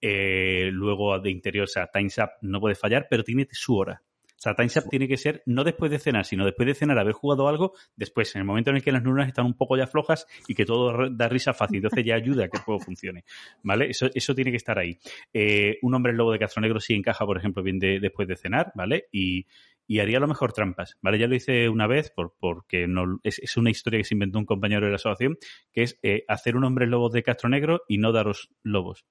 Eh, 0.01 0.69
luego 0.73 1.17
de 1.19 1.31
interior, 1.31 1.63
o 1.63 1.67
sea, 1.67 1.87
Time's 1.87 2.17
Up 2.17 2.31
no 2.41 2.59
puede 2.59 2.75
fallar, 2.75 3.07
pero 3.09 3.23
tiene 3.23 3.47
su 3.51 3.77
hora. 3.77 4.03
O 4.43 4.49
sea, 4.51 4.55
Time's 4.55 4.75
Up 4.75 4.89
tiene 4.89 5.07
que 5.07 5.15
ser 5.15 5.41
no 5.45 5.63
después 5.63 5.89
de 5.89 5.99
cenar, 5.99 6.25
sino 6.25 6.43
después 6.43 6.67
de 6.67 6.73
cenar, 6.73 6.99
haber 6.99 7.13
jugado 7.13 7.47
algo, 7.47 7.71
después, 7.95 8.35
en 8.35 8.41
el 8.41 8.45
momento 8.45 8.71
en 8.71 8.75
el 8.75 8.83
que 8.83 8.91
las 8.91 9.01
neuronas 9.01 9.29
están 9.29 9.45
un 9.45 9.53
poco 9.53 9.77
ya 9.77 9.87
flojas 9.87 10.27
y 10.49 10.53
que 10.53 10.65
todo 10.65 11.09
da 11.09 11.29
risa 11.29 11.53
fácil. 11.53 11.77
Entonces 11.77 12.03
ya 12.03 12.15
ayuda 12.15 12.43
a 12.43 12.47
que 12.49 12.57
el 12.57 12.63
juego 12.63 12.81
funcione. 12.81 13.23
¿Vale? 13.61 13.89
Eso, 13.89 14.09
eso 14.13 14.35
tiene 14.35 14.51
que 14.51 14.57
estar 14.57 14.77
ahí. 14.77 14.99
Eh, 15.33 15.77
un 15.81 15.95
hombre 15.95 16.11
lobo 16.11 16.33
de 16.33 16.39
Castro 16.39 16.61
Negro 16.61 16.81
sí 16.81 16.93
encaja, 16.93 17.25
por 17.25 17.37
ejemplo, 17.37 17.63
bien 17.63 17.79
de- 17.79 18.01
después 18.01 18.27
de 18.27 18.35
cenar, 18.35 18.73
¿vale? 18.75 19.05
Y, 19.13 19.45
y 19.87 19.99
haría 19.99 20.17
a 20.17 20.19
lo 20.21 20.27
mejor 20.27 20.51
trampas, 20.51 20.97
¿vale? 21.01 21.19
Ya 21.19 21.27
lo 21.27 21.35
hice 21.35 21.69
una 21.69 21.87
vez 21.87 22.11
por, 22.11 22.35
porque 22.37 22.85
no, 22.85 23.19
es, 23.23 23.39
es 23.39 23.55
una 23.55 23.69
historia 23.69 23.99
que 23.99 24.03
se 24.03 24.15
inventó 24.15 24.39
un 24.39 24.45
compañero 24.45 24.85
de 24.85 24.91
la 24.91 24.95
asociación, 24.97 25.37
que 25.71 25.83
es 25.83 25.97
eh, 26.03 26.25
hacer 26.27 26.57
un 26.57 26.65
hombre 26.65 26.85
lobo 26.85 27.09
de 27.09 27.23
Castro 27.23 27.47
Negro 27.49 27.83
y 27.87 27.97
no 27.97 28.11
daros 28.11 28.49
lobos. 28.61 29.05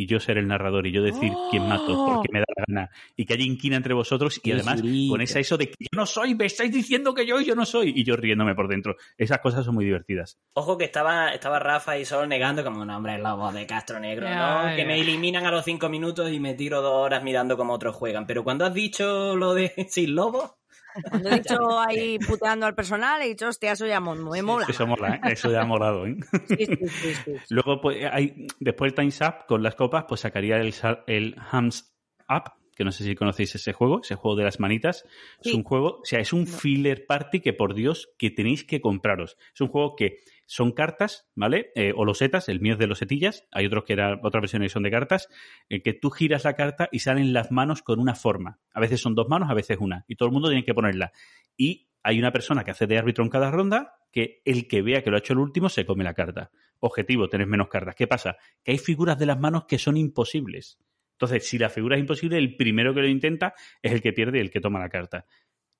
Y 0.00 0.06
yo 0.06 0.18
ser 0.18 0.38
el 0.38 0.48
narrador 0.48 0.86
y 0.86 0.92
yo 0.92 1.02
decir 1.02 1.30
quién 1.50 1.68
mato, 1.68 2.06
porque 2.06 2.30
me 2.32 2.38
da 2.40 2.46
la 2.56 2.64
gana. 2.66 2.90
Y 3.16 3.26
que 3.26 3.34
haya 3.34 3.44
inquina 3.44 3.76
entre 3.76 3.92
vosotros 3.92 4.38
y 4.38 4.40
Qué 4.40 4.54
además 4.54 4.80
con 5.10 5.20
esa 5.20 5.40
eso 5.40 5.58
de 5.58 5.68
que 5.68 5.76
yo 5.78 5.88
no 5.94 6.06
soy, 6.06 6.34
me 6.34 6.46
estáis 6.46 6.72
diciendo 6.72 7.12
que 7.12 7.26
yo 7.26 7.38
y 7.38 7.44
yo 7.44 7.54
no 7.54 7.66
soy. 7.66 7.92
Y 7.94 8.02
yo 8.02 8.16
riéndome 8.16 8.54
por 8.54 8.66
dentro. 8.66 8.96
Esas 9.18 9.40
cosas 9.40 9.66
son 9.66 9.74
muy 9.74 9.84
divertidas. 9.84 10.38
Ojo 10.54 10.78
que 10.78 10.84
estaba, 10.86 11.34
estaba 11.34 11.58
Rafa 11.58 11.98
y 11.98 12.06
Sol 12.06 12.30
negando 12.30 12.64
como 12.64 12.80
un 12.80 12.88
hombre 12.88 13.18
lobo 13.18 13.52
de 13.52 13.66
Castro 13.66 14.00
Negro, 14.00 14.26
¿no? 14.30 14.74
Que 14.74 14.86
me 14.86 14.98
eliminan 14.98 15.44
a 15.44 15.50
los 15.50 15.66
cinco 15.66 15.90
minutos 15.90 16.32
y 16.32 16.40
me 16.40 16.54
tiro 16.54 16.80
dos 16.80 16.94
horas 16.94 17.22
mirando 17.22 17.58
cómo 17.58 17.74
otros 17.74 17.94
juegan. 17.94 18.26
Pero 18.26 18.42
cuando 18.42 18.64
has 18.64 18.72
dicho 18.72 19.36
lo 19.36 19.52
de 19.52 19.74
sin 19.90 20.14
lobo, 20.14 20.59
Cuando 21.08 21.30
he 21.30 21.34
dicho 21.40 21.80
ahí 21.80 22.18
puteando 22.18 22.66
al 22.66 22.74
personal, 22.74 23.20
he 23.22 23.28
dicho, 23.28 23.48
hostia, 23.48 23.72
eso 23.72 23.86
ya 23.86 24.00
me 24.00 24.42
mola. 24.42 24.66
Eso 24.68 24.86
mola, 24.86 25.16
¿eh? 25.16 25.32
Eso 25.32 25.50
ya 25.50 25.62
ha 25.62 25.64
molado, 25.64 26.06
¿eh? 26.06 26.16
Sí, 26.48 26.66
sí, 26.66 26.88
sí, 26.88 27.14
sí. 27.24 27.32
Luego, 27.50 27.80
pues, 27.80 27.98
hay, 28.10 28.46
después 28.58 28.90
el 28.90 28.94
Time's 28.94 29.20
Up 29.20 29.46
con 29.46 29.62
las 29.62 29.74
copas, 29.74 30.04
pues 30.08 30.20
sacaría 30.20 30.56
el, 30.56 30.74
el 31.06 31.36
Hams 31.50 31.94
Up, 32.28 32.52
que 32.74 32.84
no 32.84 32.92
sé 32.92 33.04
si 33.04 33.14
conocéis 33.14 33.54
ese 33.54 33.72
juego, 33.72 34.00
ese 34.02 34.14
juego 34.14 34.36
de 34.36 34.44
las 34.44 34.58
manitas. 34.58 35.04
Es 35.42 35.52
un 35.52 35.64
juego, 35.64 35.98
o 36.00 36.04
sea, 36.04 36.20
es 36.20 36.32
un 36.32 36.46
filler 36.46 37.04
party 37.06 37.40
que 37.40 37.52
por 37.52 37.74
Dios 37.74 38.10
que 38.16 38.30
tenéis 38.30 38.64
que 38.64 38.80
compraros. 38.80 39.36
Es 39.54 39.60
un 39.60 39.68
juego 39.68 39.96
que 39.96 40.18
son 40.50 40.72
cartas, 40.72 41.30
¿vale? 41.36 41.70
Eh, 41.76 41.92
o 41.94 42.04
losetas, 42.04 42.48
el 42.48 42.60
mío 42.60 42.72
es 42.72 42.78
de 42.80 42.88
losetillas, 42.88 43.46
hay 43.52 43.66
otros 43.66 43.84
que 43.84 43.92
eran, 43.92 44.18
otras 44.24 44.42
versiones 44.42 44.72
son 44.72 44.82
de 44.82 44.90
cartas, 44.90 45.28
en 45.68 45.80
que 45.80 45.92
tú 45.92 46.10
giras 46.10 46.44
la 46.44 46.54
carta 46.54 46.88
y 46.90 46.98
salen 46.98 47.32
las 47.32 47.52
manos 47.52 47.82
con 47.82 48.00
una 48.00 48.16
forma. 48.16 48.58
A 48.74 48.80
veces 48.80 49.00
son 49.00 49.14
dos 49.14 49.28
manos, 49.28 49.48
a 49.48 49.54
veces 49.54 49.78
una. 49.80 50.04
Y 50.08 50.16
todo 50.16 50.26
el 50.26 50.32
mundo 50.32 50.48
tiene 50.48 50.64
que 50.64 50.74
ponerla. 50.74 51.12
Y 51.56 51.86
hay 52.02 52.18
una 52.18 52.32
persona 52.32 52.64
que 52.64 52.72
hace 52.72 52.88
de 52.88 52.98
árbitro 52.98 53.22
en 53.22 53.30
cada 53.30 53.52
ronda 53.52 53.94
que 54.10 54.42
el 54.44 54.66
que 54.66 54.82
vea 54.82 55.04
que 55.04 55.10
lo 55.10 55.16
ha 55.16 55.20
hecho 55.20 55.34
el 55.34 55.38
último 55.38 55.68
se 55.68 55.86
come 55.86 56.02
la 56.02 56.14
carta. 56.14 56.50
Objetivo, 56.80 57.28
tenés 57.28 57.46
menos 57.46 57.68
cartas. 57.68 57.94
¿Qué 57.94 58.08
pasa? 58.08 58.36
Que 58.64 58.72
hay 58.72 58.78
figuras 58.78 59.20
de 59.20 59.26
las 59.26 59.38
manos 59.38 59.66
que 59.66 59.78
son 59.78 59.96
imposibles. 59.96 60.80
Entonces, 61.12 61.46
si 61.46 61.58
la 61.58 61.70
figura 61.70 61.94
es 61.94 62.00
imposible, 62.00 62.38
el 62.38 62.56
primero 62.56 62.92
que 62.92 63.02
lo 63.02 63.08
intenta 63.08 63.54
es 63.82 63.92
el 63.92 64.02
que 64.02 64.12
pierde 64.12 64.38
y 64.38 64.40
el 64.40 64.50
que 64.50 64.60
toma 64.60 64.80
la 64.80 64.88
carta. 64.88 65.26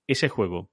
Ese 0.07 0.29
juego, 0.29 0.71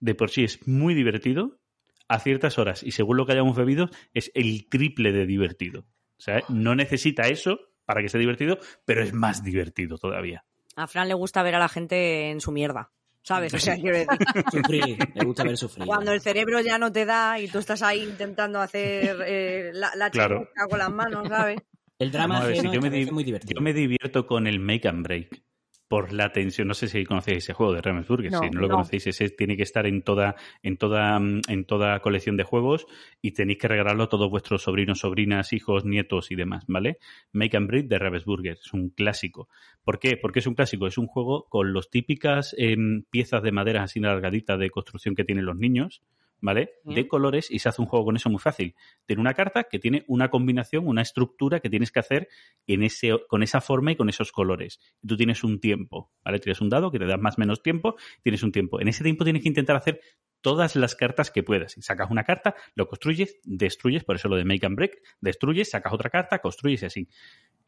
de 0.00 0.16
por 0.16 0.30
sí, 0.30 0.42
es 0.42 0.66
muy 0.66 0.94
divertido 0.94 1.60
a 2.08 2.18
ciertas 2.20 2.58
horas 2.58 2.82
y 2.82 2.92
según 2.92 3.16
lo 3.16 3.26
que 3.26 3.32
hayamos 3.32 3.56
bebido, 3.56 3.90
es 4.14 4.30
el 4.34 4.66
triple 4.68 5.12
de 5.12 5.26
divertido. 5.26 5.80
O 6.18 6.20
sea, 6.20 6.42
no 6.48 6.74
necesita 6.74 7.28
eso 7.28 7.60
para 7.84 8.02
que 8.02 8.08
sea 8.08 8.18
divertido, 8.20 8.58
pero 8.84 9.02
es 9.02 9.12
más 9.12 9.44
divertido 9.44 9.98
todavía. 9.98 10.44
A 10.76 10.86
Fran 10.86 11.08
le 11.08 11.14
gusta 11.14 11.42
ver 11.42 11.54
a 11.54 11.58
la 11.58 11.68
gente 11.68 12.30
en 12.30 12.40
su 12.40 12.50
mierda, 12.52 12.90
¿sabes? 13.22 13.52
O 13.54 13.58
sea, 13.58 13.76
quiero 13.76 13.96
decir, 13.98 14.18
Sufrir, 14.52 14.98
me 15.14 15.24
gusta 15.24 15.44
ver 15.44 15.56
sufrir. 15.56 15.86
cuando 15.86 16.12
el 16.12 16.20
cerebro 16.20 16.60
ya 16.60 16.78
no 16.78 16.92
te 16.92 17.04
da 17.04 17.38
y 17.40 17.48
tú 17.48 17.58
estás 17.58 17.82
ahí 17.82 18.02
intentando 18.04 18.60
hacer 18.60 19.16
eh, 19.26 19.70
la, 19.74 19.90
la 19.96 20.10
Claro. 20.10 20.48
chica 20.48 20.66
con 20.68 20.78
las 20.78 20.90
manos, 20.90 21.28
¿sabes? 21.28 21.58
El 21.98 22.12
drama 22.12 22.44
ver, 22.44 22.56
si 22.56 22.70
yo, 22.72 22.80
me 22.80 23.02
es 23.02 23.10
muy 23.12 23.24
divertido. 23.24 23.54
yo 23.58 23.60
me 23.60 23.72
divierto 23.72 24.26
con 24.26 24.46
el 24.46 24.60
make 24.60 24.86
and 24.88 25.02
break 25.02 25.42
por 25.88 26.12
la 26.12 26.32
tensión. 26.32 26.68
No 26.68 26.74
sé 26.74 26.86
si 26.86 27.04
conocéis 27.04 27.38
ese 27.38 27.54
juego 27.54 27.72
de 27.72 27.80
Ravensburger. 27.80 28.30
No, 28.30 28.40
si 28.40 28.50
no 28.50 28.60
lo 28.60 28.68
no. 28.68 28.74
conocéis, 28.74 29.06
ese 29.06 29.30
tiene 29.30 29.56
que 29.56 29.62
estar 29.62 29.86
en 29.86 30.02
toda, 30.02 30.36
en 30.62 30.76
toda, 30.76 31.18
mm, 31.18 31.40
en 31.48 31.64
toda 31.64 31.98
colección 32.00 32.36
de 32.36 32.44
juegos 32.44 32.86
y 33.22 33.32
tenéis 33.32 33.58
que 33.58 33.68
regalarlo 33.68 34.04
a 34.04 34.08
todos 34.08 34.30
vuestros 34.30 34.62
sobrinos, 34.62 35.00
sobrinas, 35.00 35.52
hijos, 35.52 35.84
nietos 35.84 36.30
y 36.30 36.36
demás, 36.36 36.64
¿vale? 36.68 36.98
Make 37.32 37.56
and 37.56 37.66
break 37.66 37.86
de 37.86 37.98
Ravensburger. 37.98 38.52
Es 38.52 38.72
un 38.72 38.90
clásico. 38.90 39.48
¿Por 39.82 39.98
qué? 39.98 40.16
Porque 40.16 40.40
es 40.40 40.46
un 40.46 40.54
clásico. 40.54 40.86
Es 40.86 40.98
un 40.98 41.06
juego 41.06 41.46
con 41.48 41.72
las 41.72 41.88
típicas 41.88 42.54
em, 42.58 43.04
piezas 43.10 43.42
de 43.42 43.52
madera 43.52 43.82
así 43.82 43.98
alargaditas 43.98 44.58
de 44.58 44.70
construcción 44.70 45.14
que 45.14 45.24
tienen 45.24 45.46
los 45.46 45.56
niños. 45.56 46.02
¿Vale? 46.40 46.74
De 46.84 47.08
colores 47.08 47.50
y 47.50 47.58
se 47.58 47.68
hace 47.68 47.82
un 47.82 47.88
juego 47.88 48.04
con 48.04 48.16
eso 48.16 48.30
muy 48.30 48.38
fácil. 48.38 48.76
Tiene 49.06 49.20
una 49.20 49.34
carta 49.34 49.64
que 49.64 49.80
tiene 49.80 50.04
una 50.06 50.30
combinación, 50.30 50.86
una 50.86 51.02
estructura 51.02 51.58
que 51.58 51.68
tienes 51.68 51.90
que 51.90 51.98
hacer 51.98 52.28
en 52.66 52.84
ese, 52.84 53.18
con 53.28 53.42
esa 53.42 53.60
forma 53.60 53.90
y 53.90 53.96
con 53.96 54.08
esos 54.08 54.30
colores. 54.30 54.78
Y 55.02 55.08
tú 55.08 55.16
tienes 55.16 55.42
un 55.42 55.58
tiempo, 55.58 56.12
¿vale? 56.24 56.38
Tienes 56.38 56.60
un 56.60 56.68
dado 56.68 56.92
que 56.92 57.00
te 57.00 57.06
da 57.06 57.16
más 57.16 57.38
o 57.38 57.40
menos 57.40 57.62
tiempo, 57.62 57.96
tienes 58.22 58.44
un 58.44 58.52
tiempo. 58.52 58.80
En 58.80 58.86
ese 58.86 59.02
tiempo 59.02 59.24
tienes 59.24 59.42
que 59.42 59.48
intentar 59.48 59.74
hacer 59.74 60.00
todas 60.40 60.76
las 60.76 60.94
cartas 60.94 61.30
que 61.30 61.42
puedas. 61.42 61.76
Y 61.76 61.82
sacas 61.82 62.10
una 62.10 62.24
carta, 62.24 62.54
lo 62.74 62.86
construyes, 62.88 63.38
destruyes, 63.44 64.04
por 64.04 64.16
eso 64.16 64.28
lo 64.28 64.36
de 64.36 64.44
make 64.44 64.64
and 64.64 64.76
break, 64.76 65.02
destruyes, 65.20 65.70
sacas 65.70 65.92
otra 65.92 66.10
carta, 66.10 66.38
construyes 66.38 66.82
y 66.82 66.86
así. 66.86 67.08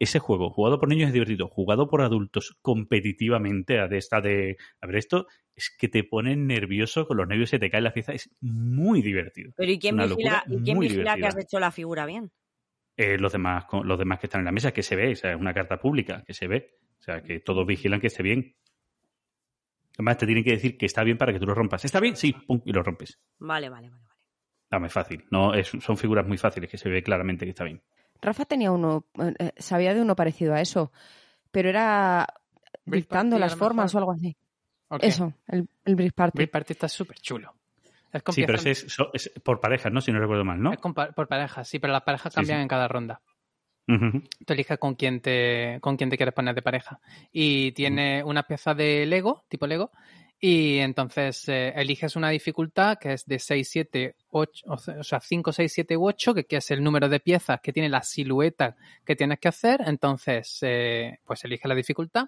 Ese 0.01 0.17
juego, 0.17 0.49
jugado 0.49 0.79
por 0.79 0.89
niños 0.89 1.09
es 1.09 1.13
divertido, 1.13 1.47
jugado 1.47 1.87
por 1.87 2.01
adultos 2.01 2.57
competitivamente, 2.63 3.79
a 3.79 3.87
de 3.87 3.97
esta 3.99 4.19
de, 4.19 4.57
a 4.81 4.87
ver, 4.87 4.95
esto 4.95 5.27
es 5.55 5.69
que 5.77 5.89
te 5.89 6.03
pone 6.03 6.35
nervioso, 6.35 7.05
con 7.05 7.17
los 7.17 7.27
nervios 7.27 7.51
se 7.51 7.59
te 7.59 7.69
caen 7.69 7.83
las 7.83 7.93
piezas, 7.93 8.15
es 8.15 8.29
muy 8.41 9.03
divertido. 9.03 9.51
Pero 9.55 9.71
¿y 9.71 9.77
quién 9.77 9.93
Una 9.93 10.07
vigila, 10.07 10.43
¿y 10.49 10.63
quién 10.63 10.79
vigila 10.79 11.17
que 11.17 11.27
has 11.27 11.37
hecho 11.37 11.59
la 11.59 11.69
figura 11.71 12.07
bien? 12.07 12.31
Eh, 12.97 13.19
los 13.19 13.31
demás 13.31 13.65
los 13.83 13.99
demás 13.99 14.19
que 14.19 14.25
están 14.25 14.41
en 14.41 14.45
la 14.45 14.51
mesa 14.51 14.71
que 14.73 14.81
se 14.81 14.95
ve, 14.95 15.11
o 15.11 15.15
sea, 15.15 15.33
es 15.33 15.39
una 15.39 15.53
carta 15.53 15.77
pública 15.79 16.23
que 16.25 16.33
se 16.33 16.47
ve, 16.47 16.79
o 16.99 17.03
sea, 17.03 17.21
que 17.21 17.39
todos 17.39 17.67
vigilan 17.67 18.01
que 18.01 18.07
esté 18.07 18.23
bien. 18.23 18.55
Además, 19.97 20.17
te 20.17 20.25
tienen 20.25 20.43
que 20.43 20.51
decir 20.51 20.77
que 20.77 20.87
está 20.87 21.03
bien 21.03 21.17
para 21.19 21.31
que 21.31 21.39
tú 21.39 21.45
lo 21.45 21.53
rompas. 21.53 21.85
¿Está 21.85 21.99
bien? 21.99 22.15
Sí, 22.15 22.33
pum, 22.33 22.59
y 22.65 22.73
lo 22.73 22.81
rompes. 22.81 23.19
Vale, 23.37 23.69
vale, 23.69 23.89
vale. 23.89 24.01
vale. 24.03 24.15
Dame 24.71 24.89
fácil. 24.89 25.25
No, 25.29 25.53
es- 25.53 25.67
son 25.67 25.97
figuras 25.97 26.25
muy 26.25 26.37
fáciles 26.37 26.69
que 26.71 26.77
se 26.77 26.89
ve 26.89 27.03
claramente 27.03 27.45
que 27.45 27.49
está 27.51 27.65
bien. 27.65 27.81
Rafa 28.21 28.45
tenía 28.45 28.71
uno, 28.71 29.05
eh, 29.39 29.51
sabía 29.57 29.93
de 29.93 30.01
uno 30.01 30.15
parecido 30.15 30.53
a 30.53 30.61
eso, 30.61 30.91
pero 31.51 31.69
era 31.69 32.27
Brick 32.85 33.03
dictando 33.05 33.35
Party, 33.35 33.41
las 33.41 33.55
formas 33.55 33.93
mejor. 33.93 33.95
o 33.95 34.11
algo 34.11 34.11
así. 34.13 34.37
Eso, 34.99 35.33
el, 35.47 35.67
el 35.85 35.95
Brick 35.95 36.13
Party. 36.13 36.37
Brick 36.37 36.51
Party 36.51 36.73
está 36.73 36.87
súper 36.87 37.17
chulo. 37.19 37.53
Es 38.11 38.21
Sí, 38.33 38.43
pero 38.45 38.57
ese 38.57 38.71
es, 38.71 38.79
so- 38.93 39.09
es 39.13 39.31
por 39.43 39.61
parejas, 39.61 39.91
¿no? 39.91 40.01
Si 40.01 40.11
no 40.11 40.19
recuerdo 40.19 40.43
mal, 40.43 40.61
¿no? 40.61 40.73
es 40.73 40.79
con 40.79 40.93
pa- 40.93 41.11
por 41.11 41.27
parejas, 41.29 41.67
sí, 41.67 41.79
pero 41.79 41.93
las 41.93 42.03
parejas 42.03 42.33
cambian 42.33 42.59
sí. 42.59 42.61
en 42.63 42.67
cada 42.67 42.87
ronda. 42.89 43.21
Ujú. 43.87 44.21
Tú 44.45 44.53
eliges 44.53 44.77
con 44.77 44.95
quién 44.95 45.21
te, 45.21 45.79
con 45.81 45.95
quién 45.97 46.09
te 46.09 46.17
quieres 46.17 46.35
poner 46.35 46.53
de 46.53 46.61
pareja. 46.61 46.99
Y 47.31 47.71
tiene 47.71 48.21
una 48.23 48.43
pieza 48.43 48.73
de 48.73 49.05
Lego, 49.05 49.43
tipo 49.47 49.65
Lego, 49.65 49.91
y 50.43 50.79
entonces 50.79 51.47
eh, 51.49 51.71
eliges 51.75 52.15
una 52.15 52.29
dificultad 52.31 52.97
que 52.99 53.13
es 53.13 53.25
de 53.27 53.37
6, 53.37 53.69
7, 53.69 54.15
8, 54.31 54.65
o 54.67 54.77
se- 54.77 54.97
o 54.97 55.03
sea, 55.03 55.19
5, 55.19 55.53
6, 55.53 55.71
7 55.71 55.95
u 55.95 56.07
8, 56.07 56.33
que, 56.33 56.45
es 56.49 56.71
el 56.71 56.83
número 56.83 57.07
de 57.09 57.19
piezas 57.19 57.59
que 57.61 57.71
tiene 57.71 57.89
la 57.89 58.01
silueta 58.01 58.75
que 59.05 59.15
tienes 59.15 59.39
que 59.39 59.49
hacer. 59.49 59.81
Entonces, 59.85 60.57
eh, 60.63 61.19
pues 61.25 61.43
eliges 61.43 61.69
la 61.69 61.75
dificultad 61.75 62.25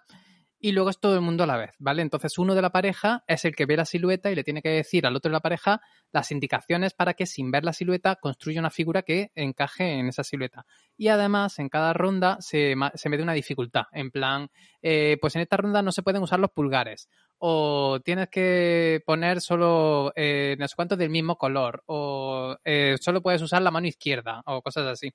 y 0.60 0.72
luego 0.72 0.92
es 0.92 1.00
todo 1.00 1.16
el 1.16 1.22
mundo 1.22 1.44
a 1.44 1.48
la 1.48 1.58
vez, 1.58 1.72
¿vale? 1.80 2.02
Entonces 2.04 2.38
uno 2.38 2.56
de 2.56 2.62
la 2.62 2.70
pareja 2.70 3.24
es 3.28 3.44
el 3.44 3.54
que 3.54 3.66
ve 3.66 3.76
la 3.76 3.84
silueta 3.84 4.32
y 4.32 4.36
le 4.36 4.46
tiene 4.46 4.62
que 4.62 4.70
decir 4.70 5.06
al 5.06 5.14
otro 5.16 5.30
de 5.30 5.34
la 5.34 5.42
pareja 5.42 5.82
las 6.14 6.32
indicaciones 6.32 6.94
para 6.94 7.16
que 7.16 7.26
sin 7.26 7.52
ver 7.52 7.66
la 7.66 7.74
silueta 7.74 8.16
construya 8.16 8.62
una 8.62 8.70
figura 8.70 9.02
que 9.02 9.32
encaje 9.36 9.92
en 10.00 10.08
esa 10.08 10.24
silueta. 10.24 10.66
Y 10.96 11.10
además 11.10 11.60
en 11.60 11.68
cada 11.68 11.92
ronda 11.92 12.38
se, 12.40 12.76
se 12.94 13.10
mete 13.10 13.24
una 13.24 13.34
dificultad, 13.34 13.88
en 13.92 14.10
plan, 14.12 14.52
eh, 14.82 15.18
pues 15.20 15.36
en 15.36 15.42
esta 15.42 15.58
ronda 15.58 15.82
no 15.82 15.92
se 15.92 16.02
pueden 16.02 16.22
usar 16.24 16.40
los 16.40 16.52
pulgares 16.52 17.10
o 17.46 18.00
tienes 18.00 18.30
que 18.30 19.04
poner 19.06 19.42
solo 19.42 20.14
eh, 20.16 20.56
no 20.58 20.66
sé 20.66 20.76
cuántos 20.78 20.98
del 20.98 21.10
mismo 21.10 21.38
color 21.38 21.84
o 21.88 22.56
eh, 22.64 22.96
solo 23.02 23.22
puedes 23.22 23.42
usar 23.42 23.62
la 23.62 23.70
mano 23.70 23.86
izquierda 23.86 24.42
o 24.46 24.62
cosas 24.62 24.88
así. 24.88 25.12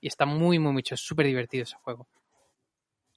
Y 0.00 0.08
está 0.08 0.24
muy, 0.24 0.58
muy 0.58 0.72
mucho, 0.72 0.94
es 0.94 1.02
súper 1.02 1.26
divertido 1.26 1.64
ese 1.64 1.76
juego. 1.82 2.08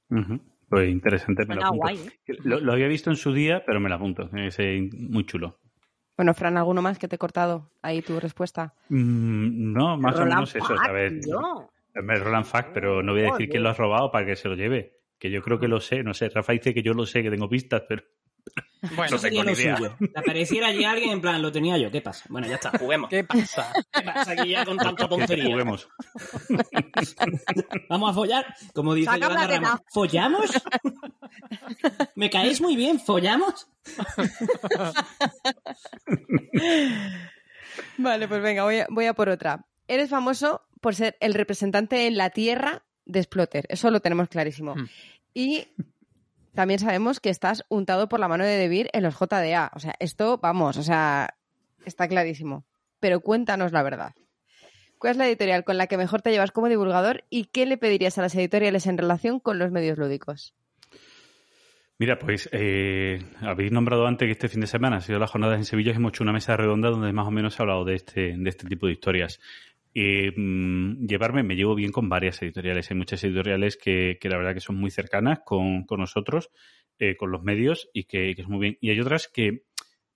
Ujú. 0.09 0.41
Pues 0.67 0.89
interesante, 0.89 1.45
me 1.45 1.55
lo 1.55 1.61
apunto. 1.61 1.83
guay, 1.83 1.95
¿eh? 1.95 2.35
Lo, 2.43 2.59
lo 2.59 2.73
había 2.73 2.89
visto 2.89 3.09
en 3.09 3.15
su 3.15 3.31
día, 3.31 3.63
pero 3.65 3.79
me 3.79 3.87
lo 3.87 3.95
apunto. 3.95 4.29
Es 4.35 4.59
eh, 4.59 4.89
muy 4.91 5.25
chulo. 5.25 5.59
Bueno, 6.17 6.33
Fran, 6.33 6.57
¿alguno 6.57 6.81
más 6.81 6.99
que 6.99 7.07
te 7.07 7.15
he 7.15 7.19
cortado? 7.19 7.71
Ahí 7.81 8.01
tu 8.01 8.19
respuesta. 8.19 8.73
Mm, 8.89 9.71
no, 9.71 9.95
más 9.95 10.19
o 10.19 10.25
menos 10.25 10.53
eso. 10.53 10.75
A 10.77 10.91
ver. 10.91 11.13
Hombre, 11.95 12.19
Roland 12.19 12.45
Fact, 12.45 12.71
pero 12.73 13.01
no 13.01 13.13
voy 13.13 13.21
a 13.21 13.31
decir 13.31 13.47
quién 13.47 13.63
lo 13.63 13.69
ha 13.69 13.73
robado 13.73 14.11
para 14.11 14.25
que 14.25 14.35
se 14.35 14.49
lo 14.49 14.55
lleve. 14.55 14.99
Que 15.17 15.31
yo 15.31 15.41
creo 15.41 15.61
que 15.61 15.69
lo 15.69 15.79
sé, 15.79 16.03
no 16.03 16.13
sé. 16.13 16.27
Rafa 16.27 16.51
dice 16.51 16.73
que 16.73 16.83
yo 16.83 16.93
lo 16.93 17.05
sé, 17.05 17.23
que 17.23 17.31
tengo 17.31 17.47
pistas, 17.47 17.83
pero 17.87 18.03
Bueno, 18.95 19.15
No 19.15 19.19
tengo 19.21 19.43
lo 19.43 19.51
ni 19.51 19.57
idea. 19.57 19.77
suyo. 19.77 19.95
Que 19.97 20.11
apareciera 20.19 20.67
allí 20.67 20.83
alguien 20.83 21.11
en 21.11 21.21
plan, 21.21 21.41
lo 21.41 21.51
tenía 21.53 21.77
yo, 21.77 21.89
¿qué 21.89 22.01
pasa? 22.01 22.25
Bueno, 22.27 22.47
ya 22.47 22.55
está, 22.55 22.77
juguemos. 22.77 23.09
¿qué 23.09 23.23
pasa? 23.23 23.71
¿Qué 23.93 24.01
pasa 24.01 24.31
aquí 24.33 24.49
ya 24.49 24.65
con 24.65 24.75
tanta 24.77 25.07
tontería? 25.07 25.45
juguemos. 25.45 25.87
Vamos 27.89 28.11
a 28.11 28.13
follar, 28.13 28.45
como 28.73 28.93
dice 28.93 29.09
Yolanda. 29.19 29.47
Ramos. 29.47 29.79
¿Follamos? 29.89 30.51
Me 32.15 32.29
caéis 32.29 32.59
muy 32.59 32.75
bien, 32.75 32.99
¿follamos? 32.99 33.67
Vale, 37.97 38.27
pues 38.27 38.41
venga, 38.41 38.63
voy 38.63 38.79
a, 38.79 38.87
voy 38.89 39.05
a 39.05 39.13
por 39.13 39.29
otra. 39.29 39.65
Eres 39.87 40.09
famoso 40.09 40.61
por 40.81 40.95
ser 40.95 41.15
el 41.19 41.33
representante 41.33 42.07
en 42.07 42.17
la 42.17 42.29
Tierra 42.31 42.83
de 43.05 43.23
Splotter. 43.23 43.65
Eso 43.69 43.89
lo 43.91 43.99
tenemos 44.01 44.27
clarísimo. 44.29 44.75
Hmm. 44.75 44.87
Y 45.33 45.67
también 46.54 46.80
sabemos 46.80 47.20
que 47.20 47.30
estás 47.30 47.66
untado 47.70 48.08
por 48.08 48.20
la 48.20 48.28
mano 48.28 48.43
de 48.43 48.58
Debir 48.58 48.89
en 48.93 49.04
los 49.04 49.16
JDA. 49.16 49.72
O 49.76 49.80
sea, 49.80 49.95
esto, 49.99 50.38
vamos, 50.38 50.78
o 50.78 50.84
sea, 50.84 51.36
está 51.86 52.08
clarísimo. 52.08 52.66
Pero 52.99 53.22
cuéntanos 53.22 53.72
la 53.72 53.84
verdad. 53.84 54.14
¿Cuál 54.97 55.12
es 55.12 55.18
la 55.18 55.28
editorial 55.28 55.66
con 55.66 55.78
la 55.78 55.88
que 55.88 55.97
mejor 55.97 56.22
te 56.22 56.32
llevas 56.32 56.51
como 56.51 56.70
divulgador 56.70 57.26
y 57.30 57.45
qué 57.45 57.66
le 57.66 57.78
pedirías 57.78 58.18
a 58.18 58.22
las 58.22 58.36
editoriales 58.36 58.88
en 58.88 58.97
relación 58.97 59.39
con 59.39 59.60
los 59.60 59.72
medios 59.72 59.97
lúdicos? 59.97 60.54
Mira, 61.99 62.18
pues 62.18 62.49
eh, 62.51 63.20
habéis 63.41 63.72
nombrado 63.72 64.08
antes 64.08 64.26
que 64.26 64.32
este 64.32 64.49
fin 64.49 64.62
de 64.62 64.68
semana 64.68 64.97
ha 64.97 65.01
sido 65.01 65.20
las 65.20 65.30
jornadas 65.30 65.58
en 65.58 65.66
Sevilla 65.66 65.91
y 65.91 65.95
hemos 65.95 66.12
hecho 66.12 66.24
una 66.24 66.34
mesa 66.34 66.56
redonda 66.58 66.89
donde 66.89 67.14
más 67.14 67.28
o 67.28 67.32
menos 67.32 67.54
se 67.54 67.62
ha 67.62 67.64
hablado 67.64 67.86
de 67.86 67.95
este, 67.95 68.36
de 68.38 68.49
este 68.49 68.68
tipo 68.68 68.88
de 68.88 68.93
historias. 68.93 69.39
Eh, 69.93 70.31
mm, 70.35 71.05
llevarme, 71.05 71.43
me 71.43 71.55
llevo 71.55 71.75
bien 71.75 71.91
con 71.91 72.09
varias 72.09 72.41
editoriales. 72.41 72.89
Hay 72.89 72.97
muchas 72.97 73.23
editoriales 73.23 73.77
que, 73.77 74.17
que 74.19 74.29
la 74.29 74.37
verdad 74.37 74.53
que 74.53 74.59
son 74.59 74.75
muy 74.75 74.91
cercanas 74.91 75.39
con, 75.45 75.85
con 75.85 75.99
nosotros, 75.99 76.49
eh, 76.99 77.15
con 77.15 77.31
los 77.31 77.43
medios 77.43 77.89
y 77.93 78.05
que, 78.05 78.33
que 78.35 78.41
es 78.41 78.47
muy 78.47 78.59
bien. 78.59 78.77
Y 78.81 78.89
hay 78.89 78.99
otras 78.99 79.27
que 79.27 79.65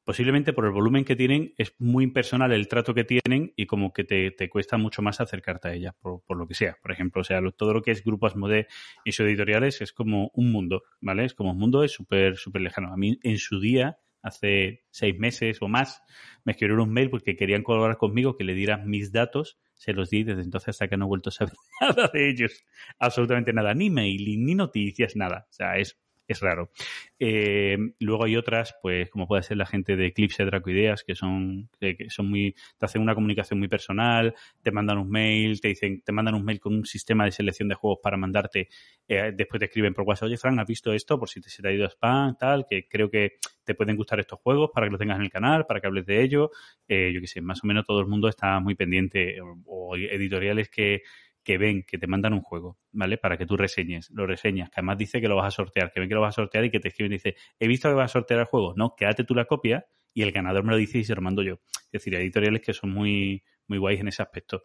posiblemente 0.08 0.54
por 0.54 0.66
el 0.66 0.72
volumen 0.72 1.04
que 1.04 1.18
tienen 1.18 1.54
es 1.58 1.76
muy 1.80 2.06
impersonal 2.06 2.54
el 2.54 2.70
trato 2.70 2.94
que 2.94 3.04
tienen 3.04 3.52
y 3.58 3.66
como 3.66 3.92
que 3.92 4.06
te, 4.06 4.32
te 4.32 4.48
cuesta 4.48 4.78
mucho 4.78 5.02
más 5.02 5.20
acercarte 5.20 5.68
a 5.68 5.74
ellas, 5.74 5.96
por, 6.00 6.24
por 6.24 6.38
lo 6.38 6.48
que 6.48 6.54
sea. 6.54 6.78
Por 6.82 6.94
ejemplo, 6.94 7.22
o 7.22 7.26
sea, 7.26 7.42
todo 7.58 7.74
lo 7.74 7.82
que 7.82 7.92
es 7.92 8.06
grupos 8.06 8.32
Asmodee 8.32 8.68
y 9.04 9.12
sus 9.12 9.26
editoriales 9.26 9.82
es 9.82 9.92
como 9.92 10.32
un 10.34 10.50
mundo, 10.50 10.84
¿vale? 11.02 11.26
Es 11.26 11.34
como 11.34 11.52
un 11.52 11.58
mundo, 11.58 11.84
es 11.84 11.92
súper, 11.92 12.38
súper 12.38 12.62
lejano. 12.62 12.94
A 12.94 12.96
mí 12.96 13.20
en 13.22 13.38
su 13.38 13.60
día, 13.60 14.00
hace 14.22 14.86
seis 14.92 15.20
meses 15.20 15.62
o 15.62 15.68
más, 15.68 16.02
me 16.46 16.54
escribieron 16.54 16.88
un 16.88 16.94
mail 16.94 17.10
porque 17.10 17.36
querían 17.36 17.64
colaborar 17.64 17.98
conmigo, 17.98 18.38
que 18.38 18.46
le 18.46 18.54
diera 18.54 18.78
mis 18.78 19.12
datos, 19.12 19.60
se 19.78 19.94
los 19.94 20.10
di 20.10 20.24
desde 20.24 20.42
entonces 20.42 20.70
hasta 20.70 20.88
que 20.88 20.98
no 20.98 21.06
he 21.06 21.08
vuelto 21.08 21.30
a 21.30 21.32
saber 21.32 21.54
nada 21.82 22.10
de 22.14 22.30
ellos. 22.30 22.64
Absolutamente 23.00 23.54
nada, 23.54 23.74
ni 23.74 23.90
mail, 23.90 24.44
ni 24.44 24.56
noticias, 24.56 25.16
nada. 25.16 25.48
O 25.50 25.54
sea, 25.54 25.78
es, 25.78 25.98
es 26.28 26.42
raro. 26.42 26.72
Eh, 27.20 27.78
luego 28.00 28.26
hay 28.26 28.36
otras, 28.36 28.76
pues 28.82 29.10
como 29.10 29.28
puede 29.28 29.44
ser 29.44 29.58
la 29.58 29.66
gente 29.66 29.96
de 29.96 30.08
Eclipse 30.08 30.46
Dracoideas, 30.46 31.04
que 31.04 31.16
son, 31.16 31.70
que, 31.80 31.96
que 31.96 32.10
son 32.10 32.30
muy, 32.30 32.56
te 32.78 32.86
hacen 32.86 33.02
una 33.02 33.16
comunicación 33.16 33.60
muy 33.60 33.68
personal, 33.68 34.36
te 34.62 34.72
mandan 34.72 34.98
un 34.98 35.10
mail, 35.10 35.60
te 35.62 35.70
dicen, 35.70 36.02
te 36.02 36.12
mandan 36.12 36.36
un 36.36 36.46
mail 36.46 36.60
con 36.60 36.76
un 36.76 36.86
sistema 36.86 37.26
de 37.26 37.32
selección 37.32 37.70
de 37.70 37.76
juegos 37.76 38.00
para 38.02 38.18
mandarte, 38.18 38.70
eh, 39.08 39.32
después 39.36 39.60
te 39.60 39.66
escriben 39.66 39.94
por 39.94 40.06
WhatsApp, 40.06 40.28
oye 40.28 40.38
Fran, 40.38 40.60
¿has 40.60 40.68
visto 40.68 40.94
esto? 40.94 41.18
Por 41.20 41.30
si 41.30 41.42
te, 41.42 41.50
se 41.50 41.62
te 41.62 41.70
ha 41.70 41.72
ido 41.72 41.86
a 41.86 41.90
spam, 41.90 42.36
tal, 42.38 42.66
que 42.70 42.88
creo 42.88 43.10
que 43.10 43.38
te 43.64 43.76
pueden 43.76 43.96
gustar 43.96 44.20
estos 44.20 44.40
juegos 44.40 44.72
para 44.74 44.88
que 44.88 44.92
los 44.92 45.00
tengas 45.00 45.18
en 45.18 45.24
el 45.24 45.30
canal, 45.30 45.66
para 45.66 45.82
que 45.82 45.88
hables 45.88 46.06
de 46.06 46.24
ello. 46.24 46.52
Eh, 46.88 47.12
yo 47.14 47.22
qué 47.22 47.28
sé, 47.28 47.42
más 47.42 47.64
o 47.64 47.68
menos 47.68 47.86
todo 47.86 48.00
el 48.00 48.08
mundo 48.08 48.28
está 48.28 48.60
muy 48.60 48.76
pendiente, 48.76 49.38
o 49.66 49.96
editoriales 49.96 50.70
que, 50.70 51.04
que 51.48 51.58
ven 51.58 51.84
que 51.84 51.98
te 51.98 52.08
mandan 52.08 52.34
un 52.34 52.42
juego, 52.42 52.78
¿vale? 52.92 53.18
Para 53.18 53.38
que 53.38 53.46
tú 53.46 53.56
reseñes, 53.56 54.10
lo 54.12 54.28
reseñas, 54.28 54.70
que 54.70 54.82
además 54.82 54.98
dice 54.98 55.22
que 55.22 55.30
lo 55.30 55.38
vas 55.38 55.48
a 55.48 55.52
sortear, 55.52 55.94
que 55.94 56.02
ven 56.02 56.10
que 56.10 56.16
lo 56.16 56.20
vas 56.20 56.36
a 56.36 56.42
sortear 56.42 56.66
y 56.66 56.70
que 56.70 56.82
te 56.82 56.90
escriben 56.90 57.14
y 57.14 57.16
dice, 57.16 57.38
he 57.58 57.70
visto 57.70 57.88
que 57.88 57.96
vas 57.96 58.12
a 58.12 58.20
sortear 58.20 58.42
el 58.42 58.48
juego, 58.48 58.74
no, 58.76 58.96
quédate 58.98 59.24
tú 59.24 59.34
la 59.34 59.46
copia 59.46 59.86
y 60.14 60.24
el 60.24 60.34
ganador 60.34 60.66
me 60.66 60.72
lo 60.72 60.76
dice 60.78 60.98
y 60.98 61.06
se 61.06 61.16
lo 61.16 61.22
mando 61.22 61.44
yo. 61.44 61.62
Es 61.86 61.92
decir, 62.04 62.18
hay 62.18 62.24
editoriales 62.24 62.62
que 62.62 62.74
son 62.74 62.90
muy, 62.90 63.46
muy 63.66 63.78
guays 63.78 64.02
en 64.02 64.10
ese 64.10 64.22
aspecto. 64.22 64.64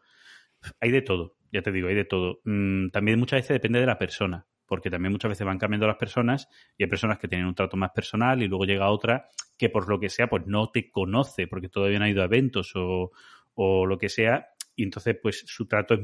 Hay 0.81 0.91
de 0.91 1.03
todo, 1.03 1.37
ya 1.53 1.63
te 1.63 1.71
digo, 1.71 1.87
hay 1.87 1.95
de 1.95 2.05
todo. 2.05 2.41
Mm, 2.43 2.89
también 2.89 3.17
muchas 3.21 3.43
veces 3.43 3.55
depende 3.55 3.79
de 3.79 3.87
la 3.87 3.97
persona, 3.97 4.45
porque 4.67 4.91
también 4.91 5.13
muchas 5.13 5.29
veces 5.29 5.47
van 5.47 5.59
cambiando 5.59 5.87
las 5.87 5.99
personas 5.99 6.49
y 6.77 6.83
hay 6.83 6.91
personas 6.91 7.21
que 7.21 7.29
tienen 7.29 7.47
un 7.47 7.55
trato 7.55 7.77
más 7.77 7.93
personal 7.95 8.43
y 8.43 8.49
luego 8.49 8.65
llega 8.65 8.91
otra 8.91 9.29
que 9.57 9.69
por 9.69 9.89
lo 9.89 10.01
que 10.01 10.09
sea, 10.09 10.29
pues 10.29 10.47
no 10.47 10.71
te 10.71 10.91
conoce, 10.91 11.47
porque 11.47 11.69
todavía 11.69 12.01
no 12.01 12.07
ha 12.07 12.11
ido 12.11 12.23
a 12.23 12.25
eventos 12.25 12.73
o, 12.75 13.13
o 13.55 13.87
lo 13.87 13.99
que 13.99 14.09
sea, 14.09 14.49
y 14.75 14.83
entonces 14.83 15.17
pues 15.23 15.45
su 15.47 15.69
trato 15.69 15.95
es 15.95 16.01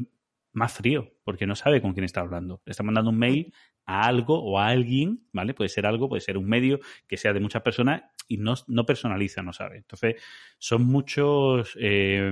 más 0.59 0.72
frío, 0.72 1.14
porque 1.24 1.46
no 1.46 1.56
sabe 1.56 1.80
con 1.80 1.92
quién 1.94 2.04
está 2.04 2.20
hablando. 2.20 2.61
Está 2.66 2.82
mandando 2.82 3.11
un 3.11 3.18
mail 3.18 3.54
a 3.86 4.06
algo 4.06 4.42
o 4.42 4.59
a 4.59 4.68
alguien, 4.68 5.26
¿vale? 5.32 5.54
Puede 5.54 5.70
ser 5.70 5.86
algo, 5.86 6.09
puede 6.09 6.20
ser 6.20 6.36
un 6.36 6.46
medio 6.46 6.80
que 7.06 7.16
sea 7.16 7.32
de 7.32 7.40
muchas 7.40 7.62
personas 7.62 8.02
y 8.26 8.36
no, 8.36 8.54
no 8.66 8.84
personaliza, 8.84 9.42
no 9.42 9.52
sabe. 9.52 9.78
Entonces, 9.78 10.16
son 10.59 10.84
muchos, 10.84 11.76
eh, 11.80 12.30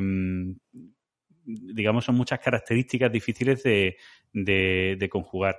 digamos, 1.45 2.05
son 2.05 2.17
muchas 2.17 2.41
características 2.41 3.11
difíciles 3.11 3.63
de, 3.63 3.97
de, 4.33 4.97
de 4.99 5.09
conjugar. 5.09 5.59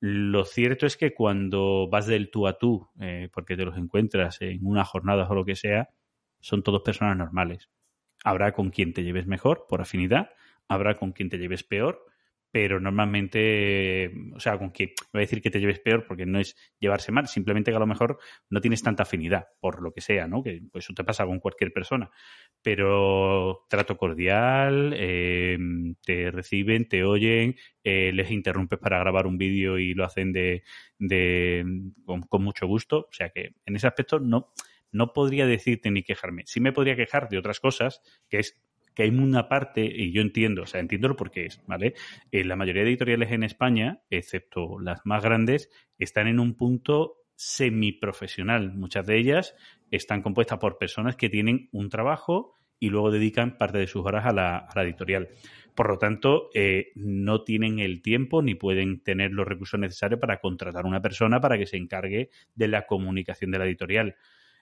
Lo 0.00 0.44
cierto 0.44 0.86
es 0.86 0.96
que 0.96 1.12
cuando 1.12 1.88
vas 1.90 2.06
del 2.06 2.30
tú 2.30 2.46
a 2.46 2.58
tú, 2.58 2.88
eh, 3.00 3.28
porque 3.32 3.56
te 3.56 3.64
los 3.64 3.76
encuentras 3.76 4.40
en 4.42 4.64
una 4.64 4.84
jornada 4.84 5.26
o 5.28 5.34
lo 5.34 5.44
que 5.44 5.56
sea, 5.56 5.90
son 6.40 6.62
todos 6.62 6.82
personas 6.82 7.16
normales. 7.16 7.68
Habrá 8.22 8.52
con 8.52 8.70
quien 8.70 8.92
te 8.92 9.02
lleves 9.02 9.26
mejor 9.26 9.66
por 9.68 9.80
afinidad, 9.80 10.30
habrá 10.68 10.96
con 10.96 11.12
quien 11.12 11.28
te 11.28 11.38
lleves 11.38 11.64
peor, 11.64 12.04
pero 12.50 12.80
normalmente, 12.80 14.10
o 14.34 14.40
sea, 14.40 14.58
con 14.58 14.70
quien, 14.70 14.90
voy 15.12 15.20
a 15.20 15.26
decir 15.26 15.42
que 15.42 15.50
te 15.50 15.60
lleves 15.60 15.80
peor 15.80 16.06
porque 16.06 16.24
no 16.24 16.40
es 16.40 16.56
llevarse 16.78 17.12
mal, 17.12 17.28
simplemente 17.28 17.70
que 17.70 17.76
a 17.76 17.80
lo 17.80 17.86
mejor 17.86 18.18
no 18.48 18.60
tienes 18.60 18.82
tanta 18.82 19.02
afinidad, 19.02 19.48
por 19.60 19.82
lo 19.82 19.92
que 19.92 20.00
sea, 20.00 20.26
¿no? 20.26 20.42
Que 20.42 20.62
pues 20.72 20.86
eso 20.86 20.94
te 20.94 21.04
pasa 21.04 21.26
con 21.26 21.40
cualquier 21.40 21.72
persona. 21.72 22.10
Pero 22.62 23.66
trato 23.68 23.98
cordial, 23.98 24.94
eh, 24.96 25.58
te 26.02 26.30
reciben, 26.30 26.88
te 26.88 27.04
oyen, 27.04 27.56
eh, 27.84 28.12
les 28.14 28.30
interrumpes 28.30 28.78
para 28.78 28.98
grabar 28.98 29.26
un 29.26 29.36
vídeo 29.36 29.78
y 29.78 29.92
lo 29.92 30.04
hacen 30.04 30.32
de, 30.32 30.62
de 30.98 31.64
con, 32.06 32.22
con 32.22 32.42
mucho 32.42 32.66
gusto. 32.66 33.08
O 33.10 33.12
sea 33.12 33.28
que 33.28 33.52
en 33.66 33.76
ese 33.76 33.86
aspecto 33.86 34.20
no, 34.20 34.54
no 34.90 35.12
podría 35.12 35.46
decirte 35.46 35.90
ni 35.90 36.02
quejarme. 36.02 36.44
Sí 36.46 36.60
me 36.60 36.72
podría 36.72 36.96
quejar 36.96 37.28
de 37.28 37.38
otras 37.38 37.60
cosas, 37.60 38.00
que 38.28 38.38
es 38.38 38.58
que 38.98 39.04
hay 39.04 39.10
una 39.10 39.48
parte, 39.48 39.82
y 39.82 40.10
yo 40.10 40.20
entiendo, 40.22 40.62
o 40.62 40.66
sea, 40.66 40.80
entiendo 40.80 41.14
por 41.14 41.30
qué 41.30 41.46
es, 41.46 41.62
¿vale? 41.68 41.94
Eh, 42.32 42.42
la 42.42 42.56
mayoría 42.56 42.82
de 42.82 42.88
editoriales 42.88 43.30
en 43.30 43.44
España, 43.44 44.02
excepto 44.10 44.80
las 44.80 45.06
más 45.06 45.22
grandes, 45.22 45.70
están 46.00 46.26
en 46.26 46.40
un 46.40 46.56
punto 46.56 47.18
semiprofesional. 47.36 48.74
Muchas 48.74 49.06
de 49.06 49.16
ellas 49.16 49.54
están 49.92 50.20
compuestas 50.20 50.58
por 50.58 50.78
personas 50.78 51.14
que 51.14 51.28
tienen 51.28 51.68
un 51.70 51.90
trabajo 51.90 52.56
y 52.80 52.88
luego 52.88 53.12
dedican 53.12 53.56
parte 53.56 53.78
de 53.78 53.86
sus 53.86 54.04
horas 54.04 54.26
a 54.26 54.32
la, 54.32 54.68
editorial. 54.82 55.28
Por 55.76 55.90
lo 55.90 55.98
tanto, 55.98 56.50
eh, 56.52 56.88
no 56.96 57.44
tienen 57.44 57.78
el 57.78 58.02
tiempo 58.02 58.42
ni 58.42 58.56
pueden 58.56 59.04
tener 59.04 59.30
los 59.30 59.46
recursos 59.46 59.78
necesarios 59.78 60.18
para 60.18 60.40
contratar 60.40 60.84
a 60.84 60.88
una 60.88 61.00
persona 61.00 61.40
para 61.40 61.56
que 61.56 61.66
se 61.66 61.76
encargue 61.76 62.30
de 62.56 62.66
la 62.66 62.84
comunicación 62.84 63.52
de 63.52 63.58
la 63.60 63.66
editorial. 63.66 64.16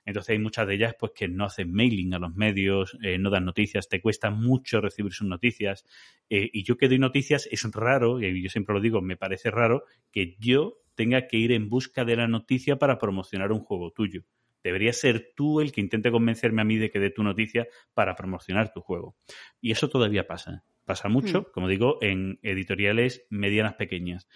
Entonces 0.06 0.30
hay 0.30 0.38
muchas 0.38 0.66
de 0.66 0.74
ellas 0.74 0.94
pues 0.98 1.12
que 1.14 1.28
no 1.28 1.44
hacen 1.44 1.72
mailing 1.72 2.14
a 2.14 2.18
los 2.18 2.34
medios, 2.34 2.96
eh, 3.02 3.18
no 3.18 3.28
dan 3.28 3.44
noticias, 3.44 3.88
te 3.88 4.00
cuesta 4.00 4.30
mucho 4.30 4.80
recibir 4.80 5.12
sus 5.12 5.26
noticias. 5.26 5.84
Eh, 6.30 6.48
y 6.52 6.62
yo 6.62 6.76
que 6.78 6.88
doy 6.88 6.98
noticias 6.98 7.46
es 7.50 7.62
raro, 7.72 8.22
y 8.22 8.42
yo 8.42 8.48
siempre 8.48 8.74
lo 8.74 8.80
digo, 8.80 9.02
me 9.02 9.16
parece 9.16 9.50
raro 9.50 9.84
que 10.12 10.36
yo 10.38 10.78
tenga 10.94 11.26
que 11.26 11.36
ir 11.36 11.52
en 11.52 11.68
busca 11.68 12.04
de 12.04 12.16
la 12.16 12.28
noticia 12.28 12.76
para 12.76 12.98
promocionar 12.98 13.52
un 13.52 13.60
juego 13.60 13.90
tuyo. 13.90 14.22
Debería 14.62 14.92
ser 14.92 15.32
tú 15.36 15.60
el 15.60 15.70
que 15.72 15.80
intente 15.80 16.10
convencerme 16.10 16.62
a 16.62 16.64
mí 16.64 16.76
de 16.76 16.90
que 16.90 16.98
dé 16.98 17.10
tu 17.10 17.22
noticia 17.22 17.68
para 17.92 18.16
promocionar 18.16 18.72
tu 18.72 18.80
juego. 18.80 19.16
Y 19.60 19.72
eso 19.72 19.88
todavía 19.88 20.26
pasa. 20.26 20.64
Pasa 20.84 21.08
mucho, 21.08 21.42
Mm. 21.42 21.46
como 21.52 21.68
digo, 21.68 21.98
en 22.00 22.38
editoriales 22.42 23.26
medianas 23.28 23.74
pequeñas. 23.74 24.28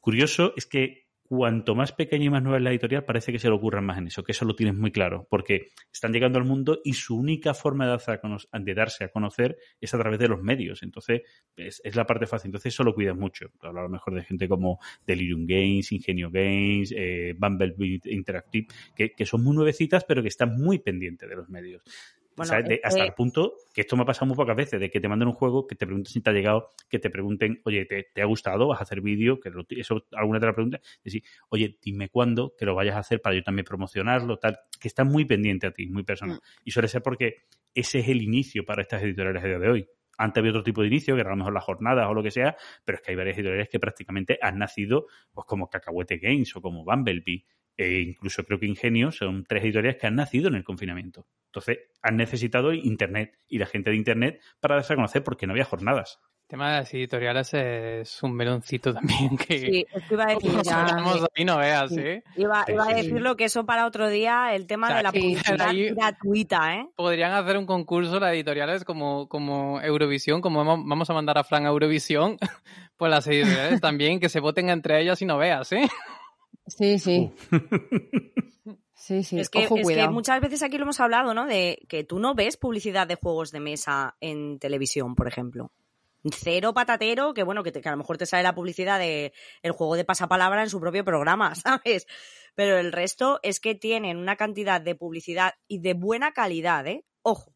Curioso 0.00 0.52
es 0.56 0.66
que 0.66 1.05
cuanto 1.28 1.74
más 1.74 1.92
pequeña 1.92 2.26
y 2.26 2.30
más 2.30 2.42
nueva 2.42 2.58
es 2.58 2.64
la 2.64 2.70
editorial, 2.70 3.04
parece 3.04 3.32
que 3.32 3.38
se 3.38 3.48
le 3.48 3.54
ocurran 3.54 3.84
más 3.84 3.98
en 3.98 4.06
eso, 4.06 4.22
que 4.24 4.32
eso 4.32 4.44
lo 4.44 4.54
tienes 4.54 4.74
muy 4.74 4.90
claro, 4.90 5.26
porque 5.30 5.68
están 5.92 6.12
llegando 6.12 6.38
al 6.38 6.44
mundo 6.44 6.80
y 6.84 6.94
su 6.94 7.16
única 7.16 7.54
forma 7.54 7.84
de, 7.86 8.74
darse 8.74 9.04
a, 9.04 9.08
conocer 9.08 9.56
es 9.80 9.94
a 9.94 9.98
través 9.98 10.18
de 10.18 10.28
los 10.28 10.42
medios. 10.42 10.82
Entonces, 10.82 11.22
es, 11.56 11.80
la 11.94 12.06
parte 12.06 12.26
fácil. 12.26 12.48
Entonces, 12.48 12.74
eso 12.74 12.84
lo 12.84 12.94
cuidas 12.94 13.16
mucho. 13.16 13.50
Hablo 13.60 13.80
a 13.80 13.82
lo 13.84 13.88
mejor 13.88 14.14
de 14.14 14.22
gente 14.22 14.48
como 14.48 14.78
Delirium 15.06 15.46
Games, 15.46 15.92
Ingenio 15.92 16.30
Games, 16.30 16.92
eh, 16.96 17.34
Bumblebee 17.36 18.00
Interactive, 18.04 18.66
que 18.94 19.26
son 19.26 19.42
muy 19.42 19.54
nuevecitas, 19.54 20.04
pero 20.04 20.22
que 20.22 20.28
están 20.28 20.60
muy 20.60 20.78
pendientes 20.78 21.28
de 21.28 21.36
los 21.36 21.48
medios. 21.48 21.82
Hasta 22.42 22.58
que- 22.68 22.80
el 23.06 23.14
punto 23.14 23.54
que 23.74 23.80
esto 23.82 23.96
me 23.96 24.02
ha 24.02 24.06
pasado 24.06 24.26
muy 24.26 24.36
pocas 24.36 24.56
veces, 24.56 24.78
de 24.80 24.90
que 24.90 25.00
te 25.00 25.08
manden 25.08 25.28
un 25.28 25.34
juego, 25.34 25.66
que 25.66 25.74
te 25.74 25.86
pregunten 25.86 26.12
si 26.12 26.20
te 26.20 26.30
ha 26.30 26.32
llegado, 26.32 26.72
que 26.88 26.98
te 26.98 27.08
pregunten, 27.10 27.60
oye, 27.64 27.84
¿te, 27.86 28.08
te 28.14 28.22
ha 28.22 28.26
gustado? 28.26 28.68
¿Vas 28.68 28.80
a 28.80 28.82
hacer 28.82 29.00
vídeo? 29.00 29.40
Que 29.40 29.50
lo- 29.50 29.64
eso 29.70 30.06
alguna 30.12 30.38
te 30.40 30.46
la 30.46 30.52
pregunta. 30.54 30.80
Decir, 31.02 31.22
oye, 31.48 31.78
dime 31.82 32.08
cuándo, 32.08 32.54
que 32.58 32.64
lo 32.66 32.74
vayas 32.74 32.96
a 32.96 33.00
hacer 33.00 33.20
para 33.20 33.34
yo 33.36 33.42
también 33.42 33.64
promocionarlo, 33.64 34.38
tal, 34.38 34.58
que 34.80 34.88
está 34.88 35.04
muy 35.04 35.24
pendiente 35.24 35.66
a 35.66 35.70
ti, 35.72 35.86
muy 35.88 36.02
personal. 36.04 36.36
Y 36.64 36.70
suele 36.70 36.88
ser 36.88 37.02
porque 37.02 37.44
ese 37.74 37.98
es 38.00 38.08
el 38.08 38.22
inicio 38.22 38.64
para 38.64 38.82
estas 38.82 39.02
editoriales 39.02 39.42
a 39.42 39.46
día 39.46 39.58
de 39.58 39.68
hoy. 39.70 39.86
Antes 40.18 40.40
había 40.40 40.50
otro 40.52 40.62
tipo 40.62 40.80
de 40.80 40.86
inicio, 40.88 41.14
que 41.14 41.20
era 41.20 41.28
a 41.30 41.32
lo 41.34 41.36
mejor 41.36 41.52
las 41.52 41.64
jornadas 41.64 42.06
o 42.08 42.14
lo 42.14 42.22
que 42.22 42.30
sea, 42.30 42.56
pero 42.84 42.96
es 42.96 43.02
que 43.02 43.10
hay 43.10 43.16
varias 43.16 43.36
editoriales 43.36 43.68
que 43.68 43.78
prácticamente 43.78 44.38
han 44.40 44.56
nacido, 44.58 45.06
pues 45.32 45.46
como 45.46 45.68
Cacahuete 45.68 46.16
Games 46.16 46.56
o 46.56 46.62
como 46.62 46.84
Bumblebee, 46.84 47.44
e 47.76 48.00
incluso 48.00 48.44
creo 48.44 48.58
que 48.58 48.66
Ingenio, 48.66 49.12
son 49.12 49.44
tres 49.44 49.62
editoriales 49.64 50.00
que 50.00 50.06
han 50.06 50.16
nacido 50.16 50.48
en 50.48 50.54
el 50.54 50.64
confinamiento. 50.64 51.26
Entonces, 51.46 51.78
han 52.02 52.16
necesitado 52.16 52.72
Internet 52.72 53.38
y 53.48 53.58
la 53.58 53.66
gente 53.66 53.90
de 53.90 53.96
Internet 53.96 54.40
para 54.60 54.74
darse 54.76 54.92
a 54.92 54.96
conocer 54.96 55.22
porque 55.24 55.46
no 55.46 55.52
había 55.52 55.64
jornadas. 55.64 56.18
El 56.42 56.50
tema 56.50 56.70
de 56.70 56.76
las 56.78 56.94
editoriales 56.94 57.52
es 57.54 58.22
un 58.22 58.32
meloncito 58.34 58.94
también 58.94 59.36
que... 59.36 59.58
Sí, 59.58 59.86
es 59.92 60.04
que 60.04 60.14
iba 60.14 60.24
a 60.24 60.34
decir 60.34 60.50
ya- 60.62 60.86
ahí, 61.34 61.44
no 61.44 61.56
veas, 61.58 61.90
Sí. 61.90 61.98
¿eh? 62.00 62.22
Iba, 62.36 62.64
Sí, 62.66 62.72
iba 62.72 62.84
a 62.84 62.86
sí, 62.86 62.94
sí. 62.94 63.02
decirlo 63.02 63.36
que 63.36 63.44
eso 63.46 63.66
para 63.66 63.84
otro 63.86 64.08
día, 64.08 64.54
el 64.54 64.66
tema 64.68 64.86
O 64.86 64.90
sea, 64.90 64.96
de 64.98 65.02
la 65.02 65.12
publicidad 65.12 65.60
ahí- 65.68 65.90
gratuita, 65.92 66.76
¿eh? 66.76 66.86
Podrían 66.94 67.32
hacer 67.32 67.56
un 67.58 67.66
concurso 67.66 68.20
las 68.20 68.32
editoriales 68.32 68.84
como, 68.84 69.28
como 69.28 69.80
Eurovisión, 69.80 70.40
como 70.40 70.64
vamos 70.64 70.86
vamos 70.88 71.10
a 71.10 71.14
mandar 71.14 71.36
a 71.38 71.42
Fran 71.44 71.66
a 71.66 71.70
Eurovisión, 71.70 72.36
pues 72.96 73.10
las 73.10 73.26
editoriales 73.26 73.80
también, 73.80 74.20
que 74.20 74.28
se 74.28 74.38
voten 74.38 74.68
entre 74.70 75.00
ellas 75.00 75.20
y 75.22 75.26
no 75.26 75.38
veas, 75.38 75.72
¿eh? 75.72 75.88
Sí, 76.66 76.98
sí. 76.98 77.30
Sí, 78.98 79.22
sí. 79.22 79.38
es 79.38 79.50
que, 79.50 79.66
Ojo, 79.66 79.76
es 79.76 79.86
que 79.86 80.08
muchas 80.08 80.40
veces 80.40 80.62
aquí 80.62 80.78
lo 80.78 80.84
hemos 80.84 80.98
hablado, 80.98 81.32
¿no? 81.34 81.46
De 81.46 81.84
que 81.88 82.02
tú 82.02 82.18
no 82.18 82.34
ves 82.34 82.56
publicidad 82.56 83.06
de 83.06 83.14
juegos 83.14 83.52
de 83.52 83.60
mesa 83.60 84.16
en 84.20 84.58
televisión, 84.58 85.14
por 85.14 85.28
ejemplo. 85.28 85.70
Cero 86.32 86.72
patatero, 86.74 87.32
que 87.34 87.44
bueno, 87.44 87.62
que, 87.62 87.70
te- 87.70 87.80
que 87.82 87.88
a 87.88 87.92
lo 87.92 87.98
mejor 87.98 88.16
te 88.18 88.26
sale 88.26 88.42
la 88.42 88.54
publicidad 88.54 88.98
de 88.98 89.32
el 89.62 89.72
juego 89.72 89.94
de 89.94 90.04
pasapalabra 90.04 90.62
en 90.62 90.70
su 90.70 90.80
propio 90.80 91.04
programa, 91.04 91.54
¿sabes? 91.54 92.06
Pero 92.56 92.78
el 92.78 92.90
resto 92.90 93.38
es 93.44 93.60
que 93.60 93.74
tienen 93.76 94.16
una 94.16 94.34
cantidad 94.34 94.80
de 94.80 94.96
publicidad 94.96 95.54
y 95.68 95.78
de 95.80 95.94
buena 95.94 96.32
calidad, 96.32 96.84
¿eh? 96.88 97.04
Ojo, 97.22 97.54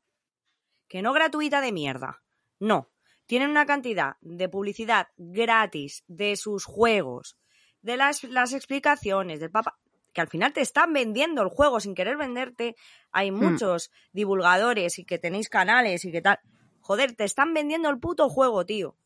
que 0.89 1.03
no 1.03 1.13
gratuita 1.13 1.61
de 1.63 1.73
mierda. 1.73 2.23
No. 2.61 2.91
Tienen 3.27 3.51
una 3.51 3.67
cantidad 3.67 4.17
de 4.21 4.49
publicidad 4.49 5.09
gratis 5.17 6.05
de 6.07 6.37
sus 6.37 6.65
juegos, 6.65 7.37
de 7.83 7.97
las, 7.97 8.25
las 8.25 8.53
explicaciones, 8.53 9.41
del 9.41 9.51
papa, 9.51 9.79
que 10.13 10.21
al 10.21 10.29
final 10.29 10.53
te 10.53 10.61
están 10.61 10.93
vendiendo 10.93 11.43
el 11.43 11.49
juego 11.49 11.81
sin 11.81 11.95
querer 11.95 12.17
venderte. 12.17 12.77
Hay 13.13 13.31
muchos 13.31 13.91
divulgadores 14.13 14.99
y 14.99 15.05
que 15.05 15.19
tenéis 15.19 15.49
canales 15.49 16.05
y 16.05 16.13
que 16.13 16.23
tal. 16.23 16.41
Joder, 16.81 17.15
te 17.15 17.25
están 17.25 17.55
vendiendo 17.55 17.89
el 17.91 17.99
puto 17.99 18.29
juego, 18.29 18.67
tío. 18.67 18.97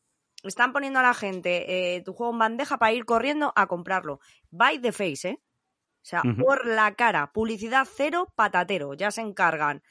Están 0.43 0.73
poniendo 0.73 0.99
a 0.99 1.03
la 1.03 1.13
gente 1.13 1.95
eh, 1.95 2.01
tu 2.01 2.13
juego 2.13 2.33
en 2.33 2.39
bandeja 2.39 2.77
para 2.77 2.93
ir 2.93 3.05
corriendo 3.05 3.53
a 3.55 3.67
comprarlo. 3.67 4.19
By 4.51 4.79
the 4.79 4.91
face, 4.91 5.29
¿eh? 5.29 5.39
O 5.41 6.07
sea, 6.07 6.21
por 6.39 6.67
la 6.67 6.93
cara. 6.93 7.31
Publicidad 7.31 7.87
cero, 7.91 8.31
patatero. 8.35 8.93
Ya 8.93 9.09
se 9.09 9.21
encargan 9.21 9.81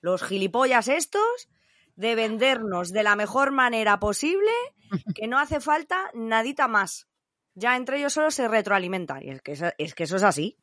los 0.00 0.22
gilipollas 0.24 0.88
estos 0.88 1.48
de 1.94 2.16
vendernos 2.16 2.92
de 2.92 3.04
la 3.04 3.14
mejor 3.14 3.52
manera 3.52 4.00
posible, 4.00 4.50
que 5.14 5.28
no 5.28 5.38
hace 5.38 5.60
falta 5.60 6.10
nadita 6.14 6.66
más. 6.66 7.06
Ya 7.54 7.76
entre 7.76 7.98
ellos 7.98 8.12
solo 8.12 8.30
se 8.30 8.48
retroalimentan. 8.48 9.22
Y 9.22 9.30
es 9.30 9.42
que, 9.42 9.52
eso- 9.52 9.72
es 9.78 9.94
que 9.94 10.04
eso 10.04 10.16
es 10.16 10.22
así. 10.22 10.56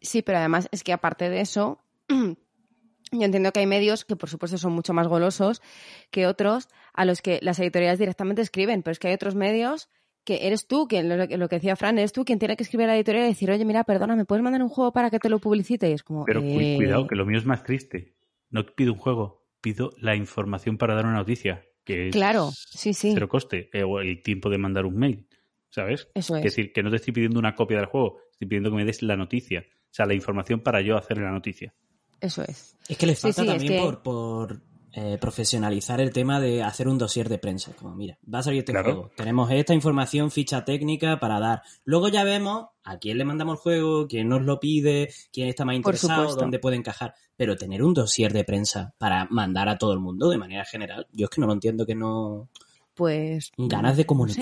Sí, 0.00 0.22
pero 0.22 0.38
además 0.38 0.68
es 0.72 0.82
que 0.84 0.92
aparte 0.92 1.28
de 1.30 1.40
eso, 1.40 1.80
yo 2.08 3.24
entiendo 3.24 3.52
que 3.52 3.60
hay 3.60 3.66
medios 3.66 4.04
que 4.04 4.16
por 4.16 4.28
supuesto 4.28 4.58
son 4.58 4.72
mucho 4.72 4.92
más 4.92 5.06
golosos 5.08 5.62
que 6.10 6.26
otros 6.26 6.68
a 6.92 7.04
los 7.04 7.22
que 7.22 7.38
las 7.42 7.58
editoriales 7.58 7.98
directamente 7.98 8.42
escriben, 8.42 8.82
pero 8.82 8.92
es 8.92 8.98
que 8.98 9.08
hay 9.08 9.14
otros 9.14 9.34
medios 9.34 9.88
que 10.24 10.46
eres 10.46 10.66
tú, 10.66 10.88
quien, 10.88 11.08
lo, 11.08 11.16
lo 11.16 11.48
que 11.48 11.56
decía 11.56 11.76
Fran, 11.76 11.98
eres 11.98 12.12
tú 12.12 12.24
quien 12.24 12.38
tiene 12.38 12.56
que 12.56 12.62
escribir 12.62 12.84
a 12.84 12.88
la 12.88 12.96
editorial 12.96 13.26
y 13.26 13.28
decir, 13.28 13.50
oye, 13.50 13.64
mira, 13.66 13.84
perdona, 13.84 14.16
¿me 14.16 14.24
puedes 14.24 14.42
mandar 14.42 14.62
un 14.62 14.70
juego 14.70 14.90
para 14.92 15.10
que 15.10 15.18
te 15.18 15.28
lo 15.28 15.38
publicite? 15.38 15.90
Y 15.90 15.92
es 15.92 16.02
como, 16.02 16.24
Pero 16.24 16.40
eh, 16.42 16.76
cuidado, 16.76 17.06
que 17.06 17.14
lo 17.14 17.26
mío 17.26 17.36
es 17.38 17.44
más 17.44 17.62
triste. 17.62 18.14
No 18.48 18.64
pido 18.64 18.94
un 18.94 18.98
juego, 18.98 19.44
pido 19.60 19.92
la 19.98 20.16
información 20.16 20.78
para 20.78 20.94
dar 20.94 21.04
una 21.04 21.16
noticia. 21.16 21.66
Que 21.84 22.08
es 22.08 22.12
Claro, 22.14 22.50
sí, 22.52 22.94
sí. 22.94 23.10
Cero 23.12 23.28
coste. 23.28 23.68
eh, 23.74 23.82
o 23.82 24.00
el 24.00 24.22
tiempo 24.22 24.48
de 24.48 24.56
mandar 24.56 24.86
un 24.86 24.96
mail. 24.96 25.28
¿Sabes? 25.74 26.06
Eso 26.14 26.36
Es 26.36 26.38
es. 26.38 26.44
decir, 26.54 26.72
que 26.72 26.84
no 26.84 26.90
te 26.90 26.96
estoy 26.96 27.12
pidiendo 27.12 27.40
una 27.40 27.56
copia 27.56 27.78
del 27.78 27.86
juego, 27.86 28.18
estoy 28.30 28.46
pidiendo 28.46 28.70
que 28.70 28.76
me 28.76 28.84
des 28.84 29.02
la 29.02 29.16
noticia. 29.16 29.64
O 29.68 29.88
sea, 29.90 30.06
la 30.06 30.14
información 30.14 30.60
para 30.60 30.80
yo 30.80 30.96
hacer 30.96 31.18
la 31.18 31.32
noticia. 31.32 31.74
Eso 32.20 32.42
es. 32.42 32.76
Es 32.88 32.96
que 32.96 33.06
le 33.06 33.16
falta 33.16 33.42
sí, 33.42 33.48
también 33.48 33.72
que- 33.72 33.80
por, 33.80 34.02
por 34.02 34.62
eh, 34.92 35.18
profesionalizar 35.20 36.00
el 36.00 36.12
tema 36.12 36.38
de 36.40 36.62
hacer 36.62 36.86
un 36.86 36.96
dossier 36.96 37.28
de 37.28 37.38
prensa. 37.38 37.72
Como, 37.74 37.96
mira, 37.96 38.16
va 38.32 38.38
a 38.38 38.42
salir 38.44 38.60
este 38.60 38.70
Claro. 38.70 38.92
juego. 38.92 39.10
Tenemos 39.16 39.50
esta 39.50 39.74
información, 39.74 40.30
ficha 40.30 40.64
técnica 40.64 41.18
para 41.18 41.40
dar. 41.40 41.62
Luego 41.84 42.06
ya 42.08 42.22
vemos 42.22 42.66
a 42.84 42.98
quién 42.98 43.18
le 43.18 43.24
mandamos 43.24 43.54
el 43.56 43.60
juego, 43.60 44.06
quién 44.06 44.28
nos 44.28 44.42
lo 44.42 44.60
pide, 44.60 45.12
quién 45.32 45.48
está 45.48 45.64
más 45.64 45.74
interesado, 45.74 46.36
dónde 46.36 46.60
puede 46.60 46.76
encajar. 46.76 47.14
Pero 47.36 47.56
tener 47.56 47.82
un 47.82 47.94
dossier 47.94 48.32
de 48.32 48.44
prensa 48.44 48.94
para 48.98 49.26
mandar 49.30 49.68
a 49.68 49.76
todo 49.78 49.92
el 49.92 49.98
mundo 49.98 50.30
de 50.30 50.38
manera 50.38 50.64
general, 50.64 51.08
yo 51.10 51.24
es 51.24 51.30
que 51.30 51.40
no 51.40 51.48
lo 51.48 51.52
entiendo 51.54 51.84
que 51.84 51.96
no. 51.96 52.48
Pues. 52.94 53.50
Ganas 53.58 53.96
de 53.96 54.04
no 54.08 54.28
sé. 54.28 54.40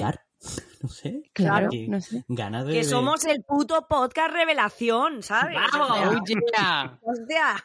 No 0.82 0.88
sé. 0.88 1.22
Claro, 1.32 1.68
Que- 1.70 1.86
no 1.88 2.00
sé. 2.00 2.24
Ganas 2.28 2.66
de. 2.66 2.72
Que 2.72 2.78
de- 2.78 2.84
somos 2.84 3.24
el 3.24 3.42
puto 3.44 3.86
podcast 3.88 4.32
revelación, 4.32 5.22
¿sabes? 5.22 5.56
¡Vamos! 5.72 5.90
¡Oh, 6.20 6.24
yeah! 6.26 6.98
hostia. 7.02 7.64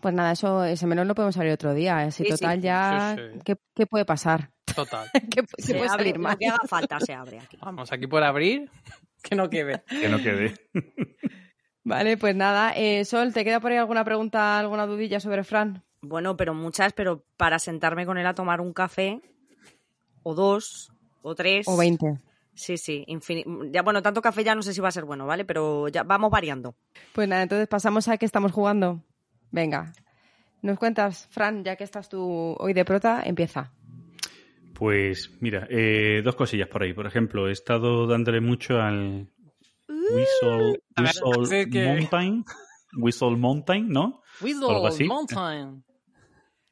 Pues 0.00 0.14
nada, 0.14 0.32
eso, 0.32 0.64
ese 0.64 0.86
melón 0.86 1.08
lo 1.08 1.14
podemos 1.14 1.36
abrir 1.36 1.52
otro 1.52 1.74
día. 1.74 1.98
Así 1.98 2.24
Sí, 2.24 2.30
sí. 2.30 2.36
total 2.38 2.60
ya. 2.60 3.14
Sí, 3.16 3.22
sí. 3.34 3.40
¿qué, 3.44 3.56
qué 3.74 3.86
puede 3.86 4.04
pasar? 4.04 4.50
Total. 4.74 5.08
¿Qué, 5.30 5.42
Se 5.58 5.74
puede 5.74 5.88
abre, 5.88 5.98
salir 6.04 6.16
lo 6.16 6.22
mal? 6.22 6.38
que 6.38 6.46
haga 6.48 6.58
falta 6.68 7.00
se 7.00 7.14
abre 7.14 7.38
aquí. 7.40 7.56
Vamos, 7.60 7.90
aquí 7.92 8.06
por 8.06 8.22
abrir, 8.22 8.70
que 9.22 9.34
no 9.34 9.48
quede. 9.50 9.82
Que 9.88 10.08
no 10.08 10.18
quede. 10.18 10.54
Vale, 11.84 12.16
pues 12.16 12.34
nada. 12.36 12.72
Eh, 12.76 13.04
Sol, 13.04 13.32
¿te 13.32 13.44
queda 13.44 13.60
por 13.60 13.72
ahí 13.72 13.78
alguna 13.78 14.04
pregunta, 14.04 14.58
alguna 14.58 14.86
dudilla 14.86 15.20
sobre 15.20 15.42
Fran? 15.44 15.84
Bueno, 16.00 16.36
pero 16.36 16.54
muchas, 16.54 16.92
pero 16.92 17.24
para 17.36 17.58
sentarme 17.58 18.04
con 18.06 18.18
él 18.18 18.26
a 18.26 18.34
tomar 18.34 18.60
un 18.60 18.72
café, 18.72 19.20
o 20.22 20.34
dos, 20.34 20.92
o 21.22 21.34
tres. 21.34 21.66
O 21.68 21.76
20. 21.76 22.18
Sí, 22.54 22.76
sí, 22.76 23.06
Ya, 23.70 23.82
bueno, 23.82 24.02
tanto 24.02 24.20
café 24.20 24.42
ya 24.42 24.56
no 24.56 24.62
sé 24.62 24.74
si 24.74 24.80
va 24.80 24.88
a 24.88 24.92
ser 24.92 25.04
bueno, 25.04 25.26
¿vale? 25.26 25.44
Pero 25.44 25.86
ya 25.88 26.02
vamos 26.02 26.30
variando. 26.30 26.74
Pues 27.12 27.28
nada, 27.28 27.42
entonces 27.42 27.68
pasamos 27.68 28.08
a 28.08 28.16
qué 28.16 28.26
estamos 28.26 28.50
jugando. 28.50 29.00
Venga. 29.52 29.92
Nos 30.60 30.76
cuentas, 30.76 31.28
Fran, 31.30 31.62
ya 31.62 31.76
que 31.76 31.84
estás 31.84 32.08
tú 32.08 32.56
hoy 32.58 32.72
de 32.72 32.84
prota, 32.84 33.22
empieza. 33.24 33.72
Pues 34.74 35.30
mira, 35.40 35.68
eh, 35.70 36.20
dos 36.24 36.34
cosillas 36.34 36.68
por 36.68 36.82
ahí. 36.82 36.92
Por 36.94 37.06
ejemplo, 37.06 37.48
he 37.48 37.52
estado 37.52 38.08
dándole 38.08 38.40
mucho 38.40 38.80
al 38.80 39.28
Whistle, 39.88 40.82
ver, 40.96 41.12
Whistle 41.36 41.84
Mountain. 41.84 42.44
Whistle 42.96 43.36
Mountain, 43.36 43.88
¿no? 43.88 44.22
Así. 44.86 45.04
Mountain. 45.04 45.84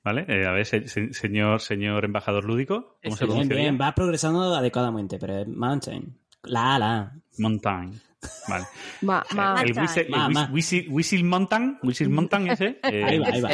¿Vale? 0.06 0.24
Eh, 0.28 0.46
a 0.46 0.52
ver, 0.52 0.64
se- 0.64 0.86
se- 0.86 1.12
señor, 1.12 1.60
señor 1.60 2.04
embajador 2.04 2.44
lúdico, 2.44 2.96
¿cómo 3.02 3.16
se 3.16 3.26
Bien, 3.26 3.48
bien, 3.48 3.60
bien? 3.60 3.78
va 3.80 3.92
progresando 3.92 4.54
adecuadamente, 4.54 5.18
pero 5.18 5.38
es 5.40 5.48
Mountain. 5.48 6.16
La, 6.44 6.78
la. 6.78 7.12
Mountain. 7.38 8.00
Vale. 8.48 8.64
Ma, 9.02 9.24
ma- 9.34 9.62
el 9.62 9.72
whistle, 10.88 11.24
Mountain, 11.24 11.78
Whistle 11.82 12.08
Mountain 12.08 12.46
ese. 12.52 12.78
eh, 12.84 13.02
Ahí 13.04 13.18
va, 13.18 13.26
ahí 13.32 13.40
va. 13.40 13.48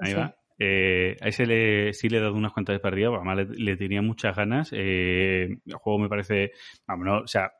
Ahí 0.00 0.12
va. 0.14 0.36
Eh, 0.58 1.16
a 1.18 1.28
ese 1.28 1.46
le, 1.46 1.94
sí 1.94 2.10
le 2.10 2.18
he 2.18 2.20
dado 2.20 2.34
unas 2.34 2.52
cuantas 2.52 2.78
para 2.80 2.92
arriba, 2.92 3.16
además 3.16 3.38
le, 3.38 3.44
le 3.64 3.76
tenía 3.78 4.02
muchas 4.02 4.36
ganas. 4.36 4.68
Eh, 4.74 5.44
el 5.64 5.74
juego 5.76 5.98
me 5.98 6.10
parece, 6.10 6.52
vamos, 6.86 7.06
no, 7.06 7.18
o 7.20 7.26
sea, 7.26 7.50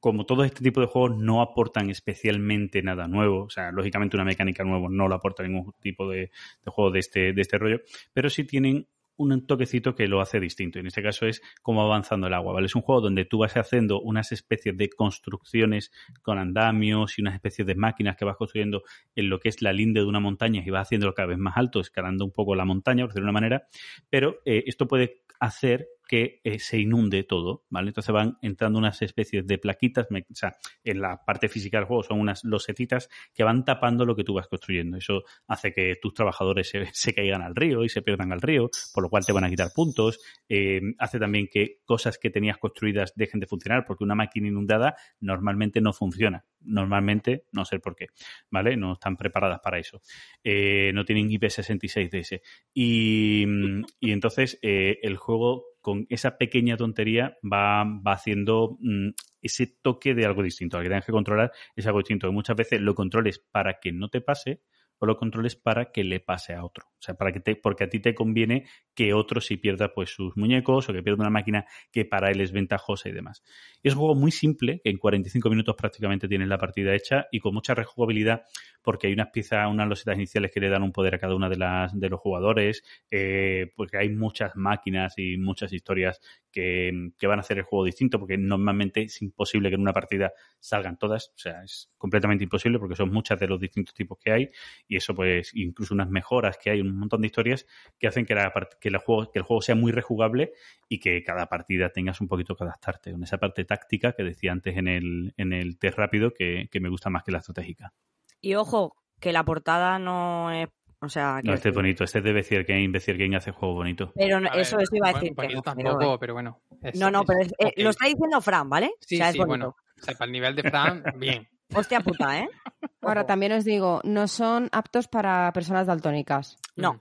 como 0.00 0.26
todo 0.26 0.44
este 0.44 0.62
tipo 0.62 0.80
de 0.80 0.86
juegos 0.86 1.16
no 1.18 1.42
aportan 1.42 1.90
especialmente 1.90 2.82
nada 2.82 3.08
nuevo, 3.08 3.44
o 3.44 3.50
sea, 3.50 3.72
lógicamente 3.72 4.16
una 4.16 4.24
mecánica 4.24 4.64
nueva 4.64 4.88
no 4.90 5.08
le 5.08 5.14
aporta 5.14 5.42
ningún 5.42 5.72
tipo 5.80 6.08
de, 6.08 6.30
juego 6.64 6.90
de 6.90 7.00
este, 7.00 7.32
de 7.32 7.40
este 7.42 7.58
rollo, 7.58 7.80
pero 8.12 8.30
sí 8.30 8.44
tienen 8.44 8.86
un 9.18 9.46
toquecito 9.46 9.94
que 9.96 10.06
lo 10.06 10.20
hace 10.20 10.38
distinto. 10.38 10.78
En 10.78 10.86
este 10.86 11.02
caso 11.02 11.26
es 11.26 11.42
como 11.60 11.82
avanzando 11.82 12.28
el 12.28 12.34
agua, 12.34 12.52
¿vale? 12.52 12.66
Es 12.66 12.76
un 12.76 12.82
juego 12.82 13.00
donde 13.00 13.24
tú 13.24 13.38
vas 13.38 13.56
haciendo 13.56 14.00
unas 14.00 14.30
especies 14.30 14.76
de 14.76 14.88
construcciones 14.88 15.90
con 16.22 16.38
andamios 16.38 17.18
y 17.18 17.22
unas 17.22 17.34
especies 17.34 17.66
de 17.66 17.74
máquinas 17.74 18.16
que 18.16 18.24
vas 18.24 18.36
construyendo 18.36 18.84
en 19.16 19.28
lo 19.28 19.40
que 19.40 19.48
es 19.48 19.60
la 19.60 19.72
linde 19.72 20.00
de 20.00 20.06
una 20.06 20.20
montaña 20.20 20.62
y 20.64 20.70
vas 20.70 20.86
haciéndolo 20.86 21.14
cada 21.14 21.28
vez 21.28 21.38
más 21.38 21.56
alto, 21.56 21.80
escalando 21.80 22.24
un 22.24 22.32
poco 22.32 22.54
la 22.54 22.64
montaña, 22.64 23.04
por 23.04 23.10
decirlo 23.10 23.26
de 23.26 23.30
una 23.30 23.40
manera, 23.40 23.66
pero 24.08 24.38
eh, 24.44 24.62
esto 24.66 24.86
puede 24.86 25.22
hacer 25.40 25.88
que 26.08 26.40
eh, 26.42 26.58
se 26.58 26.78
inunde 26.78 27.22
todo, 27.22 27.64
¿vale? 27.68 27.88
Entonces 27.88 28.12
van 28.12 28.38
entrando 28.40 28.78
unas 28.78 29.00
especies 29.02 29.46
de 29.46 29.58
plaquitas, 29.58 30.08
o 30.10 30.34
sea, 30.34 30.56
en 30.82 31.00
la 31.02 31.24
parte 31.24 31.48
física 31.48 31.76
del 31.76 31.86
juego 31.86 32.02
son 32.02 32.18
unas 32.18 32.42
losetitas 32.44 33.10
que 33.34 33.44
van 33.44 33.64
tapando 33.64 34.06
lo 34.06 34.16
que 34.16 34.24
tú 34.24 34.34
vas 34.34 34.48
construyendo. 34.48 34.96
Eso 34.96 35.22
hace 35.46 35.72
que 35.72 35.96
tus 36.00 36.14
trabajadores 36.14 36.72
se, 36.92 37.14
caigan 37.14 37.42
al 37.42 37.54
río 37.54 37.84
y 37.84 37.90
se 37.90 38.02
pierdan 38.02 38.32
al 38.32 38.40
río, 38.40 38.70
por 38.94 39.02
lo 39.02 39.10
cual 39.10 39.24
te 39.24 39.32
van 39.32 39.44
a 39.44 39.50
quitar 39.50 39.68
puntos. 39.74 40.18
Eh, 40.48 40.80
hace 40.98 41.18
también 41.18 41.46
que 41.52 41.80
cosas 41.84 42.18
que 42.18 42.30
tenías 42.30 42.56
construidas 42.56 43.12
dejen 43.14 43.38
de 43.38 43.46
funcionar, 43.46 43.84
porque 43.86 44.02
una 44.02 44.14
máquina 44.14 44.48
inundada 44.48 44.96
normalmente 45.20 45.80
no 45.82 45.92
funciona. 45.92 46.44
Normalmente, 46.60 47.44
no 47.52 47.64
sé 47.64 47.78
por 47.78 47.94
qué, 47.94 48.08
¿vale? 48.50 48.76
No 48.76 48.94
están 48.94 49.16
preparadas 49.16 49.60
para 49.60 49.78
eso. 49.78 50.00
Eh, 50.42 50.90
no 50.94 51.04
tienen 51.04 51.28
IP66DS. 51.28 52.40
Y, 52.72 53.44
mm, 53.46 53.84
y 54.00 54.12
entonces 54.12 54.58
el 54.62 55.16
juego 55.16 55.67
con 55.80 56.06
esa 56.08 56.38
pequeña 56.38 56.76
tontería 56.76 57.36
va, 57.42 57.84
va 57.84 58.12
haciendo 58.12 58.78
mm, 58.80 59.10
ese 59.42 59.78
toque 59.82 60.14
de 60.14 60.26
algo 60.26 60.42
distinto. 60.42 60.76
Al 60.76 60.82
que 60.82 60.88
tengas 60.88 61.06
que 61.06 61.12
controlar 61.12 61.52
es 61.76 61.86
algo 61.86 61.98
distinto. 61.98 62.28
Que 62.28 62.32
muchas 62.32 62.56
veces 62.56 62.80
lo 62.80 62.94
controles 62.94 63.38
para 63.38 63.78
que 63.80 63.92
no 63.92 64.08
te 64.08 64.20
pase 64.20 64.62
o 64.98 65.06
lo 65.06 65.16
controles 65.16 65.56
para 65.56 65.92
que 65.92 66.04
le 66.04 66.20
pase 66.20 66.54
a 66.54 66.64
otro. 66.64 66.86
O 66.88 67.00
sea, 67.00 67.14
para 67.14 67.32
que 67.32 67.40
te, 67.40 67.56
porque 67.56 67.84
a 67.84 67.88
ti 67.88 68.00
te 68.00 68.14
conviene 68.14 68.66
que 68.94 69.14
otro 69.14 69.40
sí 69.40 69.56
pierda 69.56 69.94
pues 69.94 70.10
sus 70.10 70.36
muñecos 70.36 70.88
o 70.88 70.92
que 70.92 71.02
pierda 71.02 71.22
una 71.22 71.30
máquina 71.30 71.66
que 71.92 72.04
para 72.04 72.30
él 72.30 72.40
es 72.40 72.52
ventajosa 72.52 73.08
y 73.08 73.12
demás. 73.12 73.42
Y 73.82 73.88
es 73.88 73.94
un 73.94 74.00
juego 74.00 74.14
muy 74.16 74.30
simple, 74.30 74.80
que 74.82 74.90
en 74.90 74.98
45 74.98 75.50
minutos 75.50 75.76
prácticamente 75.76 76.28
tienes 76.28 76.48
la 76.48 76.58
partida 76.58 76.94
hecha 76.94 77.26
y 77.30 77.38
con 77.38 77.54
mucha 77.54 77.74
rejugabilidad 77.74 78.42
porque 78.88 79.08
hay 79.08 79.12
unas 79.12 79.28
piezas, 79.28 79.70
unas 79.70 79.86
losetas 79.86 80.16
iniciales 80.16 80.50
que 80.50 80.60
le 80.60 80.70
dan 80.70 80.82
un 80.82 80.92
poder 80.92 81.14
a 81.14 81.18
cada 81.18 81.34
una 81.34 81.50
de 81.50 81.58
las 81.58 81.92
de 82.00 82.08
los 82.08 82.18
jugadores, 82.18 82.82
eh, 83.10 83.70
porque 83.76 83.98
hay 83.98 84.08
muchas 84.08 84.56
máquinas 84.56 85.12
y 85.18 85.36
muchas 85.36 85.74
historias 85.74 86.22
que, 86.50 87.10
que 87.18 87.26
van 87.26 87.38
a 87.38 87.42
hacer 87.42 87.58
el 87.58 87.64
juego 87.64 87.84
distinto, 87.84 88.18
porque 88.18 88.38
normalmente 88.38 89.02
es 89.02 89.20
imposible 89.20 89.68
que 89.68 89.74
en 89.74 89.82
una 89.82 89.92
partida 89.92 90.32
salgan 90.58 90.96
todas, 90.96 91.34
o 91.34 91.38
sea, 91.38 91.62
es 91.64 91.90
completamente 91.98 92.44
imposible 92.44 92.78
porque 92.78 92.96
son 92.96 93.12
muchas 93.12 93.38
de 93.38 93.48
los 93.48 93.60
distintos 93.60 93.94
tipos 93.94 94.16
que 94.18 94.32
hay 94.32 94.50
y 94.86 94.96
eso 94.96 95.14
pues 95.14 95.50
incluso 95.54 95.92
unas 95.92 96.08
mejoras 96.08 96.56
que 96.56 96.70
hay, 96.70 96.80
un 96.80 96.98
montón 96.98 97.20
de 97.20 97.26
historias 97.26 97.66
que 97.98 98.06
hacen 98.06 98.24
que, 98.24 98.32
el 98.32 98.96
juego 98.96 99.60
sea 99.60 99.74
muy 99.74 99.92
rejugable 99.92 100.54
y 100.88 100.98
que 100.98 101.22
cada 101.22 101.44
partida 101.50 101.90
tengas 101.90 102.22
un 102.22 102.28
poquito 102.28 102.56
que 102.56 102.64
adaptarte, 102.64 103.12
con 103.12 103.22
esa 103.22 103.36
parte 103.36 103.66
táctica 103.66 104.12
que 104.12 104.22
decía 104.22 104.50
antes 104.52 104.78
en 104.78 104.88
el, 104.88 105.34
en 105.36 105.52
el 105.52 105.78
test 105.78 105.98
rápido 105.98 106.32
que, 106.32 106.70
que 106.72 106.80
me 106.80 106.88
gusta 106.88 107.10
más 107.10 107.22
que 107.22 107.32
la 107.32 107.38
estratégica. 107.40 107.92
Y 108.40 108.54
ojo, 108.54 108.96
que 109.20 109.32
la 109.32 109.44
portada 109.44 109.98
no 109.98 110.50
es. 110.50 110.68
O 111.00 111.08
sea, 111.08 111.38
que 111.42 111.48
No, 111.48 111.54
este 111.54 111.68
es 111.68 111.74
bonito, 111.76 112.02
este 112.02 112.18
es 112.18 112.24
de 112.24 112.32
Bezier 112.32 112.64
Game, 112.64 112.88
Bezier 112.88 113.16
Game 113.18 113.36
hace 113.36 113.52
juego 113.52 113.74
bonito. 113.74 114.12
Pero 114.16 114.40
no- 114.40 114.50
ver, 114.50 114.58
eso, 114.60 114.80
eso 114.80 114.96
iba 114.96 115.08
a 115.08 115.12
bueno, 115.12 115.20
decir. 115.22 115.36
que 115.36 115.42
bonito 115.42 115.56
no, 115.58 115.62
tampoco, 115.62 115.98
pero- 115.98 116.18
pero 116.18 116.34
bueno. 116.34 116.60
es- 116.82 116.98
no, 116.98 117.10
no, 117.10 117.20
es 117.20 117.26
pero 117.28 117.40
es- 117.40 117.52
eh, 117.58 117.82
lo 117.82 117.90
está 117.90 118.06
diciendo 118.06 118.40
Fran, 118.40 118.68
¿vale? 118.68 118.90
Sí, 119.00 119.14
o 119.14 119.18
sea, 119.18 119.30
sí, 119.32 119.38
bueno. 119.38 119.76
O 119.96 120.02
sea, 120.04 120.14
para 120.14 120.26
el 120.26 120.32
nivel 120.32 120.56
de 120.56 120.62
Fran, 120.64 121.02
bien. 121.16 121.48
Hostia 121.72 122.00
puta, 122.00 122.40
¿eh? 122.40 122.48
Ahora 123.02 123.26
también 123.26 123.52
os 123.52 123.64
digo, 123.64 124.00
no 124.02 124.26
son 124.26 124.68
aptos 124.72 125.06
para 125.06 125.52
personas 125.52 125.86
daltónicas. 125.86 126.56
No. 126.74 127.00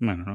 Bueno, 0.00 0.24
no. 0.24 0.34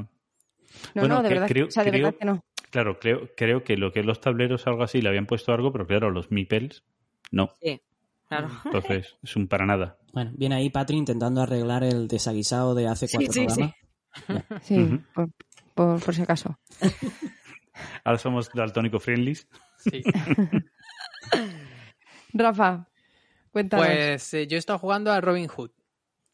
No, 0.94 1.02
Bueno, 1.02 1.14
no, 1.16 1.22
de 1.22 1.28
que 1.28 1.34
verdad, 1.34 1.48
creo- 1.48 1.66
o 1.66 1.70
sea, 1.70 1.84
de 1.84 1.90
creo- 1.90 2.04
verdad 2.06 2.18
que 2.18 2.24
no. 2.24 2.40
Claro, 2.70 2.98
creo, 2.98 3.28
creo 3.36 3.62
que 3.62 3.76
lo 3.76 3.92
que 3.92 4.00
es 4.00 4.06
los 4.06 4.20
tableros 4.20 4.66
o 4.66 4.70
algo 4.70 4.82
así 4.84 5.02
le 5.02 5.08
habían 5.10 5.26
puesto 5.26 5.52
algo, 5.52 5.70
pero 5.72 5.86
claro, 5.86 6.10
los 6.10 6.30
meeples 6.30 6.82
no. 7.30 7.50
Sí, 7.60 7.80
claro. 8.28 8.48
Entonces, 8.64 9.16
es 9.22 9.36
un 9.36 9.48
para 9.48 9.66
nada. 9.66 9.98
Bueno, 10.12 10.32
viene 10.34 10.56
ahí 10.56 10.70
Patri 10.70 10.96
intentando 10.96 11.42
arreglar 11.42 11.84
el 11.84 12.08
desaguisado 12.08 12.74
de 12.74 12.88
hace 12.88 13.08
cuatro 13.08 13.32
sí, 13.32 13.40
sí. 13.40 13.46
programas. 13.46 13.74
Sí, 14.62 15.00
por, 15.14 15.30
por, 15.74 16.02
por 16.02 16.14
si 16.14 16.22
acaso. 16.22 16.58
Ahora 18.04 18.18
somos 18.18 18.50
daltónico 18.52 19.00
friendlies. 19.00 19.46
Sí. 19.78 20.02
Rafa, 22.32 22.88
cuéntanos. 23.50 23.86
Pues 23.86 24.34
eh, 24.34 24.46
yo 24.46 24.56
he 24.56 24.58
estado 24.58 24.78
jugando 24.78 25.12
a 25.12 25.20
Robin 25.20 25.48
Hood. 25.48 25.70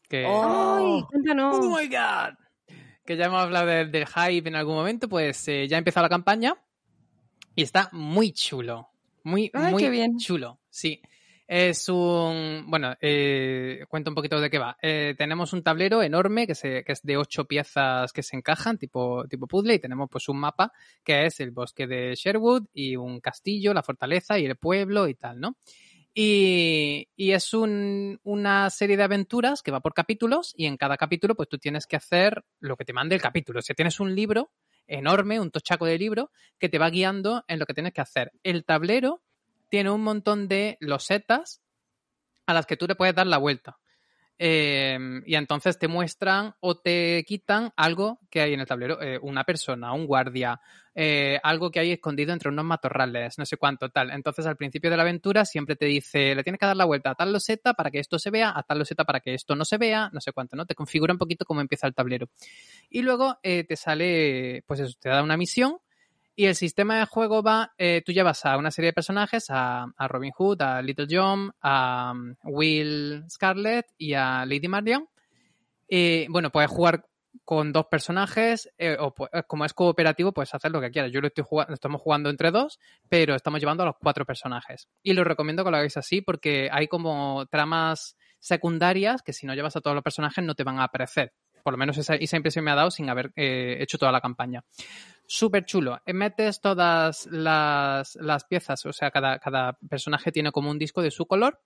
Que... 0.07 0.25
¡Ay, 0.25 1.03
cuéntanos! 1.09 1.57
¡Oh 1.59 1.77
my 1.77 1.87
god! 1.87 2.35
Que 3.05 3.17
ya 3.17 3.25
hemos 3.25 3.41
hablado 3.41 3.67
del, 3.67 3.91
del 3.91 4.07
hype 4.07 4.47
en 4.47 4.55
algún 4.55 4.75
momento, 4.75 5.09
pues 5.09 5.47
eh, 5.47 5.67
ya 5.67 5.75
ha 5.75 5.79
empezado 5.79 6.05
la 6.05 6.09
campaña 6.09 6.55
y 7.55 7.63
está 7.63 7.89
muy 7.91 8.31
chulo. 8.31 8.89
Muy, 9.23 9.51
Ay, 9.53 9.71
muy 9.71 9.83
qué 9.83 9.89
bien. 9.89 10.17
chulo. 10.17 10.59
Sí. 10.69 11.01
Es 11.45 11.89
un. 11.89 12.65
Bueno, 12.67 12.95
eh, 13.01 13.83
cuento 13.89 14.09
un 14.09 14.15
poquito 14.15 14.39
de 14.39 14.49
qué 14.49 14.57
va. 14.59 14.77
Eh, 14.81 15.13
tenemos 15.17 15.51
un 15.53 15.61
tablero 15.61 16.01
enorme 16.01 16.47
que, 16.47 16.55
se, 16.55 16.83
que 16.85 16.93
es 16.93 17.01
de 17.03 17.17
ocho 17.17 17.45
piezas 17.45 18.13
que 18.13 18.23
se 18.23 18.37
encajan, 18.37 18.77
tipo, 18.77 19.25
tipo 19.27 19.45
puzzle, 19.45 19.73
y 19.75 19.79
tenemos 19.79 20.09
pues 20.09 20.29
un 20.29 20.39
mapa 20.39 20.71
que 21.03 21.25
es 21.25 21.39
el 21.41 21.51
bosque 21.51 21.85
de 21.85 22.15
Sherwood 22.15 22.67
y 22.73 22.95
un 22.95 23.19
castillo, 23.19 23.73
la 23.73 23.83
fortaleza 23.83 24.39
y 24.39 24.45
el 24.45 24.55
pueblo 24.55 25.07
y 25.09 25.15
tal, 25.15 25.39
¿no? 25.41 25.57
Y, 26.13 27.09
y 27.15 27.31
es 27.31 27.53
un- 27.53 28.19
una 28.23 28.69
serie 28.69 28.95
de 28.97 29.03
aventuras 29.03 29.61
que 29.61 29.71
va 29.71 29.81
por 29.81 29.93
capítulos 29.93 30.53
y 30.55 30.67
en 30.67 30.77
cada 30.77 30.95
capítulo 30.97 31.35
pues 31.35 31.49
tú 31.49 31.57
tienes 31.57 31.87
que 31.87 31.95
hacer 31.97 32.43
lo 32.59 32.77
que 32.77 32.85
te 32.85 32.93
mande 32.93 33.15
el 33.15 33.21
capítulo. 33.21 33.59
O 33.59 33.61
sea, 33.61 33.75
tienes 33.75 33.99
un 33.99 34.15
libro 34.15 34.51
enorme, 34.87 35.39
un 35.39 35.51
tochaco 35.51 35.85
de 35.85 35.97
libro 35.97 36.31
que 36.59 36.69
te 36.69 36.77
va 36.77 36.89
guiando 36.89 37.43
en 37.47 37.59
lo 37.59 37.65
que 37.65 37.73
tienes 37.73 37.93
que 37.93 38.01
hacer. 38.01 38.31
El 38.43 38.63
tablero 38.63 39.21
tiene 39.73 39.89
un 39.89 40.03
montón 40.03 40.47
de 40.47 40.77
losetas 40.81 41.63
a 42.45 42.53
las 42.53 42.67
que 42.67 42.77
tú 42.77 42.85
le 42.85 42.93
puedes 42.93 43.15
dar 43.15 43.25
la 43.25 43.39
vuelta. 43.39 43.79
Eh, 44.37 44.99
y 45.25 45.33
entonces 45.33 45.79
te 45.79 45.87
muestran 45.87 46.53
o 46.59 46.77
te 46.77 47.25
quitan 47.25 47.73
algo 47.75 48.19
que 48.29 48.41
hay 48.41 48.53
en 48.53 48.59
el 48.59 48.67
tablero, 48.67 49.01
eh, 49.01 49.17
una 49.19 49.43
persona, 49.43 49.91
un 49.93 50.05
guardia, 50.05 50.61
eh, 50.93 51.39
algo 51.41 51.71
que 51.71 51.79
hay 51.79 51.91
escondido 51.91 52.33
entre 52.33 52.49
unos 52.49 52.65
matorrales, 52.65 53.39
no 53.39 53.47
sé 53.47 53.57
cuánto, 53.57 53.89
tal. 53.89 54.11
Entonces 54.11 54.45
al 54.45 54.57
principio 54.57 54.91
de 54.91 54.97
la 54.97 55.01
aventura 55.01 55.43
siempre 55.43 55.75
te 55.75 55.87
dice, 55.87 56.35
le 56.35 56.43
tienes 56.43 56.59
que 56.59 56.67
dar 56.67 56.77
la 56.77 56.85
vuelta 56.85 57.09
a 57.09 57.15
tal 57.15 57.33
loseta 57.33 57.73
para 57.73 57.89
que 57.89 57.97
esto 57.97 58.19
se 58.19 58.29
vea, 58.29 58.53
a 58.55 58.61
tal 58.61 58.77
loseta 58.77 59.05
para 59.05 59.21
que 59.21 59.33
esto 59.33 59.55
no 59.55 59.65
se 59.65 59.79
vea, 59.79 60.11
no 60.13 60.21
sé 60.21 60.33
cuánto, 60.33 60.55
¿no? 60.55 60.67
Te 60.67 60.75
configura 60.75 61.13
un 61.13 61.17
poquito 61.17 61.45
cómo 61.45 61.61
empieza 61.61 61.87
el 61.87 61.95
tablero. 61.95 62.29
Y 62.91 63.01
luego 63.01 63.39
eh, 63.41 63.63
te 63.63 63.75
sale, 63.75 64.63
pues 64.67 64.81
eso, 64.81 64.95
te 65.01 65.09
da 65.09 65.23
una 65.23 65.35
misión 65.35 65.79
y 66.35 66.45
el 66.45 66.55
sistema 66.55 66.99
de 66.99 67.05
juego 67.05 67.43
va, 67.43 67.73
eh, 67.77 68.01
tú 68.05 68.11
llevas 68.11 68.45
a 68.45 68.57
una 68.57 68.71
serie 68.71 68.89
de 68.89 68.93
personajes, 68.93 69.45
a, 69.49 69.87
Robin 70.07 70.31
Hood, 70.31 70.61
a 70.61 70.81
Little 70.81 71.07
John, 71.09 71.51
a 71.61 72.13
um, 72.13 72.35
Will 72.43 73.23
Scarlett 73.29 73.87
y 73.97 74.13
a 74.13 74.45
Lady 74.45 74.67
Marian. 74.67 75.07
Eh, 75.87 76.27
bueno, 76.29 76.49
puedes 76.49 76.71
jugar 76.71 77.05
con 77.43 77.73
dos 77.73 77.87
personajes 77.87 78.71
eh, 78.77 78.95
o 78.99 79.13
eh, 79.31 79.43
como 79.47 79.65
es 79.65 79.73
cooperativo 79.73 80.31
puedes 80.31 80.53
hacer 80.53 80.71
lo 80.71 80.81
que 80.81 80.91
quieras. 80.91 81.11
Yo 81.11 81.21
lo 81.21 81.27
estoy 81.27 81.43
jugando, 81.47 81.73
estamos 81.73 82.01
jugando 82.01 82.29
entre 82.29 82.51
dos, 82.51 82.79
pero 83.09 83.35
estamos 83.35 83.59
llevando 83.59 83.83
a 83.83 83.87
los 83.87 83.95
cuatro 83.99 84.25
personajes. 84.25 84.87
Y 85.01 85.13
lo 85.13 85.23
recomiendo 85.23 85.63
que 85.63 85.71
lo 85.71 85.77
hagáis 85.77 85.97
así 85.97 86.21
porque 86.21 86.69
hay 86.71 86.87
como 86.87 87.45
tramas 87.47 88.15
secundarias 88.39 89.21
que 89.21 89.33
si 89.33 89.45
no 89.45 89.55
llevas 89.55 89.75
a 89.75 89.81
todos 89.81 89.95
los 89.95 90.03
personajes 90.03 90.43
no 90.43 90.55
te 90.55 90.63
van 90.63 90.79
a 90.79 90.85
aparecer. 90.85 91.33
Por 91.63 91.73
lo 91.73 91.77
menos 91.77 91.97
esa, 91.97 92.15
esa 92.15 92.35
impresión 92.35 92.65
me 92.65 92.71
ha 92.71 92.75
dado 92.75 92.91
sin 92.91 93.09
haber 93.09 93.31
eh, 93.35 93.77
hecho 93.79 93.97
toda 93.97 94.11
la 94.11 94.21
campaña. 94.21 94.63
Súper 95.25 95.65
chulo. 95.65 96.01
Metes 96.05 96.61
todas 96.61 97.27
las, 97.27 98.15
las 98.15 98.43
piezas, 98.45 98.85
o 98.85 98.93
sea, 98.93 99.11
cada, 99.11 99.39
cada 99.39 99.73
personaje 99.89 100.31
tiene 100.31 100.51
como 100.51 100.69
un 100.69 100.79
disco 100.79 101.01
de 101.01 101.11
su 101.11 101.25
color. 101.25 101.61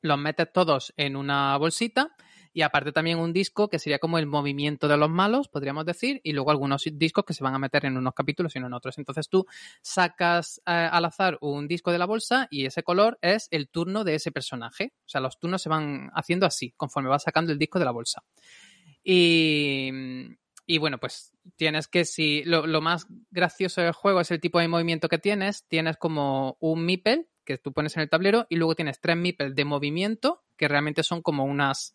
Los 0.00 0.18
metes 0.18 0.52
todos 0.52 0.94
en 0.96 1.16
una 1.16 1.56
bolsita 1.56 2.14
y 2.52 2.62
aparte 2.62 2.92
también 2.92 3.18
un 3.18 3.32
disco 3.32 3.68
que 3.68 3.78
sería 3.78 3.98
como 3.98 4.18
el 4.18 4.26
movimiento 4.26 4.88
de 4.88 4.96
los 4.96 5.10
malos, 5.10 5.48
podríamos 5.48 5.84
decir, 5.84 6.20
y 6.24 6.32
luego 6.32 6.50
algunos 6.50 6.84
discos 6.92 7.24
que 7.24 7.34
se 7.34 7.44
van 7.44 7.54
a 7.54 7.58
meter 7.58 7.84
en 7.84 7.96
unos 7.96 8.14
capítulos 8.14 8.54
y 8.56 8.60
no 8.60 8.66
en 8.66 8.72
otros. 8.74 8.98
Entonces 8.98 9.28
tú 9.28 9.46
sacas 9.82 10.60
eh, 10.66 10.70
al 10.70 11.04
azar 11.04 11.38
un 11.40 11.68
disco 11.68 11.92
de 11.92 11.98
la 11.98 12.06
bolsa 12.06 12.48
y 12.50 12.66
ese 12.66 12.82
color 12.82 13.18
es 13.22 13.48
el 13.50 13.68
turno 13.68 14.04
de 14.04 14.14
ese 14.14 14.32
personaje. 14.32 14.92
O 15.04 15.08
sea, 15.08 15.20
los 15.20 15.38
turnos 15.38 15.62
se 15.62 15.68
van 15.68 16.10
haciendo 16.14 16.46
así, 16.46 16.72
conforme 16.76 17.08
vas 17.08 17.22
sacando 17.22 17.52
el 17.52 17.58
disco 17.58 17.78
de 17.78 17.84
la 17.84 17.92
bolsa. 17.92 18.22
Y, 19.04 19.90
y 20.70 20.76
bueno, 20.76 20.98
pues 20.98 21.32
tienes 21.56 21.88
que 21.88 22.04
si 22.04 22.44
lo, 22.44 22.66
lo 22.66 22.82
más 22.82 23.06
gracioso 23.30 23.80
del 23.80 23.92
juego 23.92 24.20
es 24.20 24.30
el 24.30 24.38
tipo 24.38 24.60
de 24.60 24.68
movimiento 24.68 25.08
que 25.08 25.16
tienes. 25.16 25.66
Tienes 25.66 25.96
como 25.96 26.58
un 26.60 26.84
meeple 26.84 27.26
que 27.46 27.56
tú 27.56 27.72
pones 27.72 27.96
en 27.96 28.02
el 28.02 28.10
tablero 28.10 28.46
y 28.50 28.56
luego 28.56 28.74
tienes 28.74 29.00
tres 29.00 29.16
meeples 29.16 29.54
de 29.54 29.64
movimiento 29.64 30.44
que 30.58 30.68
realmente 30.68 31.02
son 31.02 31.22
como 31.22 31.44
unas 31.44 31.94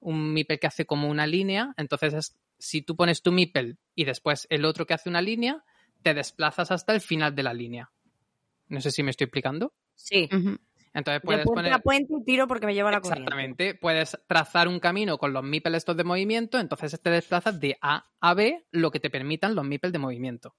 un 0.00 0.34
meeple 0.34 0.58
que 0.58 0.66
hace 0.66 0.84
como 0.84 1.08
una 1.08 1.26
línea. 1.26 1.72
Entonces 1.78 2.12
es 2.12 2.38
si 2.58 2.82
tú 2.82 2.94
pones 2.94 3.22
tu 3.22 3.32
meeple 3.32 3.78
y 3.94 4.04
después 4.04 4.46
el 4.50 4.66
otro 4.66 4.86
que 4.86 4.92
hace 4.92 5.08
una 5.08 5.22
línea, 5.22 5.64
te 6.02 6.12
desplazas 6.12 6.70
hasta 6.70 6.92
el 6.92 7.00
final 7.00 7.34
de 7.34 7.42
la 7.42 7.54
línea. 7.54 7.90
No 8.68 8.82
sé 8.82 8.90
si 8.90 9.02
me 9.02 9.12
estoy 9.12 9.24
explicando. 9.24 9.72
Sí. 9.94 10.28
Entonces 10.92 11.22
De 11.22 11.26
puedes 11.26 11.44
poner 11.44 11.72
a 11.72 11.78
puente 11.78 12.12
y 12.20 12.24
tiro 12.24 12.48
porque 12.48 12.66
me 12.66 12.74
lleva 12.74 12.90
la 12.90 13.00
corriente. 13.00 13.22
Exactamente. 13.22 13.74
Puedes 13.74 14.18
trazar 14.26 14.68
un 14.68 14.80
camino 14.80 15.18
con 15.18 15.32
los 15.32 15.44
meeples 15.44 15.78
estos 15.78 15.96
de 15.96 16.04
movimiento, 16.04 16.58
entonces 16.58 17.00
te 17.00 17.10
desplazas 17.10 17.60
de 17.60 17.78
A 17.80 18.10
a 18.20 18.34
B, 18.34 18.66
lo 18.72 18.90
que 18.90 19.00
te 19.00 19.10
permitan 19.10 19.54
los 19.54 19.64
meeples 19.64 19.92
de 19.92 19.98
movimiento. 19.98 20.56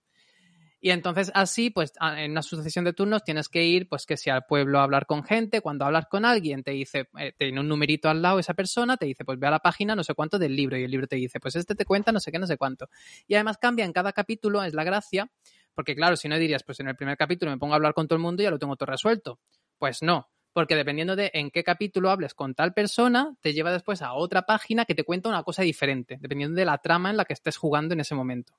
Y 0.84 0.90
entonces 0.90 1.32
así, 1.36 1.70
pues 1.70 1.94
en 2.02 2.32
una 2.32 2.42
sucesión 2.42 2.84
de 2.86 2.94
turnos 2.94 3.24
tienes 3.24 3.50
que 3.50 3.64
ir, 3.64 3.88
pues 3.88 4.08
que 4.08 4.18
sea 4.18 4.34
al 4.34 4.46
pueblo 4.48 4.80
a 4.80 4.84
hablar 4.84 5.06
con 5.06 5.24
gente. 5.24 5.62
Cuando 5.62 5.86
hablas 5.86 6.08
con 6.10 6.26
alguien, 6.26 6.64
te 6.64 6.72
dice, 6.72 7.08
eh, 7.20 7.34
tiene 7.38 7.60
un 7.60 7.68
numerito 7.68 8.10
al 8.10 8.24
lado 8.24 8.40
esa 8.40 8.56
persona, 8.56 8.98
te 8.98 9.06
dice, 9.06 9.24
pues 9.24 9.38
ve 9.38 9.46
a 9.46 9.52
la 9.52 9.60
página 9.60 9.96
no 9.96 10.04
sé 10.04 10.16
cuánto 10.16 10.40
del 10.40 10.56
libro. 10.56 10.76
Y 10.76 10.84
el 10.84 10.90
libro 10.90 11.06
te 11.06 11.18
dice, 11.18 11.40
pues 11.40 11.56
este 11.56 11.76
te 11.76 11.86
cuenta 11.86 12.12
no 12.12 12.20
sé 12.20 12.32
qué, 12.32 12.40
no 12.40 12.48
sé 12.48 12.58
cuánto. 12.58 12.90
Y 13.28 13.36
además 13.36 13.60
cambia 13.60 13.86
en 13.86 13.94
cada 13.94 14.12
capítulo, 14.12 14.64
es 14.64 14.74
la 14.74 14.84
gracia, 14.84 15.30
Porque 15.76 15.96
claro, 15.96 16.16
si 16.16 16.28
no 16.28 16.38
dirías, 16.40 16.64
pues 16.64 16.80
en 16.80 16.88
el 16.88 16.96
primer 16.96 17.16
capítulo 17.16 17.52
me 17.52 17.60
pongo 17.60 17.74
a 17.74 17.76
hablar 17.76 17.94
con 17.94 18.08
todo 18.08 18.16
el 18.16 18.24
mundo 18.24 18.42
y 18.42 18.46
ya 18.46 18.52
lo 18.52 18.58
tengo 18.58 18.76
todo 18.76 18.88
resuelto. 18.88 19.40
Pues 19.82 20.04
no, 20.04 20.30
porque 20.54 20.76
dependiendo 20.76 21.16
de 21.16 21.32
en 21.34 21.50
qué 21.50 21.64
capítulo 21.64 22.12
hables 22.12 22.36
con 22.36 22.54
tal 22.54 22.72
persona, 22.72 23.36
te 23.42 23.52
lleva 23.52 23.72
después 23.72 24.04
a 24.04 24.14
otra 24.14 24.44
página 24.44 24.86
que 24.86 24.94
te 24.94 25.04
cuenta 25.04 25.28
una 25.28 25.42
cosa 25.42 25.64
diferente, 25.64 26.20
dependiendo 26.22 26.56
de 26.56 26.66
la 26.66 26.78
trama 26.78 27.10
en 27.10 27.18
la 27.18 27.26
que 27.26 27.34
estés 27.34 27.58
jugando 27.58 27.96
en 27.96 28.02
ese 28.02 28.14
momento. 28.14 28.54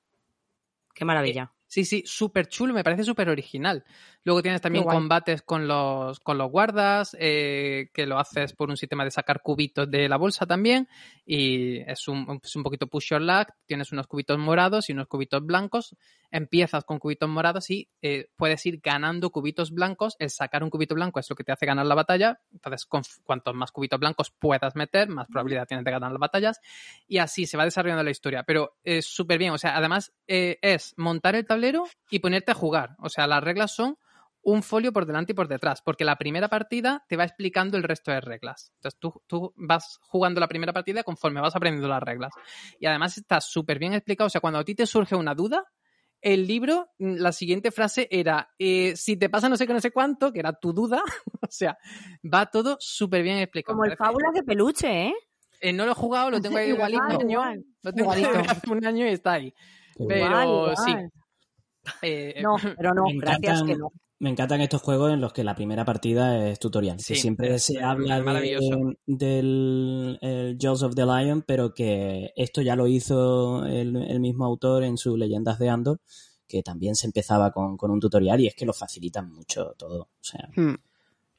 Qué 0.93 1.05
maravilla. 1.05 1.53
Sí, 1.73 1.85
sí, 1.85 2.03
súper 2.05 2.49
chulo, 2.49 2.71
me 2.71 2.83
parece 2.83 3.03
súper 3.03 3.29
original. 3.29 3.83
Luego 4.25 4.43
tienes 4.43 4.61
también 4.61 4.83
combates 4.85 5.41
con 5.41 5.67
los, 5.67 6.19
con 6.19 6.37
los 6.37 6.51
guardas, 6.51 7.17
eh, 7.19 7.89
que 7.95 8.05
lo 8.05 8.19
haces 8.19 8.53
por 8.53 8.69
un 8.69 8.77
sistema 8.77 9.03
de 9.03 9.09
sacar 9.09 9.41
cubitos 9.41 9.89
de 9.89 10.07
la 10.07 10.17
bolsa 10.17 10.45
también, 10.45 10.87
y 11.25 11.79
es 11.79 12.07
un, 12.07 12.39
es 12.43 12.55
un 12.55 12.61
poquito 12.61 12.85
push 12.85 13.09
your 13.09 13.21
luck, 13.21 13.49
tienes 13.65 13.91
unos 13.91 14.05
cubitos 14.05 14.37
morados 14.37 14.87
y 14.87 14.93
unos 14.93 15.07
cubitos 15.07 15.43
blancos, 15.43 15.95
empiezas 16.29 16.83
con 16.85 16.99
cubitos 16.99 17.27
morados 17.27 17.69
y 17.71 17.89
eh, 18.03 18.29
puedes 18.35 18.63
ir 18.67 18.79
ganando 18.79 19.31
cubitos 19.31 19.71
blancos, 19.71 20.15
el 20.19 20.29
sacar 20.29 20.63
un 20.63 20.69
cubito 20.69 20.93
blanco 20.93 21.19
es 21.19 21.29
lo 21.29 21.35
que 21.35 21.43
te 21.43 21.53
hace 21.53 21.65
ganar 21.65 21.87
la 21.87 21.95
batalla, 21.95 22.39
entonces 22.51 22.85
con, 22.85 23.01
cuantos 23.23 23.55
más 23.55 23.71
cubitos 23.71 23.99
blancos 23.99 24.31
puedas 24.31 24.75
meter, 24.75 25.09
más 25.09 25.27
probabilidad 25.27 25.67
tienes 25.67 25.83
de 25.83 25.91
ganar 25.91 26.11
las 26.11 26.19
batallas, 26.19 26.61
y 27.07 27.17
así 27.17 27.47
se 27.47 27.57
va 27.57 27.65
desarrollando 27.65 28.03
la 28.03 28.11
historia, 28.11 28.43
pero 28.43 28.77
es 28.83 29.07
súper 29.07 29.39
bien, 29.39 29.53
o 29.53 29.57
sea, 29.57 29.75
además 29.75 30.13
eh, 30.27 30.59
es 30.61 30.93
montar 30.97 31.35
el 31.35 31.45
tablero 31.45 31.62
y 32.09 32.19
ponerte 32.19 32.51
a 32.51 32.55
jugar, 32.55 32.95
o 32.99 33.09
sea, 33.09 33.27
las 33.27 33.43
reglas 33.43 33.73
son 33.73 33.97
un 34.45 34.61
folio 34.61 34.91
por 34.91 35.05
delante 35.05 35.31
y 35.31 35.35
por 35.35 35.47
detrás, 35.47 35.81
porque 35.81 36.03
la 36.03 36.17
primera 36.17 36.49
partida 36.49 37.05
te 37.07 37.15
va 37.15 37.23
explicando 37.23 37.77
el 37.77 37.83
resto 37.83 38.11
de 38.11 38.19
reglas. 38.19 38.71
Entonces 38.75 38.99
tú, 38.99 39.21
tú 39.25 39.53
vas 39.55 39.99
jugando 40.01 40.41
la 40.41 40.49
primera 40.49 40.73
partida 40.73 41.03
conforme 41.03 41.39
vas 41.39 41.55
aprendiendo 41.55 41.87
las 41.87 42.03
reglas. 42.03 42.33
Y 42.77 42.85
además 42.85 43.17
está 43.17 43.39
súper 43.39 43.79
bien 43.79 43.93
explicado, 43.93 44.27
o 44.27 44.29
sea, 44.29 44.41
cuando 44.41 44.59
a 44.59 44.65
ti 44.65 44.75
te 44.75 44.85
surge 44.85 45.15
una 45.15 45.33
duda, 45.33 45.63
el 46.19 46.45
libro, 46.47 46.89
mm, 46.99 47.15
la 47.17 47.31
siguiente 47.31 47.71
frase 47.71 48.07
era, 48.11 48.49
eh, 48.59 48.95
si 48.95 49.17
te 49.17 49.29
pasa 49.29 49.47
no 49.49 49.57
sé 49.57 49.65
qué, 49.67 49.73
no 49.73 49.81
sé 49.81 49.91
cuánto, 49.91 50.31
que 50.33 50.39
era 50.39 50.53
tu 50.53 50.73
duda, 50.73 51.01
o 51.41 51.47
sea, 51.49 51.77
va 52.21 52.45
todo 52.47 52.77
súper 52.79 53.23
bien 53.23 53.37
explicado. 53.37 53.77
Como 53.77 53.85
el 53.89 53.97
fábulas 53.97 54.33
de 54.33 54.43
peluche, 54.43 55.07
¿eh? 55.07 55.13
Eh, 55.61 55.71
no 55.71 55.85
lo 55.85 55.91
he 55.91 55.95
jugado, 55.95 56.31
lo 56.31 56.41
tengo 56.41 56.57
ahí 56.57 56.69
Igualito. 56.69 57.03
un 57.03 57.11
año, 57.11 57.29
Igual. 57.29 57.65
lo 57.81 57.93
tengo 57.93 58.11
hace 58.11 58.23
un 58.71 58.85
año 58.85 59.05
y 59.05 59.09
está 59.09 59.33
ahí. 59.33 59.53
Pero 59.97 60.25
Igual, 60.25 60.47
igual. 60.47 60.77
sí. 60.77 60.95
Eh, 62.01 62.41
No, 62.41 62.55
pero 62.77 62.93
no, 62.93 63.05
Me 63.05 63.17
gracias 63.17 63.59
encantan- 63.61 63.67
que 63.67 63.75
no. 63.77 63.91
Me 64.19 64.29
encantan 64.29 64.61
estos 64.61 64.81
juegos 64.81 65.11
en 65.11 65.19
los 65.19 65.33
que 65.33 65.43
la 65.43 65.53
primera 65.53 65.83
partida 65.83 66.47
es 66.47 66.57
tutorial. 66.57 66.97
Sí, 66.99 67.13
que 67.13 67.19
siempre 67.19 67.55
es, 67.55 67.63
se 67.63 67.73
eh, 67.79 67.83
habla 67.83 68.21
de- 68.21 68.95
del 69.05 70.17
el 70.21 70.57
Jaws 70.61 70.83
of 70.83 70.95
the 70.95 71.05
Lion, 71.05 71.43
pero 71.45 71.73
que 71.73 72.31
esto 72.37 72.61
ya 72.61 72.77
lo 72.77 72.87
hizo 72.87 73.65
el, 73.65 73.97
el 73.97 74.19
mismo 74.21 74.45
autor 74.45 74.83
en 74.83 74.97
sus 74.97 75.17
Leyendas 75.19 75.59
de 75.59 75.69
Andor, 75.69 75.99
que 76.47 76.63
también 76.63 76.95
se 76.95 77.07
empezaba 77.07 77.51
con, 77.51 77.75
con 77.75 77.91
un 77.91 77.99
tutorial 77.99 78.39
y 78.39 78.47
es 78.47 78.55
que 78.55 78.65
lo 78.65 78.71
facilitan 78.73 79.29
mucho 79.29 79.73
todo. 79.77 80.03
O 80.03 80.09
sea, 80.23 80.47
Hmm. 80.55 80.75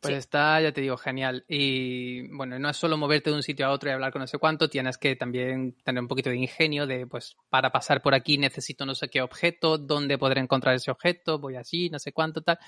Pues 0.05 0.15
Sí. 0.15 0.19
está, 0.19 0.61
ya 0.61 0.71
te 0.73 0.83
digo, 0.83 0.99
genial. 0.99 1.45
Y 1.49 2.29
bueno, 2.29 2.59
no 2.59 2.69
es 2.69 2.77
solo 2.77 2.99
moverte 2.99 3.31
de 3.31 3.37
un 3.37 3.43
sitio 3.43 3.67
a 3.67 3.71
otro 3.71 3.89
y 3.89 3.93
hablar 3.93 4.13
con 4.13 4.21
no 4.21 4.27
sé 4.27 4.37
cuánto, 4.39 4.69
tienes 4.69 4.99
que 4.99 5.17
también 5.17 5.77
tener 5.83 6.03
un 6.03 6.09
poquito 6.09 6.29
de 6.29 6.37
ingenio 6.37 6.87
de, 6.87 7.07
pues, 7.07 7.37
para 7.49 7.73
pasar 7.73 8.03
por 8.03 8.15
aquí 8.15 8.37
necesito 8.37 8.85
no 8.85 8.95
sé 8.95 9.09
qué 9.09 9.23
objeto, 9.23 9.79
dónde 9.79 10.19
podré 10.19 10.41
encontrar 10.41 10.75
ese 10.75 10.91
objeto, 10.91 11.39
voy 11.39 11.57
allí, 11.57 11.89
no 11.89 11.99
sé 11.99 12.13
cuánto, 12.13 12.43
tal. 12.43 12.59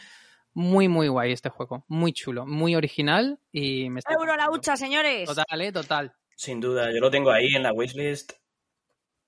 Muy, 0.55 0.89
muy 0.89 1.09
guay 1.09 1.33
este 1.33 1.51
juego. 1.51 1.85
Muy 1.89 2.15
chulo, 2.15 2.47
muy 2.47 2.75
original 2.75 3.39
y 3.53 3.91
me 3.91 3.99
está 4.01 4.15
Euro 4.15 4.35
la 4.37 4.51
hucha, 4.51 4.77
señores. 4.79 5.29
Total, 5.29 5.61
eh, 5.61 5.73
total. 5.73 6.15
Sin 6.35 6.61
duda, 6.61 6.91
yo 6.91 7.01
lo 7.01 7.11
tengo 7.11 7.31
ahí 7.31 7.55
en 7.55 7.63
la 7.63 7.73
wishlist. 7.75 8.33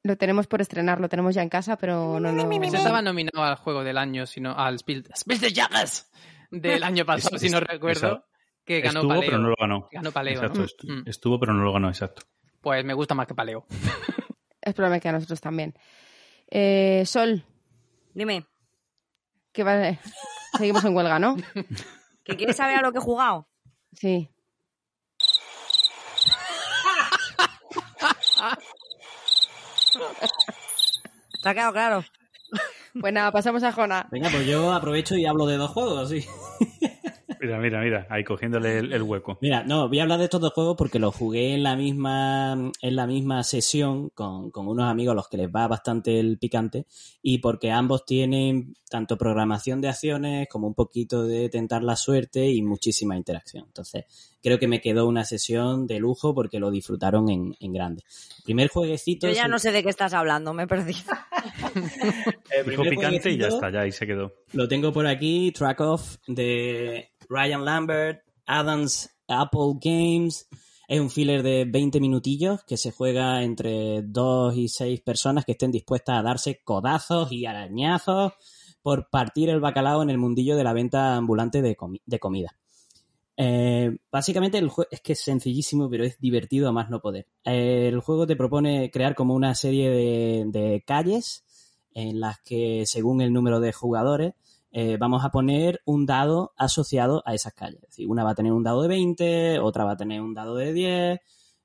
Lo 0.03 0.17
tenemos 0.17 0.47
por 0.47 0.63
estrenar, 0.63 1.01
lo 1.01 1.11
tenemos 1.11 1.35
ya 1.35 1.43
en 1.43 1.51
casa, 1.51 1.77
pero 1.77 2.19
no. 2.19 2.31
Ese 2.63 2.77
estaba 2.79 3.03
nominado 3.03 3.45
al 3.45 3.57
juego 3.57 3.85
del 3.85 3.99
año, 3.99 4.25
sino 4.27 4.57
al 4.57 4.79
Spiel, 4.79 5.05
Spiel 5.15 5.41
de 5.41 5.53
Llagas 5.53 6.11
del 6.51 6.83
año 6.85 7.05
pasado, 7.05 7.37
Es- 7.37 7.43
si 7.43 7.51
no 7.51 7.59
es- 7.59 7.65
recuerdo, 7.65 8.07
esa- 8.09 8.25
que 8.65 8.81
ganó 8.81 9.01
Estuvo, 9.01 9.09
Paleo. 9.15 9.31
pero 9.31 9.39
no 9.39 9.49
lo 9.49 9.55
ganó. 9.59 9.89
Ganó 9.91 10.13
Paleo, 10.13 10.35
Exacto, 10.35 10.59
¿no? 10.61 10.65
estu- 10.67 11.03
Mm. 11.05 11.09
estuvo, 11.09 11.41
pero 11.41 11.53
no 11.55 11.65
lo 11.65 11.73
ganó, 11.73 11.89
exacto. 11.89 12.23
Pues 12.61 12.85
me 12.85 12.95
gusta 12.95 13.15
más 13.15 13.27
que 13.27 13.35
Paleo. 13.35 13.67
Es 14.61 14.75
probable 14.75 15.01
que 15.01 15.09
a 15.09 15.13
nosotros 15.13 15.41
también. 15.41 15.75
Eh, 16.51 17.05
Sol, 17.07 17.45
Dime, 18.15 18.47
que 19.53 19.63
va... 19.63 19.97
seguimos 20.59 20.85
en 20.85 20.95
huelga, 20.95 21.19
¿no? 21.19 21.37
¿que 22.25 22.37
quieres 22.37 22.57
saber 22.57 22.77
a 22.79 22.83
lo 22.83 22.93
que 22.93 22.99
he 22.99 23.03
jugado? 23.03 23.49
Sí. 23.93 24.29
¿Te 31.43 31.49
ha 31.49 31.55
quedado 31.55 31.73
claro? 31.73 32.05
Pues 33.01 33.13
nada, 33.13 33.31
pasamos 33.33 33.63
a 33.63 33.73
Jona. 33.73 34.09
venga, 34.11 34.29
pues 34.31 34.47
yo 34.47 34.73
aprovecho 34.73 35.15
y 35.17 35.27
hablo 35.27 35.47
de 35.47 35.57
dos 35.57 35.71
juegos, 35.71 36.09
sí. 36.09 36.25
Mira, 37.41 37.59
mira, 37.59 37.81
mira, 37.81 38.07
ahí 38.11 38.25
cogiéndole 38.25 38.79
el, 38.79 38.93
el 38.93 39.03
hueco. 39.03 39.39
Mira, 39.41 39.63
no, 39.63 39.89
voy 39.89 39.99
a 39.99 40.03
hablar 40.03 40.19
de 40.19 40.25
estos 40.25 40.41
dos 40.41 40.53
juegos 40.53 40.77
porque 40.77 40.99
los 40.99 41.15
jugué 41.15 41.55
en 41.55 41.63
la 41.63 41.77
misma, 41.77 42.73
en 42.81 42.97
la 42.97 43.07
misma 43.07 43.43
sesión 43.45 44.11
con, 44.11 44.51
con 44.51 44.69
unos 44.69 44.89
amigos 44.89 45.13
a 45.13 45.17
los 45.17 45.29
que 45.29 45.37
les 45.37 45.49
va 45.49 45.69
bastante 45.69 46.19
el 46.19 46.39
picante 46.39 46.87
y 47.23 47.39
porque 47.39 47.71
ambos 47.71 48.05
tienen 48.05 48.75
tanto 48.89 49.17
programación 49.17 49.81
de 49.81 49.89
acciones 49.89 50.49
como 50.49 50.67
un 50.67 50.75
poquito 50.75 51.25
de 51.27 51.49
tentar 51.49 51.83
la 51.83 51.97
suerte 51.97 52.49
y 52.51 52.63
muchísima 52.63 53.17
interacción. 53.17 53.65
Entonces, 53.67 54.05
creo 54.43 54.59
que 54.59 54.69
me 54.69 54.81
quedó 54.81 55.07
una 55.07 55.25
sesión 55.25 55.87
de 55.87 55.99
lujo 55.99 56.35
porque 56.35 56.59
lo 56.59 56.71
disfrutaron 56.71 57.29
en, 57.29 57.55
en 57.61 57.73
grande. 57.73 58.03
El 58.39 58.45
primer 58.45 58.69
jueguecito... 58.69 59.29
Yo 59.29 59.35
ya 59.35 59.45
es 59.45 59.51
no 59.51 59.59
sé 59.59 59.73
de 59.73 59.83
qué 59.83 59.91
estás 59.91 60.15
hablando, 60.15 60.55
me 60.55 60.65
he 60.65 60.67
perdido. 60.67 60.99
el 62.51 62.65
Dijo 62.71 62.83
picante 62.85 63.31
y 63.31 63.39
ya 63.39 63.49
está, 63.49 63.71
ya 63.71 63.81
ahí 63.81 63.93
se 63.93 64.07
quedó. 64.07 64.33
Lo 64.53 64.69
tengo 64.69 64.93
por 64.93 65.07
aquí, 65.07 65.53
Track 65.53 65.81
Off 65.81 66.17
de 66.27 67.11
Ryan 67.29 67.65
Lambert, 67.65 68.23
Adams 68.47 69.11
Apple 69.29 69.75
Games. 69.81 70.49
Es 70.89 71.01
un 71.01 71.11
filler 71.11 71.43
de 71.43 71.67
20 71.67 72.01
minutillos 72.01 72.65
que 72.65 72.77
se 72.79 72.93
juega 72.93 73.43
entre 73.43 74.03
2 74.03 74.57
y 74.57 74.69
6 74.69 75.01
personas 75.03 75.45
que 75.45 75.53
estén 75.53 75.71
dispuestas 75.71 76.19
a 76.19 76.23
darse 76.23 76.61
codazos 76.65 77.31
y 77.31 77.45
arañazos 77.45 78.33
por 78.83 79.11
partir 79.11 79.51
el 79.51 79.61
bacalao 79.61 80.03
en 80.03 80.09
el 80.11 80.17
mundillo 80.19 80.57
de 80.57 80.65
la 80.65 80.73
venta 80.73 81.15
ambulante 81.17 81.61
de, 81.61 81.77
comi- 81.77 82.01
de 82.07 82.19
comida. 82.19 82.57
Eh, 83.37 83.97
básicamente 84.11 84.59
el 84.59 84.69
juego 84.69 84.89
es 84.91 85.01
que 85.01 85.13
es 85.13 85.21
sencillísimo, 85.21 85.89
pero 85.91 86.05
es 86.05 86.19
divertido 86.19 86.69
a 86.69 86.73
más 86.73 86.89
no 86.91 87.01
poder. 87.01 87.27
El 87.45 88.01
juego 88.01 88.27
te 88.27 88.35
propone 88.35 88.91
crear 88.91 89.15
como 89.15 89.35
una 89.35 89.55
serie 89.55 89.91
de 89.91 90.83
calles 90.87 91.45
en 91.93 92.19
las 92.21 92.41
que, 92.41 92.85
según 92.87 93.21
el 93.21 93.33
número 93.33 93.61
de 93.61 93.73
jugadores, 93.73 94.33
eh, 94.81 94.97
vamos 94.97 95.25
a 95.25 95.31
poner 95.31 95.83
un 95.87 96.07
dado 96.07 96.53
asociado 96.57 97.25
a 97.27 97.35
esas 97.35 97.53
calles. 97.53 97.83
Es 97.83 97.89
decir, 97.89 98.07
una 98.09 98.23
va 98.23 98.31
a 98.31 98.35
tener 98.37 98.53
un 98.53 98.63
dado 98.63 98.83
de 98.83 98.87
20, 98.87 99.59
otra 99.59 99.85
va 99.85 99.95
a 99.95 99.97
tener 99.97 100.21
un 100.21 100.35
dado 100.35 100.55
de 100.55 100.73
10, 100.73 101.21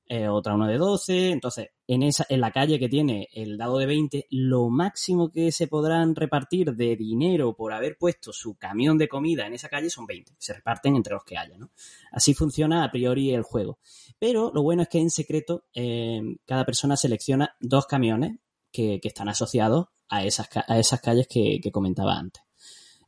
eh, 0.07 0.27
otra 0.27 0.55
uno 0.55 0.65
de 0.65 0.79
12. 0.79 1.29
Entonces, 1.29 1.67
en, 1.85 2.01
esa, 2.01 2.25
en 2.27 2.41
la 2.41 2.49
calle 2.49 2.79
que 2.79 2.89
tiene 2.89 3.29
el 3.33 3.55
dado 3.55 3.77
de 3.77 3.85
20, 3.85 4.25
lo 4.31 4.67
máximo 4.71 5.29
que 5.29 5.51
se 5.51 5.67
podrán 5.67 6.15
repartir 6.15 6.73
de 6.73 6.95
dinero 6.95 7.55
por 7.55 7.71
haber 7.71 7.99
puesto 7.99 8.33
su 8.33 8.55
camión 8.55 8.97
de 8.97 9.07
comida 9.07 9.45
en 9.45 9.53
esa 9.53 9.69
calle 9.69 9.91
son 9.91 10.07
20. 10.07 10.33
Se 10.39 10.53
reparten 10.53 10.95
entre 10.95 11.13
los 11.13 11.23
que 11.23 11.37
haya, 11.37 11.55
¿no? 11.55 11.69
Así 12.11 12.33
funciona 12.33 12.83
a 12.83 12.89
priori 12.89 13.31
el 13.31 13.43
juego. 13.43 13.77
Pero 14.17 14.49
lo 14.51 14.63
bueno 14.63 14.81
es 14.81 14.89
que 14.89 14.97
en 14.97 15.11
secreto 15.11 15.65
eh, 15.75 16.19
cada 16.47 16.65
persona 16.65 16.97
selecciona 16.97 17.55
dos 17.59 17.85
camiones 17.85 18.39
que, 18.71 18.99
están 19.03 19.29
asociados 19.29 19.89
a 20.09 20.23
esas, 20.23 20.49
a 20.67 20.79
esas 20.79 20.99
calles 20.99 21.27
que 21.27 21.71
comentaba 21.71 22.17
antes. 22.17 22.41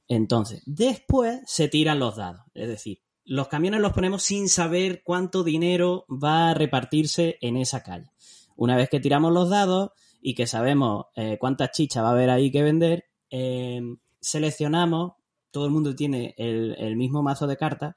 Entonces, 0.07 0.61
después 0.65 1.41
se 1.45 1.67
tiran 1.67 1.99
los 1.99 2.15
dados. 2.15 2.41
Es 2.53 2.67
decir, 2.67 3.01
los 3.23 3.47
camiones 3.47 3.81
los 3.81 3.93
ponemos 3.93 4.23
sin 4.23 4.49
saber 4.49 5.01
cuánto 5.03 5.43
dinero 5.43 6.05
va 6.09 6.49
a 6.49 6.53
repartirse 6.53 7.37
en 7.41 7.57
esa 7.57 7.81
calle. 7.81 8.11
Una 8.55 8.77
vez 8.77 8.89
que 8.89 8.99
tiramos 8.99 9.33
los 9.33 9.49
dados 9.49 9.91
y 10.21 10.35
que 10.35 10.47
sabemos 10.47 11.07
eh, 11.15 11.37
cuántas 11.39 11.71
chichas 11.71 12.03
va 12.03 12.09
a 12.09 12.11
haber 12.11 12.29
ahí 12.29 12.51
que 12.51 12.63
vender, 12.63 13.05
eh, 13.29 13.81
seleccionamos, 14.19 15.13
todo 15.51 15.65
el 15.65 15.71
mundo 15.71 15.95
tiene 15.95 16.33
el, 16.37 16.75
el 16.77 16.95
mismo 16.95 17.23
mazo 17.23 17.47
de 17.47 17.57
cartas, 17.57 17.95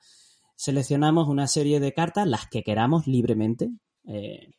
seleccionamos 0.59 1.29
una 1.29 1.47
serie 1.47 1.79
de 1.79 1.93
cartas, 1.93 2.27
las 2.27 2.49
que 2.49 2.65
queramos 2.65 3.07
libremente, 3.07 3.71
eh, 4.07 4.51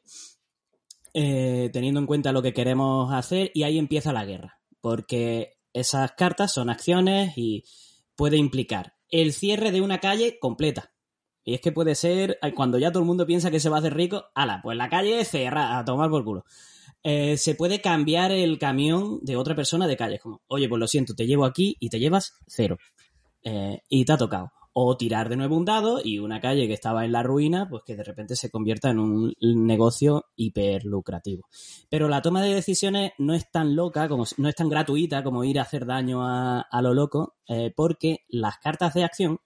eh, 1.14 1.70
teniendo 1.74 2.00
en 2.00 2.06
cuenta 2.06 2.32
lo 2.32 2.42
que 2.42 2.54
queremos 2.54 3.12
hacer, 3.12 3.52
y 3.54 3.64
ahí 3.64 3.78
empieza 3.78 4.14
la 4.14 4.24
guerra, 4.24 4.62
porque 4.80 5.59
esas 5.74 6.12
cartas 6.14 6.54
son 6.54 6.70
acciones 6.70 7.38
y 7.38 7.64
puede 8.16 8.38
implicar 8.38 8.96
el 9.10 9.34
cierre 9.34 9.72
de 9.72 9.82
una 9.82 10.00
calle 10.00 10.38
completa. 10.40 10.92
Y 11.44 11.56
es 11.56 11.62
que 11.62 11.72
puede 11.72 11.96
ser, 11.96 12.38
cuando 12.56 12.78
ya 12.78 12.92
todo 12.92 13.02
el 13.02 13.08
mundo 13.08 13.26
piensa 13.26 13.50
que 13.50 13.60
se 13.60 13.70
va 13.70 13.78
a 13.78 13.80
hacer 13.80 13.96
rico, 13.96 14.26
ala, 14.36 14.60
pues 14.62 14.78
la 14.78 14.90
calle 14.90 15.26
cierra, 15.26 15.80
a 15.80 15.86
tomar 15.86 16.10
por 16.10 16.24
culo. 16.24 16.46
Eh, 17.02 17.38
se 17.38 17.56
puede 17.56 17.82
cambiar 17.82 18.32
el 18.32 18.60
camión 18.60 19.20
de 19.22 19.36
otra 19.36 19.56
persona 19.56 19.88
de 19.88 19.98
calle. 19.98 20.20
Como, 20.20 20.42
oye, 20.48 20.68
pues 20.68 20.80
lo 20.80 20.88
siento, 20.88 21.16
te 21.16 21.26
llevo 21.26 21.46
aquí 21.46 21.76
y 21.80 21.90
te 21.90 22.00
llevas 22.00 22.36
cero. 22.46 22.78
Eh, 23.44 23.82
y 23.90 24.06
te 24.06 24.12
ha 24.12 24.18
tocado. 24.18 24.52
O 24.82 24.96
tirar 24.96 25.28
de 25.28 25.36
nuevo 25.36 25.58
un 25.58 25.66
dado 25.66 26.00
y 26.02 26.20
una 26.20 26.40
calle 26.40 26.66
que 26.66 26.74
estaba 26.74 27.04
en 27.04 27.12
la 27.12 27.22
ruina, 27.22 27.68
pues 27.68 27.84
que 27.86 27.98
de 27.98 28.04
repente 28.06 28.38
se 28.38 28.50
convierta 28.50 28.90
en 28.90 29.00
un 29.00 29.34
negocio 29.42 30.28
hiper 30.38 30.86
lucrativo. 30.86 31.50
Pero 31.90 32.08
la 32.08 32.22
toma 32.22 32.42
de 32.42 32.54
decisiones 32.54 33.12
no 33.18 33.34
es 33.34 33.52
tan 33.52 33.76
loca, 33.76 34.08
como, 34.08 34.24
no 34.38 34.48
es 34.48 34.56
tan 34.56 34.70
gratuita 34.70 35.22
como 35.22 35.44
ir 35.44 35.60
a 35.60 35.64
hacer 35.64 35.86
daño 35.86 36.22
a, 36.24 36.82
lo 36.82 36.94
loco, 36.94 37.36
eh, 37.50 37.74
porque 37.76 38.20
las 38.30 38.60
cartas 38.60 38.94
de 38.94 39.04
acción 39.04 39.40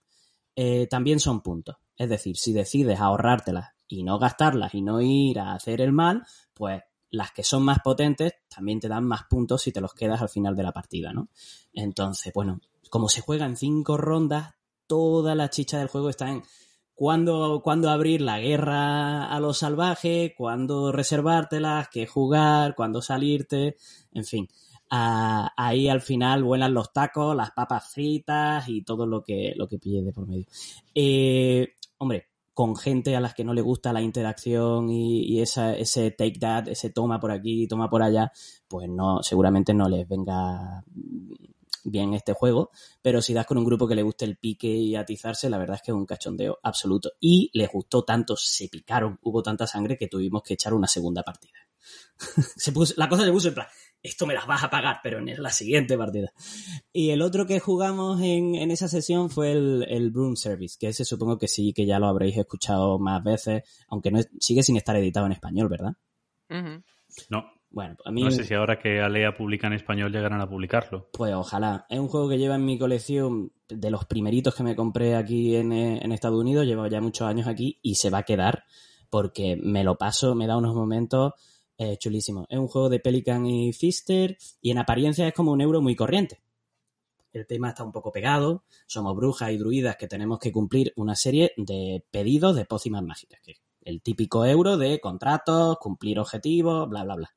eh, 0.56 0.86
también 0.86 1.20
son 1.20 1.42
puntos. 1.42 1.78
Es 1.98 2.10
decir, 2.10 2.38
si 2.38 2.54
decides 2.54 3.00
ahorrártelas 3.00 3.72
y 3.88 4.04
no 4.04 4.20
gastarlas 4.20 4.76
y 4.76 4.84
no 4.84 5.02
ir 5.02 5.40
a 5.40 5.56
hacer 5.56 5.82
el 5.82 5.94
mal, 5.94 6.28
pues 6.54 6.84
las 7.10 7.32
que 7.32 7.44
son 7.44 7.64
más 7.64 7.80
potentes 7.84 8.34
también 8.48 8.80
te 8.80 8.88
dan 8.88 9.06
más 9.06 9.24
puntos 9.28 9.64
si 9.64 9.72
te 9.72 9.82
los 9.82 9.96
quedas 9.96 10.22
al 10.22 10.30
final 10.30 10.56
de 10.56 10.64
la 10.64 10.74
partida, 10.74 11.12
¿no? 11.12 11.30
Entonces, 11.74 12.32
bueno, 12.36 12.60
como 12.92 13.10
se 13.10 13.22
juega 13.22 13.48
en 13.48 13.58
cinco 13.58 13.98
rondas, 13.98 14.54
toda 14.88 15.36
la 15.36 15.50
chicha 15.50 15.80
del 15.80 15.88
juego 15.88 16.10
está 16.10 16.30
en 16.30 16.44
cuándo, 16.94 17.62
cuándo 17.64 17.90
abrir 17.90 18.22
la 18.22 18.40
guerra 18.40 19.26
a 19.26 19.40
los 19.40 19.60
salvajes, 19.60 20.34
cuándo 20.38 20.92
reservártelas, 20.92 21.90
qué 21.90 22.08
jugar, 22.08 22.76
cuándo 22.76 23.02
salirte, 23.02 23.76
en 24.12 24.26
fin. 24.26 24.48
ahí 24.90 25.88
al 25.90 26.02
final 26.02 26.44
vuelan 26.44 26.74
los 26.74 26.94
tacos, 26.94 27.36
las 27.36 27.52
papas 27.52 27.90
fritas 27.92 28.70
y 28.70 28.84
todo 28.84 29.06
lo 29.08 29.24
que, 29.24 29.54
lo 29.56 29.68
que 29.68 29.80
pille 29.80 30.04
de 30.04 30.14
por 30.14 30.28
medio. 30.28 30.46
Eh, 30.94 31.74
hombre, 31.98 32.28
con 32.54 32.76
gente 32.76 33.16
a 33.16 33.20
las 33.20 33.34
que 33.34 33.44
no 33.44 33.54
le 33.54 33.62
gusta 33.62 33.94
la 33.94 34.02
interacción 34.02 34.90
y, 34.90 35.42
ese 35.42 36.12
take 36.12 36.40
that, 36.40 36.68
ese 36.68 36.92
toma 36.92 37.20
por 37.20 37.32
aquí, 37.32 37.68
toma 37.68 37.90
por 37.90 38.04
allá, 38.04 38.32
pues 38.68 38.88
no, 38.90 39.24
seguramente 39.24 39.74
no 39.74 39.90
les 39.90 40.08
venga 40.08 40.84
bien 41.84 42.14
este 42.14 42.34
juego, 42.34 42.72
pero 43.02 43.22
si 43.22 43.34
das 43.34 43.46
con 43.46 43.58
un 43.58 43.66
grupo 43.66 43.88
que 43.88 43.96
le 43.96 44.04
guste 44.04 44.26
el 44.26 44.38
pique 44.38 44.68
y 44.68 44.96
atizarse, 44.96 45.50
la 45.50 45.58
verdad 45.58 45.76
es 45.78 45.82
que 45.82 45.92
es 45.92 45.96
un 45.96 46.06
cachondeo 46.06 46.60
absoluto. 46.64 47.12
Y 47.20 47.50
les 47.54 47.70
gustó 47.70 48.04
tanto, 48.04 48.36
se 48.36 48.68
picaron, 48.70 49.20
hubo 49.22 49.44
tanta 49.44 49.68
sangre 49.68 49.98
que 49.98 50.08
tuvimos 50.08 50.44
que 50.44 50.54
echar 50.54 50.74
una 50.74 50.88
segunda 50.88 51.24
partida. 51.24 51.54
se 52.58 52.72
puso, 52.72 52.94
la 52.98 53.10
cosa 53.10 53.26
se 53.26 53.32
puso 53.32 53.50
en 53.50 53.54
plan, 53.56 53.68
esto 54.02 54.26
me 54.26 54.34
las 54.34 54.46
vas 54.46 54.64
a 54.64 54.70
pagar, 54.70 55.00
pero 55.02 55.20
en 55.20 55.42
la 55.42 55.50
siguiente 55.50 55.98
partida. 55.98 56.34
Y 56.92 57.12
el 57.12 57.22
otro 57.22 57.46
que 57.46 57.60
jugamos 57.60 58.22
en, 58.22 58.56
esa 58.72 58.88
sesión 58.88 59.30
fue 59.30 59.52
el, 59.52 59.86
el, 59.90 60.12
Broom 60.12 60.36
Service, 60.36 60.78
que 60.80 60.90
ese 60.90 61.06
supongo 61.06 61.38
que 61.38 61.48
sí, 61.48 61.74
que 61.74 61.86
ya 61.86 62.00
lo 62.00 62.08
habréis 62.08 62.38
escuchado 62.38 63.00
más 63.00 63.24
veces, 63.24 63.64
aunque 63.88 64.12
no 64.12 64.20
sigue 64.40 64.64
sin 64.64 64.78
estar 64.78 64.96
editado 64.96 65.26
en 65.26 65.32
español, 65.32 65.70
¿verdad? 65.70 65.94
No. 67.30 67.46
Bueno, 67.74 67.98
a 68.06 68.12
mí... 68.12 68.22
No 68.22 68.30
sé 68.30 68.44
si 68.44 68.54
ahora 68.54 68.78
que 68.78 69.02
Alea 69.02 69.36
publica 69.36 69.66
en 69.66 69.74
español 69.74 70.12
llegarán 70.12 70.40
a 70.40 70.48
publicarlo. 70.48 71.10
Pues 71.12 71.34
ojalá. 71.34 71.88
Es 71.90 72.00
un 72.00 72.08
juego 72.08 72.30
que 72.30 72.38
lleva 72.38 72.54
en 72.54 72.66
mi 72.66 72.78
colección 72.78 73.52
de 73.68 73.90
los 73.90 74.06
primeritos 74.06 74.54
que 74.54 74.62
me 74.62 74.76
compré 74.76 75.16
aquí 75.16 75.56
en, 75.56 75.74
en 75.74 76.12
Estados 76.12 76.40
Unidos. 76.40 76.68
Lleva 76.68 76.88
ya 76.88 77.02
muchos 77.02 77.28
años 77.28 77.48
aquí 77.48 77.80
y 77.82 77.96
se 77.96 78.12
va 78.12 78.20
a 78.20 78.24
quedar 78.24 78.64
porque 79.10 79.58
me 79.62 79.84
lo 79.84 79.98
paso, 79.98 80.36
me 80.36 80.46
da 80.46 80.56
unos 80.56 80.76
momentos 80.76 81.34
eh, 81.80 81.98
chulísimos. 81.98 82.46
Es 82.48 82.60
un 82.60 82.68
juego 82.68 82.90
de 82.90 83.00
Pelican 83.00 83.46
y 83.48 83.74
Fister 83.74 84.38
y 84.62 84.70
en 84.70 84.78
apariencia 84.78 85.28
es 85.28 85.34
como 85.34 85.52
un 85.52 85.62
euro 85.62 85.82
muy 85.82 85.96
corriente. 85.96 86.44
El 87.32 87.48
tema 87.48 87.70
está 87.70 87.84
un 87.84 87.92
poco 87.92 88.12
pegado. 88.12 88.66
Somos 88.86 89.16
brujas 89.16 89.52
y 89.52 89.58
druidas 89.58 89.96
que 89.98 90.08
tenemos 90.08 90.38
que 90.38 90.52
cumplir 90.52 90.94
una 90.96 91.16
serie 91.16 91.54
de 91.58 92.06
pedidos 92.12 92.56
de 92.56 92.66
pócimas 92.66 93.02
mágicas. 93.02 93.40
Que 93.42 93.56
el 93.82 94.02
típico 94.04 94.46
euro 94.46 94.78
de 94.78 95.00
contratos, 95.00 95.78
cumplir 95.80 96.20
objetivos, 96.20 96.88
bla, 96.88 97.04
bla, 97.04 97.16
bla. 97.16 97.34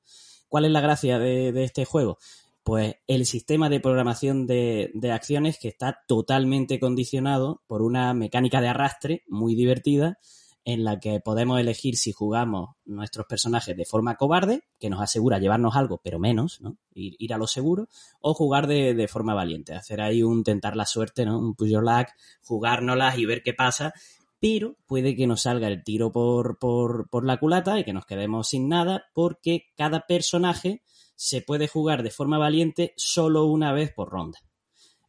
¿Cuál 0.49 0.65
es 0.65 0.71
la 0.71 0.81
gracia 0.81 1.19
de, 1.19 1.65
este 1.65 1.85
juego? 1.85 2.19
Pues 2.63 2.97
el 3.07 3.27
sistema 3.27 3.69
de 3.69 3.81
programación 3.81 4.47
de, 4.47 4.91
acciones 5.13 5.59
que 5.59 5.69
está 5.69 6.03
totalmente 6.07 6.81
condicionado 6.81 7.63
por 7.67 7.83
una 7.83 8.13
mecánica 8.15 8.61
de 8.61 8.69
arrastre 8.69 9.23
muy 9.29 9.55
divertida 9.55 10.19
en 10.65 10.83
la 10.83 10.99
que 10.99 11.21
podemos 11.21 11.61
elegir 11.61 11.97
si 11.97 12.11
jugamos 12.11 12.71
nuestros 12.85 13.27
personajes 13.27 13.77
de 13.77 13.85
forma 13.85 14.17
cobarde, 14.17 14.65
que 14.81 14.91
nos 14.91 15.01
asegura 15.01 15.39
llevarnos 15.39 15.77
algo, 15.77 16.01
pero 16.03 16.19
menos, 16.19 16.61
¿no? 16.61 16.77
Ir, 16.93 17.33
a 17.33 17.39
lo 17.39 17.47
seguro, 17.47 17.89
o 18.21 18.35
jugar 18.35 18.67
de, 18.67 19.07
forma 19.07 19.33
valiente, 19.33 19.75
hacer 19.75 20.01
ahí 20.01 20.25
un 20.25 20.43
tentar 20.43 20.75
la 20.75 20.85
suerte, 20.85 21.25
¿no? 21.25 21.39
Un 21.39 21.55
push 21.55 21.71
your 21.71 21.85
luck, 21.85 22.09
jugárnoslas 22.43 23.17
y 23.17 23.27
ver 23.27 23.45
qué 23.45 23.55
pasa, 23.55 23.93
pero 24.41 24.77
puede 24.87 25.17
que 25.17 25.27
nos 25.27 25.43
salga 25.43 25.69
el 25.69 25.83
tiro 25.83 26.13
por, 26.13 26.59
por, 26.59 27.25
la 27.25 27.39
culata 27.39 27.79
y 27.79 27.85
que 27.85 27.93
nos 27.93 28.07
quedemos 28.07 28.49
sin 28.49 28.69
nada 28.69 29.07
porque 29.15 29.67
cada 29.77 30.07
personaje 30.07 30.83
se 31.15 31.41
puede 31.41 31.69
jugar 31.69 32.03
de 32.03 32.11
forma 32.11 32.39
valiente 32.39 32.93
solo 32.97 33.47
una 33.47 33.73
vez 33.73 33.93
por 33.93 34.11
ronda. 34.11 34.39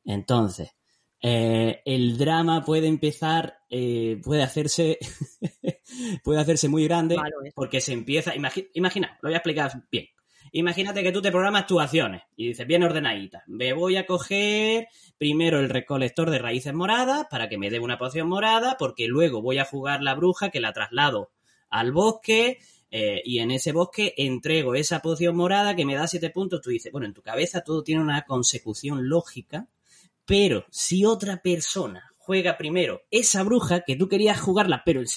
Entonces, 0.05 0.71
eh, 1.21 1.81
el 1.83 2.17
drama 2.17 2.63
puede 2.63 2.87
empezar, 2.87 3.57
eh, 3.69 4.21
puede 4.23 4.43
hacerse, 4.43 4.97
puede 6.23 6.39
hacerse 6.39 6.69
muy 6.69 6.85
grande 6.85 7.17
porque 7.53 7.81
se 7.81 7.93
empieza, 7.93 8.33
imagina, 8.73 9.17
lo 9.21 9.29
voy 9.29 9.33
a 9.33 9.37
explicar 9.37 9.71
bien. 9.91 10.05
Imagínate 10.51 11.03
que 11.03 11.11
tú 11.11 11.21
te 11.21 11.31
programas 11.31 11.67
tus 11.67 11.81
acciones 11.81 12.23
y 12.35 12.47
dices, 12.47 12.65
bien 12.65 12.83
ordenadita, 12.83 13.43
me 13.47 13.73
voy 13.73 13.97
a 13.97 14.05
coger 14.05 14.87
primero 15.17 15.59
el 15.59 15.69
recolector 15.69 16.29
de 16.29 16.39
raíces 16.39 16.73
moradas 16.73 17.27
para 17.29 17.49
que 17.49 17.57
me 17.57 17.69
dé 17.69 17.79
una 17.79 17.97
poción 17.97 18.27
morada, 18.27 18.77
porque 18.77 19.07
luego 19.07 19.41
voy 19.41 19.57
a 19.59 19.65
jugar 19.65 20.01
la 20.01 20.15
bruja 20.15 20.49
que 20.49 20.59
la 20.59 20.73
traslado 20.73 21.31
al 21.69 21.91
bosque 21.91 22.59
eh, 22.91 23.21
y 23.25 23.39
en 23.39 23.51
ese 23.51 23.71
bosque 23.71 24.13
entrego 24.17 24.75
esa 24.75 25.01
poción 25.01 25.35
morada 25.35 25.75
que 25.75 25.85
me 25.85 25.95
da 25.95 26.07
siete 26.07 26.29
puntos. 26.29 26.61
Tú 26.61 26.69
dices, 26.69 26.91
bueno, 26.91 27.07
en 27.07 27.13
tu 27.13 27.21
cabeza 27.21 27.61
todo 27.61 27.83
tiene 27.83 28.01
una 28.01 28.23
consecución 28.23 29.09
lógica, 29.09 29.67
pero 30.25 30.65
si 30.69 31.05
otra 31.05 31.41
persona 31.41 32.13
juega 32.17 32.57
primero 32.57 33.03
esa 33.11 33.43
bruja 33.43 33.81
que 33.81 33.95
tú 33.95 34.07
querías 34.07 34.39
jugarla, 34.39 34.83
pero, 34.85 34.99
el 34.99 35.07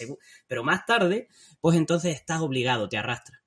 pero 0.47 0.65
más 0.65 0.87
tarde, 0.87 1.29
pues 1.61 1.77
entonces 1.77 2.15
estás 2.15 2.41
obligado, 2.41 2.89
te 2.89 2.97
arrastra 2.97 3.40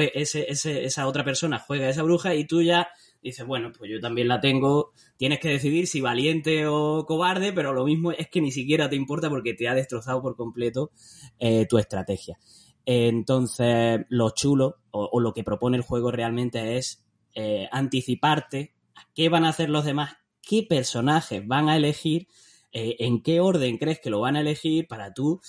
ese, 0.00 0.46
esa 0.48 1.06
otra 1.06 1.24
persona 1.24 1.58
juega 1.58 1.88
esa 1.88 2.02
bruja 2.02 2.34
y 2.34 2.46
tú 2.46 2.62
ya 2.62 2.88
dices, 3.22 3.46
bueno, 3.46 3.72
pues 3.76 3.90
yo 3.90 4.00
también 4.00 4.28
la 4.28 4.40
tengo, 4.40 4.92
tienes 5.16 5.38
que 5.38 5.50
decidir 5.50 5.86
si 5.86 6.00
valiente 6.00 6.66
o 6.66 7.06
cobarde, 7.06 7.52
pero 7.52 7.72
lo 7.72 7.84
mismo 7.84 8.10
es 8.10 8.28
que 8.28 8.40
ni 8.40 8.50
siquiera 8.50 8.88
te 8.88 8.96
importa 8.96 9.30
porque 9.30 9.54
te 9.54 9.68
ha 9.68 9.74
destrozado 9.74 10.20
por 10.20 10.36
completo 10.36 10.90
eh, 11.38 11.66
tu 11.66 11.78
estrategia. 11.78 12.38
Entonces, 12.84 14.00
lo 14.08 14.30
chulo 14.30 14.78
o, 14.90 15.20
lo 15.20 15.32
que 15.32 15.44
propone 15.44 15.76
el 15.76 15.84
juego 15.84 16.10
realmente 16.10 16.76
es 16.76 17.04
eh, 17.34 17.68
anticiparte 17.70 18.74
a 18.96 19.02
qué 19.14 19.28
van 19.28 19.44
a 19.44 19.50
hacer 19.50 19.70
los 19.70 19.84
demás, 19.84 20.16
qué 20.42 20.64
personajes 20.68 21.46
van 21.46 21.68
a 21.68 21.76
elegir 21.76 22.26
eh, 22.74 22.96
en 23.00 23.22
qué 23.22 23.40
orden 23.40 23.76
crees 23.76 24.00
que 24.00 24.08
lo 24.08 24.20
van 24.20 24.36
a 24.36 24.40
elegir 24.40 24.88
para 24.88 25.12
tú, 25.12 25.42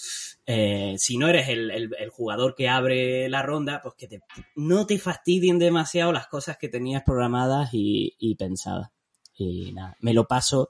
eh, 0.45 0.95
si 0.98 1.18
no 1.18 1.30
eres 1.30 1.48
el, 1.48 1.90
jugador 2.12 2.54
que 2.54 2.68
abre 2.68 3.30
la 3.30 3.41
ronda, 3.41 3.82
pues 3.82 3.95
que 3.95 4.20
no 4.56 4.86
te 4.86 5.00
fastidien 5.00 5.58
demasiado 5.58 6.12
las 6.12 6.28
cosas 6.28 6.58
que 6.58 6.68
tenías 6.68 7.04
programadas 7.04 7.70
y, 7.72 8.36
pensadas. 8.36 8.90
Y 9.36 9.72
nada, 9.72 9.95
me 10.02 10.14
lo 10.14 10.28
paso 10.28 10.70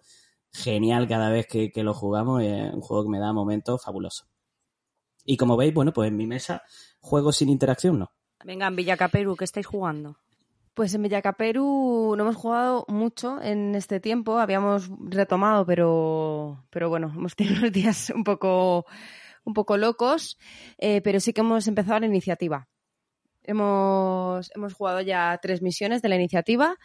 genial 0.52 1.08
cada 1.08 1.30
vez 1.32 1.48
que, 1.48 1.72
lo 1.84 1.96
jugamos, 1.96 2.44
es 2.44 2.72
un 2.72 2.82
juego 2.82 3.04
que 3.04 3.10
me 3.10 3.20
da 3.20 3.34
momentos 3.34 3.82
fabulosos. 3.84 4.28
Y 5.26 5.38
como 5.38 5.58
veis, 5.58 5.74
bueno, 5.74 5.92
pues 5.92 6.10
en 6.10 6.18
mi 6.18 6.28
mesa, 6.28 6.62
juegos 7.00 7.38
sin 7.38 7.50
interacción 7.50 7.98
no. 7.98 8.12
Venga, 8.46 8.68
en 8.68 8.76
Villacaperu, 8.76 9.36
¿qué 9.36 9.46
estáis 9.46 9.66
jugando? 9.66 10.18
Pues 10.74 10.94
en 10.95 11.04
Villacaperu 11.04 12.16
no 12.18 12.24
hemos 12.24 12.36
jugado 12.36 12.86
mucho 12.88 13.40
en 13.41 13.76
este 13.76 14.00
tiempo, 14.00 14.40
habíamos 14.40 14.90
retomado, 15.00 15.68
pero, 15.68 16.66
pero 16.72 16.90
bueno, 16.90 17.12
hemos 17.16 17.36
tenido 17.36 17.58
unos 17.60 17.72
días 17.72 18.10
un 18.10 18.24
poco, 18.24 18.86
un 19.44 19.54
poco 19.54 19.78
locos, 19.78 20.40
eh, 20.80 21.02
pero 21.02 21.20
sí 21.20 21.32
que 21.32 21.41
hemos 21.41 21.68
empezado 21.68 22.00
la 22.00 22.08
iniciativa. 22.08 22.68
Hemos, 23.44 24.52
hemos 24.56 24.74
jugado 24.74 25.02
ya 25.02 25.38
tres 25.41 25.62
misiones 25.62 26.02
de 26.02 26.10
la 26.10 26.16
iniciativa 26.16 26.78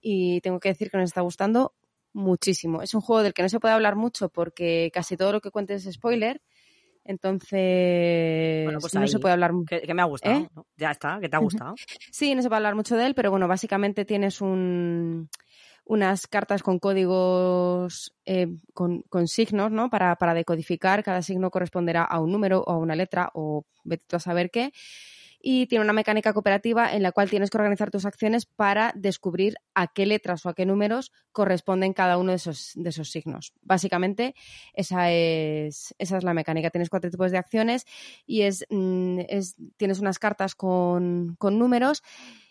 y 0.00 0.40
tengo 0.40 0.58
que 0.58 0.70
decir 0.70 0.90
que 0.90 0.96
nos 0.96 1.10
está 1.10 1.20
gustando 1.20 1.74
muchísimo. 2.14 2.80
Es 2.80 2.94
un 2.94 3.02
juego 3.02 3.22
del 3.22 3.34
que 3.34 3.42
no 3.42 3.50
se 3.50 3.60
puede 3.60 3.74
hablar 3.74 3.96
mucho 3.96 4.30
porque 4.30 4.90
casi 4.94 5.16
todo 5.18 5.32
lo 5.32 5.40
que 5.42 5.50
cuentes 5.50 5.84
es 5.84 5.94
spoiler, 5.94 6.40
entonces, 7.06 8.68
pues 8.80 8.94
no 8.94 9.06
se 9.06 9.18
puede 9.18 9.34
hablar 9.34 9.52
que, 9.68 9.80
que 9.82 9.94
me 9.94 10.02
ha 10.02 10.06
gustado. 10.06 10.40
¿Eh? 10.40 10.48
Ya 10.76 10.90
está, 10.90 11.18
que 11.20 11.28
te 11.28 11.36
ha 11.36 11.40
gustado. 11.40 11.74
sí, 12.10 12.34
no 12.34 12.42
se 12.42 12.48
puede 12.48 12.58
hablar 12.58 12.74
mucho 12.74 12.96
de 12.96 13.06
él, 13.06 13.14
pero 13.14 13.30
bueno, 13.30 13.48
básicamente 13.48 14.04
tienes 14.04 14.40
un, 14.40 15.28
unas 15.84 16.26
cartas 16.26 16.62
con 16.62 16.78
códigos, 16.78 18.14
eh, 18.24 18.48
con, 18.74 19.02
con, 19.08 19.28
signos, 19.28 19.70
¿no? 19.70 19.88
Para, 19.88 20.16
para 20.16 20.34
decodificar. 20.34 21.04
Cada 21.04 21.22
signo 21.22 21.50
corresponderá 21.50 22.02
a 22.02 22.20
un 22.20 22.32
número 22.32 22.60
o 22.60 22.72
a 22.72 22.78
una 22.78 22.96
letra 22.96 23.30
o 23.34 23.64
vete 23.84 24.04
tú 24.08 24.16
a 24.16 24.20
saber 24.20 24.50
qué 24.50 24.72
y 25.48 25.68
tiene 25.68 25.84
una 25.84 25.92
mecánica 25.92 26.32
cooperativa 26.32 26.92
en 26.92 27.04
la 27.04 27.12
cual 27.12 27.30
tienes 27.30 27.50
que 27.50 27.56
organizar 27.56 27.92
tus 27.92 28.04
acciones 28.04 28.46
para 28.46 28.92
descubrir 28.96 29.54
a 29.76 29.86
qué 29.86 30.04
letras 30.04 30.44
o 30.44 30.48
a 30.48 30.54
qué 30.54 30.66
números 30.66 31.12
corresponden 31.30 31.92
cada 31.92 32.18
uno 32.18 32.32
de 32.32 32.36
esos, 32.38 32.72
de 32.74 32.88
esos 32.88 33.12
signos. 33.12 33.52
Básicamente, 33.62 34.34
esa 34.72 35.12
es, 35.12 35.94
esa 35.98 36.16
es 36.16 36.24
la 36.24 36.34
mecánica. 36.34 36.70
Tienes 36.70 36.90
cuatro 36.90 37.12
tipos 37.12 37.30
de 37.30 37.38
acciones 37.38 37.86
y 38.26 38.42
es, 38.42 38.66
mm, 38.70 39.20
es 39.28 39.54
tienes 39.76 40.00
unas 40.00 40.18
cartas 40.18 40.56
con, 40.56 41.36
con, 41.38 41.60
números. 41.60 42.02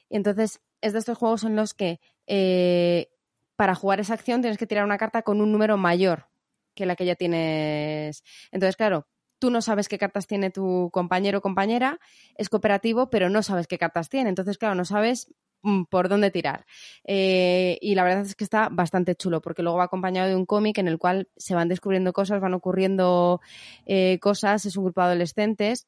Y 0.07 0.15
entonces, 0.15 0.61
es 0.79 0.93
de 0.93 0.99
estos 0.99 1.17
juegos 1.17 1.43
en 1.43 1.57
los 1.57 1.73
que 1.73 1.99
eh, 2.27 3.09
para 3.57 3.75
jugar 3.75 3.99
esa 3.99 4.13
acción 4.13 4.39
tienes 4.39 4.57
que 4.57 4.67
tirar 4.67 4.85
una 4.85 4.97
carta 4.97 5.21
con 5.21 5.41
un 5.41 5.51
número 5.51 5.75
mayor 5.75 6.29
que 6.73 6.85
la 6.85 6.95
que 6.95 7.05
ya 7.05 7.15
tienes. 7.15 8.23
Entonces, 8.53 8.77
claro, 8.77 9.05
tú 9.39 9.51
no 9.51 9.61
sabes 9.61 9.87
qué 9.87 9.97
cartas 9.97 10.27
tiene 10.27 10.49
tu 10.49 10.89
compañero 10.91 11.39
o 11.39 11.41
compañera, 11.41 11.99
es 12.35 12.49
cooperativo, 12.49 13.09
pero 13.09 13.29
no 13.29 13.43
sabes 13.43 13.67
qué 13.67 13.77
cartas 13.77 14.09
tiene. 14.09 14.29
Entonces, 14.29 14.57
claro, 14.57 14.75
no 14.75 14.85
sabes 14.85 15.33
mm, 15.61 15.83
por 15.83 16.09
dónde 16.09 16.31
tirar. 16.31 16.65
Eh, 17.03 17.77
y 17.81 17.95
la 17.95 18.03
verdad 18.03 18.21
es 18.21 18.35
que 18.35 18.43
está 18.43 18.69
bastante 18.69 19.15
chulo, 19.15 19.41
porque 19.41 19.63
luego 19.63 19.77
va 19.77 19.85
acompañado 19.85 20.29
de 20.29 20.35
un 20.35 20.45
cómic 20.45 20.77
en 20.77 20.87
el 20.87 20.97
cual 20.97 21.29
se 21.35 21.55
van 21.55 21.67
descubriendo 21.67 22.13
cosas, 22.13 22.41
van 22.41 22.53
ocurriendo 22.53 23.41
eh, 23.85 24.19
cosas, 24.19 24.65
es 24.65 24.77
un 24.77 24.85
grupo 24.85 25.01
de 25.01 25.07
adolescentes. 25.07 25.87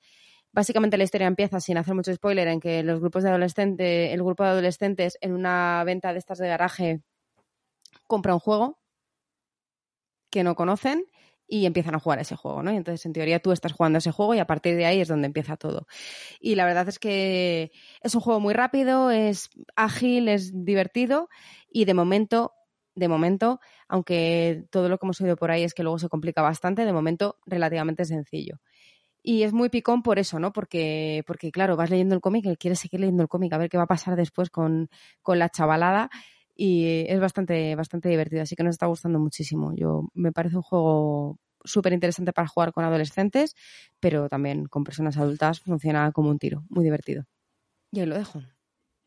Básicamente 0.51 0.97
la 0.97 1.03
historia 1.03 1.27
empieza, 1.27 1.59
sin 1.59 1.77
hacer 1.77 1.93
mucho 1.93 2.13
spoiler, 2.13 2.47
en 2.47 2.59
que 2.59 2.83
los 2.83 2.99
grupos 2.99 3.23
de 3.23 3.29
adolescentes, 3.29 4.13
el 4.13 4.23
grupo 4.23 4.43
de 4.43 4.49
adolescentes 4.49 5.17
en 5.21 5.33
una 5.33 5.83
venta 5.85 6.13
de 6.13 6.19
estas 6.19 6.39
de 6.39 6.47
garaje 6.47 7.01
compra 8.07 8.33
un 8.33 8.39
juego 8.39 8.79
que 10.29 10.43
no 10.43 10.55
conocen 10.55 11.05
y 11.47 11.65
empiezan 11.65 11.95
a 11.95 11.99
jugar 11.99 12.19
ese 12.19 12.35
juego, 12.35 12.61
¿no? 12.61 12.71
Y 12.71 12.75
entonces, 12.75 13.05
en 13.05 13.13
teoría, 13.13 13.39
tú 13.39 13.51
estás 13.51 13.71
jugando 13.71 13.99
ese 13.99 14.11
juego 14.11 14.35
y 14.35 14.39
a 14.39 14.45
partir 14.45 14.75
de 14.75 14.85
ahí 14.85 14.99
es 14.99 15.07
donde 15.07 15.27
empieza 15.27 15.55
todo. 15.55 15.87
Y 16.39 16.55
la 16.55 16.65
verdad 16.65 16.87
es 16.89 16.99
que 16.99 17.71
es 18.01 18.15
un 18.15 18.21
juego 18.21 18.39
muy 18.39 18.53
rápido, 18.53 19.11
es 19.11 19.49
ágil, 19.75 20.27
es 20.27 20.51
divertido 20.65 21.29
y 21.71 21.85
de 21.85 21.93
momento, 21.93 22.53
de 22.95 23.07
momento, 23.07 23.59
aunque 23.87 24.65
todo 24.69 24.89
lo 24.89 24.97
que 24.97 25.05
hemos 25.05 25.21
oído 25.21 25.37
por 25.37 25.51
ahí 25.51 25.63
es 25.63 25.73
que 25.73 25.83
luego 25.83 25.99
se 25.99 26.09
complica 26.09 26.41
bastante, 26.41 26.85
de 26.85 26.93
momento 26.93 27.37
relativamente 27.45 28.03
sencillo. 28.03 28.59
Y 29.23 29.43
es 29.43 29.51
muy 29.51 29.69
picón 29.69 30.03
por 30.03 30.19
eso, 30.19 30.39
¿no? 30.39 30.53
Porque, 30.53 31.23
porque 31.27 31.51
claro, 31.51 31.75
vas 31.75 31.89
leyendo 31.89 32.15
el 32.15 32.21
cómic 32.21 32.45
y 32.45 32.55
quieres 32.55 32.79
seguir 32.79 33.01
leyendo 33.01 33.23
el 33.23 33.29
cómic, 33.29 33.51
a 33.53 33.57
ver 33.57 33.69
qué 33.69 33.77
va 33.77 33.83
a 33.83 33.87
pasar 33.87 34.15
después 34.15 34.49
con, 34.49 34.89
con 35.21 35.39
la 35.39 35.49
chavalada 35.49 36.09
y 36.57 37.05
es 37.07 37.19
bastante, 37.19 37.75
bastante 37.75 38.09
divertido, 38.09 38.41
así 38.41 38.55
que 38.55 38.63
nos 38.63 38.75
está 38.75 38.87
gustando 38.87 39.19
muchísimo. 39.19 39.73
Yo 39.75 40.09
me 40.13 40.31
parece 40.31 40.55
un 40.57 40.63
juego 40.63 41.39
súper 41.63 41.93
interesante 41.93 42.33
para 42.33 42.47
jugar 42.47 42.71
con 42.73 42.83
adolescentes, 42.83 43.55
pero 43.99 44.27
también 44.29 44.65
con 44.65 44.83
personas 44.83 45.17
adultas 45.17 45.59
funciona 45.59 46.11
como 46.11 46.29
un 46.29 46.39
tiro, 46.39 46.63
muy 46.69 46.83
divertido. 46.83 47.25
Y 47.91 47.99
ahí 48.01 48.05
lo 48.05 48.17
dejo. 48.17 48.41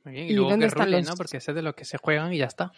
Muy 0.04 0.14
bien, 0.14 0.26
¿Y 0.28 0.30
y 0.30 0.34
luego 0.34 0.50
dónde 0.50 0.64
que 0.64 0.68
están 0.68 0.86
rule, 0.86 0.98
los- 0.98 1.06
¿no? 1.08 1.16
Porque 1.16 1.36
ese 1.38 1.50
es 1.50 1.54
de 1.54 1.62
los 1.62 1.74
que 1.74 1.84
se 1.84 1.98
juegan 1.98 2.32
y 2.32 2.38
ya 2.38 2.46
está. 2.46 2.72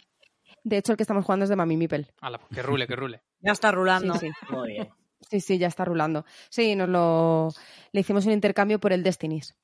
De 0.64 0.76
hecho, 0.78 0.92
el 0.92 0.96
que 0.96 1.02
estamos 1.02 1.24
jugando 1.24 1.44
es 1.44 1.50
de 1.50 1.56
Mami 1.56 1.76
Mipel. 1.76 2.08
Ala, 2.20 2.38
pues 2.38 2.50
que 2.54 2.62
rule, 2.62 2.86
que 2.86 2.96
rule. 2.96 3.22
Ya 3.40 3.52
está 3.52 3.70
rulando. 3.72 4.14
Sí, 4.14 4.28
sí. 4.28 4.52
Muy 4.54 4.68
bien. 4.72 4.88
Sí, 5.30 5.40
sí, 5.40 5.58
ya 5.58 5.68
está 5.68 5.84
rulando. 5.84 6.24
Sí, 6.50 6.74
nos 6.76 6.88
lo 6.88 7.48
le 7.92 8.00
hicimos 8.00 8.26
un 8.26 8.32
intercambio 8.32 8.78
por 8.80 8.92
el 8.92 9.02
Destinies. 9.02 9.56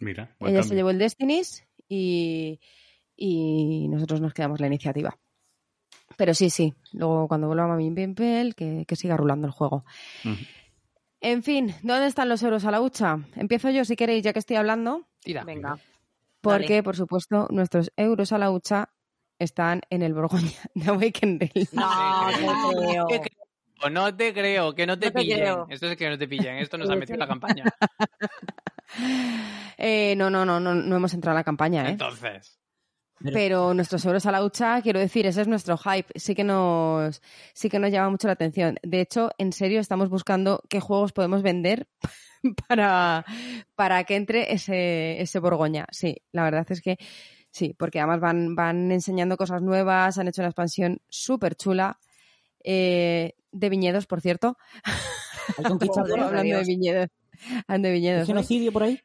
Mira, 0.00 0.34
buen 0.38 0.52
Ella 0.54 0.62
se 0.62 0.74
llevó 0.74 0.90
el 0.90 0.98
Destinies 0.98 1.64
y, 1.88 2.60
y 3.22 3.86
nosotros 3.88 4.20
nos 4.22 4.32
quedamos 4.32 4.60
la 4.60 4.66
iniciativa. 4.66 5.14
Pero 6.16 6.32
sí, 6.34 6.48
sí. 6.50 6.74
Luego 6.92 7.28
cuando 7.28 7.46
vuelva 7.46 7.68
Mami 7.68 7.90
Mipel, 7.90 8.54
que, 8.54 8.84
que 8.88 8.96
siga 8.96 9.16
rulando 9.16 9.46
el 9.46 9.52
juego. 9.52 9.84
En 11.20 11.42
fin, 11.42 11.74
¿dónde 11.82 12.06
están 12.06 12.28
los 12.30 12.42
euros 12.42 12.64
a 12.64 12.70
la 12.70 12.80
hucha? 12.80 13.18
Empiezo 13.36 13.68
yo 13.70 13.84
si 13.84 13.94
queréis, 13.94 14.22
ya 14.24 14.32
que 14.32 14.38
estoy 14.38 14.56
hablando, 14.56 15.06
Tira. 15.20 15.44
Venga. 15.44 15.78
porque, 16.40 16.82
por 16.82 16.96
supuesto, 16.96 17.46
nuestros 17.50 17.92
euros 17.96 18.32
a 18.32 18.38
la 18.38 18.50
hucha 18.50 18.88
están 19.38 19.82
en 19.90 20.02
el 20.02 20.14
Borgoña 20.14 20.50
de 20.74 20.90
Awakened. 20.90 21.50
No, 21.72 22.30
te 22.34 22.46
no 22.46 22.70
creo. 22.70 23.06
creo. 23.06 23.20
O 23.82 23.88
no 23.90 24.14
te 24.14 24.32
creo, 24.34 24.74
que 24.74 24.86
no 24.86 24.98
te 24.98 25.06
No 25.06 25.12
te 25.12 25.18
pillen. 25.20 25.38
creo. 25.38 25.66
Esto 25.70 25.86
es 25.86 25.96
que 25.96 26.08
no 26.10 26.18
te 26.18 26.28
pillen. 26.28 26.56
Esto 26.56 26.76
nos 26.78 26.88
ha 26.90 26.96
metido 26.96 27.14
en 27.14 27.20
la 27.20 27.26
campaña. 27.28 27.64
Eh, 29.78 30.14
no, 30.16 30.28
no, 30.30 30.44
no, 30.44 30.60
no, 30.60 30.74
no 30.74 30.96
hemos 30.96 31.14
entrado 31.14 31.36
a 31.36 31.40
la 31.40 31.44
campaña, 31.44 31.86
¿eh? 31.86 31.90
Entonces. 31.92 32.59
Pero 33.22 33.74
nuestros 33.74 34.04
euros 34.06 34.24
a 34.26 34.32
la 34.32 34.42
hucha, 34.42 34.80
quiero 34.82 34.98
decir, 34.98 35.26
ese 35.26 35.42
es 35.42 35.48
nuestro 35.48 35.76
hype. 35.76 36.08
Sí 36.18 36.34
que 36.34 36.44
nos, 36.44 37.20
sí 37.52 37.68
que 37.68 37.78
nos 37.78 37.90
llama 37.90 38.10
mucho 38.10 38.26
la 38.28 38.32
atención. 38.32 38.76
De 38.82 39.00
hecho, 39.00 39.30
en 39.36 39.52
serio, 39.52 39.80
estamos 39.80 40.08
buscando 40.08 40.62
qué 40.70 40.80
juegos 40.80 41.12
podemos 41.12 41.42
vender 41.42 41.86
para, 42.68 43.24
para 43.74 44.04
que 44.04 44.16
entre 44.16 44.52
ese, 44.54 45.20
ese 45.20 45.38
Borgoña. 45.38 45.86
Sí, 45.90 46.16
la 46.32 46.44
verdad 46.44 46.66
es 46.70 46.80
que 46.80 46.96
sí, 47.50 47.74
porque 47.78 47.98
además 48.00 48.20
van, 48.20 48.54
van 48.54 48.90
enseñando 48.90 49.36
cosas 49.36 49.60
nuevas, 49.60 50.16
han 50.18 50.28
hecho 50.28 50.40
una 50.40 50.48
expansión 50.48 51.00
súper 51.08 51.56
chula. 51.56 51.98
eh, 52.64 53.34
de 53.52 53.68
viñedos, 53.68 54.06
por 54.06 54.20
cierto. 54.20 54.56
¿Hay 55.58 55.64
conquistadores? 55.64 56.24
Hablando 56.24 56.56
de 56.56 56.64
viñedos. 56.64 57.08
Hablando 57.66 57.88
de 57.88 57.94
¿Hay 57.94 58.00
viñedos. 58.00 58.20
¿no? 58.20 58.26
genocidio 58.26 58.72
por 58.72 58.84
ahí? 58.84 59.00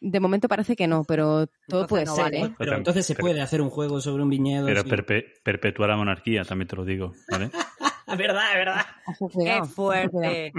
De 0.00 0.20
momento 0.20 0.48
parece 0.48 0.76
que 0.76 0.86
no, 0.86 1.04
pero 1.04 1.46
todo 1.68 1.82
Entonces 1.82 1.88
puede 1.88 2.04
no 2.06 2.14
ser, 2.14 2.24
vale. 2.24 2.40
¿eh? 2.42 2.54
Pero 2.58 2.76
entonces 2.76 3.06
se 3.06 3.14
puede 3.14 3.40
hacer 3.40 3.60
un 3.60 3.70
juego 3.70 4.00
sobre 4.00 4.22
un 4.22 4.30
viñedo. 4.30 4.66
Pero 4.66 4.82
sí. 4.82 4.88
perpe- 4.88 5.26
perpetuar 5.42 5.90
la 5.90 5.96
monarquía, 5.96 6.44
también 6.44 6.68
te 6.68 6.76
lo 6.76 6.84
digo, 6.84 7.12
¿vale? 7.30 7.50
Es 8.08 8.16
verdad, 8.18 8.50
es 8.52 8.56
verdad. 8.56 8.86
Qué 9.44 9.64
fuerte. 9.68 10.52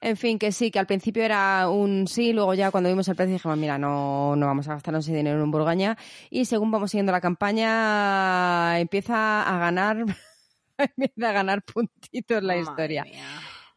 En 0.00 0.16
fin, 0.18 0.38
que 0.38 0.52
sí, 0.52 0.70
que 0.70 0.78
al 0.78 0.86
principio 0.86 1.22
era 1.24 1.70
un 1.70 2.06
sí, 2.06 2.34
luego 2.34 2.52
ya 2.52 2.70
cuando 2.70 2.90
vimos 2.90 3.08
el 3.08 3.16
precio 3.16 3.32
dijimos, 3.32 3.56
mira, 3.56 3.78
no, 3.78 4.36
no 4.36 4.44
vamos 4.46 4.68
a 4.68 4.74
gastarnos 4.74 5.06
ese 5.06 5.16
dinero 5.16 5.36
en 5.38 5.42
un 5.42 5.50
Burgaña. 5.50 5.96
Y 6.28 6.44
según 6.44 6.70
vamos 6.70 6.90
siguiendo 6.90 7.12
la 7.12 7.22
campaña, 7.22 8.78
empieza 8.78 9.42
a 9.42 9.58
ganar, 9.58 10.04
empieza 10.78 11.30
a 11.30 11.32
ganar 11.32 11.62
puntitos 11.62 12.42
la 12.42 12.58
historia. 12.58 13.04
mía. 13.04 13.24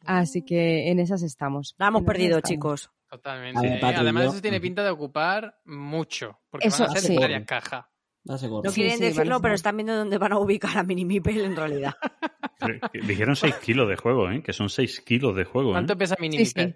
Así 0.06 0.42
que 0.42 0.90
en 0.92 1.00
esas 1.00 1.22
estamos. 1.24 1.76
La 1.78 1.88
hemos 1.88 2.04
perdido, 2.04 2.38
estamos. 2.40 2.50
chicos. 2.50 2.92
Totalmente. 3.10 3.62
Ver, 3.62 3.84
¿eh? 3.84 3.96
Además, 3.96 4.24
yo- 4.26 4.30
eso 4.32 4.42
tiene 4.42 4.60
pinta 4.60 4.84
de 4.84 4.90
ocupar 4.90 5.60
mucho. 5.66 6.40
Porque 6.50 6.68
Eso 6.68 6.84
van 6.84 6.98
a 6.98 7.00
ser 7.00 7.12
sí. 7.12 7.18
varias 7.18 7.46
cajas. 7.46 7.86
No 8.26 8.38
quieren 8.74 8.98
sí, 8.98 9.04
decirlo, 9.06 9.36
vale, 9.36 9.42
pero 9.42 9.56
están 9.56 9.78
viendo 9.78 9.96
dónde 9.96 10.18
van 10.18 10.34
a 10.34 10.40
ubicar 10.40 10.78
a 10.78 10.84
Minimipel 10.84 11.40
en 11.46 11.56
realidad. 11.56 11.94
Pero 12.60 12.80
Dijeron 13.06 13.36
6 13.36 13.56
kilos 13.58 13.88
de 13.88 13.96
juego, 13.96 14.30
¿eh? 14.32 14.42
Que 14.44 14.52
son 14.52 14.68
6 14.70 15.02
kilos 15.02 15.36
de 15.36 15.46
juego, 15.46 15.70
¿eh? 15.70 15.74
¿Cuánto 15.74 15.96
pesa 15.98 16.16
Mini 16.20 16.40
Sí, 16.40 16.46
sí. 16.48 16.76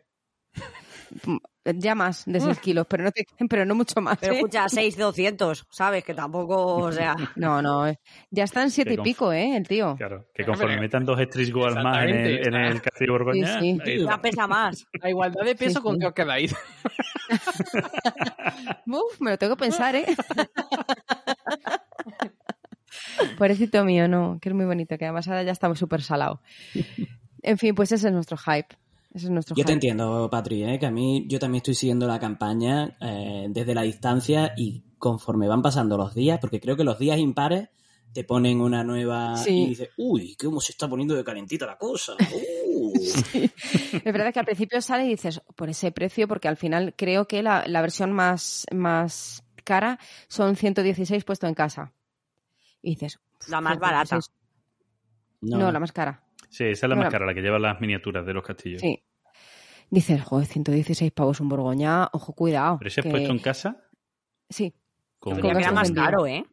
Ya 1.64 1.94
más 1.94 2.24
de 2.26 2.40
6 2.40 2.58
kilos, 2.60 2.88
pero 2.90 3.04
no, 3.04 3.12
te- 3.12 3.28
pero 3.48 3.66
no 3.66 3.76
mucho 3.76 4.02
más. 4.02 4.18
Pero 4.20 4.34
¿eh? 4.34 4.38
escucha, 4.38 4.68
6,200, 4.68 5.68
¿sabes? 5.70 6.04
Que 6.04 6.16
tampoco, 6.16 6.78
o 6.78 6.92
sea... 6.92 7.16
No, 7.36 7.62
no, 7.62 7.88
eh. 7.88 8.00
ya 8.32 8.46
están 8.46 8.72
siete 8.72 8.96
y 8.96 8.98
conf- 8.98 9.04
pico, 9.04 9.32
¿eh? 9.32 9.56
El 9.56 9.68
tío. 9.68 9.96
Claro, 9.96 10.26
que 10.34 10.44
conforme 10.44 10.80
metan 10.80 11.06
dos 11.06 11.20
Street 11.20 11.52
Goals 11.54 11.76
más 11.84 12.04
en 12.04 12.10
el, 12.16 12.48
en 12.48 12.56
el. 12.56 12.82
Castillo 12.82 13.12
Borgoña, 13.14 13.60
Sí, 13.60 13.78
sí. 13.86 14.04
Ya 14.04 14.18
pesa 14.20 14.48
más. 14.48 14.88
A 15.04 15.10
igualdad 15.10 15.46
de 15.46 15.56
peso, 15.56 15.80
Sí, 15.80 15.84
¿con 15.84 16.00
qué 16.00 16.08
os 16.08 16.14
quedáis? 16.14 16.56
Uf, 18.88 19.22
me 19.22 19.32
lo 19.32 19.38
tengo 19.38 19.56
que 19.56 19.60
pensar, 19.64 19.96
¿eh? 19.96 20.06
Pobrecito 23.38 23.84
mío, 23.86 24.08
no, 24.08 24.40
que 24.42 24.50
es 24.50 24.56
muy 24.56 24.66
bonito, 24.66 24.98
que 24.98 25.06
además 25.06 25.28
ahora 25.28 25.44
ya 25.44 25.52
estamos 25.52 25.80
súper 25.80 26.02
salado. 26.02 26.42
En 27.42 27.58
fin, 27.58 27.76
pues 27.76 27.92
ese 27.92 28.08
es 28.08 28.14
nuestro 28.14 28.38
hype. 28.38 28.76
Ese 29.14 29.26
es 29.26 29.32
nuestro 29.32 29.56
Yo 29.56 29.66
te 29.66 29.74
entiendo, 29.74 30.30
Patri, 30.30 30.64
¿eh? 30.64 30.80
que 30.80 30.86
a 30.86 30.92
mí 30.92 31.26
yo 31.28 31.38
también 31.40 31.58
estoy 31.58 31.76
siguiendo 31.76 32.08
la 32.08 32.20
campaña 32.20 32.98
eh, 33.02 33.48
desde 33.50 33.76
la 33.76 33.82
distancia 33.82 34.54
y 34.56 34.84
conforme 34.98 35.48
van 35.48 35.62
pasando 35.62 35.98
los 35.98 36.14
días, 36.16 36.40
porque 36.40 36.60
creo 36.62 36.78
que 36.78 36.84
los 36.84 36.98
días 36.98 37.18
impares 37.20 37.70
te 38.14 38.24
ponen 38.24 38.62
una 38.62 38.84
nueva 38.84 39.38
Sí. 39.38 39.64
y 39.64 39.68
dices, 39.70 39.90
uy, 39.98 40.36
cómo 40.36 40.60
se 40.62 40.74
está 40.74 40.88
poniendo 40.90 41.16
de 41.16 41.24
calentita 41.24 41.66
la 41.66 41.78
cosa. 41.78 42.14
Uh". 42.74 42.94
Es 42.96 44.04
verdad 44.04 44.34
que 44.34 44.40
al 44.40 44.46
principio 44.46 44.82
sale 44.82 45.06
y 45.06 45.10
dices, 45.10 45.42
por 45.56 45.70
ese 45.70 45.92
precio, 45.92 46.28
porque 46.28 46.48
al 46.48 46.56
final 46.58 46.96
creo 46.98 47.28
que 47.28 47.44
la, 47.44 47.68
la 47.68 47.82
versión 47.82 48.12
más, 48.14 48.66
más 48.72 49.44
cara 49.64 50.00
son 50.30 50.56
116 50.56 51.24
puesto 51.26 51.48
en 51.48 51.54
casa. 51.54 51.94
Y 52.82 52.92
dices, 52.92 53.20
La 53.48 53.60
más 53.62 53.78
barata. 53.78 54.22
116. 54.22 54.32
No, 55.42 55.72
la 55.72 55.80
más 55.80 55.92
cara. 55.92 56.24
Sí, 56.52 56.66
esa 56.66 56.86
es 56.86 56.90
la 56.90 56.96
más 56.96 57.06
la- 57.06 57.12
cara, 57.12 57.26
la 57.26 57.34
que 57.34 57.42
lleva 57.42 57.58
las 57.58 57.82
miniaturas 57.82 58.26
de 58.26 58.34
los 58.34 58.44
castillos. 58.44 58.82
Sí. 58.82 59.04
Dices, 59.90 60.22
joder, 60.24 60.46
116 60.48 61.12
pavos 61.12 61.40
un 61.42 61.50
Borgoña, 61.50 62.08
ojo, 62.14 62.34
cuidado. 62.34 62.78
Pero 62.80 62.88
ese 62.90 63.02
es 63.02 63.06
que- 63.06 63.12
puesto 63.12 63.32
en 63.32 63.40
casa 63.40 63.84
Sí, 64.50 64.74
con... 65.20 65.38
Era 65.40 65.54
gastos 65.56 65.74
más 65.74 65.84
de 65.88 65.90
envío. 65.90 66.04
caro, 66.04 66.28
¿eh? 66.28 66.46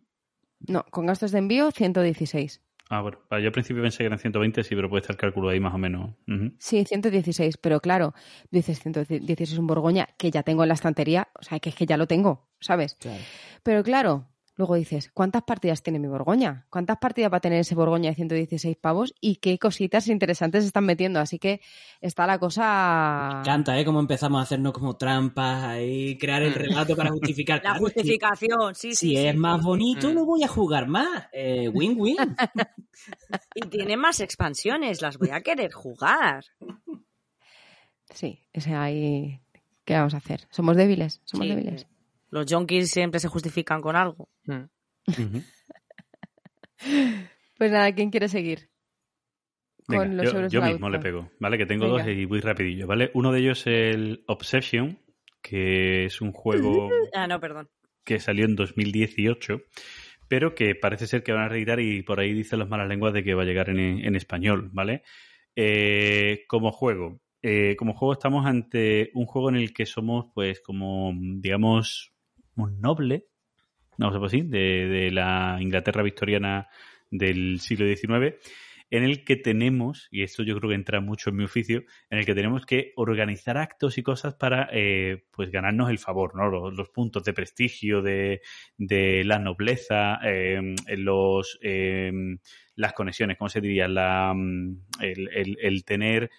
no, 0.66 0.85
con 0.91 1.07
gastos 1.07 1.31
de 1.33 1.39
envío 1.39 1.70
116. 1.70 2.62
Ah, 2.91 3.03
bueno, 3.03 3.19
yo 3.31 3.37
al 3.47 3.53
principio 3.53 3.83
pensé 3.83 3.99
que 3.99 4.07
eran 4.07 4.19
120, 4.19 4.65
sí, 4.65 4.75
pero 4.75 4.89
puede 4.89 5.03
estar 5.03 5.15
el 5.15 5.20
cálculo 5.20 5.51
ahí 5.51 5.61
más 5.61 5.75
o 5.75 5.79
menos. 5.79 6.15
Ujú. 6.27 6.53
Sí, 6.59 6.85
116, 6.85 7.59
pero 7.59 7.81
claro, 7.81 8.15
dices 8.51 8.81
116 8.81 9.59
un 9.59 9.66
Borgoña 9.66 10.09
que 10.16 10.31
ya 10.31 10.43
tengo 10.43 10.62
en 10.62 10.69
la 10.69 10.75
estantería, 10.75 11.29
o 11.39 11.43
sea, 11.43 11.61
que 11.61 11.69
es 11.69 11.75
que 11.75 11.85
ya 11.87 11.97
lo 11.99 12.07
tengo, 12.07 12.49
¿sabes? 12.61 12.95
Claro. 12.99 13.20
Pero 13.62 13.83
claro, 13.83 14.27
luego 14.59 14.74
dices, 14.74 15.10
¿cuántas 15.14 15.44
partidas 15.44 15.82
tiene 15.82 15.98
mi 15.98 16.09
Borgoña? 16.09 16.66
¿Cuántas 16.68 16.98
partidas 16.98 17.32
va 17.32 17.39
a 17.39 17.40
tener 17.40 17.60
ese 17.60 17.74
Borgoña 17.74 18.10
de 18.10 18.16
116 18.16 18.76
pavos? 18.76 19.14
Y 19.20 19.36
qué 19.36 19.59
cositas 19.59 20.09
interesantes 20.09 20.64
están 20.66 20.85
metiendo, 20.85 21.20
así 21.20 21.39
que 21.39 21.62
está 22.02 22.26
la 22.26 22.39
cosa... 22.39 23.40
Canta, 23.44 23.78
¿eh? 23.78 23.85
Cómo 23.85 24.01
empezamos 24.01 24.40
a 24.40 24.43
hacernos 24.43 24.72
como 24.74 24.97
trampas 24.97 25.64
ahí, 25.64 26.18
crear 26.18 26.43
el 26.43 26.52
relato 26.52 26.94
para 26.97 27.10
justificar. 27.10 27.59
La 27.64 27.70
Claro, 27.70 27.76
es 27.76 27.80
justificación, 27.94 28.74
sí, 28.74 28.90
Si 28.94 29.10
sí. 29.10 29.16
es 29.16 29.32
sí. 29.32 29.39
más 29.39 29.62
bonito, 29.62 30.10
Mm. 30.10 30.14
lo 30.14 30.24
voy 30.26 30.43
a 30.43 30.48
jugar 30.48 30.86
más. 30.89 31.28
Eh, 31.32 31.68
Win-win. 31.68 32.16
Y 33.55 33.60
tiene 33.68 33.97
más 33.97 34.18
expansiones, 34.20 35.01
las 35.01 35.18
voy 35.18 35.30
a 35.30 35.40
querer 35.40 35.72
jugar. 35.72 36.44
Sí, 38.12 38.43
ese 38.52 38.74
ahí... 38.74 39.40
¿Qué 39.85 39.94
vamos 39.94 40.12
a 40.14 40.18
hacer? 40.18 40.47
Somos 40.51 40.76
débiles, 40.76 41.20
somos 41.24 41.47
Sí. 41.47 41.55
débiles. 41.55 41.86
Los 42.30 42.46
junkies 42.52 42.90
siempre 42.90 43.20
se 43.20 43.28
justifican 43.28 43.80
con 43.80 43.96
algo. 43.96 44.28
Mm. 44.44 44.64
Ujú. 45.09 45.42
Pues 47.59 47.72
nada, 47.72 47.92
¿quién 47.92 48.10
quiere 48.10 48.28
seguir? 48.28 48.70
Venga, 49.88 50.05
con 50.05 50.16
los 50.16 50.52
yo, 50.52 50.62
mismo 50.62 50.90
le 50.90 51.00
pego, 51.00 51.28
¿vale? 51.40 51.59
Que 51.59 51.66
tengo 51.66 51.86
Venga. 51.86 52.05
dos 52.05 52.12
y 52.14 52.24
voy 52.24 52.38
rapidillo, 52.40 52.86
¿vale? 52.86 53.10
Uno 53.14 53.32
de 53.32 53.40
ellos 53.40 53.66
es 53.66 53.96
el 53.96 54.22
Obsession, 54.28 54.96
que 55.42 56.05
es 56.05 56.20
un 56.20 56.30
juego 56.30 56.88
Ah, 57.14 57.26
no, 57.26 57.40
perdón. 57.40 57.68
que 58.05 58.20
salió 58.20 58.44
en 58.44 58.55
2018, 58.55 59.62
pero 60.28 60.55
que 60.55 60.76
parece 60.76 61.09
ser 61.09 61.24
que 61.24 61.32
van 61.32 61.42
a 61.42 61.48
reeditar 61.48 61.80
y 61.80 62.02
por 62.02 62.20
ahí 62.20 62.32
dicen 62.32 62.60
las 62.60 62.68
malas 62.68 62.86
lenguas 62.86 63.12
de 63.12 63.24
que 63.24 63.34
va 63.34 63.42
a 63.42 63.46
llegar 63.46 63.70
en, 63.70 63.78
en 63.78 64.14
español, 64.14 64.70
¿vale? 64.72 65.02
Eh, 65.56 66.44
como 66.46 66.70
juego, 66.70 67.20
eh, 67.42 67.74
como 67.76 67.94
juego 67.94 68.12
estamos 68.12 68.46
ante 68.46 69.10
un 69.14 69.26
juego 69.26 69.48
en 69.48 69.56
el 69.56 69.72
que 69.72 69.86
somos, 69.86 70.26
pues, 70.34 70.60
como, 70.60 71.12
digamos, 71.16 72.12
noble, 72.66 73.26
no 73.98 74.12
sé 74.12 74.18
así, 74.24 74.43
de, 74.43 74.89
de 74.89 75.10
la 75.10 75.59
Inglaterra 75.60 76.02
victoriana 76.02 76.68
del 77.10 77.60
siglo 77.60 77.86
XIX, 77.86 78.39
en 78.90 79.05
el 79.05 79.24
que 79.24 79.36
tenemos, 79.36 80.09
y 80.10 80.22
esto 80.22 80.43
yo 80.43 80.56
creo 80.59 80.70
que 80.70 80.74
entra 80.74 81.01
mucho 81.01 81.28
en 81.30 81.36
mi 81.36 81.44
oficio, 81.44 81.82
en 82.09 82.18
el 82.18 82.24
que 82.26 82.35
tenemos 82.35 82.64
que 82.64 82.93
organizar 82.97 83.59
actos 83.59 83.98
y 83.98 84.02
cosas 84.02 84.35
para 84.35 84.68
eh, 84.72 85.24
pues 85.30 85.51
ganarnos 85.51 85.90
el 85.90 85.98
favor, 85.98 86.35
¿no? 86.35 86.48
Los, 86.48 86.74
los 86.74 86.89
puntos 86.90 87.22
de 87.24 87.35
prestigio, 87.35 88.01
de, 88.01 88.40
de 88.78 89.24
la 89.24 89.39
nobleza, 89.39 90.18
eh, 90.24 90.74
los 90.97 91.59
eh, 91.62 92.12
las 92.76 92.93
conexiones, 92.94 93.36
¿cómo 93.36 93.48
se 93.48 93.60
diría? 93.60 93.89
La, 93.89 94.35
el, 95.01 95.56
el- 95.60 95.85
tener 95.85 96.30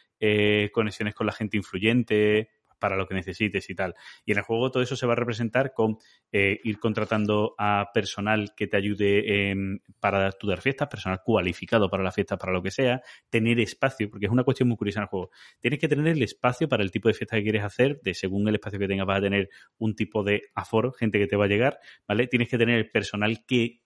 conexiones 0.74 1.14
con 1.16 1.28
la 1.28 1.34
gente 1.34 1.58
influyente 1.58 2.50
para 2.80 2.96
lo 2.96 3.08
que 3.08 3.16
necesites 3.16 3.70
y 3.70 3.76
tal. 3.76 3.96
Y 4.26 4.32
en 4.32 4.40
el 4.40 4.44
juego 4.44 4.72
todo 4.72 4.84
eso 4.84 4.96
se 4.96 5.06
va 5.06 5.14
a 5.14 5.16
representar 5.16 5.74
con 5.74 5.98
eh, 6.32 6.60
ir 6.64 6.80
contratando 6.80 7.56
a 7.58 7.90
personal 7.94 8.54
que 8.56 8.68
te 8.68 8.78
ayude 8.78 9.50
em, 9.52 9.80
para 10.00 10.32
tu 10.32 10.50
fiestas, 10.58 10.88
personal 10.88 11.22
cualificado 11.24 11.90
para 11.90 12.04
la 12.04 12.12
fiesta, 12.12 12.38
para 12.38 12.54
lo 12.54 12.62
que 12.62 12.72
sea, 12.72 13.02
tener 13.30 13.60
espacio, 13.60 14.10
porque 14.10 14.26
es 14.26 14.32
una 14.32 14.44
cuestión 14.44 14.70
muy 14.70 14.78
curiosa 14.78 15.00
en 15.00 15.04
el 15.04 15.10
juego. 15.10 15.32
Tienes 15.60 15.80
que 15.80 15.88
tener 15.88 16.08
el 16.08 16.22
espacio 16.22 16.68
para 16.68 16.84
el 16.84 16.92
tipo 16.92 17.08
de 17.08 17.14
fiesta 17.14 17.38
que 17.38 17.44
quieres 17.44 17.64
hacer, 17.64 18.02
de 18.02 18.14
según 18.14 18.48
el 18.48 18.56
espacio 18.56 18.80
que 18.80 18.88
tengas 18.88 19.06
vas 19.06 19.20
a 19.20 19.22
tener 19.22 19.50
un 19.78 19.96
tipo 19.96 20.24
de 20.24 20.44
aforo, 20.56 20.92
gente 20.92 21.20
que 21.20 21.28
te 21.28 21.36
va 21.36 21.46
a 21.46 21.48
llegar, 21.48 21.80
¿vale? 22.08 22.28
Tienes 22.28 22.50
que 22.50 22.58
tener 22.58 22.78
el 22.78 22.90
personal 22.90 23.46
que 23.46 23.82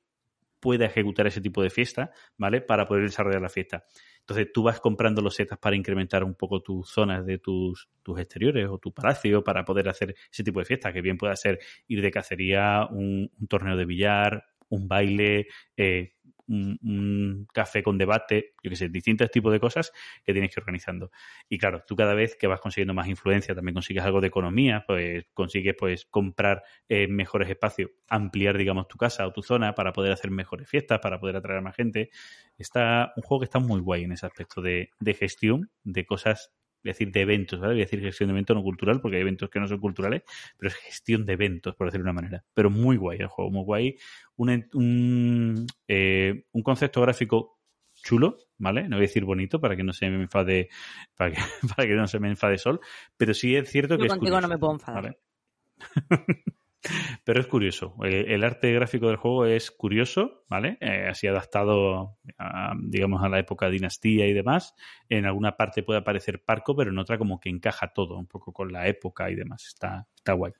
pueda 0.59 0.85
ejecutar 0.85 1.27
ese 1.27 1.41
tipo 1.41 1.61
de 1.61 1.69
fiesta, 1.69 2.11
¿vale? 2.37 2.61
Para 2.61 2.87
poder 2.87 3.03
desarrollar 3.03 3.41
la 3.41 3.49
fiesta. 3.49 3.85
Entonces 4.23 4.53
tú 4.53 4.63
vas 4.63 4.79
comprando 4.79 5.21
los 5.21 5.35
setas 5.35 5.59
para 5.59 5.75
incrementar 5.75 6.23
un 6.23 6.35
poco 6.35 6.61
tus 6.61 6.89
zonas 6.89 7.25
de 7.25 7.39
tus, 7.39 7.89
tus 8.01 8.19
exteriores 8.19 8.67
o 8.69 8.77
tu 8.77 8.93
palacio 8.93 9.43
para 9.43 9.65
poder 9.65 9.89
hacer 9.89 10.15
ese 10.31 10.43
tipo 10.43 10.59
de 10.59 10.65
fiesta, 10.65 10.93
que 10.93 11.01
bien 11.01 11.17
pueda 11.17 11.35
ser 11.35 11.59
ir 11.87 12.01
de 12.01 12.09
cacería, 12.11 12.87
un, 12.89 13.29
un 13.37 13.47
torneo 13.47 13.75
de 13.75 13.85
billar, 13.85 14.45
un 14.69 14.87
baile, 14.87 15.47
eh, 15.75 16.13
un, 16.47 17.47
café 17.53 17.83
con 17.83 17.97
debate, 17.97 18.53
yo 18.63 18.69
que 18.69 18.75
sé, 18.75 18.89
distintos 18.89 19.29
tipos 19.31 19.51
de 19.51 19.59
cosas 19.59 19.91
que 20.23 20.33
tienes 20.33 20.51
que 20.51 20.59
ir 20.59 20.63
organizando. 20.63 21.11
Y 21.49 21.57
claro, 21.57 21.83
tú 21.87 21.95
cada 21.95 22.13
vez 22.13 22.35
que 22.35 22.47
vas 22.47 22.59
consiguiendo 22.59 22.93
más 22.93 23.07
influencia, 23.07 23.55
también 23.55 23.73
consigues 23.73 24.03
algo 24.03 24.21
de 24.21 24.27
economía, 24.27 24.83
pues 24.87 25.25
consigues 25.33 25.75
pues 25.77 26.05
comprar 26.05 26.63
eh, 26.89 27.07
mejores 27.07 27.49
espacios, 27.49 27.91
ampliar, 28.09 28.57
digamos, 28.57 28.87
tu 28.87 28.97
casa 28.97 29.27
o 29.27 29.33
tu 29.33 29.41
zona 29.41 29.75
para 29.75 29.93
poder 29.93 30.11
hacer 30.11 30.31
mejores 30.31 30.69
fiestas, 30.69 30.99
para 30.99 31.19
poder 31.19 31.35
atraer 31.35 31.59
a 31.59 31.61
más 31.61 31.75
gente. 31.75 32.09
Está 32.57 33.13
un 33.15 33.23
juego 33.23 33.41
que 33.41 33.45
está 33.45 33.59
muy 33.59 33.79
guay 33.79 34.03
en 34.03 34.11
ese 34.11 34.25
aspecto 34.25 34.61
de, 34.61 34.89
de 34.99 35.13
gestión 35.13 35.71
de 35.83 36.05
cosas, 36.05 36.51
decir 36.83 37.11
de 37.11 37.21
eventos, 37.21 37.59
¿vale? 37.59 37.73
Voy 37.73 37.81
a 37.81 37.85
decir 37.85 38.01
gestión 38.01 38.27
de 38.27 38.33
eventos 38.33 38.55
no 38.55 38.63
cultural, 38.63 39.01
porque 39.01 39.17
hay 39.17 39.21
eventos 39.21 39.49
que 39.49 39.59
no 39.59 39.67
son 39.67 39.79
culturales, 39.79 40.23
pero 40.57 40.69
es 40.69 40.75
gestión 40.75 41.25
de 41.25 41.33
eventos, 41.33 41.75
por 41.75 41.87
decirlo 41.87 42.05
de 42.05 42.11
una 42.11 42.21
manera. 42.21 42.43
Pero 42.53 42.69
muy 42.69 42.97
guay 42.97 43.19
el 43.19 43.27
juego, 43.27 43.51
muy 43.51 43.63
guay. 43.63 43.97
Un, 44.35 44.67
un, 44.73 45.67
eh, 45.87 46.45
un 46.51 46.63
concepto 46.63 47.01
gráfico 47.01 47.59
chulo, 47.95 48.37
¿vale? 48.57 48.83
No 48.83 48.97
voy 48.97 49.05
a 49.05 49.07
decir 49.07 49.23
bonito 49.25 49.59
para 49.59 49.75
que 49.75 49.83
no 49.83 49.93
se 49.93 50.09
me 50.09 50.21
enfade, 50.23 50.69
para 51.17 51.31
que, 51.31 51.41
para 51.75 51.87
que 51.87 51.95
no 51.95 52.07
se 52.07 52.19
me 52.19 52.29
enfade 52.29 52.57
Sol, 52.57 52.79
pero 53.17 53.33
sí 53.33 53.55
es 53.55 53.69
cierto 53.69 53.95
Yo 53.95 54.01
que 54.01 54.07
es 54.07 54.13
contigo 54.13 54.41
no 54.41 54.47
curioso, 54.47 54.53
me 54.53 54.59
puedo 54.59 54.73
enfadar. 54.73 55.03
¿vale? 55.03 55.17
Pero 57.23 57.39
es 57.39 57.47
curioso. 57.47 57.95
El, 58.03 58.31
el 58.31 58.43
arte 58.43 58.71
gráfico 58.73 59.07
del 59.07 59.17
juego 59.17 59.45
es 59.45 59.71
curioso, 59.71 60.43
¿vale? 60.49 60.77
Eh, 60.81 61.07
así 61.09 61.27
adaptado, 61.27 62.17
a, 62.37 62.73
digamos, 62.79 63.23
a 63.23 63.29
la 63.29 63.39
época 63.39 63.69
dinastía 63.69 64.27
y 64.27 64.33
demás. 64.33 64.75
En 65.09 65.25
alguna 65.25 65.55
parte 65.55 65.83
puede 65.83 66.01
parecer 66.01 66.43
parco, 66.43 66.75
pero 66.75 66.91
en 66.91 66.97
otra 66.97 67.17
como 67.17 67.39
que 67.39 67.49
encaja 67.49 67.93
todo, 67.93 68.17
un 68.17 68.27
poco 68.27 68.51
con 68.51 68.71
la 68.71 68.87
época 68.87 69.29
y 69.29 69.35
demás. 69.35 69.65
Está, 69.65 70.07
está 70.15 70.33
guay. 70.33 70.53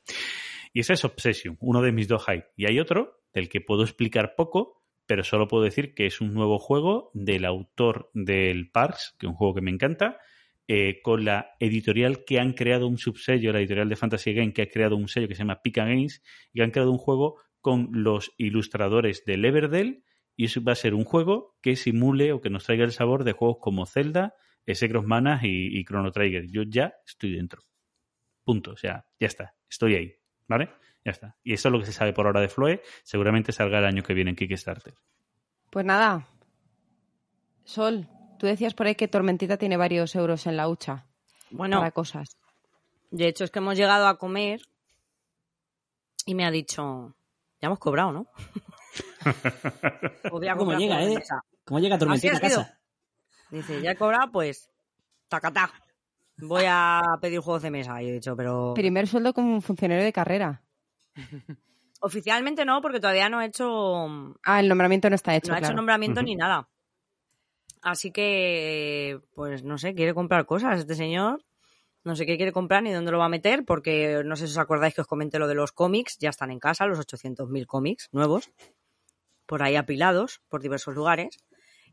Y 0.73 0.79
ese 0.79 0.93
es 0.93 1.05
Obsession, 1.05 1.57
uno 1.59 1.81
de 1.81 1.91
mis 1.91 2.07
dos 2.07 2.25
hype. 2.25 2.47
Y 2.55 2.65
hay 2.65 2.79
otro 2.79 3.21
del 3.33 3.49
que 3.49 3.61
puedo 3.61 3.83
explicar 3.83 4.35
poco, 4.35 4.83
pero 5.05 5.23
solo 5.23 5.47
puedo 5.47 5.63
decir 5.63 5.93
que 5.93 6.05
es 6.05 6.21
un 6.21 6.33
nuevo 6.33 6.57
juego 6.59 7.11
del 7.13 7.45
autor 7.45 8.09
del 8.13 8.71
Parks, 8.71 9.15
que 9.19 9.27
es 9.27 9.29
un 9.29 9.35
juego 9.35 9.53
que 9.53 9.61
me 9.61 9.71
encanta, 9.71 10.17
eh, 10.68 11.02
con 11.02 11.26
la 11.26 11.52
editorial 11.60 12.23
que 12.26 12.40
han 12.40 12.53
creado 12.53 12.88
un 12.88 12.98
subsello, 12.98 13.52
la 13.52 13.60
editorial 13.60 13.90
de 13.90 13.95
Fantasy 13.95 14.34
Game, 14.34 14.53
que 14.53 14.64
ha 14.64 14.69
creado 14.69 14.95
un 14.95 15.07
sello 15.07 15.27
que 15.27 15.35
se 15.35 15.40
llama 15.40 15.61
Pika 15.61 15.85
Games, 15.85 16.22
y 16.53 16.61
han 16.61 16.72
creado 16.72 16.91
un 16.91 16.98
juego 16.98 17.41
con 17.61 17.90
los 17.91 18.31
ilustradores 18.38 19.26
de 19.26 19.34
Everdell, 19.35 20.03
y 20.35 20.45
eso 20.45 20.64
va 20.64 20.72
a 20.72 20.76
ser 20.76 20.94
un 20.94 21.03
juego 21.03 21.56
que 21.61 21.76
simule 21.76 22.31
o 22.34 22.41
que 22.41 22.49
nos 22.49 22.65
traiga 22.65 22.84
el 22.85 22.91
sabor 22.91 23.23
de 23.23 23.34
juegos 23.34 23.57
como 23.60 23.85
Zelda, 23.85 24.34
Secret 24.65 25.03
Manas 25.03 25.44
y, 25.44 25.77
y 25.77 25.84
Chrono 25.84 26.11
Trigger. 26.11 26.48
Yo 26.49 26.64
ya 26.64 26.94
estoy 27.06 27.35
dentro. 27.35 27.61
Punto. 28.44 28.72
O 28.72 28.77
sea, 28.77 29.06
ya 29.19 29.27
está. 29.27 29.56
Estoy 29.69 29.95
ahí. 29.95 30.15
¿Vale? 30.48 30.69
Ya 31.06 31.11
está. 31.11 31.38
Y 31.44 31.53
eso 31.53 31.68
es 31.68 31.72
lo 31.72 31.80
que 31.80 31.85
se 31.85 31.94
sabe 31.94 32.14
por 32.14 32.26
ahora 32.26 32.41
de 32.41 32.49
Floe. 32.49 32.81
Seguramente 33.03 33.52
salga 33.52 33.80
el 33.80 33.85
año 33.85 34.03
que 34.03 34.14
viene 34.14 34.31
en 34.31 34.35
Kickstarter. 34.35 34.94
Pues 35.69 35.85
nada. 35.85 36.27
Sol, 37.64 38.07
tú 38.43 38.47
decías 38.47 38.73
por 38.73 38.87
ahí 38.87 38.95
que 38.95 39.07
Tormentita 39.07 39.55
tiene 39.55 39.77
varios 39.77 40.13
euros 40.15 40.47
en 40.47 40.57
la 40.57 40.67
hucha 40.67 41.05
Bueno, 41.49 41.77
para 41.77 41.91
cosas. 41.91 42.35
de 43.09 43.29
hecho 43.29 43.45
es 43.45 43.51
que 43.51 43.59
hemos 43.59 43.77
llegado 43.77 44.05
a 44.05 44.17
comer 44.17 44.59
y 46.25 46.35
me 46.35 46.43
ha 46.43 46.51
dicho, 46.51 47.15
ya 47.61 47.67
hemos 47.67 47.79
cobrado, 47.79 48.11
¿no? 48.11 48.27
Podría 50.29 50.57
¿Cómo 50.57 50.73
llega, 50.73 51.01
eh? 51.01 51.15
mesa. 51.15 51.41
¿Cómo 51.63 51.79
llega 51.79 51.97
Tormentita 51.97 52.35
a 52.35 52.39
casa? 52.41 52.79
Dice, 53.49 53.81
ya 53.81 53.91
he 53.91 53.95
cobrado, 53.95 54.29
pues, 54.29 54.69
tacatá. 55.29 55.71
Voy 56.35 56.65
a 56.67 57.01
pedir 57.21 57.39
juegos 57.39 57.61
de 57.61 57.71
mesa. 57.71 58.03
Y 58.03 58.09
he 58.09 58.11
dicho, 58.11 58.35
pero... 58.35 58.73
Primer 58.73 59.07
sueldo 59.07 59.33
como 59.33 59.61
funcionario 59.61 60.03
de 60.03 60.11
carrera. 60.11 60.61
Oficialmente 62.01 62.65
no, 62.65 62.81
porque 62.81 62.99
todavía 62.99 63.29
no 63.29 63.41
he 63.41 63.45
hecho... 63.45 64.35
Ah, 64.43 64.59
el 64.59 64.67
nombramiento 64.67 65.09
no 65.09 65.15
está 65.15 65.33
hecho, 65.33 65.47
no 65.47 65.55
ha 65.55 65.59
hecho 65.59 65.67
claro. 65.67 65.77
nombramiento 65.77 66.21
ni 66.21 66.35
nada. 66.35 66.67
Así 67.84 68.11
que, 68.11 69.19
pues 69.35 69.64
no 69.64 69.77
sé, 69.77 69.93
quiere 69.93 70.14
comprar 70.14 70.45
cosas 70.45 70.80
este 70.80 70.95
señor. 70.95 71.43
No 72.05 72.15
sé 72.15 72.26
qué 72.26 72.38
quiere 72.38 72.51
comprar 72.51 72.81
ni 72.84 72.91
dónde 72.91 73.11
lo 73.11 73.18
va 73.19 73.26
a 73.26 73.30
meter, 73.30 73.64
porque 73.65 74.23
no 74.26 74.35
sé 74.35 74.47
si 74.47 74.53
os 74.53 74.57
acordáis 74.57 74.93
que 74.93 75.01
os 75.01 75.07
comenté 75.07 75.38
lo 75.39 75.47
de 75.47 75.55
los 75.55 75.72
cómics. 75.72 76.18
Ya 76.19 76.30
están 76.30 76.51
en 76.51 76.60
casa, 76.60 76.85
los 76.85 76.99
800.000 76.99 77.65
cómics 77.65 78.10
nuevos, 78.11 78.49
por 79.45 79.64
ahí 79.64 79.76
apilados, 79.76 80.41
por 80.49 80.61
diversos 80.61 80.95
lugares. 80.95 81.38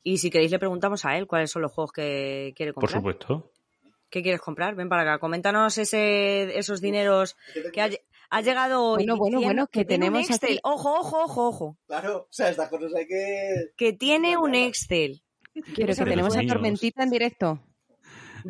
Y 0.02 0.18
si 0.18 0.30
queréis 0.30 0.50
le 0.50 0.58
preguntamos 0.58 1.04
a 1.04 1.16
él 1.18 1.26
cuáles 1.26 1.50
son 1.50 1.62
los 1.62 1.72
juegos 1.72 1.92
que 1.92 2.52
quiere 2.56 2.72
Por 2.72 2.82
comprar. 2.82 3.00
supuesto. 3.00 3.52
¿Qué 4.08 4.22
quieres 4.22 4.40
comprar? 4.40 4.74
Ven 4.74 4.88
para 4.88 5.02
acá, 5.02 5.18
coméntanos 5.20 5.78
ese, 5.78 6.58
esos 6.58 6.80
dineros 6.80 7.36
que 7.72 7.80
ha, 7.80 7.88
lle- 7.88 8.02
ha 8.30 8.40
llegado 8.40 8.82
hoy. 8.84 8.96
Bueno, 9.04 9.16
bueno, 9.16 9.40
bueno, 9.40 9.66
que 9.68 9.84
tenemos 9.84 10.28
Excel. 10.28 10.50
aquí- 10.54 10.60
Ojo, 10.64 10.98
ojo, 10.98 11.22
ojo, 11.24 11.48
ojo. 11.48 11.76
Claro, 11.86 12.16
o 12.22 12.28
sea, 12.32 12.48
estas 12.50 12.68
cosas 12.68 12.92
hay 12.96 13.06
que... 13.06 13.70
Que 13.76 13.92
tiene 13.92 14.36
un 14.36 14.56
Excel. 14.56 15.22
Pero 15.76 15.94
que 15.94 16.04
tenemos 16.04 16.36
a. 16.36 16.40
Tormentita 16.46 17.02
en 17.02 17.10
directo. 17.10 17.60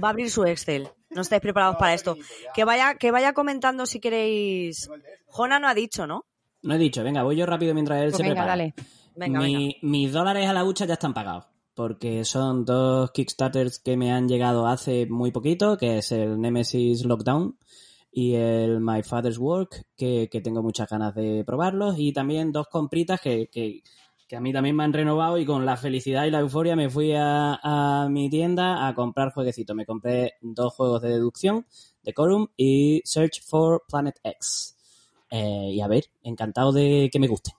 Va 0.02 0.08
a 0.08 0.10
abrir 0.10 0.30
su 0.30 0.44
Excel. 0.44 0.88
No 1.10 1.22
estáis 1.22 1.42
preparados 1.42 1.76
para 1.76 1.94
esto. 1.94 2.16
Que 2.54 2.64
vaya, 2.64 2.94
que 2.94 3.10
vaya 3.10 3.32
comentando 3.32 3.86
si 3.86 3.98
queréis. 4.00 4.88
Jona 5.26 5.58
no 5.58 5.66
ha 5.68 5.74
dicho, 5.74 6.06
¿no? 6.06 6.26
No 6.62 6.74
he 6.74 6.78
dicho, 6.78 7.02
venga, 7.02 7.22
voy 7.22 7.36
yo 7.36 7.46
rápido 7.46 7.74
mientras 7.74 8.00
él 8.02 8.10
Pues 8.10 8.16
se 8.18 8.22
venga, 8.22 8.34
prepara. 8.34 8.50
dale. 8.52 8.74
Venga, 9.16 9.40
Mi- 9.40 9.54
venga. 9.54 9.74
Mis 9.82 10.12
dólares 10.12 10.46
a 10.48 10.52
la 10.52 10.64
hucha 10.64 10.84
ya 10.86 10.94
están 10.94 11.14
pagados. 11.14 11.46
Porque 11.74 12.24
son 12.24 12.64
dos 12.64 13.10
Kickstarters 13.12 13.78
que 13.78 13.96
me 13.96 14.12
han 14.12 14.28
llegado 14.28 14.66
hace 14.66 15.06
muy 15.06 15.30
poquito, 15.32 15.76
que 15.78 15.98
es 15.98 16.12
el 16.12 16.38
Nemesis 16.40 17.04
Lockdown 17.04 17.56
y 18.12 18.34
el 18.34 18.80
My 18.80 19.02
Father's 19.02 19.38
Work, 19.38 19.86
que, 19.96 20.28
que 20.30 20.40
tengo 20.40 20.62
muchas 20.62 20.88
ganas 20.90 21.14
de 21.14 21.42
probarlos. 21.44 21.94
Y 21.98 22.12
también 22.12 22.52
dos 22.52 22.66
compritas 22.68 23.20
que, 23.20 23.48
que, 23.50 23.82
que 24.30 24.36
a 24.36 24.40
mí 24.40 24.52
también 24.52 24.76
me 24.76 24.84
han 24.84 24.92
renovado 24.92 25.38
y 25.38 25.44
con 25.44 25.66
la 25.66 25.76
felicidad 25.76 26.24
y 26.24 26.30
la 26.30 26.38
euforia 26.38 26.76
me 26.76 26.88
fui 26.88 27.12
a, 27.16 27.58
a 27.64 28.08
mi 28.08 28.30
tienda 28.30 28.86
a 28.86 28.94
comprar 28.94 29.32
jueguecitos. 29.32 29.74
Me 29.74 29.84
compré 29.84 30.34
dos 30.40 30.72
juegos 30.72 31.02
de 31.02 31.08
deducción, 31.08 31.66
Decorum 32.04 32.46
y 32.56 33.02
Search 33.04 33.42
for 33.42 33.82
Planet 33.88 34.20
X. 34.22 34.76
Eh, 35.32 35.70
y 35.72 35.80
a 35.80 35.88
ver, 35.88 36.04
encantado 36.22 36.70
de 36.70 37.10
que 37.12 37.18
me 37.18 37.26
gusten. 37.26 37.54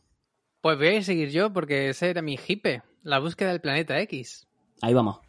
Pues 0.61 0.77
voy 0.77 0.95
a 0.95 1.03
seguir 1.03 1.29
yo 1.29 1.51
porque 1.51 1.89
ese 1.89 2.09
era 2.09 2.21
mi 2.21 2.39
hipe, 2.47 2.83
la 3.03 3.19
búsqueda 3.19 3.49
del 3.49 3.59
planeta 3.59 3.99
X. 3.99 4.47
Ahí 4.81 4.93
vamos. 4.93 5.19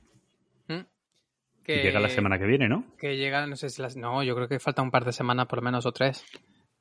¿Mm? 0.68 0.74
Y 0.74 1.64
Que 1.64 1.82
llega 1.82 1.98
la 1.98 2.08
semana 2.08 2.38
que 2.38 2.46
viene, 2.46 2.68
¿no? 2.68 2.84
Que 2.96 3.16
llega, 3.16 3.48
no 3.48 3.56
sé 3.56 3.68
si 3.68 3.82
las... 3.82 3.96
No, 3.96 4.22
yo 4.22 4.36
creo 4.36 4.46
que 4.46 4.60
falta 4.60 4.80
un 4.80 4.92
par 4.92 5.04
de 5.04 5.12
semanas 5.12 5.46
por 5.46 5.58
lo 5.58 5.64
menos 5.64 5.86
o 5.86 5.92
tres. 5.92 6.24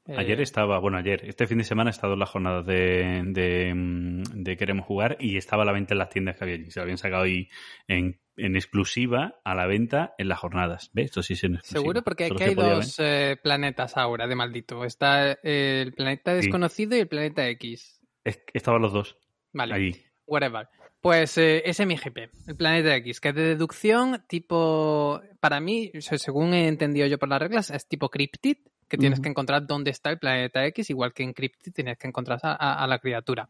Eh, 0.08 0.16
Ayer 0.18 0.42
estaba, 0.42 0.80
bueno, 0.80 0.98
ayer, 0.98 1.22
este 1.26 1.46
fin 1.46 1.60
de 1.60 1.64
semana 1.64 1.90
he 1.90 1.94
estado 1.94 2.14
en 2.14 2.20
las 2.20 2.30
jornadas 2.30 2.66
de, 2.66 3.22
de, 3.28 3.74
mm, 3.76 4.24
de 4.44 4.58
Queremos 4.58 4.86
Jugar 4.86 5.16
y 5.20 5.38
estaba 5.38 5.62
a 5.64 5.66
la 5.66 5.72
venta 5.74 5.94
en 5.94 6.00
las 6.00 6.10
tiendas 6.10 6.38
que 6.38 6.44
había 6.44 6.56
allí. 6.56 6.72
Se 6.72 6.80
lo 6.80 6.84
habían 6.84 6.98
sacado 6.98 7.24
ahí 7.24 7.50
en 7.88 8.20
en 8.38 8.56
exclusiva 8.56 9.36
a 9.44 9.54
la 9.54 9.68
venta 9.68 10.16
en 10.18 10.28
las 10.30 10.40
jornadas. 10.40 10.90
¿Ves? 10.94 11.06
Esto 11.08 11.22
sí 11.22 11.34
es 11.34 11.44
en 11.44 11.56
exclusiva. 11.56 11.82
Seguro 11.82 12.02
porque 12.02 12.26
aquí 12.26 12.44
hay 12.44 12.56
dos 12.56 12.96
eh, 12.98 13.38
planetas 13.44 13.98
ahora 13.98 14.26
de 14.26 14.36
maldito. 14.36 14.84
Está 14.86 15.34
eh, 15.44 15.84
el 15.86 15.94
planeta 15.94 16.34
desconocido 16.34 16.96
y 16.96 17.02
el 17.02 17.08
planeta 17.08 17.48
X. 17.50 18.02
Es- 18.24 18.42
estaban 18.54 18.82
los 18.82 18.94
dos 18.94 19.18
Vale. 19.54 19.76
ahí. 19.76 20.04
Whatever. 20.26 20.68
Pues 21.02 21.38
eh, 21.38 21.62
ese 21.66 21.84
es 21.84 21.88
mi 21.88 21.98
GP, 21.98 22.30
el 22.48 22.56
planeta 22.56 22.96
X, 22.96 23.20
que 23.20 23.30
es 23.30 23.36
de 23.36 23.44
deducción 23.44 24.24
tipo, 24.28 25.22
para 25.40 25.60
mí, 25.60 25.92
según 26.00 26.54
he 26.54 26.68
entendido 26.68 27.06
yo 27.08 27.20
por 27.20 27.28
las 27.30 27.40
reglas, 27.42 27.70
es 27.70 27.88
tipo 27.88 28.10
Cryptid, 28.10 28.58
que 28.92 28.98
tienes 28.98 29.20
que 29.22 29.30
encontrar 29.30 29.66
dónde 29.66 29.90
está 29.92 30.10
el 30.10 30.20
planeta 30.20 30.66
X, 30.68 30.90
igual 30.90 31.14
que 31.14 31.24
en 31.24 31.34
Cryptid 31.34 31.72
tienes 31.74 31.98
que 31.98 32.08
encontrar 32.08 32.40
a, 32.44 32.52
a- 32.54 32.84
a 32.84 32.88
la 32.88 33.00
criatura. 33.00 33.50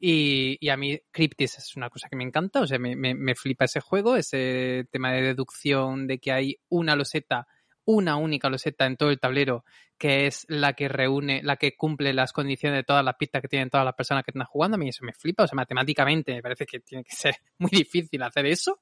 Y, 0.00 0.56
y 0.60 0.68
a 0.70 0.76
mí 0.76 0.98
Cryptid 1.10 1.44
es 1.44 1.76
una 1.76 1.90
cosa 1.90 2.08
que 2.08 2.16
me 2.16 2.24
encanta, 2.24 2.60
o 2.60 2.66
sea, 2.66 2.78
me, 2.78 2.96
me- 2.96 3.14
me 3.14 3.34
flipa 3.34 3.66
ese 3.66 3.80
juego, 3.80 4.16
ese 4.16 4.86
tema 4.90 5.12
de 5.12 5.22
deducción 5.22 6.06
de 6.06 6.18
que 6.18 6.32
hay 6.32 6.56
una 6.70 6.96
loseta, 6.96 7.46
una 7.84 8.16
única 8.16 8.48
loseta 8.48 8.86
en 8.86 8.96
todo 8.96 9.10
el 9.10 9.20
tablero, 9.20 9.64
que 9.98 10.26
es 10.26 10.46
la 10.48 10.72
que 10.72 10.88
reúne, 10.88 11.42
la 11.42 11.56
que 11.56 11.76
cumple 11.76 12.14
las 12.14 12.32
condiciones 12.32 12.78
de 12.78 12.84
todas 12.84 13.04
las 13.04 13.16
pistas 13.16 13.42
que 13.42 13.48
tienen 13.48 13.68
todas 13.68 13.84
las 13.84 13.94
personas 13.94 14.24
que 14.24 14.30
están 14.30 14.46
jugando. 14.46 14.76
A 14.76 14.78
mí 14.78 14.88
eso 14.88 15.04
me 15.04 15.12
flipa, 15.12 15.44
o 15.44 15.46
sea, 15.46 15.56
matemáticamente 15.56 16.32
me 16.32 16.40
parece 16.42 16.64
que 16.64 16.80
tiene 16.80 17.04
que 17.04 17.12
ser 17.14 17.34
muy 17.58 17.70
difícil 17.70 18.22
hacer 18.22 18.46
eso. 18.46 18.80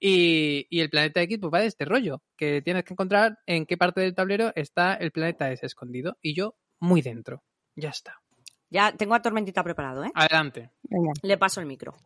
Y, 0.00 0.66
y 0.70 0.80
el 0.80 0.90
planeta 0.90 1.22
X 1.22 1.38
pues 1.40 1.52
va 1.52 1.60
de 1.60 1.66
este 1.66 1.84
rollo, 1.84 2.22
que 2.36 2.62
tienes 2.62 2.84
que 2.84 2.94
encontrar 2.94 3.38
en 3.46 3.66
qué 3.66 3.76
parte 3.76 4.00
del 4.00 4.14
tablero 4.14 4.52
está 4.54 4.94
el 4.94 5.10
planeta 5.10 5.50
ese 5.50 5.66
escondido. 5.66 6.16
Y 6.22 6.34
yo 6.34 6.56
muy 6.80 7.02
dentro. 7.02 7.42
Ya 7.74 7.90
está. 7.90 8.20
Ya 8.70 8.94
tengo 8.96 9.14
a 9.14 9.22
Tormentita 9.22 9.64
preparado, 9.64 10.04
¿eh? 10.04 10.10
Adelante. 10.14 10.70
Venga. 10.82 11.12
Le 11.22 11.38
paso 11.38 11.60
el 11.60 11.66
micro. 11.66 11.96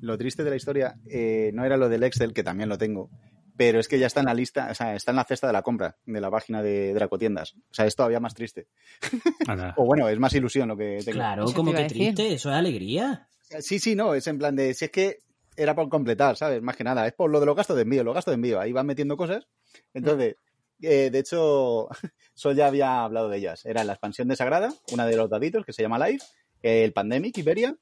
Lo 0.00 0.18
triste 0.18 0.44
de 0.44 0.50
la 0.50 0.56
historia 0.56 0.96
eh, 1.08 1.50
no 1.54 1.64
era 1.64 1.76
lo 1.76 1.88
del 1.88 2.02
Excel, 2.02 2.34
que 2.34 2.42
también 2.42 2.68
lo 2.68 2.76
tengo, 2.76 3.10
pero 3.56 3.80
es 3.80 3.88
que 3.88 3.98
ya 3.98 4.06
está 4.06 4.20
en 4.20 4.26
la 4.26 4.34
lista, 4.34 4.68
o 4.70 4.74
sea, 4.74 4.94
está 4.94 5.12
en 5.12 5.16
la 5.16 5.24
cesta 5.24 5.46
de 5.46 5.54
la 5.54 5.62
compra 5.62 5.96
de 6.04 6.20
la 6.20 6.30
página 6.30 6.62
de 6.62 6.92
Dracotiendas. 6.92 7.54
O 7.54 7.74
sea, 7.74 7.86
es 7.86 7.96
todavía 7.96 8.20
más 8.20 8.34
triste. 8.34 8.68
O 9.76 9.84
bueno, 9.84 10.08
es 10.08 10.18
más 10.18 10.34
ilusión 10.34 10.68
lo 10.68 10.76
que 10.76 10.98
tengo. 11.04 11.16
Claro, 11.16 11.46
como 11.54 11.72
que 11.72 11.84
triste, 11.84 12.34
eso 12.34 12.50
es 12.50 12.56
alegría. 12.56 13.28
Sí, 13.60 13.78
sí, 13.78 13.94
no, 13.94 14.14
es 14.14 14.26
en 14.26 14.38
plan 14.38 14.56
de, 14.56 14.74
si 14.74 14.86
es 14.86 14.90
que 14.90 15.18
era 15.56 15.74
por 15.74 15.88
completar, 15.88 16.36
¿sabes? 16.36 16.62
Más 16.62 16.76
que 16.76 16.84
nada, 16.84 17.06
es 17.06 17.12
por 17.12 17.30
lo 17.30 17.40
de 17.40 17.46
los 17.46 17.56
gastos 17.56 17.76
de 17.76 17.82
envío, 17.82 18.02
los 18.04 18.14
gastos 18.14 18.32
de 18.32 18.36
envío, 18.36 18.60
ahí 18.60 18.72
van 18.72 18.86
metiendo 18.86 19.16
cosas. 19.16 19.46
Entonces, 19.92 20.36
eh, 20.82 21.10
de 21.10 21.18
hecho, 21.18 21.88
Sol 22.34 22.54
ya 22.56 22.66
había 22.66 23.04
hablado 23.04 23.28
de 23.28 23.38
ellas. 23.38 23.64
Era 23.64 23.84
la 23.84 23.92
expansión 23.92 24.28
de 24.28 24.36
Sagrada, 24.36 24.72
una 24.92 25.06
de 25.06 25.16
los 25.16 25.30
daditos 25.30 25.64
que 25.64 25.72
se 25.72 25.82
llama 25.82 25.98
Live, 26.06 26.22
el 26.62 26.92
Pandemic 26.92 27.38
Iberia, 27.38 27.76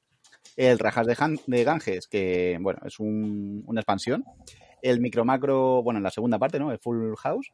el 0.56 0.78
Rajas 0.78 1.06
de, 1.06 1.16
Han- 1.18 1.40
de 1.46 1.64
Ganges, 1.64 2.08
que, 2.08 2.58
bueno, 2.60 2.80
es 2.84 2.98
un- 3.00 3.62
una 3.66 3.80
expansión, 3.80 4.24
el 4.82 5.00
Micromacro, 5.00 5.82
bueno, 5.82 5.98
en 5.98 6.04
la 6.04 6.10
segunda 6.10 6.38
parte, 6.38 6.58
¿no? 6.58 6.70
El 6.72 6.78
Full 6.78 7.14
House. 7.16 7.50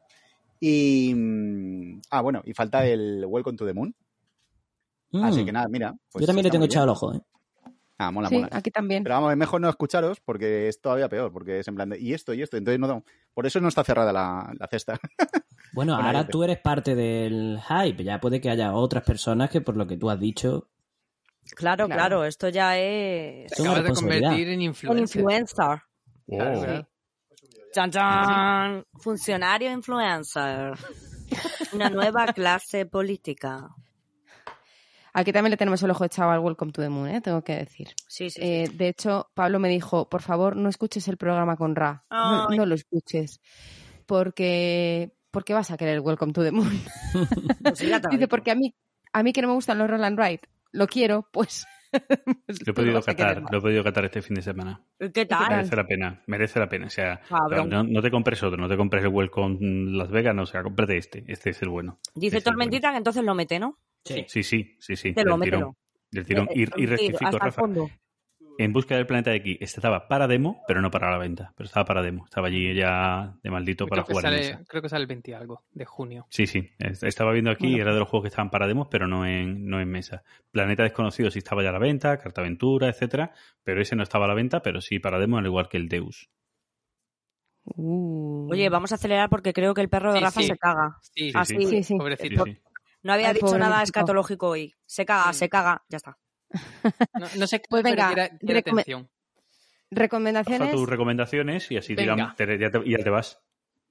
Y, 0.59 1.13
mm, 1.15 2.01
ah, 2.09 2.21
bueno, 2.21 2.41
y 2.43 2.53
falta 2.53 2.85
el 2.85 3.23
Welcome 3.25 3.55
to 3.57 3.65
the 3.65 3.73
Moon. 3.73 3.95
Así 5.23 5.41
Mm. 5.41 5.45
que 5.45 5.51
nada, 5.51 5.67
mira. 5.69 5.95
pues 6.11 6.21
Yo 6.21 6.27
también 6.27 6.43
le 6.45 6.51
tengo 6.51 6.65
echado 6.65 6.83
el 6.85 6.89
ojo, 6.91 7.13
¿eh? 7.13 7.19
Ah, 8.01 8.11
mola, 8.11 8.29
Sí, 8.29 8.35
mola. 8.35 8.49
aquí 8.53 8.71
también. 8.71 9.03
Pero 9.03 9.15
vamos, 9.15 9.31
es 9.31 9.37
mejor 9.37 9.59
no 9.61 9.69
escucharos 9.69 10.19
porque 10.21 10.67
es 10.69 10.79
todavía 10.81 11.09
peor, 11.09 11.31
porque 11.33 11.59
es 11.59 11.67
en 11.67 11.75
plan 11.75 11.89
de, 11.89 11.99
y 11.99 12.13
esto, 12.13 12.33
y 12.33 12.41
esto. 12.41 12.55
Entonces, 12.57 12.79
no, 12.79 13.03
por 13.33 13.45
eso 13.45 13.59
no 13.59 13.67
está 13.67 13.83
cerrada 13.83 14.11
la, 14.13 14.51
la 14.57 14.67
cesta. 14.67 14.97
Bueno, 15.71 15.93
Bueno, 15.93 16.07
ahora 16.07 16.27
tú 16.27 16.43
eres 16.43 16.57
parte 16.59 16.95
del 16.95 17.59
hype. 17.61 18.03
Ya 18.03 18.19
puede 18.19 18.41
que 18.41 18.49
haya 18.49 18.73
otras 18.73 19.03
personas 19.03 19.51
que, 19.51 19.61
por 19.61 19.77
lo 19.77 19.85
que 19.85 19.97
tú 19.97 20.09
has 20.09 20.19
dicho, 20.19 20.67
Claro, 21.55 21.85
Claro. 21.85 21.99
claro, 21.99 22.25
esto 22.25 22.49
ya 22.49 22.77
es 22.79 23.51
una 23.59 23.71
Acabas 23.71 23.89
de 23.89 23.93
convertir 23.95 24.47
en 24.49 24.55
un 24.55 24.61
influencer. 24.63 25.01
influencer. 25.21 25.81
Claro, 26.27 26.59
Oh. 26.59 26.63
claro. 26.63 26.87
Chan, 27.73 27.91
chan. 27.91 28.85
Funcionario 28.99 29.71
influencer. 29.71 30.73
Una 31.73 31.89
nueva 31.91 32.25
clase 32.33 32.85
política. 32.87 33.67
Aquí 35.13 35.31
también 35.31 35.51
le 35.51 35.57
tenemos 35.57 35.81
el 35.83 35.91
ojo 35.91 36.05
echado 36.05 36.31
al 36.31 36.39
Welcome 36.39 36.71
to 36.71 36.81
the 36.81 36.89
Moon, 36.89 37.09
¿eh? 37.09 37.21
tengo 37.21 37.43
que 37.43 37.55
decir. 37.55 37.89
Sí, 38.07 38.29
sí. 38.29 38.39
sí. 38.39 38.41
Eh, 38.41 38.69
de 38.73 38.89
hecho, 38.89 39.29
Pablo 39.33 39.59
me 39.59 39.69
dijo, 39.69 40.09
por 40.09 40.21
favor, 40.21 40.55
no 40.55 40.69
escuches 40.69 41.07
el 41.07 41.17
programa 41.17 41.57
con 41.57 41.75
Ra. 41.75 42.05
No, 42.09 42.65
lo 42.65 42.75
escuches. 42.75 43.41
Porque, 44.05 45.11
porque 45.31 45.53
vas 45.53 45.71
a 45.71 45.77
querer 45.77 45.95
el 45.95 46.01
Welcome 46.01 46.33
to 46.33 46.43
the 46.43 46.51
Moon. 46.51 46.79
Pues 47.63 47.79
Dice, 47.79 48.27
porque 48.27 48.51
a 48.51 48.55
mí, 48.55 48.73
a 49.13 49.23
mí 49.23 49.33
que 49.33 49.41
no 49.41 49.47
me 49.47 49.53
gustan 49.53 49.77
los 49.77 49.89
roll 49.89 50.03
and 50.03 50.19
ride, 50.19 50.41
lo 50.71 50.87
quiero, 50.87 51.27
pues... 51.31 51.65
pues 52.45 52.65
Lo 52.65 52.71
he 52.71 52.73
podido 52.73 53.01
catar, 53.01 53.43
lo 53.51 53.57
he 53.57 53.61
podido 53.61 53.83
catar 53.83 54.05
este 54.05 54.21
fin 54.21 54.35
de 54.35 54.43
semana. 54.43 54.81
¿Qué 54.99 55.11
¿Qué 55.11 55.25
tal? 55.25 55.49
Merece 55.49 55.75
la 55.75 55.87
pena, 55.87 56.23
merece 56.27 56.59
la 56.59 56.69
pena. 56.69 56.85
O 56.85 56.89
sea, 56.89 57.21
no, 57.67 57.83
no 57.83 58.01
te 58.01 58.11
compres 58.11 58.43
otro, 58.43 58.57
no 58.57 58.69
te 58.69 58.77
compres 58.77 59.03
el 59.03 59.09
Welcome 59.09 59.57
Las 59.97 60.11
Vegas, 60.11 60.35
no, 60.35 60.43
o 60.43 60.45
sea, 60.45 60.61
cómprate 60.61 60.97
este. 60.97 61.23
Este 61.27 61.49
es 61.49 61.61
el 61.63 61.69
bueno. 61.69 61.99
Dice 62.13 62.37
Este 62.37 62.51
Tormentita 62.51 62.91
que 62.91 62.97
entonces 62.97 63.23
lo 63.23 63.33
mete, 63.33 63.59
¿no? 63.59 63.79
Sí. 64.05 64.25
Sí, 64.27 64.43
sí, 64.43 64.75
sí, 64.79 64.95
sí. 64.95 65.09
Mételo, 65.09 65.37
del 65.37 65.41
tirón. 65.51 65.75
Del 66.11 66.25
tirón. 66.25 66.47
Eh, 66.49 66.53
Y, 66.55 66.61
eh, 66.63 66.63
y 66.63 66.71
tiro, 66.71 66.89
rectifico, 66.91 67.31
Rafa. 67.37 67.51
fondo. 67.51 67.89
En 68.57 68.73
busca 68.73 68.93
del 68.97 69.05
planeta 69.07 69.33
X 69.35 69.57
estaba 69.61 70.09
para 70.09 70.27
demo, 70.27 70.63
pero 70.67 70.81
no 70.81 70.91
para 70.91 71.09
la 71.09 71.17
venta. 71.17 71.53
Pero 71.55 71.67
estaba 71.67 71.85
para 71.85 72.01
demo. 72.01 72.25
Estaba 72.25 72.47
allí 72.47 72.73
ya 72.73 73.33
de 73.41 73.49
maldito 73.49 73.87
para 73.87 74.03
creo, 74.03 74.17
jugar 74.17 74.33
en 74.33 74.39
sale, 74.39 74.51
mesa. 74.57 74.65
creo 74.67 74.81
que 74.81 74.89
sale 74.89 75.01
el 75.03 75.07
20 75.07 75.31
y 75.31 75.33
algo 75.33 75.63
de 75.71 75.85
junio. 75.85 76.27
Sí, 76.29 76.45
sí. 76.45 76.69
Es- 76.77 77.03
Estaba 77.03 77.31
viendo 77.31 77.51
aquí, 77.51 77.67
Bueno. 77.69 77.83
era 77.83 77.93
de 77.93 77.99
los 77.99 78.09
juegos 78.09 78.25
que 78.25 78.27
estaban 78.29 78.49
para 78.49 78.67
demos, 78.67 78.89
pero 78.91 79.07
no 79.07 79.25
en, 79.25 79.65
no 79.65 79.79
en 79.79 79.87
mesa. 79.89 80.23
Planeta 80.51 80.83
Desconocido 80.83 81.31
sí 81.31 81.39
estaba 81.39 81.63
ya 81.63 81.69
a 81.69 81.73
la 81.73 81.79
venta, 81.79 82.17
Carta 82.17 82.41
Aventura, 82.41 82.89
etcétera, 82.89 83.31
pero 83.63 83.81
ese 83.81 83.95
no 83.95 84.03
estaba 84.03 84.25
a 84.25 84.27
la 84.27 84.33
venta, 84.33 84.61
pero 84.61 84.81
sí 84.81 84.99
para 84.99 85.19
demo, 85.19 85.37
al 85.37 85.45
igual 85.45 85.69
que 85.69 85.77
el 85.77 85.87
Deus. 85.87 86.29
Uh. 87.63 88.47
Oye, 88.51 88.67
vamos 88.69 88.91
a 88.91 88.95
acelerar 88.95 89.29
porque 89.29 89.53
creo 89.53 89.73
que 89.73 89.81
el 89.81 89.89
perro 89.89 90.11
de 90.11 90.19
Sí, 90.19 90.23
Rafa 90.25 90.41
sí. 90.41 90.47
se 90.47 90.57
caga. 90.57 90.97
Sí, 91.01 91.31
Ah, 91.35 91.45
sí. 91.45 91.55
sí. 91.59 91.65
Sí, 91.67 91.83
sí. 91.83 91.97
Pobrecito. 91.97 92.43
No 93.03 93.13
había 93.13 93.29
Ay, 93.29 93.35
dicho 93.35 93.57
nada 93.57 93.81
escatológico 93.83 94.49
hoy. 94.49 94.75
Se 94.85 95.05
caga, 95.05 95.31
Sí. 95.33 95.39
se 95.39 95.49
caga. 95.49 95.83
Ya 95.89 95.97
está. 95.97 96.17
No, 97.19 97.27
no 97.37 97.47
sé 97.47 97.59
qué, 97.61 97.65
Pues 97.69 97.83
pero 97.83 97.95
venga, 97.95 98.13
quiere, 98.13 98.37
quiere 98.39 98.59
recome- 98.63 98.81
atención. 98.81 99.09
¿Recomendaciones? 99.91 100.71
tus 100.71 100.87
recomendaciones 100.87 101.71
y 101.71 101.77
así 101.77 101.95
digamos, 101.95 102.35
te- 102.35 102.57
ya, 102.59 102.69
te, 102.69 102.89
ya 102.89 102.97
te 103.03 103.09
vas. 103.09 103.39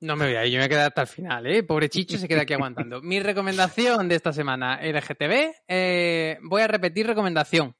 No 0.00 0.14
me 0.14 0.26
voy 0.26 0.36
a 0.36 0.46
ir, 0.46 0.52
yo 0.52 0.60
me 0.60 0.68
quedé 0.68 0.82
hasta 0.82 1.00
el 1.02 1.06
final, 1.08 1.46
¿eh? 1.46 1.64
Pobre 1.64 1.88
Chicho 1.88 2.18
se 2.18 2.28
queda 2.28 2.42
aquí 2.42 2.52
aguantando. 2.54 3.00
Mi 3.02 3.18
recomendación 3.20 4.08
de 4.08 4.14
esta 4.14 4.32
semana, 4.32 4.78
LGTB. 4.80 5.54
Eh, 5.66 6.38
voy 6.42 6.62
a 6.62 6.68
repetir 6.68 7.06
recomendación. 7.06 7.74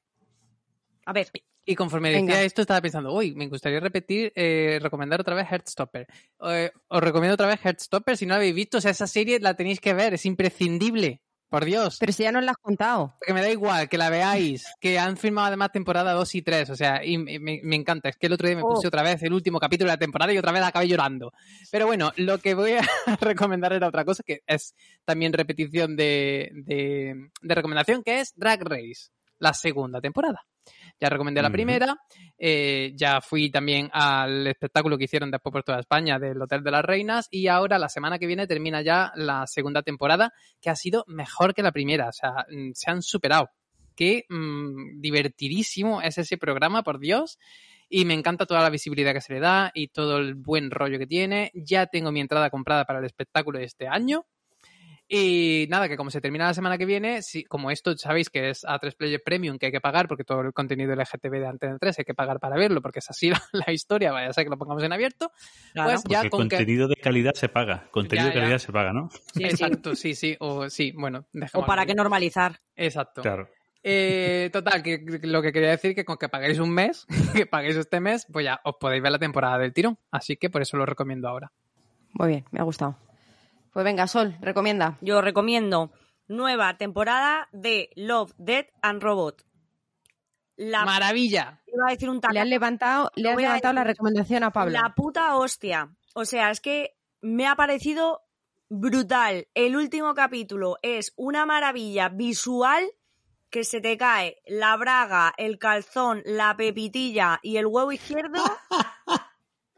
A 1.05 1.13
ver, 1.13 1.29
Y 1.69 1.75
conforme 1.75 2.09
Venga. 2.11 2.33
decía 2.33 2.45
esto, 2.47 2.61
estaba 2.61 2.81
pensando, 2.81 3.13
uy, 3.13 3.35
me 3.35 3.47
gustaría 3.47 3.79
repetir, 3.79 4.33
eh, 4.35 4.79
recomendar 4.81 5.21
otra 5.21 5.35
vez 5.35 5.45
Heartstopper. 5.51 6.07
Eh, 6.49 6.71
os 6.87 7.01
recomiendo 7.03 7.35
otra 7.35 7.45
vez 7.45 7.59
Heartstopper, 7.63 8.17
si 8.17 8.25
no 8.25 8.31
la 8.31 8.37
habéis 8.37 8.55
visto, 8.55 8.79
o 8.79 8.81
sea, 8.81 8.89
esa 8.89 9.05
serie 9.05 9.39
la 9.39 9.53
tenéis 9.55 9.79
que 9.79 9.93
ver, 9.93 10.15
es 10.15 10.25
imprescindible. 10.25 11.21
Por 11.47 11.65
Dios. 11.65 11.97
Pero 11.99 12.11
si 12.11 12.21
ya 12.21 12.31
nos 12.31 12.43
lo 12.43 12.51
has 12.51 12.57
contado. 12.57 13.15
Que 13.25 13.33
me 13.33 13.41
da 13.41 13.49
igual, 13.49 13.89
que 13.89 13.97
la 13.97 14.11
veáis, 14.11 14.65
que 14.79 14.99
han 14.99 15.17
filmado 15.17 15.47
además 15.47 15.71
temporada 15.71 16.13
2 16.13 16.35
y 16.35 16.41
3, 16.43 16.69
o 16.69 16.75
sea, 16.75 17.03
y 17.03 17.17
me, 17.17 17.75
encanta. 17.75 18.09
Es 18.09 18.17
que 18.17 18.27
el 18.27 18.33
otro 18.33 18.47
día 18.47 18.55
me 18.55 18.61
Oh. 18.63 18.69
puse 18.75 18.87
otra 18.87 19.01
vez 19.01 19.21
el 19.23 19.33
último 19.33 19.59
capítulo 19.59 19.89
de 19.89 19.95
la 19.95 19.99
temporada 19.99 20.31
y 20.31 20.37
otra 20.37 20.51
vez 20.51 20.61
acabé 20.61 20.87
llorando. 20.87 21.33
Pero 21.71 21.87
bueno, 21.87 22.11
lo 22.17 22.37
que 22.37 22.53
voy 22.53 22.73
a 22.73 22.81
recomendar 23.21 23.73
era 23.73 23.87
otra 23.87 24.05
cosa, 24.05 24.21
que 24.23 24.41
es 24.45 24.75
también 25.05 25.33
repetición 25.33 25.95
de, 25.95 26.51
de, 26.53 27.29
de 27.41 27.55
recomendación, 27.55 28.03
que 28.03 28.19
es 28.21 28.31
Drag 28.35 28.61
Race, 28.63 29.09
la 29.39 29.53
segunda 29.55 30.01
temporada. 30.01 30.45
Ya 30.99 31.09
recomendé 31.09 31.41
la 31.41 31.49
primera, 31.49 31.97
eh, 32.37 32.91
ya 32.95 33.21
fui 33.21 33.49
también 33.49 33.89
al 33.93 34.45
espectáculo 34.47 34.97
que 34.97 35.05
hicieron 35.05 35.31
después 35.31 35.53
por 35.53 35.63
toda 35.63 35.79
España 35.79 36.19
del 36.19 36.41
Hotel 36.41 36.61
de 36.61 36.71
las 36.71 36.83
Reinas 36.83 37.27
y 37.31 37.47
ahora 37.47 37.79
la 37.79 37.87
semana 37.87 38.19
que 38.19 38.27
viene 38.27 38.47
termina 38.47 38.81
ya 38.81 39.13
la 39.15 39.47
segunda 39.47 39.81
temporada 39.81 40.33
que 40.59 40.69
ha 40.69 40.75
sido 40.75 41.05
mejor 41.07 41.53
que 41.53 41.63
la 41.63 41.71
primera, 41.71 42.09
o 42.09 42.13
sea, 42.13 42.45
mm, 42.49 42.71
se 42.73 42.91
han 42.91 43.01
superado. 43.01 43.49
Qué 43.95 44.25
mm, 44.29 45.01
divertidísimo 45.01 46.01
es 46.01 46.17
ese 46.17 46.37
programa, 46.37 46.83
por 46.83 46.99
Dios. 46.99 47.37
Y 47.89 48.05
me 48.05 48.13
encanta 48.13 48.45
toda 48.45 48.61
la 48.61 48.69
visibilidad 48.69 49.13
que 49.13 49.19
se 49.19 49.33
le 49.33 49.39
da 49.39 49.71
y 49.73 49.87
todo 49.87 50.19
el 50.19 50.35
buen 50.35 50.69
rollo 50.69 50.99
que 50.99 51.07
tiene. 51.07 51.51
Ya 51.53 51.87
tengo 51.87 52.11
mi 52.11 52.21
entrada 52.21 52.49
comprada 52.49 52.85
para 52.85 52.99
el 52.99 53.05
espectáculo 53.05 53.59
de 53.59 53.65
este 53.65 53.87
año. 53.87 54.25
Y 55.11 55.65
nada, 55.71 55.89
que 55.89 55.97
como 55.97 56.11
se 56.11 56.21
termina 56.21 56.45
la 56.45 56.53
semana 56.53 56.77
que 56.77 56.85
viene, 56.85 57.23
si, 57.23 57.43
como 57.43 57.71
esto 57.71 57.97
sabéis 57.97 58.29
que 58.29 58.51
es 58.51 58.63
A3 58.63 58.95
Player 58.95 59.19
Premium 59.25 59.57
que 59.57 59.65
hay 59.65 59.71
que 59.71 59.81
pagar, 59.81 60.07
porque 60.07 60.23
todo 60.23 60.41
el 60.41 60.53
contenido 60.53 60.93
LGTB 60.95 61.31
de 61.31 61.47
Antena 61.47 61.77
3 61.79 61.97
hay 61.97 62.05
que 62.05 62.13
pagar 62.13 62.39
para 62.39 62.55
verlo, 62.57 62.79
porque 62.83 62.99
es 62.99 63.09
así 63.09 63.29
la, 63.31 63.41
la 63.51 63.73
historia, 63.73 64.11
vaya 64.11 64.29
a 64.29 64.33
ser 64.33 64.43
que 64.43 64.51
lo 64.51 64.57
pongamos 64.59 64.83
en 64.83 64.93
abierto, 64.93 65.31
claro. 65.73 65.89
pues 65.89 66.01
Porque 66.03 66.13
ya 66.13 66.21
el 66.21 66.29
con 66.29 66.47
que... 66.47 66.57
contenido 66.57 66.87
de 66.87 66.95
calidad 66.95 67.33
se 67.33 67.49
paga. 67.49 67.87
Contenido 67.89 68.27
Ya, 68.27 68.29
de 68.29 68.35
ya. 68.35 68.41
calidad 68.41 68.57
se 68.59 68.71
paga, 68.71 68.93
¿no? 68.93 69.09
Sí. 69.33 69.43
Exacto, 69.45 69.95
sí, 69.95 70.13
sí, 70.13 70.37
o 70.39 70.69
sí, 70.69 70.91
bueno, 70.95 71.25
O 71.53 71.65
para 71.65 71.87
qué 71.87 71.95
normalizar. 71.95 72.59
Exacto. 72.75 73.23
Claro. 73.23 73.49
Eh, 73.81 74.49
total, 74.53 74.83
que 74.83 75.03
que 75.03 75.25
lo 75.25 75.41
que 75.41 75.51
quería 75.51 75.69
decir 75.69 75.95
que 75.95 76.05
con 76.05 76.17
que 76.17 76.29
paguéis 76.29 76.59
un 76.59 76.69
mes, 76.69 77.07
que 77.33 77.47
paguéis 77.47 77.77
este 77.77 77.99
mes, 77.99 78.27
pues 78.31 78.45
ya 78.45 78.59
os 78.63 78.75
podéis 78.79 79.01
ver 79.01 79.11
la 79.13 79.17
temporada 79.19 79.57
del 79.57 79.73
tirón. 79.73 79.97
Así 80.11 80.37
que 80.37 80.51
por 80.51 80.61
eso 80.61 80.77
lo 80.77 80.85
recomiendo 80.85 81.27
ahora. 81.29 81.51
Muy 82.13 82.27
bien, 82.27 82.45
me 82.51 82.59
ha 82.59 82.63
gustado. 82.63 82.95
Pues 83.71 83.83
venga, 83.83 84.07
Sol, 84.07 84.35
recomienda. 84.41 84.97
Yo 85.01 85.21
recomiendo 85.21 85.91
nueva 86.27 86.77
temporada 86.77 87.49
de 87.51 87.89
Love, 87.95 88.33
Death 88.37 88.67
and 88.81 89.01
Robot. 89.01 89.43
la 90.55 90.85
Maravilla. 90.85 91.61
iba 91.67 91.87
a 91.87 91.91
decir 91.91 92.09
un 92.09 92.19
Le 92.31 92.39
has 92.39 92.47
levantado, 92.47 93.11
le 93.15 93.29
has 93.29 93.35
voy 93.35 93.43
a 93.43 93.47
levantado 93.47 93.73
la 93.73 93.83
recomendación 93.83 94.43
a 94.43 94.51
Pablo. 94.51 94.73
La 94.73 94.93
puta 94.95 95.35
hostia. 95.35 95.89
O 96.13 96.25
sea, 96.25 96.51
es 96.51 96.59
que 96.61 96.97
me 97.21 97.47
ha 97.47 97.55
parecido 97.55 98.21
brutal. 98.69 99.47
El 99.53 99.75
último 99.75 100.13
capítulo 100.13 100.77
es 100.81 101.13
una 101.15 101.45
maravilla 101.45 102.09
visual 102.09 102.83
que 103.49 103.63
se 103.63 103.81
te 103.81 103.97
cae 103.97 104.41
la 104.45 104.77
braga, 104.77 105.33
el 105.37 105.57
calzón, 105.57 106.21
la 106.25 106.55
pepitilla 106.55 107.39
y 107.41 107.57
el 107.57 107.65
huevo 107.65 107.91
izquierdo. 107.91 108.43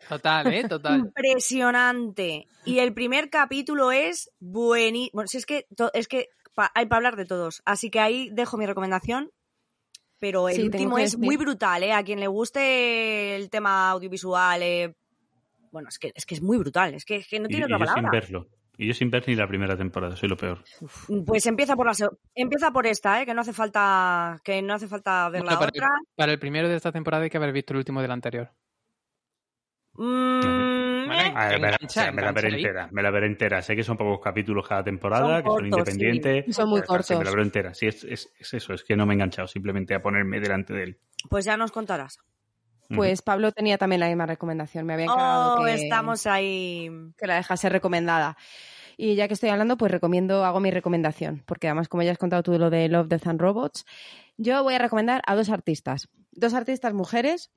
Total, 0.10 0.48
¿eh? 0.54 0.68
Total. 0.68 1.00
Impresionante. 1.00 2.48
Y 2.66 2.80
el 2.80 2.94
primer 2.94 3.30
capítulo 3.30 3.92
es 3.92 4.32
buenísimo. 4.40 5.12
Bueno, 5.14 5.28
si 5.28 5.38
es 5.38 5.46
que, 5.46 5.68
to- 5.76 5.92
es 5.94 6.08
que 6.08 6.30
pa- 6.54 6.72
hay 6.76 6.86
para 6.86 6.98
hablar 6.98 7.16
de 7.16 7.26
todos. 7.26 7.62
Así 7.66 7.90
que 7.90 8.00
ahí 8.00 8.30
dejo 8.32 8.58
mi 8.58 8.66
recomendación. 8.66 9.32
Pero 10.20 10.50
el 10.50 10.56
Sí, 10.56 10.62
último 10.64 10.98
es 11.00 11.14
decir- 11.14 11.26
muy 11.26 11.36
brutal, 11.36 11.82
¿eh? 11.84 11.94
A 11.94 12.04
quien 12.04 12.20
le 12.20 12.28
guste 12.28 13.36
el 13.36 13.50
tema 13.50 13.90
audiovisual, 13.90 14.62
eh, 14.62 14.96
bueno, 15.72 15.90
es 15.90 15.98
que, 15.98 16.12
es 16.14 16.26
que 16.28 16.36
es 16.36 16.42
muy 16.44 16.58
brutal. 16.60 16.94
Es 16.94 17.06
que, 17.06 17.16
es 17.18 17.28
que 17.28 17.40
no 17.40 17.46
Y, 17.46 17.50
tiene 17.50 17.64
y 17.64 17.66
otra 17.66 17.80
yo 17.80 17.86
sin 17.86 17.96
palabra. 17.96 18.12
verlo. 18.12 18.48
Y 18.78 18.88
yo 18.88 18.94
sin 18.94 19.10
ver 19.12 19.28
ni 19.28 19.36
la 19.36 19.48
primera 19.48 19.76
temporada, 19.78 20.16
soy 20.16 20.30
lo 20.30 20.38
peor. 20.38 20.64
Pues 21.26 21.46
empieza 21.46 21.76
por 21.76 21.86
la 21.88 21.94
empieza 22.36 22.72
por 22.72 22.86
esta, 22.88 23.22
¿eh? 23.22 23.26
Que 23.26 23.34
no 23.34 23.42
hace 23.42 23.54
falta, 23.54 24.40
que 24.44 24.62
no 24.62 24.74
hace 24.76 24.88
falta 24.88 25.30
ver 25.30 25.42
Bueno, 25.42 25.54
la 25.54 25.60
para, 25.60 25.70
otra. 25.70 25.86
el, 25.88 26.08
para 26.16 26.32
el 26.32 26.40
primero 26.40 26.70
de 26.70 26.76
esta 26.76 26.92
temporada 26.92 27.24
hay 27.24 27.30
que 27.30 27.38
haber 27.38 27.52
visto 27.52 27.74
el 27.74 27.78
último 27.80 28.02
del 28.02 28.12
anterior. 28.12 28.52
Mm, 30.04 31.08
Vale. 31.08 31.28
eh, 31.28 31.32
A 31.36 31.48
ver, 31.50 31.60
me, 31.60 31.68
la- 31.70 31.76
Engancha, 31.76 31.86
o 31.86 31.90
sea, 31.90 32.12
me 32.12 32.22
la 32.22 32.32
veré 32.32 32.48
entera, 32.50 32.90
me 32.92 33.04
la 33.04 33.12
veré 33.12 33.28
entera. 33.28 33.62
Sé 33.62 33.76
que 33.76 33.84
son 33.84 33.98
pocos 33.98 34.20
capítulos 34.24 34.68
cada 34.68 34.84
temporada, 34.84 35.26
Son 35.26 35.44
que 35.44 35.50
son 35.50 35.70
cortos, 35.70 35.94
independientes. 35.94 36.56
Son 36.56 36.70
muy 36.70 36.82
pero, 36.82 36.94
o 36.94 36.96
sea, 36.98 37.04
sí, 37.04 37.14
me 37.14 37.18
cortos. 37.18 37.26
la 37.26 37.32
veré 37.32 37.44
entera. 37.44 37.74
Sí, 37.74 37.88
es, 37.88 38.04
es- 38.04 38.32
es 38.40 38.54
eso, 38.54 38.74
es 38.74 38.84
que 38.84 38.96
no 38.96 39.06
me 39.06 39.14
he 39.14 39.16
enganchado 39.16 39.48
simplemente 39.48 39.94
a 39.94 40.02
ponerme 40.02 40.40
delante 40.40 40.74
de 40.74 40.84
él. 40.84 41.00
Pues 41.30 41.46
ya 41.46 41.56
nos 41.58 41.72
contarás. 41.72 42.18
Pues 42.94 43.22
Pablo 43.22 43.54
tenía 43.54 43.78
también 43.78 44.02
la 44.02 44.08
misma 44.08 44.26
recomendación. 44.26 44.86
Me 44.86 44.94
había 44.94 45.06
encargado 45.06 45.54
Oh, 45.56 45.64
que, 45.64 45.74
estamos 45.76 46.28
ahí. 46.28 46.90
que 47.18 47.26
la 47.26 47.36
dejase 47.36 47.70
recomendada. 47.70 48.36
Y 48.98 49.16
ya 49.16 49.30
que 49.30 49.34
estoy 49.34 49.50
hablando, 49.50 49.78
pues 49.78 49.92
recomiendo, 49.94 50.44
hago 50.44 50.60
mi 50.60 50.72
recomendación, 50.72 51.42
porque 51.46 51.68
además, 51.68 51.88
como 51.88 52.04
ya 52.04 52.12
has 52.12 52.18
contado 52.18 52.44
tú 52.44 52.60
lo 52.60 52.70
de 52.70 52.90
Love, 52.90 53.08
Death 53.08 53.28
and 53.28 53.40
Robots, 53.40 53.86
yo 54.36 54.62
voy 54.64 54.74
a 54.74 54.80
recomendar 54.80 55.22
a 55.26 55.36
dos 55.36 55.50
artistas, 55.50 56.10
dos 56.34 56.54
artistas 56.54 56.94
mujeres, 56.94 57.50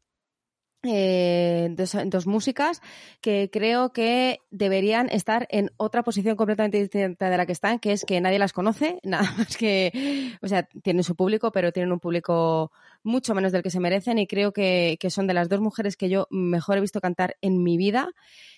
eh, 0.85 1.75
dos, 1.77 2.27
músicas 2.27 2.81
que 3.21 3.51
creo 3.53 3.93
que 3.93 4.41
deberían 4.51 5.09
estar 5.11 5.47
en 5.51 5.71
otra 5.77 6.03
posición 6.03 6.37
completamente 6.37 6.79
distinta 6.79 7.31
de 7.31 7.37
la 7.37 7.47
que 7.47 7.53
están, 7.53 7.79
que 7.79 7.93
es 7.93 8.05
que 8.05 8.21
nadie 8.21 8.39
las 8.39 8.53
conoce, 8.53 8.99
nada 9.05 9.33
más 9.37 9.57
que, 9.57 10.37
o 10.43 10.49
sea, 10.49 10.65
tienen 10.83 11.05
su 11.05 11.17
público, 11.17 11.53
pero 11.53 11.73
tienen 11.73 11.93
un 11.93 12.01
público 12.01 12.71
mucho 13.03 13.35
menos 13.35 13.53
del 13.53 13.63
que 13.63 13.71
se 13.71 13.81
merecen 13.81 14.19
y 14.19 14.27
creo 14.27 14.53
que, 14.53 14.97
que 15.01 15.11
son 15.11 15.27
de 15.27 15.35
las 15.35 15.49
dos 15.49 15.61
mujeres 15.61 15.97
que 15.97 16.09
yo 16.09 16.27
mejor 16.31 16.79
he 16.79 16.81
visto 16.81 17.01
cantar 17.01 17.37
en 17.41 17.63
mi 17.63 17.77
vida. 17.77 18.11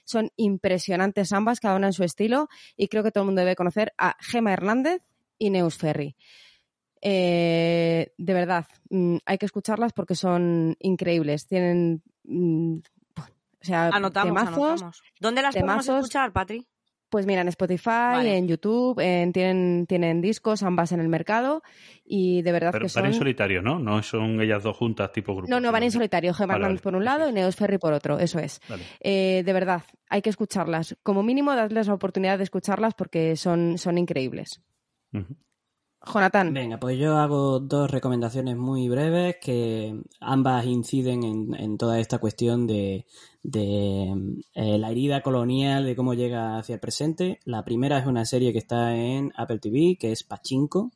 Son 0.04 0.30
impresionantes 0.36 1.32
ambas, 1.32 1.60
cada 1.60 1.76
una 1.76 1.88
en 1.88 1.92
su 1.92 2.04
estilo, 2.04 2.48
y 2.76 2.88
creo 2.88 3.02
que 3.02 3.10
todo 3.10 3.22
el 3.22 3.26
mundo 3.26 3.40
debe 3.40 3.56
conocer 3.56 3.92
a 3.98 4.16
Gema 4.20 4.52
Hernández 4.52 5.02
y 5.38 5.50
Neus 5.50 5.76
Ferry. 5.76 6.16
Eh, 7.02 8.12
de 8.16 8.34
verdad, 8.34 8.66
mm, 8.90 9.16
hay 9.24 9.38
que 9.38 9.46
escucharlas 9.46 9.92
porque 9.92 10.14
son 10.14 10.76
increíbles. 10.80 11.46
Tienen, 11.46 12.02
mm, 12.24 12.76
o 13.16 13.22
sea, 13.60 13.88
Anotamos, 13.88 14.34
temazos. 14.34 14.56
anotamos. 14.70 15.02
¿Dónde 15.20 15.42
las 15.42 15.54
podemos 15.54 15.88
escuchar, 15.88 16.32
Patri? 16.32 16.66
Pues 17.08 17.24
mira, 17.24 17.40
en 17.42 17.48
Spotify, 17.48 17.84
Vale. 17.88 18.36
en 18.36 18.48
YouTube, 18.48 18.98
en- 18.98 19.32
tienen, 19.32 19.86
tienen 19.86 20.20
discos, 20.20 20.64
ambas 20.64 20.90
en 20.90 20.98
el 20.98 21.08
mercado, 21.08 21.62
y 22.04 22.42
de 22.42 22.50
verdad 22.50 22.72
Pero 22.72 22.86
que 22.86 22.92
van 22.92 23.04
son... 23.04 23.06
en 23.06 23.14
solitario, 23.14 23.62
¿no? 23.62 23.78
No 23.78 24.02
son 24.02 24.40
ellas 24.40 24.64
dos 24.64 24.76
juntas, 24.76 25.12
tipo 25.12 25.32
grupo. 25.36 25.48
No, 25.48 25.60
no, 25.60 25.70
van 25.70 25.84
en 25.84 25.92
solitario. 25.92 26.34
Gemma 26.34 26.58
Vale, 26.58 26.78
por 26.80 26.96
un 26.96 27.04
lado 27.04 27.28
y 27.28 27.32
Neus 27.32 27.54
Ferry 27.54 27.78
por 27.78 27.92
otro, 27.92 28.18
eso 28.18 28.40
es. 28.40 28.60
Vale. 28.68 28.82
Eh, 29.00 29.42
de 29.46 29.52
verdad, 29.52 29.84
hay 30.10 30.20
que 30.20 30.30
escucharlas. 30.30 30.96
Como 31.04 31.22
mínimo, 31.22 31.54
darles 31.54 31.86
la 31.86 31.94
oportunidad 31.94 32.38
de 32.38 32.44
escucharlas 32.44 32.94
porque 32.94 33.36
son, 33.36 33.78
son 33.78 33.98
increíbles. 33.98 34.60
Jonathan, 36.12 36.54
Venga, 36.54 36.78
pues 36.78 36.98
yo 36.98 37.16
hago 37.16 37.58
dos 37.60 37.90
recomendaciones 37.90 38.56
muy 38.56 38.88
breves 38.88 39.36
que 39.40 40.00
ambas 40.20 40.64
inciden 40.64 41.24
en, 41.24 41.54
en 41.54 41.76
toda 41.76 41.98
esta 41.98 42.18
cuestión 42.18 42.66
de, 42.66 43.06
de, 43.42 44.12
eh, 44.54 44.78
la 44.78 44.90
herida 44.90 45.20
colonial, 45.22 45.84
de 45.84 45.96
cómo 45.96 46.14
llega 46.14 46.58
hacia 46.58 46.74
el 46.74 46.80
presente. 46.80 47.40
La 47.44 47.64
primera 47.64 47.98
es 47.98 48.06
una 48.06 48.24
serie 48.24 48.52
que 48.52 48.58
está 48.60 48.94
en 48.96 49.32
Apple 49.36 49.58
TV, 49.58 49.96
que 49.98 50.12
es 50.12 50.22
Pachinko. 50.22 50.92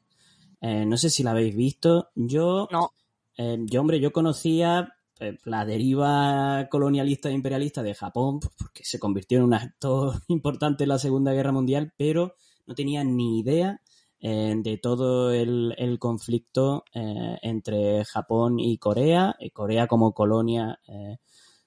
Eh, 0.61 0.87
no 0.87 0.97
sé 0.97 1.11
si 1.11 1.23
la 1.23 1.33
habéis 1.33 1.57
visto. 1.57 2.09
Yo, 2.15 2.69
No. 2.71 2.91
eh, 3.37 3.59
yo 3.67 3.81
hombre, 3.81 4.01
yo 4.01 4.13
conocía 4.13 4.95
la 5.45 5.67
deriva 5.67 6.67
colonialista 6.71 7.29
e 7.29 7.33
imperialista 7.33 7.83
de 7.83 7.95
Japón, 7.95 8.41
pues, 8.41 8.55
porque 8.57 8.85
se 8.85 8.99
convirtió 8.99 9.39
en 9.39 9.45
un 9.45 9.55
actor 9.55 10.15
importante 10.29 10.85
en 10.85 10.89
la 10.89 10.99
Segunda 10.99 11.33
Guerra 11.33 11.53
Mundial, 11.53 11.93
pero 11.97 12.37
no 12.67 12.75
tenía 12.75 13.03
ni 13.05 13.41
idea 13.41 13.81
eh, 14.21 14.55
de 14.57 14.79
todo 14.79 15.33
el, 15.33 15.75
el 15.79 15.99
conflicto 15.99 16.85
eh, 16.95 17.39
entre 17.43 18.05
Japón 18.05 18.59
y 18.61 18.79
Corea, 18.79 19.37
eh, 19.41 19.51
Corea 19.51 19.87
como 19.87 20.13
colonia 20.13 20.79
eh, 20.87 21.19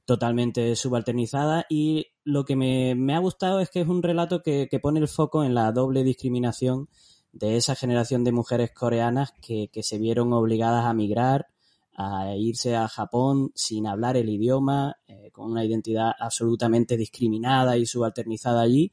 totalmente 0.06 0.76
subalternizada. 0.76 1.66
Y 1.70 2.08
lo 2.24 2.46
que 2.46 2.56
me, 2.56 2.96
me 2.96 3.16
ha 3.16 3.20
gustado 3.20 3.60
es 3.60 3.70
que 3.70 3.82
es 3.82 3.88
un 3.88 4.04
relato 4.04 4.42
que, 4.42 4.68
que 4.70 4.80
pone 4.80 5.00
el 5.00 5.08
foco 5.08 5.44
en 5.44 5.54
la 5.54 5.72
doble 5.72 6.04
discriminación 6.04 6.90
de 7.32 7.58
esa 7.58 7.76
generación 7.76 8.24
de 8.24 8.32
mujeres 8.32 8.72
coreanas 8.72 9.34
que, 9.42 9.70
que 9.72 9.82
se 9.82 9.98
vieron 9.98 10.32
obligadas 10.34 10.86
a 10.86 10.94
migrar, 10.94 11.48
a 11.96 12.36
irse 12.36 12.76
a 12.76 12.88
Japón 12.88 13.52
sin 13.56 13.88
hablar 13.88 14.18
el 14.18 14.30
idioma, 14.30 14.98
eh, 15.08 15.32
con 15.32 15.52
una 15.52 15.66
identidad 15.66 16.12
absolutamente 16.20 16.98
discriminada 16.98 17.78
y 17.78 17.86
subalternizada 17.86 18.62
allí, 18.62 18.92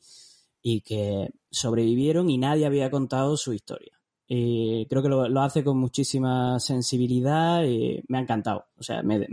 y 0.62 0.82
que 0.82 1.30
sobrevivieron 1.50 2.30
y 2.30 2.38
nadie 2.38 2.66
había 2.66 2.90
contado 2.90 3.36
su 3.36 3.52
historia. 3.52 3.92
Y 4.26 4.86
creo 4.86 5.02
que 5.02 5.08
lo, 5.08 5.40
hace 5.40 5.64
con 5.64 5.78
muchísima 5.78 6.60
sensibilidad 6.60 7.64
y 7.64 8.00
me 8.08 8.18
ha 8.18 8.20
encantado. 8.20 8.66
O 8.78 8.82
sea, 8.82 9.02
me- 9.02 9.26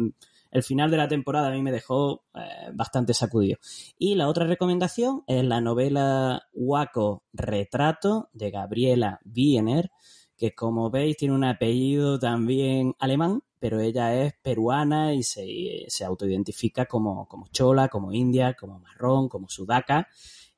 el 0.51 0.63
final 0.63 0.89
de 0.89 0.97
la 0.97 1.07
temporada 1.07 1.49
a 1.49 1.51
mí 1.51 1.61
me 1.61 1.71
dejó 1.71 2.23
eh, 2.33 2.71
bastante 2.73 3.13
sacudido. 3.13 3.57
Y 3.99 4.15
la 4.15 4.27
otra 4.27 4.47
recomendación 4.47 5.23
es 5.27 5.43
la 5.43 5.61
novela 5.61 6.47
Waco 6.53 7.23
Retrato 7.33 8.29
de 8.33 8.49
Gabriela 8.51 9.19
Wiener, 9.25 9.91
que 10.35 10.55
como 10.55 10.89
veis 10.89 11.17
tiene 11.17 11.35
un 11.35 11.43
apellido 11.43 12.17
también 12.17 12.95
alemán, 12.99 13.41
pero 13.59 13.79
ella 13.79 14.15
es 14.15 14.33
peruana 14.41 15.13
y 15.13 15.23
se, 15.23 15.85
se 15.87 16.05
autoidentifica 16.05 16.85
como, 16.85 17.27
como 17.27 17.47
chola, 17.49 17.89
como 17.89 18.13
india, 18.13 18.53
como 18.53 18.79
marrón, 18.79 19.29
como 19.29 19.49
sudaca. 19.49 20.07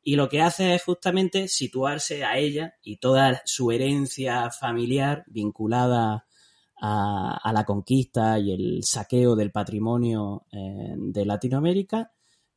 Y 0.01 0.15
lo 0.15 0.29
que 0.29 0.41
hace 0.41 0.75
es 0.75 0.83
justamente 0.83 1.47
situarse 1.47 2.23
a 2.23 2.37
ella 2.37 2.73
y 2.81 2.97
toda 2.97 3.41
su 3.45 3.71
herencia 3.71 4.49
familiar 4.49 5.23
vinculada 5.27 6.25
a, 6.81 7.51
la 7.53 7.65
conquista 7.65 8.39
y 8.39 8.53
el 8.53 8.83
saqueo 8.83 9.35
del 9.35 9.51
patrimonio 9.51 10.45
eh, 10.51 10.93
de 10.97 11.25
Latinoamérica 11.25 12.13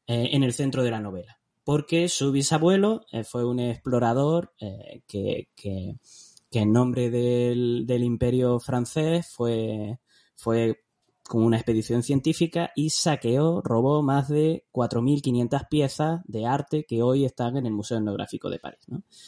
eh, 0.07 0.29
en 0.33 0.43
el 0.45 0.53
centro 0.53 0.83
de 0.85 0.91
la 0.93 1.01
novela. 1.01 1.41
Porque 1.65 2.09
su 2.09 2.31
bisabuelo 2.33 3.05
eh, 3.13 3.25
fue 3.25 3.45
un 3.45 3.61
explorador 3.61 4.55
que, 5.07 5.49
que- 5.55 5.97
que 6.53 6.59
en 6.61 6.71
nombre 6.71 7.09
del, 7.11 7.87
del 7.87 8.05
imperio 8.05 8.61
francés 8.61 9.27
fue, 9.35 9.99
fue 10.37 10.85
con 11.29 11.43
una 11.45 11.57
expedición 11.57 12.03
científica 12.03 12.73
y 12.75 12.91
saqueó, 12.91 13.63
robó 13.63 14.03
más 14.03 14.29
de 14.29 14.65
4.500 14.73 15.63
piezas 15.69 16.21
de 16.25 16.47
arte 16.47 16.85
que 16.85 17.03
hoy 17.03 17.25
están 17.25 17.57
en 17.57 17.67
el 17.67 17.73
Museo 17.73 17.99
Etnográfico 17.99 18.51
de 18.51 18.59
París. 18.59 18.81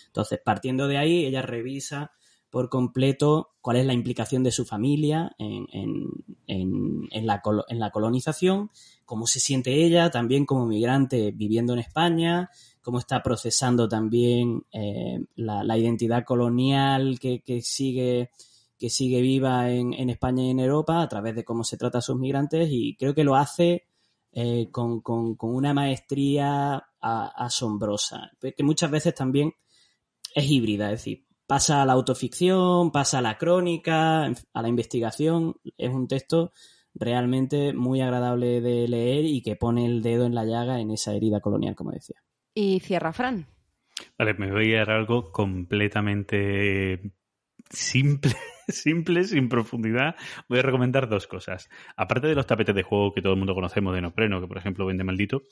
Entonces, 0.07 0.41
partiendo 0.45 0.87
de 0.89 0.99
ahí, 0.99 1.25
ella 1.25 1.43
revisa 1.43 2.13
por 2.51 2.69
completo 2.69 3.51
cuál 3.61 3.79
es 3.79 3.87
la 3.87 3.95
implicación 3.95 4.45
de 4.45 4.53
su 4.53 4.65
familia 4.65 5.35
en, 5.39 5.67
en- 5.73 6.09
en- 6.47 7.27
la, 7.27 7.43
en 7.69 7.79
la 7.81 7.91
colonización, 7.91 8.71
cómo 9.05 9.27
se 9.27 9.41
siente 9.41 9.85
ella 9.85 10.11
también 10.11 10.47
como 10.47 10.67
migrante 10.67 11.33
viviendo 11.33 11.73
en 11.73 11.79
España, 11.81 12.51
cómo 12.83 12.99
está 12.99 13.23
procesando 13.23 13.89
también 13.89 14.65
eh, 14.73 15.19
la, 15.37 15.65
la 15.65 15.79
identidad 15.79 16.25
colonial 16.25 17.19
que, 17.19 17.41
que 17.43 17.61
sigue 17.63 18.31
que 18.79 18.91
sigue 18.91 19.21
viva 19.23 19.71
en, 19.71 19.93
en 19.95 20.11
España 20.11 20.43
y 20.45 20.51
en 20.51 20.61
Europa 20.61 21.01
a 21.03 21.09
través 21.09 21.35
de 21.35 21.45
cómo 21.45 21.65
se 21.65 21.77
trata 21.77 21.99
a 21.99 22.03
sus 22.03 22.19
migrantes 22.19 22.69
y 22.71 22.97
creo 22.97 23.15
que 23.15 23.25
lo 23.25 23.37
hace 23.37 23.85
eh, 24.33 24.69
con, 24.71 25.01
con- 25.01 25.37
con 25.37 25.55
una 25.55 25.73
maestría 25.73 26.75
a- 27.01 27.33
asombrosa, 27.37 28.31
que 28.41 28.63
muchas 28.65 28.91
veces 28.91 29.15
también 29.15 29.53
es 30.35 30.51
híbrida, 30.51 30.87
es 30.93 31.01
decir, 31.01 31.27
pasa 31.47 31.83
a 31.83 31.87
la 31.87 31.93
autoficción, 31.93 32.91
pasa 32.91 33.19
a 33.19 33.23
la 33.23 33.39
crónica, 33.39 34.25
a 34.25 34.63
la 34.63 34.69
investigación, 34.69 35.55
es 35.77 35.91
un 35.93 36.09
texto 36.09 36.53
realmente 36.95 37.73
muy 37.73 38.01
agradable 38.01 38.61
de 38.61 38.89
leer 38.89 39.25
y 39.25 39.43
que 39.43 39.55
pone 39.57 39.85
el 39.87 40.03
dedo 40.03 40.27
en 40.27 40.35
la 40.35 40.45
llaga 40.45 40.81
en 40.81 40.91
esa 40.91 41.13
herida 41.15 41.41
colonial, 41.41 41.75
como 41.77 41.91
decía. 41.93 42.17
y 42.55 42.81
cierra 42.81 43.13
Fran. 43.13 43.47
Vale, 44.19 44.35
me 44.35 44.51
voy 44.51 44.75
a 44.75 44.79
dar 44.79 44.91
algo 44.91 45.31
completamente 45.31 47.13
simple 47.71 48.35
simple, 48.69 49.25
sin 49.25 49.49
profundidad, 49.49 50.17
voy 50.49 50.59
a 50.59 50.63
recomendar 50.63 51.09
dos 51.09 51.27
cosas. 51.27 51.69
Aparte 51.97 52.27
de 52.27 52.35
los 52.35 52.47
tapetes 52.47 52.75
de 52.75 52.83
juego 52.83 53.13
que 53.13 53.23
todo 53.23 53.33
el 53.33 53.39
mundo 53.39 53.55
conocemos 53.55 53.95
de 53.95 54.01
Nopreno, 54.01 54.41
que 54.41 54.47
por 54.47 54.59
ejemplo 54.59 54.87
vende 54.87 55.05
maldito, 55.05 55.43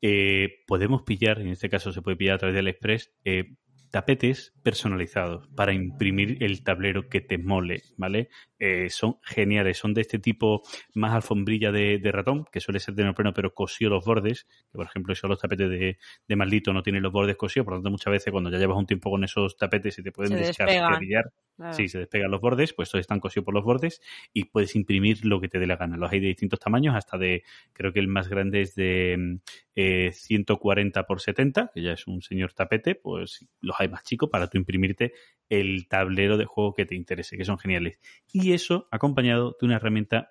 eh, 0.00 0.62
podemos 0.66 1.02
pillar, 1.02 1.40
en 1.40 1.48
este 1.48 1.68
caso 1.68 1.92
se 1.92 2.02
puede 2.02 2.16
pillar 2.16 2.36
a 2.36 2.38
través 2.38 2.54
del 2.54 2.68
Express, 2.68 3.12
eh, 3.24 3.54
tapetes 3.92 4.54
personalizados 4.62 5.48
para 5.54 5.74
imprimir 5.74 6.42
el 6.42 6.64
tablero 6.64 7.10
que 7.10 7.20
te 7.20 7.36
mole, 7.36 7.82
¿vale? 7.98 8.30
Eh, 8.58 8.88
son 8.88 9.18
geniales, 9.22 9.76
son 9.76 9.92
de 9.92 10.00
este 10.00 10.18
tipo 10.18 10.62
más 10.94 11.12
alfombrilla 11.12 11.70
de, 11.70 11.98
de 11.98 12.10
ratón, 12.10 12.46
que 12.50 12.60
suele 12.60 12.80
ser 12.80 12.94
de 12.94 13.04
neopreno, 13.04 13.34
pero 13.34 13.54
cosido 13.54 13.90
los 13.90 14.04
bordes, 14.04 14.44
que 14.44 14.78
por 14.78 14.86
ejemplo 14.86 15.12
esos 15.12 15.28
los 15.28 15.38
tapetes 15.38 15.68
de, 15.68 15.98
de 16.26 16.36
maldito 16.36 16.72
no 16.72 16.82
tienen 16.82 17.02
los 17.02 17.12
bordes 17.12 17.36
cosidos, 17.36 17.66
por 17.66 17.74
lo 17.74 17.78
tanto 17.80 17.90
muchas 17.90 18.10
veces 18.10 18.32
cuando 18.32 18.50
ya 18.50 18.58
llevas 18.58 18.78
un 18.78 18.86
tiempo 18.86 19.10
con 19.10 19.24
esos 19.24 19.58
tapetes 19.58 19.98
y 19.98 20.02
te 20.02 20.10
pueden 20.10 20.38
descarrillar, 20.38 21.30
Claro. 21.56 21.74
Sí, 21.74 21.88
se 21.88 21.98
despegan 21.98 22.30
los 22.30 22.40
bordes, 22.40 22.72
pues 22.72 22.88
estos 22.88 23.00
están 23.00 23.20
cosidos 23.20 23.44
por 23.44 23.54
los 23.54 23.62
bordes 23.62 24.00
y 24.32 24.44
puedes 24.44 24.74
imprimir 24.74 25.24
lo 25.24 25.40
que 25.40 25.48
te 25.48 25.58
dé 25.58 25.66
la 25.66 25.76
gana. 25.76 25.98
Los 25.98 26.10
hay 26.10 26.18
de 26.18 26.28
distintos 26.28 26.58
tamaños, 26.58 26.94
hasta 26.96 27.18
de, 27.18 27.44
creo 27.74 27.92
que 27.92 28.00
el 28.00 28.08
más 28.08 28.28
grande 28.28 28.62
es 28.62 28.74
de 28.74 29.16
mm, 29.18 29.36
eh, 29.74 30.12
140 30.12 31.06
por 31.06 31.20
70, 31.20 31.70
que 31.74 31.82
ya 31.82 31.92
es 31.92 32.06
un 32.06 32.22
señor 32.22 32.54
tapete, 32.54 32.94
pues 32.94 33.46
los 33.60 33.78
hay 33.82 33.88
más 33.88 34.04
chicos 34.04 34.30
para 34.30 34.48
tú 34.48 34.58
imprimirte 34.58 35.12
el 35.48 35.86
tablero 35.88 36.36
de 36.38 36.44
juego 36.46 36.74
que 36.74 36.86
te 36.86 36.94
interese, 36.94 37.36
que 37.36 37.44
son 37.44 37.58
geniales. 37.58 37.98
Y 38.32 38.52
eso 38.52 38.88
acompañado 38.90 39.56
de 39.60 39.66
una 39.66 39.76
herramienta 39.76 40.30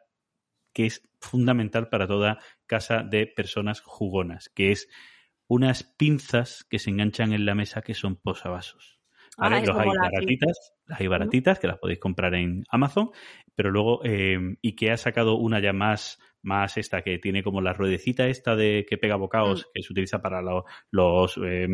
que 0.73 0.85
es 0.85 1.09
fundamental 1.19 1.89
para 1.89 2.07
toda 2.07 2.39
casa 2.65 3.03
de 3.03 3.27
personas 3.27 3.81
jugonas, 3.81 4.49
que 4.49 4.71
es 4.71 4.89
unas 5.47 5.83
pinzas 5.83 6.65
que 6.69 6.79
se 6.79 6.89
enganchan 6.89 7.33
en 7.33 7.45
la 7.45 7.55
mesa 7.55 7.81
que 7.81 7.93
son 7.93 8.15
posavasos. 8.15 8.99
¿vale? 9.37 9.57
Ah, 9.57 9.59
Los 9.65 9.77
hay 9.77 9.89
la- 9.89 10.09
baratitas, 10.09 10.73
las 10.85 10.99
hay 11.01 11.07
baratitas 11.07 11.59
que 11.59 11.67
las 11.67 11.77
podéis 11.77 11.99
comprar 11.99 12.35
en 12.35 12.63
Amazon, 12.69 13.11
pero 13.55 13.69
luego 13.71 14.01
eh, 14.05 14.39
IKEA 14.63 14.93
ha 14.93 14.97
sacado 14.97 15.35
una 15.35 15.59
ya 15.59 15.73
más, 15.73 16.19
más 16.43 16.77
esta 16.77 17.01
que 17.01 17.19
tiene 17.19 17.43
como 17.43 17.61
la 17.61 17.73
ruedecita 17.73 18.27
esta 18.27 18.55
de 18.55 18.85
que 18.89 18.97
pega 18.97 19.15
bocados 19.15 19.69
que 19.73 19.83
se 19.83 19.93
utiliza 19.93 20.21
para 20.21 20.41
los, 20.41 20.63
los 20.89 21.39
eh, 21.43 21.67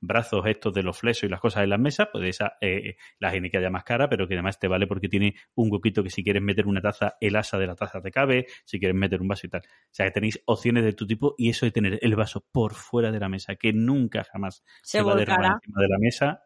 brazos 0.00 0.46
estos 0.46 0.74
de 0.74 0.82
los 0.82 0.98
flesos 0.98 1.24
y 1.24 1.28
las 1.28 1.40
cosas 1.40 1.64
en 1.64 1.70
las 1.70 1.78
mesas, 1.80 2.08
pues 2.12 2.24
esa 2.28 2.54
eh, 2.60 2.96
la 3.18 3.30
IKEA 3.30 3.60
ya 3.62 3.70
más 3.70 3.84
cara, 3.84 4.08
pero 4.08 4.26
que 4.26 4.34
además 4.34 4.58
te 4.58 4.68
vale 4.68 4.86
porque 4.86 5.08
tiene 5.08 5.34
un 5.54 5.70
huequito 5.72 6.02
que 6.02 6.10
si 6.10 6.24
quieres 6.24 6.42
meter 6.42 6.66
una 6.66 6.80
taza, 6.80 7.16
el 7.20 7.36
asa 7.36 7.58
de 7.58 7.66
la 7.66 7.74
taza 7.76 8.00
te 8.02 8.10
cabe, 8.10 8.46
si 8.64 8.78
quieres 8.78 8.96
meter 8.96 9.20
un 9.20 9.28
vaso 9.28 9.46
y 9.46 9.50
tal. 9.50 9.62
O 9.62 9.88
sea 9.90 10.06
que 10.06 10.12
tenéis 10.12 10.42
opciones 10.46 10.84
de 10.84 10.92
tu 10.92 11.06
tipo 11.06 11.34
y 11.38 11.50
eso 11.50 11.66
de 11.66 11.72
tener 11.72 11.98
el 12.02 12.16
vaso 12.16 12.44
por 12.52 12.74
fuera 12.74 13.12
de 13.12 13.20
la 13.20 13.28
mesa, 13.28 13.56
que 13.56 13.72
nunca 13.72 14.24
jamás 14.24 14.64
Se 14.82 14.98
se, 14.98 15.02
va 15.02 15.12
a 15.12 15.16
derramar 15.16 15.52
encima 15.54 15.80
de 15.80 15.88
la 15.88 15.98
mesa, 15.98 16.42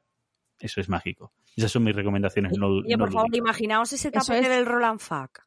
eso 0.59 0.81
es 0.81 0.89
mágico. 0.89 1.33
Esas 1.57 1.71
son 1.71 1.85
mis 1.85 1.95
recomendaciones. 1.95 2.57
No, 2.57 2.69
no 2.69 2.99
por 2.99 3.13
favor, 3.13 3.35
imaginaos 3.35 3.93
ese 3.93 4.11
tapete 4.11 4.41
es- 4.41 4.49
del 4.49 4.67
Roland 4.67 5.01
Fuck. 5.01 5.41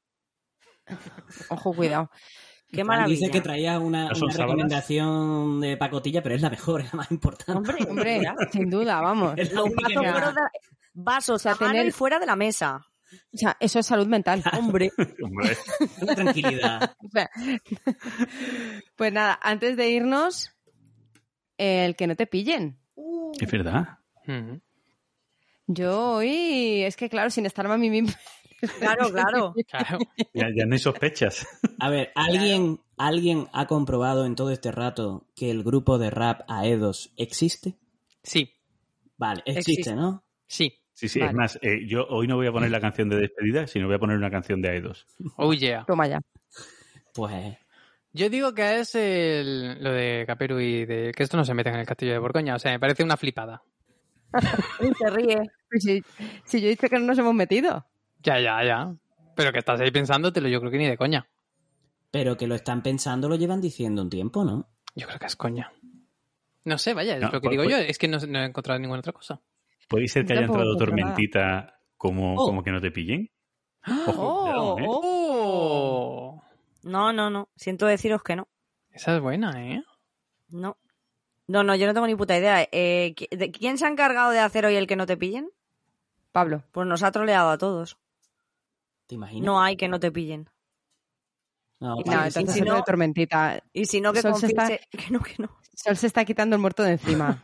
Ojo, 1.49 1.73
cuidado. 1.73 2.09
Qué 2.71 2.83
maravilla. 2.83 3.17
Dice 3.19 3.31
que 3.31 3.41
traía 3.41 3.79
una, 3.79 4.09
recomendación 4.09 5.61
de 5.61 5.77
pacotilla, 5.77 6.21
pero 6.21 6.35
es 6.35 6.41
la 6.41 6.49
mejor, 6.49 6.81
es 6.81 6.93
la 6.93 6.97
más 6.97 7.11
importante. 7.11 7.53
Hombre, 7.53 7.85
Hombre, 7.89 8.21
sin 8.51 8.69
duda, 8.69 9.01
vamos. 9.01 9.33
Es 9.37 9.51
la 9.53 9.61
los 9.61 9.69
única 9.69 10.33
vasos, 10.93 11.43
de- 11.43 11.49
a 11.49 11.55
tener- 11.55 11.87
y 11.87 11.91
fuera 11.91 12.19
de 12.19 12.25
la 12.25 12.35
mesa. 12.35 12.81
O 13.33 13.37
sea, 13.37 13.55
eso 13.59 13.79
es 13.79 13.85
salud 13.85 14.07
mental. 14.07 14.43
Hombre. 14.57 14.91
Hombre, 15.23 15.55
Una 16.01 16.15
tranquilidad. 16.15 16.95
O 16.99 17.07
sea, 17.09 17.29
pues 18.95 19.13
nada, 19.13 19.39
antes 19.41 19.77
de 19.77 19.89
irnos, 19.89 20.51
el 21.57 21.95
que 21.95 22.07
no 22.07 22.15
te 22.15 22.27
pillen. 22.27 22.79
es 23.39 23.51
verdad. 23.51 23.99
Mm. 24.25 24.55
Yo 25.67 26.13
hoy, 26.15 26.83
es 26.83 26.95
que 26.97 27.09
claro, 27.09 27.29
sin 27.29 27.45
estar 27.45 27.65
a 27.67 27.77
mí 27.77 27.89
misma. 27.89 28.13
Claro, 28.79 29.09
claro. 29.13 29.53
Claro. 29.69 29.99
Ya, 30.33 30.47
ya 30.55 30.65
no 30.65 30.73
hay 30.73 30.79
sospechas. 30.79 31.47
A 31.79 31.89
ver, 31.89 32.11
¿alguien, 32.15 32.79
¿alguien 32.97 33.47
ha 33.53 33.67
comprobado 33.67 34.25
en 34.25 34.35
todo 34.35 34.51
este 34.51 34.71
rato 34.71 35.27
que 35.35 35.51
el 35.51 35.63
grupo 35.63 35.97
de 35.97 36.09
rap 36.09 36.41
Aedos 36.47 37.11
existe? 37.17 37.75
Sí, 38.23 38.51
Vale, 39.17 39.41
existe, 39.45 39.71
Existe. 39.71 39.95
¿no? 39.95 40.23
sí. 40.47 40.73
Sí, 40.93 41.09
sí, 41.09 41.19
Vale. 41.19 41.31
es 41.31 41.35
más, 41.35 41.59
eh, 41.61 41.85
yo 41.87 42.05
hoy 42.07 42.25
no 42.25 42.37
voy 42.37 42.47
a 42.47 42.53
poner 42.53 42.71
la 42.71 42.79
canción 42.79 43.09
de 43.09 43.17
despedida, 43.17 43.67
sino 43.67 43.87
voy 43.87 43.97
a 43.97 43.99
poner 43.99 44.15
una 44.15 44.31
canción 44.31 44.61
de 44.61 44.81
A2. 44.81 45.05
Oh 45.35 45.53
yeah. 45.53 45.83
Toma 45.85 46.07
ya. 46.07 46.21
Pues 47.13 47.57
Yo 48.13 48.29
digo 48.29 48.53
que 48.53 48.79
es 48.79 48.95
el- 48.95 49.83
lo 49.83 49.91
de 49.91 50.23
Caperu 50.25 50.57
y 50.61 50.85
de 50.85 51.11
que 51.13 51.23
esto 51.23 51.35
no 51.35 51.43
se 51.43 51.53
mete 51.53 51.69
en 51.69 51.75
el 51.75 51.85
castillo 51.85 52.13
de 52.13 52.19
Borgoña. 52.19 52.55
O 52.55 52.59
sea, 52.59 52.71
me 52.71 52.79
parece 52.79 53.03
una 53.03 53.17
flipada. 53.17 53.61
Y 54.81 54.93
se 54.93 55.09
ríe. 55.09 55.41
Si, 55.77 56.01
si 56.45 56.61
yo 56.61 56.67
he 56.67 56.69
dicho 56.69 56.87
que 56.87 56.97
no 56.97 57.05
nos 57.07 57.17
hemos 57.17 57.33
metido. 57.33 57.85
Ya, 58.25 58.39
ya, 58.39 58.63
ya. 58.63 58.95
Pero 59.35 59.51
que 59.51 59.59
estás 59.59 59.79
ahí 59.79 59.91
pensándotelo, 59.91 60.47
yo 60.49 60.59
creo 60.59 60.71
que 60.71 60.77
ni 60.77 60.87
de 60.87 60.97
coña. 60.97 61.27
Pero 62.11 62.37
que 62.37 62.47
lo 62.47 62.55
están 62.55 62.81
pensando, 62.81 63.29
lo 63.29 63.35
llevan 63.35 63.61
diciendo 63.61 64.01
un 64.01 64.09
tiempo, 64.09 64.43
¿no? 64.43 64.67
Yo 64.95 65.07
creo 65.07 65.19
que 65.19 65.25
es 65.27 65.35
coña. 65.35 65.71
No 66.63 66.77
sé, 66.77 66.93
vaya, 66.93 67.15
es 67.15 67.21
No, 67.21 67.29
lo 67.29 67.41
que 67.41 67.49
digo 67.49 67.63
yo, 67.65 67.77
es 67.77 67.97
que 67.97 68.07
no, 68.07 68.17
no 68.19 68.39
he 68.39 68.45
encontrado 68.45 68.79
ninguna 68.79 68.99
otra 68.99 69.13
cosa. 69.13 69.41
¿Puede 69.87 70.07
ser 70.07 70.25
que 70.25 70.33
haya 70.33 70.43
entrado 70.45 70.75
tormentita 70.77 71.79
como, 71.97 72.33
Oh. 72.35 72.45
como 72.47 72.63
que 72.63 72.71
no 72.71 72.81
te 72.81 72.91
pillen? 72.91 73.29
Ojo, 74.07 74.13
Oh, 74.17 74.41
cuidado, 74.43 74.79
¿eh? 74.79 74.85
¡Oh! 74.87 76.43
No, 76.83 77.13
no, 77.13 77.29
no. 77.29 77.49
Siento 77.55 77.85
deciros 77.85 78.23
que 78.23 78.35
no. 78.35 78.47
Esa 78.91 79.15
es 79.15 79.21
buena, 79.21 79.51
¿eh? 79.63 79.83
No. 80.49 80.77
No, 81.47 81.63
no, 81.63 81.75
yo 81.75 81.85
no 81.85 81.93
tengo 81.93 82.07
ni 82.07 82.15
puta 82.15 82.35
idea. 82.37 82.63
Eh, 82.71 83.13
¿qui- 83.15 83.29
de- 83.29 83.51
¿Quién 83.51 83.77
se 83.77 83.85
ha 83.85 83.89
encargado 83.89 84.31
de 84.31 84.39
hacer 84.39 84.65
hoy 84.65 84.75
el 84.75 84.87
que 84.87 84.95
no 84.95 85.05
te 85.05 85.17
pillen? 85.17 85.49
Pablo. 86.31 86.63
Pues 86.71 86.87
nos 86.87 87.03
ha 87.03 87.11
troleado 87.11 87.49
a 87.51 87.57
todos. 87.57 87.97
¿Te 89.07 89.15
imaginas? 89.15 89.45
No 89.45 89.61
hay 89.61 89.77
que 89.77 89.87
no 89.87 89.99
te 89.99 90.11
pillen. 90.11 90.49
No, 91.79 91.95
No, 92.05 92.25
entonces 92.25 92.53
si 92.53 92.61
no- 92.61 92.75
de 92.75 92.83
tormentita. 92.83 93.61
Y 93.73 93.85
si 93.85 94.01
no, 94.01 94.13
que 94.13 94.21
Sol 94.21 94.35
se 94.35 94.47
está- 94.47 94.63
confiese... 94.63 94.87
Que 94.91 95.11
no, 95.11 95.19
que 95.21 95.35
no. 95.39 95.49
Sol 95.75 95.95
se 95.97 96.07
está 96.07 96.23
quitando 96.25 96.55
el 96.55 96.61
muerto 96.61 96.83
de 96.83 96.91
encima. 96.93 97.43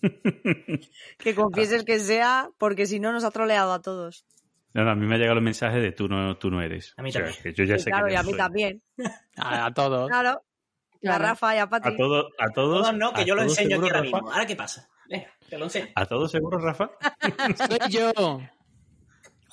Que 1.18 1.34
confieses 1.34 1.82
que 1.84 1.98
sea, 1.98 2.50
porque 2.56 2.86
si 2.86 3.00
no 3.00 3.12
nos 3.12 3.24
ha 3.24 3.30
troleado 3.32 3.72
a 3.72 3.82
todos. 3.82 4.24
No, 4.74 4.84
no, 4.84 4.90
a 4.92 4.94
mí 4.94 5.06
me 5.06 5.16
ha 5.16 5.18
llegado 5.18 5.38
el 5.38 5.44
mensaje 5.44 5.80
de 5.80 5.90
tú 5.92 6.06
no, 6.08 6.36
tú 6.36 6.50
no 6.50 6.62
eres. 6.62 6.94
A 6.96 7.02
mí 7.02 7.08
O 7.08 7.12
sea, 7.12 7.24
también. 7.24 7.42
que 7.42 7.52
yo 7.52 7.64
ya 7.64 7.78
Sí, 7.78 7.84
sé 7.84 7.90
claro, 7.90 8.06
que 8.06 8.12
y 8.12 8.16
a 8.16 8.22
mí 8.22 8.30
soy. 8.30 8.38
también. 8.38 8.82
A, 9.36 9.66
a 9.66 9.74
todos. 9.74 10.08
Claro. 10.08 10.42
A. 11.04 11.18
Rafa 11.18 11.54
y 11.56 11.58
a 11.58 11.68
Pati. 11.68 11.88
A, 11.88 11.96
todo, 11.96 12.28
a 12.38 12.48
todos. 12.54 12.82
Todos 12.82 12.94
no, 12.96 13.12
que 13.12 13.24
yo 13.24 13.34
lo 13.34 13.42
todos 13.42 13.58
enseño 13.58 13.76
aquí 13.78 13.86
ahora 13.88 14.02
mismo. 14.02 14.30
¿Ahora 14.30 14.46
qué 14.46 14.56
pasa? 14.56 14.88
Venga, 15.08 15.26
te 15.48 15.58
lo 15.58 15.64
enseño. 15.64 15.86
¿A 15.94 16.06
todos 16.06 16.30
seguro, 16.30 16.58
Rafa? 16.58 16.90
Soy 17.56 17.78
yo. 17.90 18.12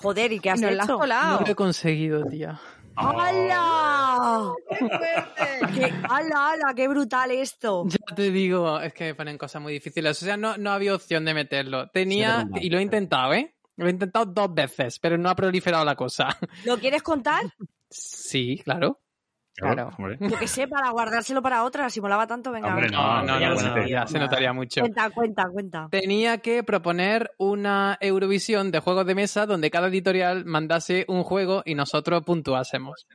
Joder, 0.05 0.31
¿y 0.33 0.39
qué 0.39 0.51
has 0.51 0.61
Nos 0.61 0.71
la 0.71 0.83
has 0.83 0.89
hecho? 0.89 0.99
colado. 0.99 1.39
No 1.39 1.45
lo 1.47 1.51
he 1.51 1.55
conseguido, 1.55 2.25
tía. 2.25 2.61
¡Hala! 2.95 4.53
¡Qué 5.73 5.93
¡Hala, 6.07 6.49
hala! 6.49 6.73
¡Qué 6.75 6.87
brutal 6.87 7.31
esto! 7.31 7.85
Ya 7.87 8.15
te 8.15 8.29
digo, 8.29 8.79
es 8.79 8.93
que 8.93 9.05
me 9.05 9.15
ponen 9.15 9.35
cosas 9.39 9.63
muy 9.63 9.73
difíciles. 9.73 10.21
O 10.21 10.25
sea, 10.25 10.37
no, 10.37 10.57
no 10.57 10.69
había 10.71 10.93
opción 10.93 11.25
de 11.25 11.33
meterlo. 11.33 11.89
Tenía, 11.89 12.47
y 12.61 12.69
lo 12.69 12.77
he 12.77 12.83
intentado, 12.83 13.33
¿eh? 13.33 13.55
Lo 13.77 13.87
he 13.87 13.89
intentado 13.89 14.27
dos 14.27 14.53
veces, 14.53 14.99
pero 14.99 15.17
no 15.17 15.27
ha 15.27 15.35
proliferado 15.35 15.83
la 15.83 15.95
cosa. 15.95 16.37
¿Lo 16.65 16.77
quieres 16.77 17.01
contar? 17.01 17.41
Sí, 17.89 18.61
claro. 18.63 19.01
Claro. 19.55 19.89
Yo 20.19 20.37
que 20.37 20.47
sé, 20.47 20.67
para 20.67 20.89
guardárselo 20.89 21.41
para 21.41 21.63
otra, 21.63 21.89
si 21.89 22.01
molaba 22.01 22.27
tanto, 22.27 22.51
venga. 22.51 22.69
Hombre. 22.69 22.89
No, 22.89 23.23
no, 23.23 23.39
no, 23.39 23.55
no, 23.55 23.87
ya 23.87 24.05
se 24.05 24.19
notaría 24.19 24.51
mucho. 24.51 24.81
Cuenta, 24.81 25.09
cuenta, 25.11 25.49
cuenta. 25.49 25.87
Tenía 25.89 26.39
que 26.39 26.63
proponer 26.63 27.31
una 27.37 27.97
Eurovisión 28.01 28.71
de 28.71 28.79
juegos 28.79 29.05
de 29.05 29.15
mesa 29.15 29.45
donde 29.45 29.71
cada 29.71 29.87
editorial 29.87 30.43
mandase 30.45 31.05
un 31.07 31.23
juego 31.23 31.63
y 31.65 31.75
nosotros 31.75 32.23
puntuásemos. 32.25 33.07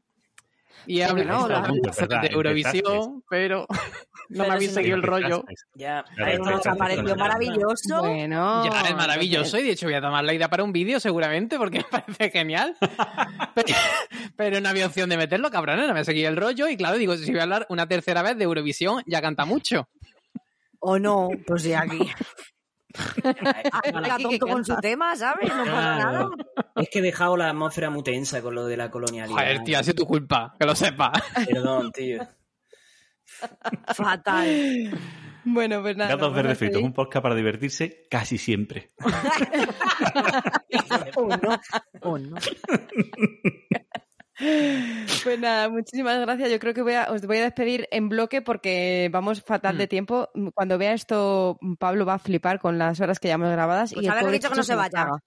Y 0.87 1.01
he 1.01 1.07
Pero 1.07 1.21
hablado 1.21 1.49
no, 1.49 2.21
de 2.21 2.29
Eurovisión, 2.29 3.23
pero 3.29 3.61
no 3.61 3.67
Pero 3.69 3.69
me 4.29 4.49
habéis 4.49 4.73
seguido 4.73 4.97
el 4.97 5.03
rollo. 5.03 5.45
Ya, 5.75 6.05
nos 6.39 6.67
ha 6.67 6.75
parecido 6.75 7.17
maravilloso. 7.17 8.01
Bueno. 8.01 8.65
Ya, 8.65 8.81
es 8.83 8.95
maravilloso 8.95 9.59
y 9.59 9.65
de 9.65 9.71
hecho 9.73 9.87
voy 9.87 9.95
a 9.95 10.01
tomar 10.01 10.25
la 10.25 10.33
idea 10.33 10.49
para 10.49 10.65
un 10.65 10.73
vídeo 10.73 11.01
seguramente 11.01 11.59
porque 11.59 11.79
me 11.79 11.85
parece 11.91 12.31
genial. 12.31 12.77
pero, 13.55 13.75
pero 14.37 14.61
no 14.61 14.69
había 14.69 14.87
opción 14.87 15.11
de 15.11 15.17
meterlo, 15.17 15.51
cabrón, 15.51 15.87
no 15.87 15.95
me 15.95 16.05
seguía 16.05 16.29
el 16.29 16.37
rollo 16.37 16.69
y 16.69 16.77
claro, 16.77 16.97
digo, 16.97 17.17
si 17.17 17.31
voy 17.31 17.41
a 17.41 17.45
hablar 17.45 17.67
una 17.69 17.87
tercera 17.87 18.23
vez 18.23 18.37
de 18.37 18.45
Eurovisión, 18.45 19.03
ya 19.07 19.21
canta 19.21 19.45
mucho. 19.45 19.89
O 20.79 20.99
no, 20.99 21.29
pues 21.47 21.65
de 21.65 21.77
aquí. 21.77 22.11
Que 23.83 23.93
tonto 24.23 24.47
con 24.47 24.65
su 24.65 24.77
tema, 24.77 25.15
¿sabes? 25.17 25.49
No 25.49 25.65
pasa 25.65 25.97
nada. 25.97 26.29
Es 26.77 26.89
que 26.91 26.99
he 26.99 27.03
dejado 27.03 27.37
la 27.37 27.51
atmósfera 27.51 27.91
muy 27.91 28.03
tensa 28.03 28.43
con 28.43 28.55
lo 28.55 28.67
de 28.67 28.77
la 28.77 28.91
colonialidad. 28.91 29.37
Joder, 29.37 29.65
tío, 29.65 29.79
ha 29.79 29.83
sido 29.83 29.97
tu 29.97 30.07
culpa, 30.07 30.55
que 30.59 30.67
lo 30.67 30.75
sepas. 30.75 31.23
Perdón, 31.47 31.93
tío. 31.93 32.27
Fatal. 33.95 34.91
Bueno, 35.45 35.81
pues 35.81 35.97
nada. 35.97 36.17
Gatos 36.17 36.59
fritos, 36.59 36.83
un 36.83 36.93
podcast 36.93 37.23
para 37.23 37.35
divertirse 37.35 38.07
casi 38.11 38.39
siempre. 38.39 38.91
O 41.17 41.27
no, 41.27 41.61
o 42.03 42.19
no. 42.19 42.37
Pues 45.25 45.39
nada, 45.39 45.69
muchísimas 45.69 46.19
gracias. 46.21 46.51
Yo 46.51 46.59
creo 46.59 46.73
que 46.75 46.83
voy 46.83 46.95
a, 46.95 47.11
os 47.11 47.23
voy 47.27 47.39
a 47.39 47.43
despedir 47.43 47.89
en 47.91 48.09
bloque 48.09 48.41
porque 48.43 49.09
vamos 49.13 49.43
fatal 49.43 49.77
de 49.77 49.85
Mm. 49.85 49.89
tiempo. 49.89 50.29
Cuando 50.55 50.79
vea 50.79 50.93
esto, 50.95 51.59
Pablo 51.79 52.07
va 52.07 52.15
a 52.15 52.19
flipar 52.19 52.59
con 52.59 52.79
las 52.79 53.01
horas 53.01 53.19
que 53.19 53.29
llevamos 53.29 53.51
grabadas. 53.51 53.93
Pues 53.93 54.05
y 54.05 54.09
el 54.09 54.15
dicho 54.15 54.31
que 54.31 54.39
Chicho 54.39 54.55
no 54.57 54.63
se 54.63 54.73
nos 54.73 54.79
vaya. 54.83 54.91
caga. 54.91 55.23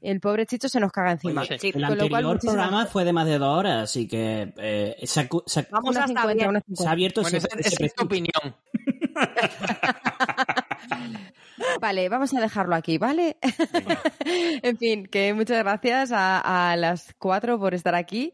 el 0.00 0.20
pobre 0.20 0.46
Chicho 0.46 0.68
se 0.68 0.80
nos 0.80 0.92
caga 0.92 1.12
encima. 1.12 1.42
Oye, 1.42 1.58
Sí, 1.58 1.72
Con 1.72 1.82
El 1.82 1.82
lo 1.82 1.88
cual, 1.96 2.00
anterior 2.02 2.32
muchísimas 2.34 2.54
programa 2.56 2.86
fue 2.86 3.04
de 3.04 3.12
más 3.14 3.26
de 3.26 3.38
dos 3.38 3.58
horas, 3.58 3.84
así 3.84 4.06
que 4.08 4.52
eh, 4.58 4.96
se, 5.04 5.20
ha, 5.20 5.28
cu- 5.28 5.42
se 5.46 5.60
ha- 5.60 5.66
Vamos 5.70 5.90
Una 5.92 6.00
hasta 6.04 6.20
50, 6.22 6.34
bien. 6.34 6.48
una 6.50 6.60
se 6.60 6.64
ha 6.64 6.76
50. 6.76 6.90
abierto 6.92 7.22
Bueno, 7.22 7.38
ese, 7.38 7.48
ese 7.58 7.84
es 7.86 7.94
tu 7.94 8.04
opinión. 8.04 8.56
Vale, 11.80 12.08
vamos 12.08 12.34
a 12.34 12.40
dejarlo 12.40 12.74
aquí, 12.74 12.98
¿vale? 12.98 13.36
en 14.24 14.76
fin, 14.76 15.06
que 15.06 15.34
muchas 15.34 15.58
gracias 15.58 16.12
a, 16.12 16.72
a 16.72 16.76
las 16.76 17.14
cuatro 17.18 17.58
por 17.58 17.74
estar 17.74 17.94
aquí. 17.94 18.32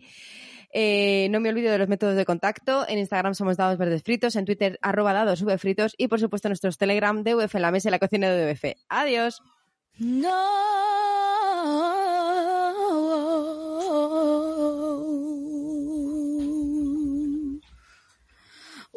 Eh, 0.72 1.28
no 1.30 1.40
me 1.40 1.48
olvido 1.48 1.72
de 1.72 1.78
los 1.78 1.88
métodos 1.88 2.16
de 2.16 2.24
contacto. 2.24 2.86
En 2.88 2.98
Instagram 2.98 3.34
somos 3.34 3.56
Dados 3.56 3.78
Verdes 3.78 4.02
Fritos, 4.02 4.36
en 4.36 4.44
Twitter 4.44 4.78
arroba 4.82 5.12
dados 5.12 5.42
V 5.42 5.58
fritos 5.58 5.94
y 5.98 6.08
por 6.08 6.20
supuesto 6.20 6.48
nuestros 6.48 6.78
Telegram 6.78 7.22
de 7.22 7.34
UF 7.34 7.54
en 7.56 7.62
la 7.62 7.72
mesa 7.72 7.88
y 7.88 7.90
la 7.90 7.98
cocina 7.98 8.30
de 8.30 8.52
UF. 8.52 8.64
Adiós. 8.88 9.42
No. 9.98 10.30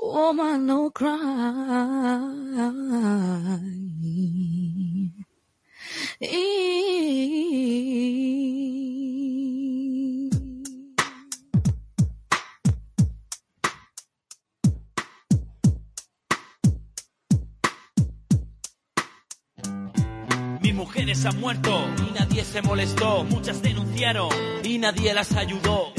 Woman, 0.05 0.65
no 0.65 0.91
cry. 0.91 1.07
Mis 20.61 20.73
mujeres 20.75 21.25
han 21.25 21.39
muerto 21.39 21.85
y 21.97 22.11
nadie 22.11 22.43
se 22.43 22.61
molestó. 22.61 23.23
Muchas 23.23 23.61
denunciaron 23.61 24.29
y 24.65 24.77
nadie 24.79 25.13
las 25.13 25.31
ayudó. 25.33 25.92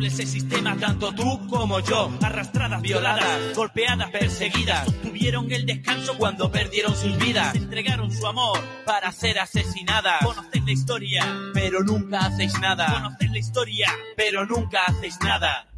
El 0.00 0.06
culpable 0.06 0.08
es 0.08 0.18
el 0.18 0.40
sistema, 0.40 0.76
tanto 0.78 1.12
tú 1.12 1.46
como 1.48 1.80
yo. 1.80 2.10
Arrastradas, 2.22 2.80
violadas, 2.80 3.54
golpeadas, 3.54 4.10
perseguidas. 4.10 4.86
Tuvieron 5.02 5.52
el 5.52 5.66
descanso 5.66 6.16
cuando 6.16 6.50
perdieron 6.50 6.96
sus 6.96 7.18
vidas. 7.18 7.54
Entregaron 7.54 8.10
su 8.10 8.26
amor 8.26 8.58
para 8.86 9.12
ser 9.12 9.38
asesinadas. 9.38 10.24
Conocen 10.24 10.64
la 10.64 10.72
historia, 10.72 11.26
pero 11.52 11.82
nunca 11.82 12.20
hacéis 12.20 12.58
nada. 12.60 12.90
Conocen 12.94 13.32
la 13.32 13.38
historia, 13.38 13.88
pero 14.16 14.46
nunca 14.46 14.84
hacéis 14.86 15.20
nada. 15.20 15.69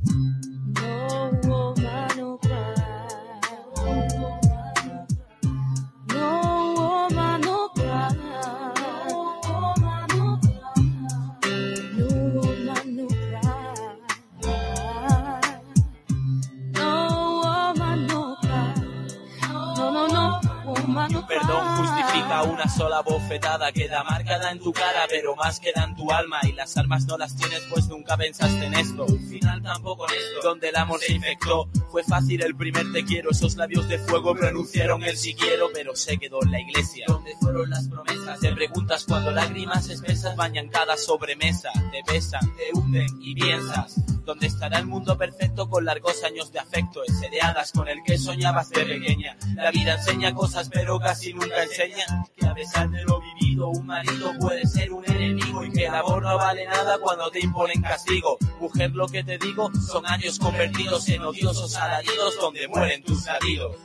Sola 22.76 23.02
bofetada 23.02 23.72
Queda 23.72 24.02
marcada 24.04 24.50
en 24.50 24.58
tu 24.58 24.72
cara 24.72 25.06
pero 25.08 25.36
más 25.36 25.60
queda 25.60 25.84
en 25.84 25.94
tu 25.94 26.10
alma 26.10 26.40
Y 26.42 26.52
las 26.52 26.76
armas 26.76 27.06
no 27.06 27.18
las 27.18 27.36
tienes 27.36 27.62
pues 27.70 27.88
nunca 27.88 28.16
pensaste 28.16 28.66
en 28.66 28.74
esto 28.74 29.04
Un 29.04 29.28
final 29.28 29.62
tampoco 29.62 30.08
en 30.08 30.14
esto 30.14 30.48
Donde 30.48 30.68
el 30.68 30.76
amor 30.76 31.00
se 31.00 31.12
infectó 31.12 31.68
Fue 31.90 32.02
fácil 32.02 32.42
el 32.42 32.54
primer 32.56 32.90
te 32.92 33.04
quiero 33.04 33.30
Esos 33.30 33.56
labios 33.56 33.88
de 33.88 33.98
fuego 33.98 34.34
pronunciaron 34.34 35.02
el 35.02 35.16
si 35.16 35.34
quiero 35.34 35.68
Pero 35.72 35.94
se 35.94 36.18
quedó 36.18 36.42
en 36.42 36.50
la 36.50 36.60
iglesia 36.60 37.04
¿Dónde 37.08 37.34
fueron 37.40 37.70
las 37.70 37.88
promesas? 37.88 38.40
Te 38.40 38.52
preguntas 38.52 39.04
cuando 39.04 39.30
lágrimas 39.30 39.88
espesas 39.88 40.36
bañan 40.36 40.68
cada 40.68 40.96
sobremesa 40.96 41.70
Te 41.90 42.12
besan, 42.12 42.52
te 42.56 42.78
hunden 42.78 43.08
y 43.20 43.34
piensas 43.34 43.96
¿Dónde 44.24 44.46
estará 44.46 44.78
el 44.78 44.86
mundo 44.86 45.18
perfecto 45.18 45.68
con 45.68 45.84
largos 45.84 46.22
años 46.22 46.52
de 46.52 46.60
afecto? 46.60 47.02
Hadas 47.42 47.72
con 47.72 47.88
el 47.88 48.04
que 48.04 48.18
soñabas 48.18 48.70
de 48.70 48.84
pequeña. 48.84 49.36
La 49.56 49.72
vida 49.72 49.94
enseña 49.94 50.32
cosas 50.32 50.68
pero 50.68 51.00
casi 51.00 51.32
nunca 51.32 51.64
enseña 51.64 52.06
que 52.36 52.46
a 52.46 52.52
pesar 52.62 52.88
de 52.90 53.02
lo 53.02 53.20
vivido 53.20 53.70
un 53.70 53.84
marido 53.86 54.32
puede 54.38 54.64
ser 54.68 54.92
un 54.92 55.04
enemigo 55.04 55.64
y 55.64 55.72
que 55.72 55.86
el 55.86 55.94
amor 55.96 56.22
no 56.22 56.36
vale 56.36 56.64
nada 56.64 56.96
cuando 56.98 57.28
te 57.28 57.40
imponen 57.40 57.82
castigo. 57.82 58.38
Mujer, 58.60 58.92
lo 58.92 59.08
que 59.08 59.24
te 59.24 59.36
digo 59.36 59.68
son 59.74 60.06
años 60.06 60.38
convertidos 60.38 61.08
en 61.08 61.22
odiosos 61.22 61.74
alaridos 61.74 62.38
donde 62.40 62.68
mueren 62.68 63.02
tus 63.02 63.26
latidos. 63.26 63.76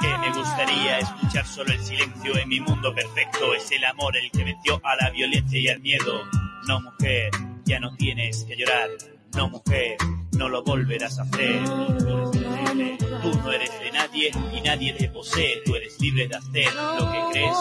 Que 0.00 0.18
me 0.18 0.32
gustaría 0.32 0.98
escuchar 0.98 1.46
solo 1.46 1.72
el 1.72 1.80
silencio 1.80 2.36
en 2.36 2.48
mi 2.48 2.60
mundo 2.60 2.94
perfecto. 2.94 3.54
Es 3.54 3.70
el 3.70 3.84
amor 3.84 4.16
el 4.16 4.30
que 4.30 4.44
venció 4.44 4.80
a 4.84 4.96
la 4.96 5.10
violencia 5.10 5.58
y 5.58 5.68
al 5.68 5.80
miedo. 5.80 6.22
No, 6.68 6.80
mujer, 6.80 7.30
ya 7.64 7.80
no 7.80 7.94
tienes 7.96 8.44
que 8.44 8.56
llorar. 8.56 8.90
No, 9.34 9.48
mujer, 9.48 9.96
no 10.32 10.48
lo 10.48 10.62
volverás 10.62 11.18
a 11.18 11.22
hacer. 11.22 11.64
Tú 11.64 13.40
no 13.42 13.52
eres 13.52 13.70
de 13.80 13.92
nadie 13.92 14.30
y 14.52 14.60
nadie 14.60 14.92
te 14.94 15.08
posee. 15.08 15.62
Tú 15.64 15.74
eres 15.76 15.98
libre 16.00 16.28
de 16.28 16.36
hacer 16.36 16.74
lo 16.74 17.10
que 17.10 17.22
crees 17.32 17.56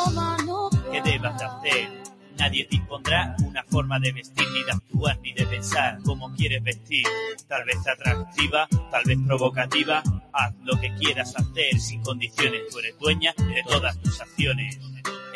que 0.92 1.02
debas 1.10 1.40
de 1.40 1.46
hacer. 1.46 2.04
Nadie 2.42 2.66
te 2.66 2.76
impondrá 2.76 3.36
una 3.46 3.64
forma 3.66 4.00
de 4.00 4.12
vestir, 4.14 4.48
ni 4.52 4.64
de 4.64 4.72
actuar, 4.72 5.20
ni 5.22 5.32
de 5.32 5.46
pensar 5.46 6.00
como 6.04 6.34
quieres 6.34 6.64
vestir. 6.64 7.06
Tal 7.48 7.64
vez 7.66 7.78
atractiva, 7.88 8.68
tal 8.90 9.04
vez 9.06 9.20
provocativa. 9.28 10.02
Haz 10.34 10.56
lo 10.64 10.76
que 10.82 10.92
quieras 10.96 11.36
hacer 11.36 11.80
sin 11.80 12.02
condiciones. 12.02 12.62
Tú 12.72 12.80
eres 12.80 12.98
dueña 12.98 13.32
de 13.38 13.62
todas 13.68 13.96
tus 14.02 14.20
acciones. 14.20 14.80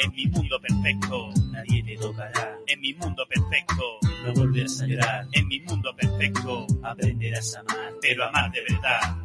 En 0.02 0.16
mi 0.16 0.26
mundo 0.26 0.60
perfecto, 0.60 1.30
nadie 1.52 1.84
te 1.84 1.96
tocará. 1.98 2.58
En 2.66 2.82
mi 2.82 2.96
mundo 2.96 3.24
perfecto, 3.30 3.84
no 4.26 4.34
volverás 4.34 4.82
a 4.82 4.88
llorar. 4.88 5.28
En 5.34 5.48
mi 5.48 5.60
mundo 5.60 5.96
perfecto, 5.96 6.66
aprenderás 6.82 7.56
a 7.56 7.60
amar, 7.60 7.94
pero 8.02 8.26
amar 8.26 8.52
de 8.52 8.62
verdad. 8.68 9.18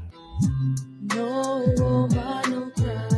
No 1.16 1.64
woman, 1.78 2.50
no 2.50 2.70
cry. 2.72 3.09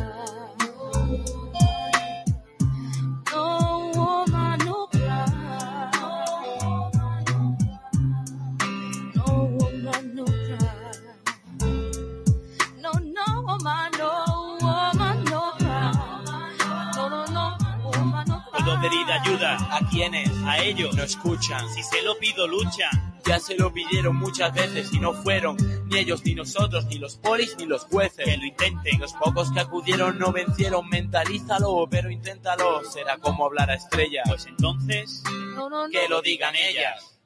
Pedir 18.89 19.09
ayuda 19.11 19.57
a 19.77 19.79
quienes, 19.89 20.29
a 20.45 20.57
ellos, 20.63 20.95
no 20.95 21.03
escuchan. 21.03 21.67
Si 21.69 21.81
se 21.83 22.01
lo 22.01 22.17
pido, 22.19 22.47
luchan. 22.47 23.13
Ya 23.25 23.39
se 23.39 23.55
lo 23.55 23.71
pidieron 23.71 24.17
muchas 24.17 24.53
veces 24.53 24.91
y 24.93 24.99
no 24.99 25.13
fueron 25.13 25.55
ni 25.85 25.97
ellos, 25.97 26.25
ni 26.25 26.35
nosotros, 26.35 26.85
ni 26.87 26.97
los 26.97 27.15
polis, 27.15 27.55
ni 27.57 27.65
los 27.65 27.85
jueces. 27.85 28.25
Que 28.25 28.35
lo 28.35 28.43
intenten. 28.45 28.99
Los 28.99 29.13
pocos 29.13 29.49
que 29.53 29.61
acudieron 29.61 30.19
no 30.19 30.33
vencieron. 30.33 30.89
Mentalízalo, 30.89 31.87
pero 31.89 32.11
inténtalo. 32.11 32.83
Será 32.83 33.17
como 33.19 33.45
hablar 33.45 33.69
a 33.71 33.75
estrellas. 33.75 34.25
Pues 34.27 34.45
entonces, 34.47 35.23
No, 35.55 35.69
no, 35.69 35.85
no. 35.85 35.89
que 35.89 36.09
lo 36.09 36.21
digan 36.21 36.53
ellas. 36.55 37.17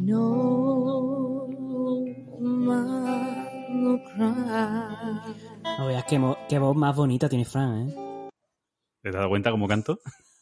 No 0.00 1.46
no 3.68 3.98
cry. 4.04 5.34
No 5.78 5.86
veas 5.86 6.04
qué 6.48 6.58
voz 6.58 6.76
más 6.76 6.96
bonita 6.96 7.28
tiene 7.28 7.44
Fran, 7.44 7.88
¿eh? 7.88 7.94
¿Te 9.02 9.10
has 9.10 9.14
dado 9.14 9.28
cuenta 9.28 9.50
cómo 9.52 9.68
canto? 9.68 10.00